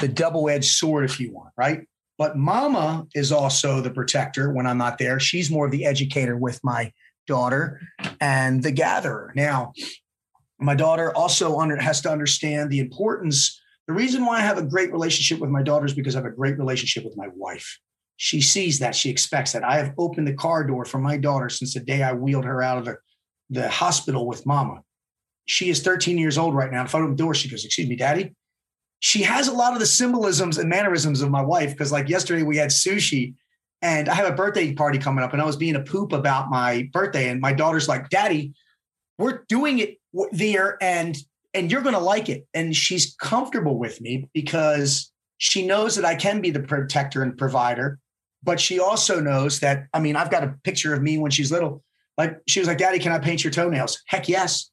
the 0.00 0.08
double-edged 0.08 0.70
sword, 0.70 1.04
if 1.04 1.18
you 1.18 1.32
want, 1.32 1.52
right? 1.56 1.86
But 2.16 2.36
mama 2.36 3.06
is 3.14 3.32
also 3.32 3.80
the 3.80 3.90
protector 3.90 4.52
when 4.52 4.66
I'm 4.66 4.78
not 4.78 4.98
there. 4.98 5.18
She's 5.18 5.50
more 5.50 5.66
of 5.66 5.72
the 5.72 5.84
educator 5.84 6.36
with 6.36 6.60
my 6.62 6.92
daughter 7.26 7.80
and 8.20 8.62
the 8.62 8.70
gatherer. 8.70 9.32
Now, 9.34 9.72
my 10.58 10.74
daughter 10.74 11.14
also 11.16 11.58
under, 11.58 11.76
has 11.76 12.00
to 12.02 12.10
understand 12.10 12.70
the 12.70 12.78
importance. 12.78 13.60
The 13.88 13.94
reason 13.94 14.24
why 14.26 14.38
I 14.38 14.42
have 14.42 14.58
a 14.58 14.62
great 14.62 14.92
relationship 14.92 15.40
with 15.40 15.50
my 15.50 15.62
daughter 15.62 15.86
is 15.86 15.94
because 15.94 16.14
I 16.14 16.18
have 16.18 16.26
a 16.26 16.36
great 16.36 16.58
relationship 16.58 17.04
with 17.04 17.16
my 17.16 17.28
wife. 17.34 17.78
She 18.16 18.42
sees 18.42 18.78
that, 18.80 18.94
she 18.94 19.08
expects 19.08 19.52
that. 19.52 19.64
I 19.64 19.78
have 19.78 19.94
opened 19.96 20.28
the 20.28 20.34
car 20.34 20.62
door 20.64 20.84
for 20.84 20.98
my 20.98 21.16
daughter 21.16 21.48
since 21.48 21.72
the 21.74 21.80
day 21.80 22.02
I 22.02 22.12
wheeled 22.12 22.44
her 22.44 22.62
out 22.62 22.78
of 22.78 22.84
the, 22.84 22.96
the 23.48 23.68
hospital 23.70 24.26
with 24.26 24.44
mama. 24.44 24.82
She 25.46 25.70
is 25.70 25.82
13 25.82 26.18
years 26.18 26.38
old 26.38 26.54
right 26.54 26.70
now. 26.70 26.82
In 26.82 26.86
front 26.86 27.04
of 27.04 27.10
the 27.10 27.16
door, 27.16 27.34
she 27.34 27.48
goes, 27.48 27.64
Excuse 27.64 27.88
me, 27.88 27.96
daddy 27.96 28.34
she 29.00 29.22
has 29.22 29.48
a 29.48 29.52
lot 29.52 29.72
of 29.72 29.80
the 29.80 29.86
symbolisms 29.86 30.58
and 30.58 30.68
mannerisms 30.68 31.22
of 31.22 31.30
my 31.30 31.42
wife 31.42 31.72
because 31.72 31.90
like 31.90 32.08
yesterday 32.08 32.42
we 32.42 32.58
had 32.58 32.68
sushi 32.68 33.34
and 33.82 34.10
I 34.10 34.14
have 34.14 34.30
a 34.30 34.36
birthday 34.36 34.74
party 34.74 34.98
coming 34.98 35.24
up 35.24 35.32
and 35.32 35.40
I 35.40 35.46
was 35.46 35.56
being 35.56 35.74
a 35.74 35.80
poop 35.80 36.12
about 36.12 36.50
my 36.50 36.88
birthday 36.92 37.30
and 37.30 37.40
my 37.40 37.54
daughter's 37.54 37.88
like, 37.88 38.10
"Daddy, 38.10 38.52
we're 39.18 39.44
doing 39.48 39.78
it 39.78 39.98
there 40.32 40.76
and 40.82 41.16
and 41.54 41.72
you're 41.72 41.80
going 41.80 41.94
to 41.94 42.00
like 42.00 42.28
it." 42.28 42.46
And 42.52 42.76
she's 42.76 43.16
comfortable 43.18 43.78
with 43.78 44.02
me 44.02 44.28
because 44.34 45.10
she 45.38 45.66
knows 45.66 45.96
that 45.96 46.04
I 46.04 46.14
can 46.14 46.42
be 46.42 46.50
the 46.50 46.60
protector 46.60 47.22
and 47.22 47.38
provider, 47.38 47.98
but 48.42 48.60
she 48.60 48.78
also 48.78 49.18
knows 49.18 49.60
that 49.60 49.86
I 49.94 50.00
mean, 50.00 50.14
I've 50.14 50.30
got 50.30 50.44
a 50.44 50.54
picture 50.62 50.92
of 50.92 51.00
me 51.00 51.16
when 51.16 51.30
she's 51.30 51.50
little. 51.50 51.82
Like 52.18 52.38
she 52.46 52.60
was 52.60 52.68
like, 52.68 52.76
"Daddy, 52.76 52.98
can 52.98 53.12
I 53.12 53.18
paint 53.18 53.42
your 53.42 53.50
toenails?" 53.50 54.02
Heck 54.08 54.28
yes. 54.28 54.70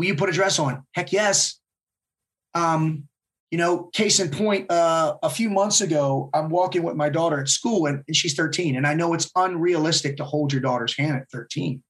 Will 0.00 0.06
you 0.06 0.14
put 0.14 0.30
a 0.30 0.32
dress 0.32 0.58
on? 0.58 0.82
Heck 0.94 1.12
yes. 1.12 1.60
Um, 2.54 3.06
you 3.50 3.58
know, 3.58 3.90
case 3.92 4.18
in 4.18 4.30
point, 4.30 4.70
uh, 4.70 5.18
a 5.22 5.28
few 5.28 5.50
months 5.50 5.82
ago, 5.82 6.30
I'm 6.32 6.48
walking 6.48 6.84
with 6.84 6.96
my 6.96 7.10
daughter 7.10 7.38
at 7.38 7.50
school 7.50 7.84
and, 7.84 8.02
and, 8.06 8.16
she's 8.16 8.32
13. 8.32 8.76
And 8.76 8.86
I 8.86 8.94
know 8.94 9.12
it's 9.12 9.30
unrealistic 9.36 10.16
to 10.16 10.24
hold 10.24 10.54
your 10.54 10.62
daughter's 10.62 10.96
hand 10.96 11.16
at 11.16 11.30
13. 11.30 11.82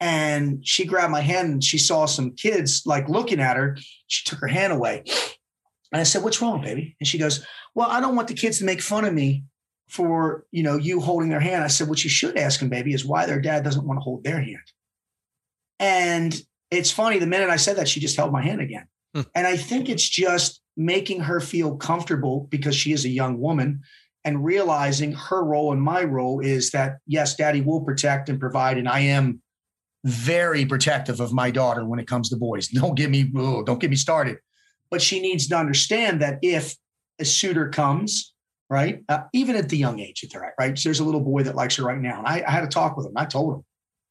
And 0.00 0.60
she 0.68 0.84
grabbed 0.84 1.12
my 1.12 1.22
hand 1.22 1.50
and 1.50 1.64
she 1.64 1.78
saw 1.78 2.04
some 2.04 2.34
kids 2.34 2.82
like 2.84 3.08
looking 3.08 3.40
at 3.40 3.56
her. 3.56 3.78
She 4.06 4.28
took 4.28 4.40
her 4.40 4.46
hand 4.46 4.74
away. 4.74 5.04
And 5.92 6.00
I 6.00 6.02
said, 6.02 6.22
What's 6.22 6.42
wrong, 6.42 6.60
baby? 6.60 6.94
And 7.00 7.08
she 7.08 7.16
goes, 7.16 7.42
Well, 7.74 7.88
I 7.88 8.00
don't 8.00 8.16
want 8.16 8.28
the 8.28 8.34
kids 8.34 8.58
to 8.58 8.66
make 8.66 8.82
fun 8.82 9.06
of 9.06 9.14
me 9.14 9.44
for, 9.88 10.44
you 10.52 10.62
know, 10.62 10.76
you 10.76 11.00
holding 11.00 11.30
their 11.30 11.40
hand. 11.40 11.64
I 11.64 11.68
said, 11.68 11.88
What 11.88 12.04
you 12.04 12.10
should 12.10 12.36
ask 12.36 12.60
them, 12.60 12.68
baby, 12.68 12.92
is 12.92 13.06
why 13.06 13.24
their 13.24 13.40
dad 13.40 13.64
doesn't 13.64 13.86
want 13.86 13.96
to 13.96 14.04
hold 14.04 14.24
their 14.24 14.42
hand. 14.42 14.58
And 15.78 16.38
it's 16.70 16.90
funny, 16.90 17.18
the 17.18 17.26
minute 17.26 17.50
I 17.50 17.56
said 17.56 17.76
that, 17.76 17.88
she 17.88 18.00
just 18.00 18.16
held 18.16 18.32
my 18.32 18.42
hand 18.42 18.60
again. 18.60 18.86
Hmm. 19.14 19.22
And 19.34 19.46
I 19.46 19.56
think 19.56 19.88
it's 19.88 20.08
just 20.08 20.60
making 20.76 21.20
her 21.20 21.40
feel 21.40 21.76
comfortable 21.76 22.46
because 22.50 22.74
she 22.76 22.92
is 22.92 23.04
a 23.04 23.08
young 23.08 23.38
woman 23.38 23.82
and 24.24 24.44
realizing 24.44 25.12
her 25.12 25.42
role 25.42 25.72
and 25.72 25.82
my 25.82 26.04
role 26.04 26.40
is 26.40 26.70
that 26.70 26.98
yes 27.06 27.36
daddy 27.36 27.60
will 27.60 27.80
protect 27.80 28.28
and 28.28 28.38
provide 28.38 28.78
and 28.78 28.88
i 28.88 29.00
am 29.00 29.40
very 30.04 30.64
protective 30.64 31.20
of 31.20 31.32
my 31.32 31.50
daughter 31.50 31.84
when 31.84 31.98
it 31.98 32.06
comes 32.06 32.28
to 32.28 32.36
boys 32.36 32.68
don't 32.72 32.94
get 32.94 33.10
me 33.10 33.30
oh, 33.36 33.62
don't 33.62 33.80
get 33.80 33.90
me 33.90 33.96
started 33.96 34.36
but 34.90 35.02
she 35.02 35.20
needs 35.20 35.48
to 35.48 35.56
understand 35.56 36.20
that 36.20 36.38
if 36.42 36.74
a 37.18 37.24
suitor 37.24 37.68
comes 37.68 38.34
right 38.68 39.02
uh, 39.08 39.20
even 39.32 39.56
at 39.56 39.68
the 39.68 39.76
young 39.76 40.00
age 40.00 40.20
that 40.20 40.30
they're 40.32 40.44
at 40.44 40.54
right 40.58 40.78
so 40.78 40.88
there's 40.88 41.00
a 41.00 41.04
little 41.04 41.20
boy 41.20 41.42
that 41.42 41.54
likes 41.54 41.76
her 41.76 41.84
right 41.84 42.00
now 42.00 42.18
and 42.18 42.26
I, 42.26 42.44
I 42.46 42.50
had 42.50 42.64
a 42.64 42.68
talk 42.68 42.96
with 42.96 43.06
him 43.06 43.12
i 43.16 43.24
told 43.24 43.54
him 43.54 43.64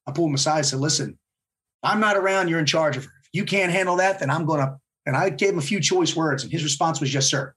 i 0.06 0.12
pulled 0.12 0.28
him 0.28 0.34
aside 0.34 0.58
and 0.58 0.66
said 0.66 0.80
listen 0.80 1.18
i'm 1.82 2.00
not 2.00 2.16
around 2.16 2.48
you're 2.48 2.58
in 2.58 2.66
charge 2.66 2.96
of 2.96 3.04
her 3.04 3.10
if 3.24 3.30
you 3.32 3.44
can't 3.44 3.72
handle 3.72 3.96
that 3.96 4.18
then 4.18 4.30
i'm 4.30 4.46
going 4.46 4.60
to 4.60 4.76
and 5.06 5.16
I 5.16 5.30
gave 5.30 5.50
him 5.50 5.58
a 5.58 5.62
few 5.62 5.80
choice 5.80 6.14
words, 6.14 6.42
and 6.42 6.52
his 6.52 6.62
response 6.62 7.00
was, 7.00 7.12
Yes, 7.12 7.26
sir. 7.26 7.54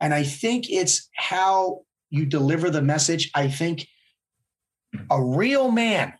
And 0.00 0.12
I 0.12 0.22
think 0.22 0.66
it's 0.68 1.08
how 1.14 1.82
you 2.10 2.26
deliver 2.26 2.68
the 2.68 2.82
message. 2.82 3.30
I 3.34 3.48
think 3.48 3.86
a 5.10 5.22
real 5.22 5.70
man, 5.70 6.12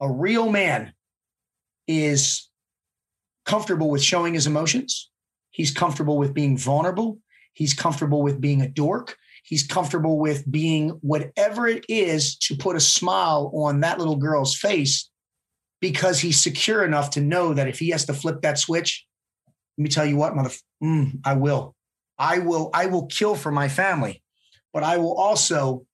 a 0.00 0.10
real 0.10 0.50
man 0.50 0.92
is 1.86 2.48
comfortable 3.44 3.90
with 3.90 4.02
showing 4.02 4.34
his 4.34 4.46
emotions. 4.46 5.10
He's 5.50 5.70
comfortable 5.70 6.18
with 6.18 6.34
being 6.34 6.56
vulnerable. 6.56 7.18
He's 7.52 7.74
comfortable 7.74 8.22
with 8.22 8.40
being 8.40 8.62
a 8.62 8.68
dork. 8.68 9.16
He's 9.44 9.66
comfortable 9.66 10.18
with 10.18 10.50
being 10.50 10.90
whatever 11.02 11.66
it 11.66 11.84
is 11.88 12.36
to 12.38 12.56
put 12.56 12.76
a 12.76 12.80
smile 12.80 13.52
on 13.54 13.80
that 13.80 13.98
little 13.98 14.16
girl's 14.16 14.56
face 14.56 15.08
because 15.80 16.20
he's 16.20 16.42
secure 16.42 16.84
enough 16.84 17.10
to 17.10 17.20
know 17.20 17.54
that 17.54 17.68
if 17.68 17.78
he 17.78 17.90
has 17.90 18.06
to 18.06 18.14
flip 18.14 18.42
that 18.42 18.58
switch, 18.58 19.06
let 19.76 19.82
me 19.82 19.88
tell 19.88 20.06
you 20.06 20.16
what, 20.16 20.34
mother, 20.34 20.50
mm, 20.82 21.20
I 21.24 21.34
will. 21.34 21.74
I 22.18 22.38
will, 22.38 22.70
I 22.72 22.86
will 22.86 23.06
kill 23.06 23.34
for 23.34 23.52
my 23.52 23.68
family, 23.68 24.22
but 24.72 24.82
I 24.82 24.96
will 24.96 25.14
also 25.14 25.84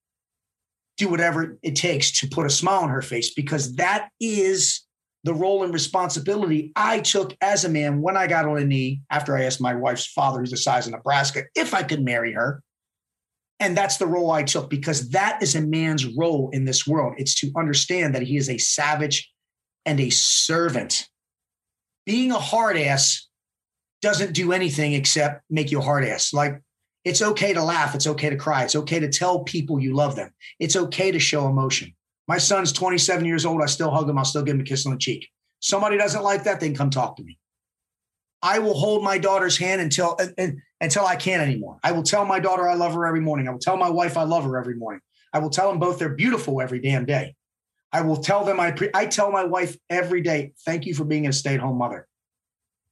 do 0.97 1.09
whatever 1.09 1.57
it 1.61 1.75
takes 1.75 2.19
to 2.19 2.27
put 2.27 2.45
a 2.45 2.49
smile 2.49 2.81
on 2.81 2.89
her 2.89 3.01
face 3.01 3.33
because 3.33 3.75
that 3.75 4.09
is 4.19 4.85
the 5.23 5.33
role 5.33 5.63
and 5.63 5.73
responsibility 5.73 6.71
I 6.75 6.99
took 6.99 7.35
as 7.41 7.65
a 7.65 7.69
man 7.69 8.01
when 8.01 8.17
I 8.17 8.27
got 8.27 8.45
on 8.45 8.57
a 8.57 8.65
knee 8.65 9.01
after 9.09 9.35
I 9.37 9.43
asked 9.43 9.61
my 9.61 9.73
wife's 9.73 10.05
father, 10.05 10.39
who's 10.39 10.51
the 10.51 10.57
size 10.57 10.85
of 10.85 10.93
Nebraska, 10.93 11.43
if 11.55 11.73
I 11.73 11.83
could 11.83 12.03
marry 12.03 12.33
her. 12.33 12.61
And 13.59 13.77
that's 13.77 13.97
the 13.97 14.07
role 14.07 14.31
I 14.31 14.43
took 14.43 14.69
because 14.69 15.09
that 15.09 15.41
is 15.41 15.55
a 15.55 15.61
man's 15.61 16.05
role 16.05 16.49
in 16.51 16.65
this 16.65 16.85
world. 16.85 17.13
It's 17.17 17.35
to 17.35 17.51
understand 17.55 18.13
that 18.13 18.23
he 18.23 18.35
is 18.35 18.49
a 18.49 18.57
savage 18.57 19.31
and 19.85 19.99
a 19.99 20.09
servant. 20.09 21.07
Being 22.05 22.31
a 22.31 22.39
hard 22.39 22.77
ass 22.77 23.27
doesn't 24.01 24.33
do 24.33 24.51
anything 24.51 24.93
except 24.93 25.43
make 25.49 25.71
you 25.71 25.79
a 25.79 25.83
hard 25.83 26.05
ass. 26.05 26.33
Like 26.33 26.61
it's 27.05 27.21
okay 27.21 27.53
to 27.53 27.63
laugh. 27.63 27.95
It's 27.95 28.07
okay 28.07 28.29
to 28.29 28.35
cry. 28.35 28.63
It's 28.63 28.75
okay 28.75 28.99
to 28.99 29.09
tell 29.09 29.43
people 29.43 29.79
you 29.79 29.93
love 29.93 30.15
them. 30.15 30.31
It's 30.59 30.75
okay 30.75 31.11
to 31.11 31.19
show 31.19 31.47
emotion. 31.47 31.93
My 32.27 32.37
son's 32.37 32.71
27 32.71 33.25
years 33.25 33.45
old. 33.45 33.61
I 33.61 33.65
still 33.65 33.91
hug 33.91 34.09
him. 34.09 34.17
I'll 34.17 34.25
still 34.25 34.43
give 34.43 34.55
him 34.55 34.61
a 34.61 34.65
kiss 34.65 34.85
on 34.85 34.93
the 34.93 34.97
cheek. 34.97 35.29
Somebody 35.59 35.97
doesn't 35.97 36.23
like 36.23 36.43
that, 36.43 36.59
then 36.59 36.75
come 36.75 36.89
talk 36.89 37.17
to 37.17 37.23
me. 37.23 37.37
I 38.41 38.59
will 38.59 38.73
hold 38.73 39.03
my 39.03 39.17
daughter's 39.17 39.57
hand 39.57 39.81
until 39.81 40.17
until 40.81 41.05
I 41.05 41.15
can't 41.15 41.41
anymore. 41.41 41.79
I 41.81 41.93
will 41.93 42.03
tell 42.03 42.25
my 42.25 42.39
daughter 42.39 42.67
I 42.67 42.75
love 42.75 42.93
her 42.93 43.05
every 43.05 43.21
morning. 43.21 43.47
I 43.47 43.51
will 43.51 43.59
tell 43.59 43.77
my 43.77 43.89
wife 43.89 44.17
I 44.17 44.23
love 44.23 44.43
her 44.43 44.57
every 44.57 44.75
morning. 44.75 44.99
I 45.31 45.39
will 45.39 45.49
tell 45.49 45.69
them 45.69 45.79
both 45.79 45.97
they're 45.97 46.09
beautiful 46.09 46.61
every 46.61 46.79
damn 46.79 47.05
day. 47.05 47.35
I 47.93 48.01
will 48.01 48.17
tell 48.17 48.43
them 48.43 48.59
I 48.59 48.71
pre- 48.71 48.89
I 48.93 49.05
tell 49.05 49.31
my 49.31 49.43
wife 49.43 49.77
every 49.89 50.21
day, 50.21 50.53
thank 50.65 50.85
you 50.85 50.95
for 50.95 51.05
being 51.05 51.27
a 51.27 51.33
stay-at-home 51.33 51.77
mother 51.77 52.07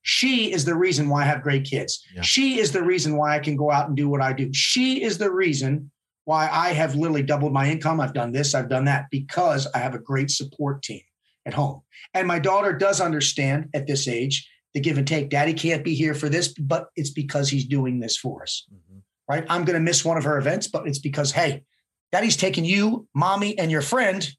She 0.03 0.53
is 0.53 0.63
the 0.63 0.75
reason 0.75 1.09
why 1.09 1.23
I 1.23 1.25
have 1.25 1.41
great 1.41 1.65
kids. 1.65 2.03
Yeah. 2.15 2.21
She 2.21 2.59
is 2.59 2.71
the 2.71 2.83
reason 2.83 3.17
why 3.17 3.35
I 3.35 3.39
can 3.39 3.55
go 3.55 3.71
out 3.71 3.87
and 3.87 3.97
do 3.97 4.07
what 4.07 4.21
I 4.21 4.31
do. 4.33 4.53
She 4.53 5.03
is 5.03 5.17
the 5.17 5.31
reason 5.31 5.91
why 6.25 6.47
I 6.49 6.73
have 6.73 6.95
literally 6.95 7.23
doubled 7.23 7.51
my 7.51 7.69
income. 7.69 7.99
I've 7.99 8.13
done 8.13 8.31
this, 8.31 8.53
I've 8.53 8.69
done 8.69 8.85
that 8.85 9.07
because 9.11 9.67
I 9.73 9.79
have 9.79 9.95
a 9.95 9.99
great 9.99 10.29
support 10.29 10.83
team 10.83 11.01
at 11.45 11.53
home. 11.53 11.81
And 12.13 12.27
my 12.27 12.39
daughter 12.39 12.73
does 12.73 13.01
understand 13.01 13.69
at 13.73 13.87
this 13.87 14.07
age 14.07 14.47
the 14.73 14.79
give 14.79 14.97
and 14.97 15.07
take. 15.07 15.29
Daddy 15.29 15.53
can't 15.53 15.83
be 15.83 15.95
here 15.95 16.13
for 16.13 16.29
this, 16.29 16.47
but 16.49 16.89
it's 16.95 17.09
because 17.09 17.49
he's 17.49 17.65
doing 17.65 17.99
this 17.99 18.17
for 18.17 18.43
us. 18.43 18.65
Mm-hmm. 18.71 18.99
Right? 19.27 19.45
I'm 19.49 19.65
going 19.65 19.79
to 19.79 19.83
miss 19.83 20.05
one 20.05 20.17
of 20.17 20.23
her 20.25 20.37
events, 20.37 20.67
but 20.67 20.87
it's 20.87 20.99
because 20.99 21.31
hey, 21.31 21.63
daddy's 22.11 22.37
taking 22.37 22.65
you, 22.65 23.07
mommy, 23.15 23.57
and 23.57 23.71
your 23.71 23.81
friend 23.81 24.29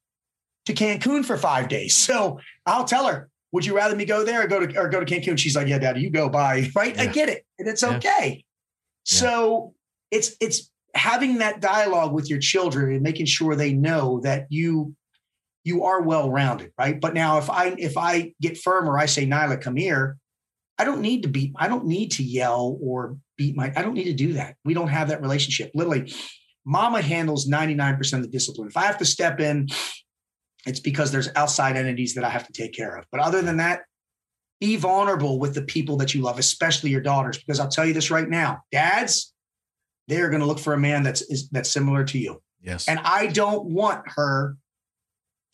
to 0.66 0.74
Cancun 0.74 1.24
for 1.24 1.36
five 1.36 1.68
days. 1.68 1.94
So 1.96 2.38
I'll 2.66 2.84
tell 2.84 3.06
her, 3.06 3.28
would 3.52 3.66
you 3.66 3.76
rather 3.76 3.94
me 3.94 4.04
go 4.04 4.24
there 4.24 4.42
or 4.44 4.46
go 4.46 4.64
to 4.66 4.78
or 4.78 4.88
go 4.88 5.04
to 5.04 5.06
Cancun? 5.06 5.38
She's 5.38 5.56
like, 5.56 5.68
yeah, 5.68 5.78
daddy, 5.78 6.00
you 6.00 6.10
go. 6.10 6.28
Bye. 6.28 6.70
Right? 6.76 6.98
I 6.98 7.06
get 7.06 7.28
it, 7.28 7.44
and 7.58 7.68
it's 7.68 7.82
Yeah. 7.82 7.96
okay. 7.96 8.44
So 9.04 9.74
it's 10.10 10.36
it's 10.40 10.70
having 10.94 11.38
that 11.38 11.60
dialogue 11.60 12.12
with 12.12 12.28
your 12.30 12.38
children 12.38 12.92
and 12.92 13.02
making 13.02 13.26
sure 13.26 13.54
they 13.56 13.72
know 13.72 14.20
that 14.20 14.46
you 14.50 14.94
you 15.64 15.84
are 15.84 16.02
well 16.02 16.30
rounded, 16.30 16.72
right? 16.78 17.00
But 17.00 17.14
now 17.14 17.38
if 17.38 17.50
I 17.50 17.74
if 17.78 17.96
I 17.96 18.32
get 18.40 18.58
firm 18.58 18.88
or 18.88 18.98
I 18.98 19.06
say 19.06 19.26
Nyla, 19.26 19.60
come 19.60 19.76
here, 19.76 20.16
I 20.78 20.84
don't 20.84 21.00
need 21.00 21.22
to 21.22 21.28
beat, 21.28 21.52
I 21.56 21.68
don't 21.68 21.86
need 21.86 22.12
to 22.12 22.24
yell 22.24 22.78
or 22.82 23.16
beat 23.36 23.54
my, 23.56 23.72
I 23.76 23.82
don't 23.82 23.94
need 23.94 24.04
to 24.04 24.14
do 24.14 24.32
that. 24.34 24.56
We 24.64 24.74
don't 24.74 24.88
have 24.88 25.08
that 25.08 25.20
relationship. 25.22 25.70
Literally, 25.74 26.12
mama 26.64 27.00
handles 27.02 27.48
99% 27.48 28.12
of 28.14 28.22
the 28.22 28.28
discipline. 28.28 28.68
If 28.68 28.76
I 28.76 28.84
have 28.86 28.98
to 28.98 29.04
step 29.04 29.40
in, 29.40 29.68
it's 30.66 30.80
because 30.80 31.10
there's 31.10 31.28
outside 31.36 31.76
entities 31.76 32.14
that 32.14 32.24
I 32.24 32.30
have 32.30 32.46
to 32.46 32.52
take 32.52 32.72
care 32.72 32.96
of. 32.96 33.04
But 33.10 33.20
other 33.20 33.42
than 33.42 33.56
that, 33.56 33.82
be 34.60 34.76
vulnerable 34.76 35.38
with 35.40 35.54
the 35.54 35.62
people 35.62 35.96
that 35.96 36.14
you 36.14 36.22
love, 36.22 36.38
especially 36.38 36.90
your 36.90 37.00
daughters, 37.00 37.38
because 37.38 37.58
I'll 37.58 37.68
tell 37.68 37.84
you 37.84 37.92
this 37.92 38.10
right 38.10 38.28
now, 38.28 38.62
dads, 38.70 39.34
they're 40.06 40.28
going 40.28 40.40
to 40.40 40.46
look 40.46 40.60
for 40.60 40.72
a 40.72 40.78
man 40.78 41.02
that's 41.02 41.22
is, 41.22 41.48
that's 41.48 41.70
similar 41.70 42.04
to 42.04 42.18
you. 42.18 42.40
Yes. 42.62 42.88
And 42.88 43.00
I 43.00 43.26
don't 43.26 43.64
want 43.64 44.04
her 44.14 44.56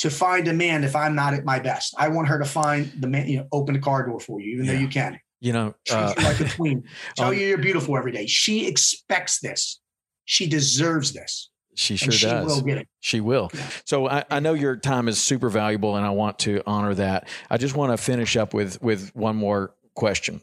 to 0.00 0.10
find 0.10 0.46
a 0.46 0.52
man 0.52 0.84
if 0.84 0.94
I'm 0.94 1.14
not 1.14 1.34
at 1.34 1.44
my 1.44 1.58
best. 1.58 1.94
I 1.98 2.08
want 2.08 2.28
her 2.28 2.38
to 2.38 2.44
find 2.44 2.92
the 2.98 3.08
man, 3.08 3.28
you 3.28 3.38
know, 3.38 3.48
open 3.50 3.74
the 3.74 3.80
car 3.80 4.06
door 4.06 4.20
for 4.20 4.40
you, 4.40 4.52
even 4.52 4.66
though 4.66 4.74
you 4.74 4.88
can. 4.88 5.18
you 5.40 5.52
know, 5.52 5.74
uh, 5.90 6.14
you 6.16 6.24
like 6.24 6.40
a 6.40 6.48
queen. 6.56 6.84
Tell 7.16 7.28
um, 7.28 7.34
you 7.34 7.46
you're 7.46 7.58
beautiful 7.58 7.96
every 7.96 8.12
day. 8.12 8.26
She 8.26 8.66
expects 8.66 9.40
this. 9.40 9.80
She 10.24 10.46
deserves 10.46 11.12
this. 11.12 11.50
She 11.78 11.96
sure 11.96 12.12
she 12.12 12.26
does. 12.26 12.46
will 12.46 12.62
get 12.62 12.78
it. 12.78 12.88
She 13.00 13.20
will. 13.20 13.50
So 13.84 14.08
I, 14.08 14.24
I 14.30 14.40
know 14.40 14.54
your 14.54 14.76
time 14.76 15.06
is 15.06 15.20
super 15.20 15.48
valuable, 15.48 15.96
and 15.96 16.04
I 16.04 16.10
want 16.10 16.40
to 16.40 16.60
honor 16.66 16.92
that. 16.94 17.28
I 17.48 17.56
just 17.56 17.76
want 17.76 17.92
to 17.92 17.96
finish 17.96 18.36
up 18.36 18.52
with 18.52 18.82
with 18.82 19.14
one 19.14 19.36
more 19.36 19.74
question. 19.94 20.42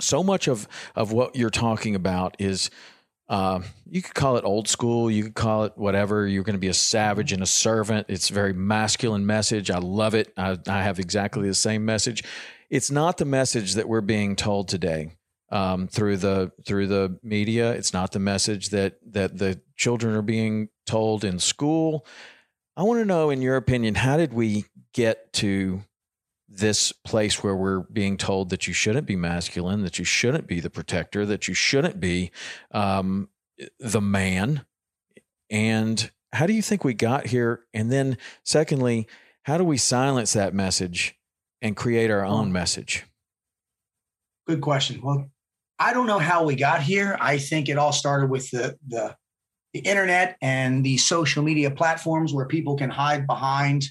So 0.00 0.24
much 0.24 0.48
of 0.48 0.66
of 0.96 1.12
what 1.12 1.36
you're 1.36 1.50
talking 1.50 1.94
about 1.94 2.36
is. 2.38 2.70
Uh, 3.28 3.62
you 3.88 4.02
could 4.02 4.14
call 4.14 4.36
it 4.38 4.44
old 4.44 4.66
school. 4.66 5.08
You 5.08 5.22
could 5.22 5.36
call 5.36 5.62
it 5.62 5.74
whatever. 5.76 6.26
You're 6.26 6.42
going 6.42 6.56
to 6.56 6.60
be 6.60 6.66
a 6.66 6.74
savage 6.74 7.32
and 7.32 7.44
a 7.44 7.46
servant. 7.46 8.06
It's 8.08 8.28
a 8.28 8.32
very 8.32 8.52
masculine 8.52 9.24
message. 9.24 9.70
I 9.70 9.78
love 9.78 10.16
it. 10.16 10.32
I, 10.36 10.58
I 10.66 10.82
have 10.82 10.98
exactly 10.98 11.46
the 11.46 11.54
same 11.54 11.84
message. 11.84 12.24
It's 12.70 12.90
not 12.90 13.18
the 13.18 13.24
message 13.24 13.74
that 13.74 13.88
we're 13.88 14.00
being 14.00 14.34
told 14.34 14.66
today 14.66 15.12
um, 15.50 15.88
through 15.88 16.18
the 16.18 16.52
through 16.64 16.86
the 16.86 17.18
media. 17.22 17.72
It's 17.72 17.92
not 17.92 18.12
the 18.12 18.18
message 18.18 18.70
that 18.70 18.98
that 19.12 19.38
the 19.38 19.60
children 19.76 20.14
are 20.14 20.22
being 20.22 20.68
told 20.86 21.24
in 21.24 21.38
school. 21.38 22.06
I 22.76 22.82
want 22.82 23.00
to 23.00 23.04
know, 23.04 23.30
in 23.30 23.42
your 23.42 23.56
opinion, 23.56 23.96
how 23.96 24.16
did 24.16 24.32
we 24.32 24.64
get 24.94 25.32
to 25.34 25.82
this 26.48 26.92
place 26.92 27.42
where 27.42 27.54
we're 27.54 27.80
being 27.80 28.16
told 28.16 28.50
that 28.50 28.66
you 28.66 28.72
shouldn't 28.72 29.06
be 29.06 29.16
masculine, 29.16 29.82
that 29.82 29.98
you 29.98 30.04
shouldn't 30.04 30.46
be 30.46 30.60
the 30.60 30.70
protector, 30.70 31.24
that 31.26 31.46
you 31.46 31.54
shouldn't 31.54 32.00
be 32.00 32.30
um, 32.72 33.28
the 33.78 34.00
man? 34.00 34.64
And 35.50 36.10
how 36.32 36.46
do 36.46 36.52
you 36.52 36.62
think 36.62 36.84
we 36.84 36.94
got 36.94 37.26
here? 37.26 37.64
And 37.74 37.90
then, 37.90 38.18
secondly, 38.44 39.08
how 39.42 39.58
do 39.58 39.64
we 39.64 39.76
silence 39.76 40.32
that 40.32 40.54
message 40.54 41.16
and 41.60 41.76
create 41.76 42.10
our 42.10 42.24
own 42.24 42.52
message? 42.52 43.04
Good 44.46 44.60
question. 44.60 45.00
Well, 45.02 45.30
I 45.80 45.94
don't 45.94 46.06
know 46.06 46.18
how 46.18 46.44
we 46.44 46.56
got 46.56 46.82
here. 46.82 47.16
I 47.18 47.38
think 47.38 47.70
it 47.70 47.78
all 47.78 47.92
started 47.92 48.28
with 48.28 48.50
the 48.50 48.76
the, 48.86 49.16
the 49.72 49.80
internet 49.80 50.36
and 50.42 50.84
the 50.84 50.98
social 50.98 51.42
media 51.42 51.70
platforms 51.70 52.34
where 52.34 52.46
people 52.46 52.76
can 52.76 52.90
hide 52.90 53.26
behind, 53.26 53.86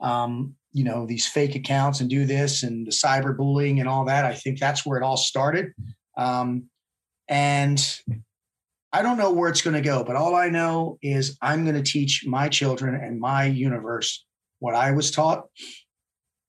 um, 0.00 0.56
you 0.72 0.82
know, 0.82 1.06
these 1.06 1.28
fake 1.28 1.54
accounts 1.54 2.00
and 2.00 2.10
do 2.10 2.26
this 2.26 2.64
and 2.64 2.84
the 2.84 2.90
cyberbullying 2.90 3.78
and 3.78 3.88
all 3.88 4.06
that. 4.06 4.24
I 4.24 4.34
think 4.34 4.58
that's 4.58 4.84
where 4.84 4.98
it 4.98 5.04
all 5.04 5.16
started. 5.16 5.72
Um, 6.16 6.64
and 7.28 7.80
I 8.92 9.02
don't 9.02 9.16
know 9.16 9.30
where 9.30 9.48
it's 9.48 9.62
going 9.62 9.76
to 9.76 9.80
go, 9.80 10.02
but 10.02 10.16
all 10.16 10.34
I 10.34 10.48
know 10.48 10.98
is 11.00 11.38
I'm 11.40 11.62
going 11.64 11.76
to 11.76 11.92
teach 11.92 12.24
my 12.26 12.48
children 12.48 12.96
and 12.96 13.20
my 13.20 13.44
universe 13.44 14.26
what 14.58 14.74
I 14.74 14.90
was 14.90 15.12
taught. 15.12 15.44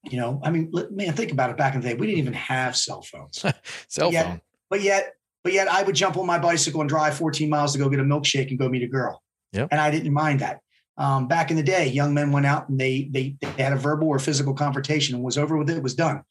You 0.09 0.17
know, 0.17 0.41
I 0.43 0.49
mean, 0.49 0.71
man, 0.89 1.13
think 1.13 1.31
about 1.31 1.51
it. 1.51 1.57
Back 1.57 1.75
in 1.75 1.81
the 1.81 1.89
day, 1.89 1.93
we 1.93 2.07
didn't 2.07 2.17
even 2.17 2.33
have 2.33 2.75
cell 2.75 3.03
phones 3.03 3.45
Cell 3.87 4.11
Yeah. 4.11 4.23
phone. 4.23 4.41
But 4.71 4.81
yet, 4.81 5.13
but 5.43 5.53
yet 5.53 5.67
I 5.67 5.83
would 5.83 5.95
jump 5.95 6.17
on 6.17 6.25
my 6.25 6.39
bicycle 6.39 6.81
and 6.81 6.89
drive 6.89 7.15
14 7.15 7.47
miles 7.47 7.73
to 7.73 7.79
go 7.79 7.89
get 7.89 7.99
a 7.99 8.03
milkshake 8.03 8.49
and 8.49 8.57
go 8.57 8.69
meet 8.69 8.81
a 8.81 8.87
girl. 8.87 9.21
Yep. 9.51 9.67
And 9.69 9.79
I 9.79 9.91
didn't 9.91 10.13
mind 10.13 10.39
that. 10.39 10.61
Um, 10.97 11.27
back 11.27 11.51
in 11.51 11.57
the 11.57 11.63
day, 11.63 11.87
young 11.87 12.13
men 12.13 12.31
went 12.31 12.45
out 12.45 12.69
and 12.69 12.79
they, 12.79 13.09
they 13.11 13.35
they 13.41 13.63
had 13.63 13.73
a 13.73 13.77
verbal 13.77 14.07
or 14.07 14.19
physical 14.19 14.53
confrontation 14.53 15.15
and 15.15 15.23
was 15.23 15.37
over 15.37 15.57
with 15.57 15.69
it, 15.69 15.77
it 15.77 15.83
was 15.83 15.95
done. 15.95 16.23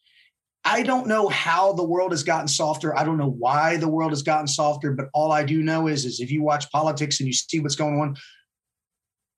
I 0.64 0.82
don't 0.82 1.06
know 1.06 1.28
how 1.28 1.72
the 1.72 1.84
world 1.84 2.12
has 2.12 2.22
gotten 2.22 2.48
softer. 2.48 2.96
I 2.96 3.04
don't 3.04 3.16
know 3.16 3.30
why 3.30 3.76
the 3.76 3.88
world 3.88 4.12
has 4.12 4.22
gotten 4.22 4.46
softer, 4.46 4.92
but 4.92 5.06
all 5.14 5.32
I 5.32 5.42
do 5.42 5.62
know 5.62 5.86
is, 5.86 6.04
is 6.04 6.20
if 6.20 6.30
you 6.30 6.42
watch 6.42 6.70
politics 6.70 7.20
and 7.20 7.26
you 7.26 7.32
see 7.32 7.60
what's 7.60 7.76
going 7.76 7.98
on, 7.98 8.16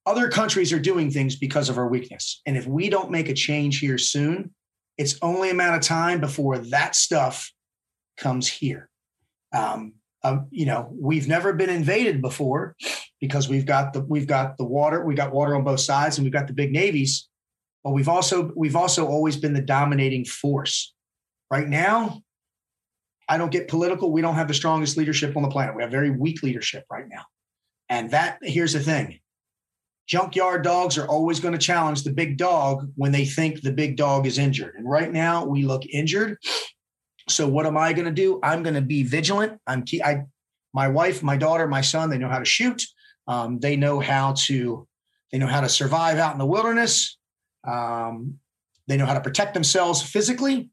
other 0.04 0.28
countries 0.28 0.72
are 0.72 0.80
doing 0.80 1.10
things 1.10 1.36
because 1.36 1.68
of 1.68 1.78
our 1.78 1.86
weakness. 1.86 2.40
And 2.44 2.56
if 2.56 2.66
we 2.66 2.90
don't 2.90 3.10
make 3.10 3.28
a 3.28 3.34
change 3.34 3.78
here 3.78 3.98
soon, 3.98 4.52
it's 4.98 5.16
only 5.22 5.50
a 5.50 5.54
matter 5.54 5.76
of 5.76 5.82
time 5.82 6.20
before 6.20 6.58
that 6.58 6.96
stuff 6.96 7.52
comes 8.16 8.48
here. 8.48 8.88
Um, 9.52 9.94
um, 10.24 10.46
you 10.50 10.66
know, 10.66 10.88
we've 10.92 11.28
never 11.28 11.52
been 11.52 11.70
invaded 11.70 12.22
before 12.22 12.76
because 13.20 13.48
we've 13.48 13.66
got 13.66 13.92
the 13.92 14.00
we've 14.00 14.26
got 14.26 14.56
the 14.56 14.64
water, 14.64 15.04
we've 15.04 15.16
got 15.16 15.32
water 15.32 15.54
on 15.54 15.64
both 15.64 15.80
sides, 15.80 16.18
and 16.18 16.24
we've 16.24 16.32
got 16.32 16.46
the 16.46 16.52
big 16.52 16.72
navies. 16.72 17.28
But 17.82 17.90
we've 17.90 18.08
also 18.08 18.52
we've 18.56 18.76
also 18.76 19.06
always 19.06 19.36
been 19.36 19.54
the 19.54 19.62
dominating 19.62 20.24
force. 20.24 20.94
Right 21.50 21.68
now, 21.68 22.22
I 23.28 23.38
don't 23.38 23.50
get 23.52 23.68
political. 23.68 24.12
We 24.12 24.22
don't 24.22 24.36
have 24.36 24.48
the 24.48 24.54
strongest 24.54 24.96
leadership 24.96 25.36
on 25.36 25.42
the 25.42 25.50
planet. 25.50 25.76
We 25.76 25.82
have 25.82 25.90
very 25.90 26.10
weak 26.10 26.42
leadership 26.42 26.84
right 26.90 27.06
now. 27.08 27.24
And 27.88 28.10
that 28.12 28.38
here's 28.42 28.72
the 28.72 28.80
thing. 28.80 29.18
Junkyard 30.06 30.64
dogs 30.64 30.98
are 30.98 31.06
always 31.06 31.40
going 31.40 31.52
to 31.52 31.58
challenge 31.58 32.02
the 32.02 32.12
big 32.12 32.36
dog 32.36 32.90
when 32.96 33.12
they 33.12 33.24
think 33.24 33.60
the 33.60 33.72
big 33.72 33.96
dog 33.96 34.26
is 34.26 34.38
injured. 34.38 34.74
And 34.76 34.88
right 34.88 35.10
now 35.10 35.44
we 35.44 35.62
look 35.62 35.86
injured. 35.86 36.38
So 37.28 37.48
what 37.48 37.66
am 37.66 37.76
I 37.76 37.92
going 37.92 38.06
to 38.06 38.12
do? 38.12 38.40
I'm 38.42 38.62
going 38.62 38.74
to 38.74 38.80
be 38.82 39.02
vigilant. 39.02 39.60
I'm 39.66 39.84
key. 39.84 40.02
I, 40.02 40.24
my 40.74 40.88
wife, 40.88 41.22
my 41.22 41.36
daughter, 41.36 41.66
my 41.66 41.80
son, 41.80 42.10
they 42.10 42.18
know 42.18 42.28
how 42.28 42.38
to 42.38 42.44
shoot. 42.44 42.82
Um, 43.26 43.60
they 43.60 43.76
know 43.76 44.00
how 44.00 44.34
to, 44.38 44.86
they 45.30 45.38
know 45.38 45.46
how 45.46 45.60
to 45.60 45.68
survive 45.68 46.18
out 46.18 46.32
in 46.32 46.38
the 46.38 46.46
wilderness. 46.46 47.16
Um, 47.66 48.38
they 48.88 48.96
know 48.96 49.06
how 49.06 49.14
to 49.14 49.20
protect 49.20 49.54
themselves 49.54 50.02
physically, 50.02 50.68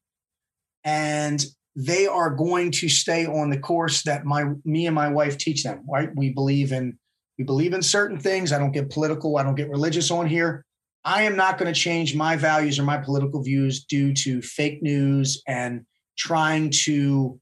and 0.83 1.43
they 1.75 2.07
are 2.07 2.29
going 2.31 2.71
to 2.71 2.89
stay 2.89 3.25
on 3.25 3.49
the 3.49 3.59
course 3.59 4.01
that 4.03 4.25
my 4.25 4.45
me 4.65 4.87
and 4.87 4.95
my 4.95 5.09
wife 5.09 5.37
teach 5.37 5.63
them. 5.63 5.85
Right? 5.87 6.09
We 6.15 6.31
believe 6.31 6.71
in 6.71 6.97
we 7.37 7.43
believe 7.43 7.73
in 7.73 7.81
certain 7.81 8.19
things. 8.19 8.51
I 8.51 8.59
don't 8.59 8.71
get 8.71 8.89
political. 8.89 9.37
I 9.37 9.43
don't 9.43 9.55
get 9.55 9.69
religious 9.69 10.11
on 10.11 10.27
here. 10.27 10.65
I 11.05 11.23
am 11.23 11.37
not 11.37 11.57
going 11.57 11.73
to 11.73 11.79
change 11.79 12.15
my 12.15 12.35
values 12.35 12.77
or 12.77 12.83
my 12.83 12.97
political 12.97 13.41
views 13.41 13.85
due 13.85 14.13
to 14.15 14.41
fake 14.41 14.81
news 14.83 15.41
and 15.47 15.85
trying 16.19 16.69
to 16.83 17.39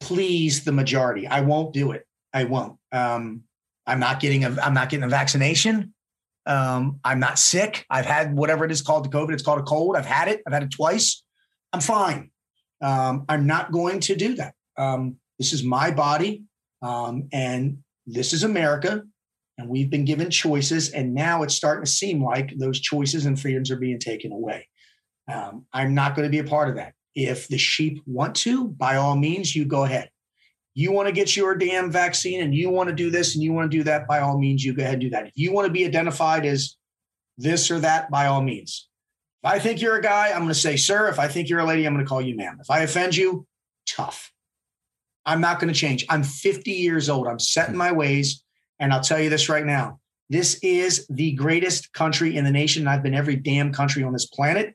please 0.00 0.64
the 0.64 0.72
majority. 0.72 1.26
I 1.26 1.40
won't 1.40 1.72
do 1.72 1.92
it. 1.92 2.04
I 2.34 2.44
won't. 2.44 2.78
Um, 2.90 3.44
I'm 3.86 4.00
not 4.00 4.20
getting 4.20 4.44
a. 4.44 4.56
I'm 4.60 4.74
not 4.74 4.90
getting 4.90 5.04
a 5.04 5.08
vaccination. 5.08 5.94
Um, 6.44 6.98
I'm 7.04 7.20
not 7.20 7.38
sick. 7.38 7.86
I've 7.88 8.04
had 8.04 8.34
whatever 8.34 8.64
it 8.64 8.72
is 8.72 8.82
called 8.82 9.04
the 9.04 9.16
COVID. 9.16 9.32
It's 9.32 9.42
called 9.42 9.60
a 9.60 9.64
cold. 9.64 9.96
I've 9.96 10.06
had 10.06 10.28
it. 10.28 10.42
I've 10.46 10.52
had 10.52 10.64
it 10.64 10.72
twice. 10.72 11.22
I'm 11.72 11.80
fine. 11.80 12.30
Um, 12.82 13.24
I'm 13.28 13.46
not 13.46 13.70
going 13.70 14.00
to 14.00 14.16
do 14.16 14.34
that. 14.34 14.54
Um, 14.76 15.16
this 15.38 15.52
is 15.52 15.62
my 15.62 15.90
body, 15.92 16.42
um, 16.82 17.28
and 17.32 17.78
this 18.06 18.32
is 18.32 18.42
America, 18.42 19.02
and 19.56 19.68
we've 19.68 19.88
been 19.88 20.04
given 20.04 20.30
choices, 20.30 20.90
and 20.90 21.14
now 21.14 21.44
it's 21.44 21.54
starting 21.54 21.84
to 21.84 21.90
seem 21.90 22.22
like 22.22 22.52
those 22.58 22.80
choices 22.80 23.24
and 23.24 23.38
freedoms 23.38 23.70
are 23.70 23.76
being 23.76 24.00
taken 24.00 24.32
away. 24.32 24.68
Um, 25.32 25.66
I'm 25.72 25.94
not 25.94 26.16
going 26.16 26.26
to 26.26 26.30
be 26.30 26.40
a 26.40 26.44
part 26.44 26.68
of 26.68 26.76
that. 26.76 26.94
If 27.14 27.48
the 27.48 27.58
sheep 27.58 28.02
want 28.06 28.34
to, 28.36 28.68
by 28.68 28.96
all 28.96 29.16
means, 29.16 29.54
you 29.54 29.64
go 29.64 29.84
ahead. 29.84 30.10
You 30.74 30.92
want 30.92 31.08
to 31.08 31.12
get 31.12 31.36
your 31.36 31.54
damn 31.54 31.90
vaccine 31.90 32.40
and 32.40 32.54
you 32.54 32.70
want 32.70 32.88
to 32.88 32.94
do 32.94 33.10
this 33.10 33.34
and 33.34 33.44
you 33.44 33.52
want 33.52 33.70
to 33.70 33.76
do 33.76 33.84
that, 33.84 34.06
by 34.06 34.20
all 34.20 34.38
means, 34.38 34.64
you 34.64 34.72
go 34.72 34.82
ahead 34.82 34.94
and 34.94 35.02
do 35.02 35.10
that. 35.10 35.26
If 35.26 35.32
you 35.36 35.52
want 35.52 35.66
to 35.66 35.72
be 35.72 35.84
identified 35.84 36.46
as 36.46 36.76
this 37.36 37.70
or 37.70 37.80
that, 37.80 38.10
by 38.10 38.26
all 38.26 38.42
means. 38.42 38.88
If 39.42 39.50
I 39.50 39.58
think 39.58 39.82
you're 39.82 39.96
a 39.96 40.02
guy, 40.02 40.30
I'm 40.30 40.38
going 40.38 40.48
to 40.48 40.54
say, 40.54 40.76
sir. 40.76 41.08
If 41.08 41.18
I 41.18 41.28
think 41.28 41.48
you're 41.48 41.60
a 41.60 41.66
lady, 41.66 41.86
I'm 41.86 41.92
going 41.92 42.04
to 42.04 42.08
call 42.08 42.22
you 42.22 42.36
ma'am. 42.36 42.58
If 42.60 42.70
I 42.70 42.80
offend 42.80 43.16
you, 43.16 43.46
tough. 43.86 44.32
I'm 45.26 45.40
not 45.40 45.60
going 45.60 45.72
to 45.72 45.78
change. 45.78 46.06
I'm 46.08 46.22
50 46.22 46.70
years 46.70 47.10
old. 47.10 47.26
I'm 47.26 47.38
set 47.38 47.68
in 47.68 47.76
my 47.76 47.92
ways. 47.92 48.42
And 48.78 48.92
I'll 48.92 49.00
tell 49.00 49.20
you 49.20 49.30
this 49.30 49.48
right 49.48 49.64
now 49.64 50.00
this 50.32 50.58
is 50.62 51.06
the 51.08 51.32
greatest 51.32 51.92
country 51.92 52.36
in 52.36 52.44
the 52.44 52.50
nation. 52.50 52.88
I've 52.88 53.02
been 53.02 53.14
every 53.14 53.36
damn 53.36 53.70
country 53.70 54.02
on 54.02 54.14
this 54.14 54.24
planet. 54.24 54.74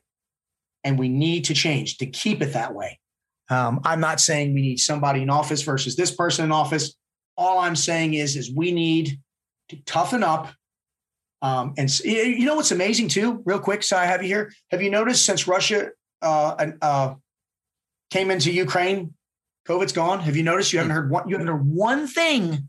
And 0.84 0.98
we 0.98 1.08
need 1.08 1.44
to 1.46 1.54
change 1.54 1.98
to 1.98 2.06
keep 2.06 2.40
it 2.40 2.52
that 2.52 2.74
way. 2.74 2.98
Um, 3.50 3.80
I'm 3.84 4.00
not 4.00 4.20
saying 4.20 4.54
we 4.54 4.62
need 4.62 4.78
somebody 4.78 5.22
in 5.22 5.30
office 5.30 5.62
versus 5.62 5.96
this 5.96 6.10
person 6.10 6.44
in 6.44 6.52
office. 6.52 6.94
All 7.36 7.58
I'm 7.58 7.76
saying 7.76 8.14
is, 8.14 8.36
is 8.36 8.52
we 8.52 8.72
need 8.72 9.18
to 9.70 9.76
toughen 9.84 10.22
up. 10.22 10.52
Um, 11.40 11.74
and 11.78 11.88
you 12.00 12.44
know 12.44 12.56
what's 12.56 12.72
amazing 12.72 13.08
too, 13.08 13.42
real 13.44 13.60
quick. 13.60 13.82
So 13.82 13.96
I 13.96 14.06
have 14.06 14.22
you 14.22 14.28
here. 14.28 14.52
Have 14.70 14.82
you 14.82 14.90
noticed 14.90 15.24
since 15.24 15.46
Russia 15.46 15.90
uh, 16.20 16.66
uh, 16.82 17.14
came 18.10 18.30
into 18.30 18.52
Ukraine, 18.52 19.14
COVID's 19.66 19.92
gone? 19.92 20.20
Have 20.20 20.36
you 20.36 20.42
noticed? 20.42 20.72
You 20.72 20.80
haven't 20.80 20.94
heard 20.94 21.10
one. 21.10 21.28
You 21.28 21.36
haven't 21.36 21.48
heard 21.48 21.66
one 21.66 22.06
thing 22.06 22.68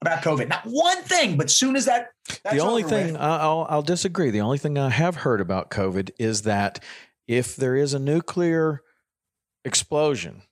about 0.00 0.22
COVID. 0.22 0.48
Not 0.48 0.62
one 0.64 1.02
thing. 1.02 1.36
But 1.36 1.50
soon 1.50 1.76
as 1.76 1.86
that, 1.86 2.10
the 2.50 2.60
only 2.60 2.82
thing 2.82 3.14
with, 3.14 3.20
I'll, 3.20 3.66
I'll 3.68 3.82
disagree. 3.82 4.30
The 4.30 4.42
only 4.42 4.58
thing 4.58 4.78
I 4.78 4.90
have 4.90 5.16
heard 5.16 5.40
about 5.40 5.70
COVID 5.70 6.10
is 6.18 6.42
that 6.42 6.82
if 7.26 7.56
there 7.56 7.76
is 7.76 7.94
a 7.94 7.98
nuclear 7.98 8.82
explosion, 9.64 10.42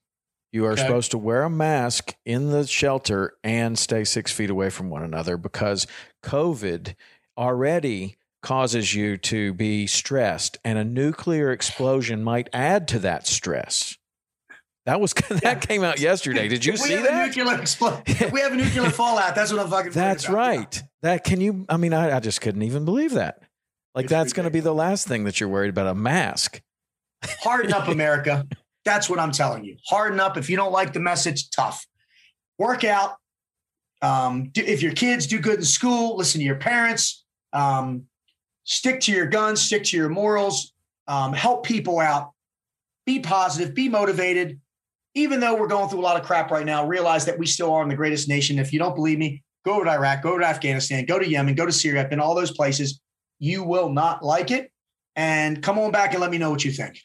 you 0.52 0.66
are 0.66 0.72
okay. 0.72 0.82
supposed 0.82 1.10
to 1.12 1.18
wear 1.18 1.44
a 1.44 1.50
mask 1.50 2.14
in 2.26 2.50
the 2.50 2.66
shelter 2.66 3.34
and 3.42 3.78
stay 3.78 4.04
six 4.04 4.32
feet 4.32 4.50
away 4.50 4.70
from 4.70 4.90
one 4.90 5.02
another 5.02 5.36
because 5.36 5.86
COVID 6.22 6.94
already 7.38 8.16
causes 8.42 8.94
you 8.94 9.16
to 9.16 9.54
be 9.54 9.86
stressed, 9.86 10.58
and 10.64 10.78
a 10.78 10.84
nuclear 10.84 11.52
explosion 11.52 12.22
might 12.22 12.48
add 12.52 12.88
to 12.88 12.98
that 12.98 13.26
stress. 13.26 13.96
That 14.84 15.00
was 15.00 15.12
that 15.28 15.42
yeah. 15.42 15.54
came 15.54 15.84
out 15.84 16.00
yesterday. 16.00 16.48
Did 16.48 16.64
you 16.64 16.76
see 16.76 16.96
that? 16.96 17.34
nuclear 17.34 17.56
expl- 17.56 18.32
we 18.32 18.40
have 18.40 18.52
a 18.52 18.56
nuclear 18.56 18.90
fallout, 18.90 19.34
that's 19.34 19.52
what 19.52 19.60
I'm 19.60 19.70
fucking. 19.70 19.92
That's 19.92 20.28
right. 20.28 20.82
That 21.02 21.24
can 21.24 21.40
you? 21.40 21.64
I 21.68 21.76
mean, 21.76 21.94
I, 21.94 22.16
I 22.16 22.20
just 22.20 22.40
couldn't 22.40 22.62
even 22.62 22.84
believe 22.84 23.12
that. 23.12 23.42
Like 23.94 24.04
it's 24.04 24.10
that's 24.10 24.32
going 24.32 24.44
to 24.44 24.50
be 24.50 24.60
the 24.60 24.74
last 24.74 25.06
thing 25.06 25.24
that 25.24 25.40
you're 25.40 25.48
worried 25.48 25.70
about 25.70 25.86
a 25.86 25.94
mask. 25.94 26.60
Harden 27.24 27.72
up, 27.72 27.88
America. 27.88 28.46
That's 28.84 29.08
what 29.08 29.18
I'm 29.18 29.32
telling 29.32 29.64
you. 29.64 29.76
Harden 29.86 30.18
up. 30.18 30.36
If 30.36 30.50
you 30.50 30.56
don't 30.56 30.72
like 30.72 30.92
the 30.92 31.00
message, 31.00 31.50
tough. 31.50 31.86
Work 32.58 32.84
out. 32.84 33.16
Um, 34.00 34.48
do, 34.50 34.62
if 34.62 34.82
your 34.82 34.92
kids 34.92 35.26
do 35.26 35.38
good 35.38 35.58
in 35.58 35.64
school, 35.64 36.16
listen 36.16 36.40
to 36.40 36.44
your 36.44 36.56
parents. 36.56 37.24
Um, 37.52 38.04
stick 38.64 39.00
to 39.02 39.12
your 39.12 39.26
guns. 39.26 39.60
Stick 39.60 39.84
to 39.84 39.96
your 39.96 40.08
morals. 40.08 40.72
Um, 41.06 41.32
help 41.32 41.64
people 41.64 42.00
out. 42.00 42.32
Be 43.06 43.20
positive. 43.20 43.74
Be 43.74 43.88
motivated. 43.88 44.60
Even 45.14 45.40
though 45.40 45.54
we're 45.54 45.68
going 45.68 45.88
through 45.88 46.00
a 46.00 46.02
lot 46.02 46.18
of 46.18 46.26
crap 46.26 46.50
right 46.50 46.64
now, 46.64 46.86
realize 46.86 47.26
that 47.26 47.38
we 47.38 47.46
still 47.46 47.72
are 47.72 47.82
in 47.82 47.88
the 47.88 47.94
greatest 47.94 48.28
nation. 48.28 48.58
If 48.58 48.72
you 48.72 48.78
don't 48.78 48.94
believe 48.94 49.18
me, 49.18 49.42
go 49.64 49.84
to 49.84 49.90
Iraq, 49.90 50.22
go 50.22 50.38
to 50.38 50.44
Afghanistan, 50.44 51.04
go 51.04 51.18
to 51.18 51.28
Yemen, 51.28 51.54
go 51.54 51.66
to 51.66 51.72
Syria. 51.72 52.00
I've 52.00 52.10
been 52.10 52.20
all 52.20 52.34
those 52.34 52.50
places. 52.50 52.98
You 53.42 53.64
will 53.64 53.88
not 53.88 54.24
like 54.24 54.52
it. 54.52 54.70
And 55.16 55.60
come 55.60 55.76
on 55.76 55.90
back 55.90 56.12
and 56.12 56.20
let 56.20 56.30
me 56.30 56.38
know 56.38 56.50
what 56.50 56.64
you 56.64 56.70
think. 56.70 57.00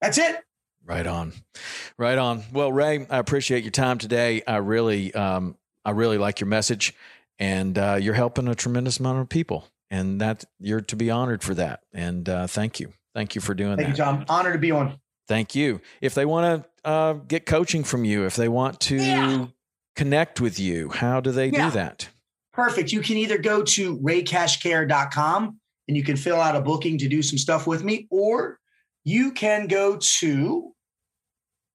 That's 0.00 0.16
it. 0.16 0.42
Right 0.84 1.06
on, 1.06 1.32
right 1.98 2.16
on. 2.16 2.44
Well, 2.52 2.72
Ray, 2.72 3.06
I 3.10 3.18
appreciate 3.18 3.62
your 3.62 3.72
time 3.72 3.98
today. 3.98 4.42
I 4.46 4.56
really, 4.56 5.12
um, 5.14 5.56
I 5.84 5.90
really 5.90 6.16
like 6.16 6.40
your 6.40 6.46
message, 6.46 6.94
and 7.38 7.76
uh, 7.76 7.98
you're 8.00 8.14
helping 8.14 8.48
a 8.48 8.54
tremendous 8.54 9.00
amount 9.00 9.18
of 9.18 9.28
people, 9.28 9.68
and 9.90 10.20
that 10.20 10.44
you're 10.60 10.80
to 10.82 10.96
be 10.96 11.10
honored 11.10 11.42
for 11.42 11.54
that. 11.54 11.80
And 11.92 12.28
uh, 12.28 12.46
thank 12.46 12.78
you, 12.78 12.92
thank 13.14 13.34
you 13.34 13.40
for 13.40 13.52
doing 13.52 13.76
thank 13.76 13.96
that. 13.96 14.04
Thank 14.04 14.20
you, 14.20 14.24
Tom. 14.26 14.36
Honored 14.38 14.52
to 14.54 14.58
be 14.60 14.70
on. 14.70 15.00
Thank 15.28 15.56
you. 15.56 15.80
If 16.00 16.14
they 16.14 16.24
want 16.24 16.64
to 16.84 16.88
uh, 16.88 17.12
get 17.14 17.46
coaching 17.46 17.82
from 17.82 18.04
you, 18.04 18.24
if 18.24 18.36
they 18.36 18.48
want 18.48 18.78
to 18.80 18.96
yeah. 18.96 19.46
connect 19.96 20.40
with 20.40 20.60
you, 20.60 20.88
how 20.90 21.20
do 21.20 21.32
they 21.32 21.48
yeah. 21.48 21.68
do 21.68 21.74
that? 21.74 22.08
Perfect. 22.56 22.90
You 22.90 23.02
can 23.02 23.18
either 23.18 23.36
go 23.36 23.62
to 23.62 23.98
raycashcare.com 23.98 25.60
and 25.88 25.96
you 25.96 26.02
can 26.02 26.16
fill 26.16 26.40
out 26.40 26.56
a 26.56 26.60
booking 26.62 26.96
to 26.98 27.06
do 27.06 27.22
some 27.22 27.36
stuff 27.36 27.66
with 27.66 27.84
me, 27.84 28.08
or 28.10 28.58
you 29.04 29.30
can 29.32 29.66
go 29.66 29.98
to 30.18 30.72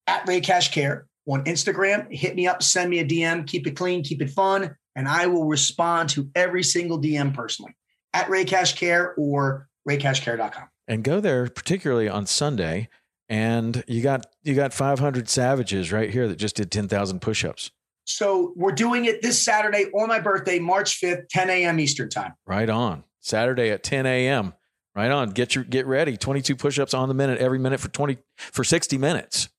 at 0.07 0.25
raycashcare 0.25 1.03
on 1.27 1.43
Instagram, 1.43 2.11
hit 2.11 2.35
me 2.35 2.47
up, 2.47 2.63
send 2.63 2.89
me 2.89 2.97
a 2.97 3.05
DM, 3.05 3.45
keep 3.45 3.67
it 3.67 3.75
clean, 3.75 4.03
keep 4.03 4.23
it 4.23 4.31
fun, 4.31 4.75
and 4.95 5.07
I 5.07 5.27
will 5.27 5.45
respond 5.45 6.09
to 6.09 6.27
every 6.33 6.63
single 6.63 6.99
DM 6.99 7.31
personally 7.31 7.75
at 8.13 8.25
raycashcare 8.25 8.47
Cash 8.47 8.73
Care 8.79 9.13
or 9.17 9.69
raycashcare.com. 9.87 10.67
And 10.87 11.03
go 11.03 11.19
there, 11.21 11.47
particularly 11.47 12.09
on 12.09 12.25
Sunday. 12.25 12.89
And 13.29 13.83
you 13.87 14.01
got 14.01 14.25
you 14.41 14.55
got 14.55 14.73
500 14.73 15.29
savages 15.29 15.91
right 15.91 16.09
here 16.09 16.27
that 16.27 16.37
just 16.37 16.55
did 16.55 16.71
10,000 16.71 17.21
push-ups. 17.21 17.69
So 18.15 18.53
we're 18.55 18.71
doing 18.71 19.05
it 19.05 19.21
this 19.21 19.41
Saturday 19.41 19.85
on 19.93 20.07
my 20.07 20.19
birthday, 20.19 20.59
March 20.59 20.99
5th, 21.01 21.29
10 21.29 21.49
a.m. 21.49 21.79
Eastern 21.79 22.09
time. 22.09 22.33
Right 22.45 22.69
on. 22.69 23.03
Saturday 23.19 23.69
at 23.69 23.83
10 23.83 24.05
a.m. 24.05 24.53
Right 24.95 25.11
on. 25.11 25.31
Get 25.31 25.55
your 25.55 25.63
get 25.63 25.85
ready. 25.85 26.17
22 26.17 26.55
push-ups 26.55 26.93
on 26.93 27.07
the 27.07 27.13
minute 27.13 27.39
every 27.39 27.59
minute 27.59 27.79
for 27.79 27.89
20 27.89 28.17
for 28.35 28.63
60 28.63 28.97
minutes. 28.97 29.49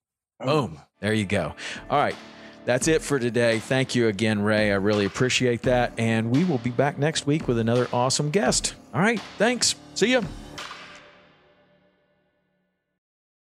Oh. 0.40 0.68
Boom. 0.68 0.80
There 1.00 1.14
you 1.14 1.24
go. 1.24 1.54
All 1.90 1.98
right. 1.98 2.16
That's 2.64 2.86
it 2.86 3.02
for 3.02 3.18
today. 3.18 3.58
Thank 3.58 3.94
you 3.94 4.06
again, 4.06 4.40
Ray. 4.40 4.70
I 4.70 4.76
really 4.76 5.04
appreciate 5.04 5.62
that. 5.62 5.92
And 5.98 6.30
we 6.30 6.44
will 6.44 6.58
be 6.58 6.70
back 6.70 6.98
next 6.98 7.26
week 7.26 7.48
with 7.48 7.58
another 7.58 7.88
awesome 7.92 8.30
guest. 8.30 8.74
All 8.94 9.00
right. 9.00 9.20
Thanks. 9.38 9.74
See 9.94 10.12
you. 10.12 10.22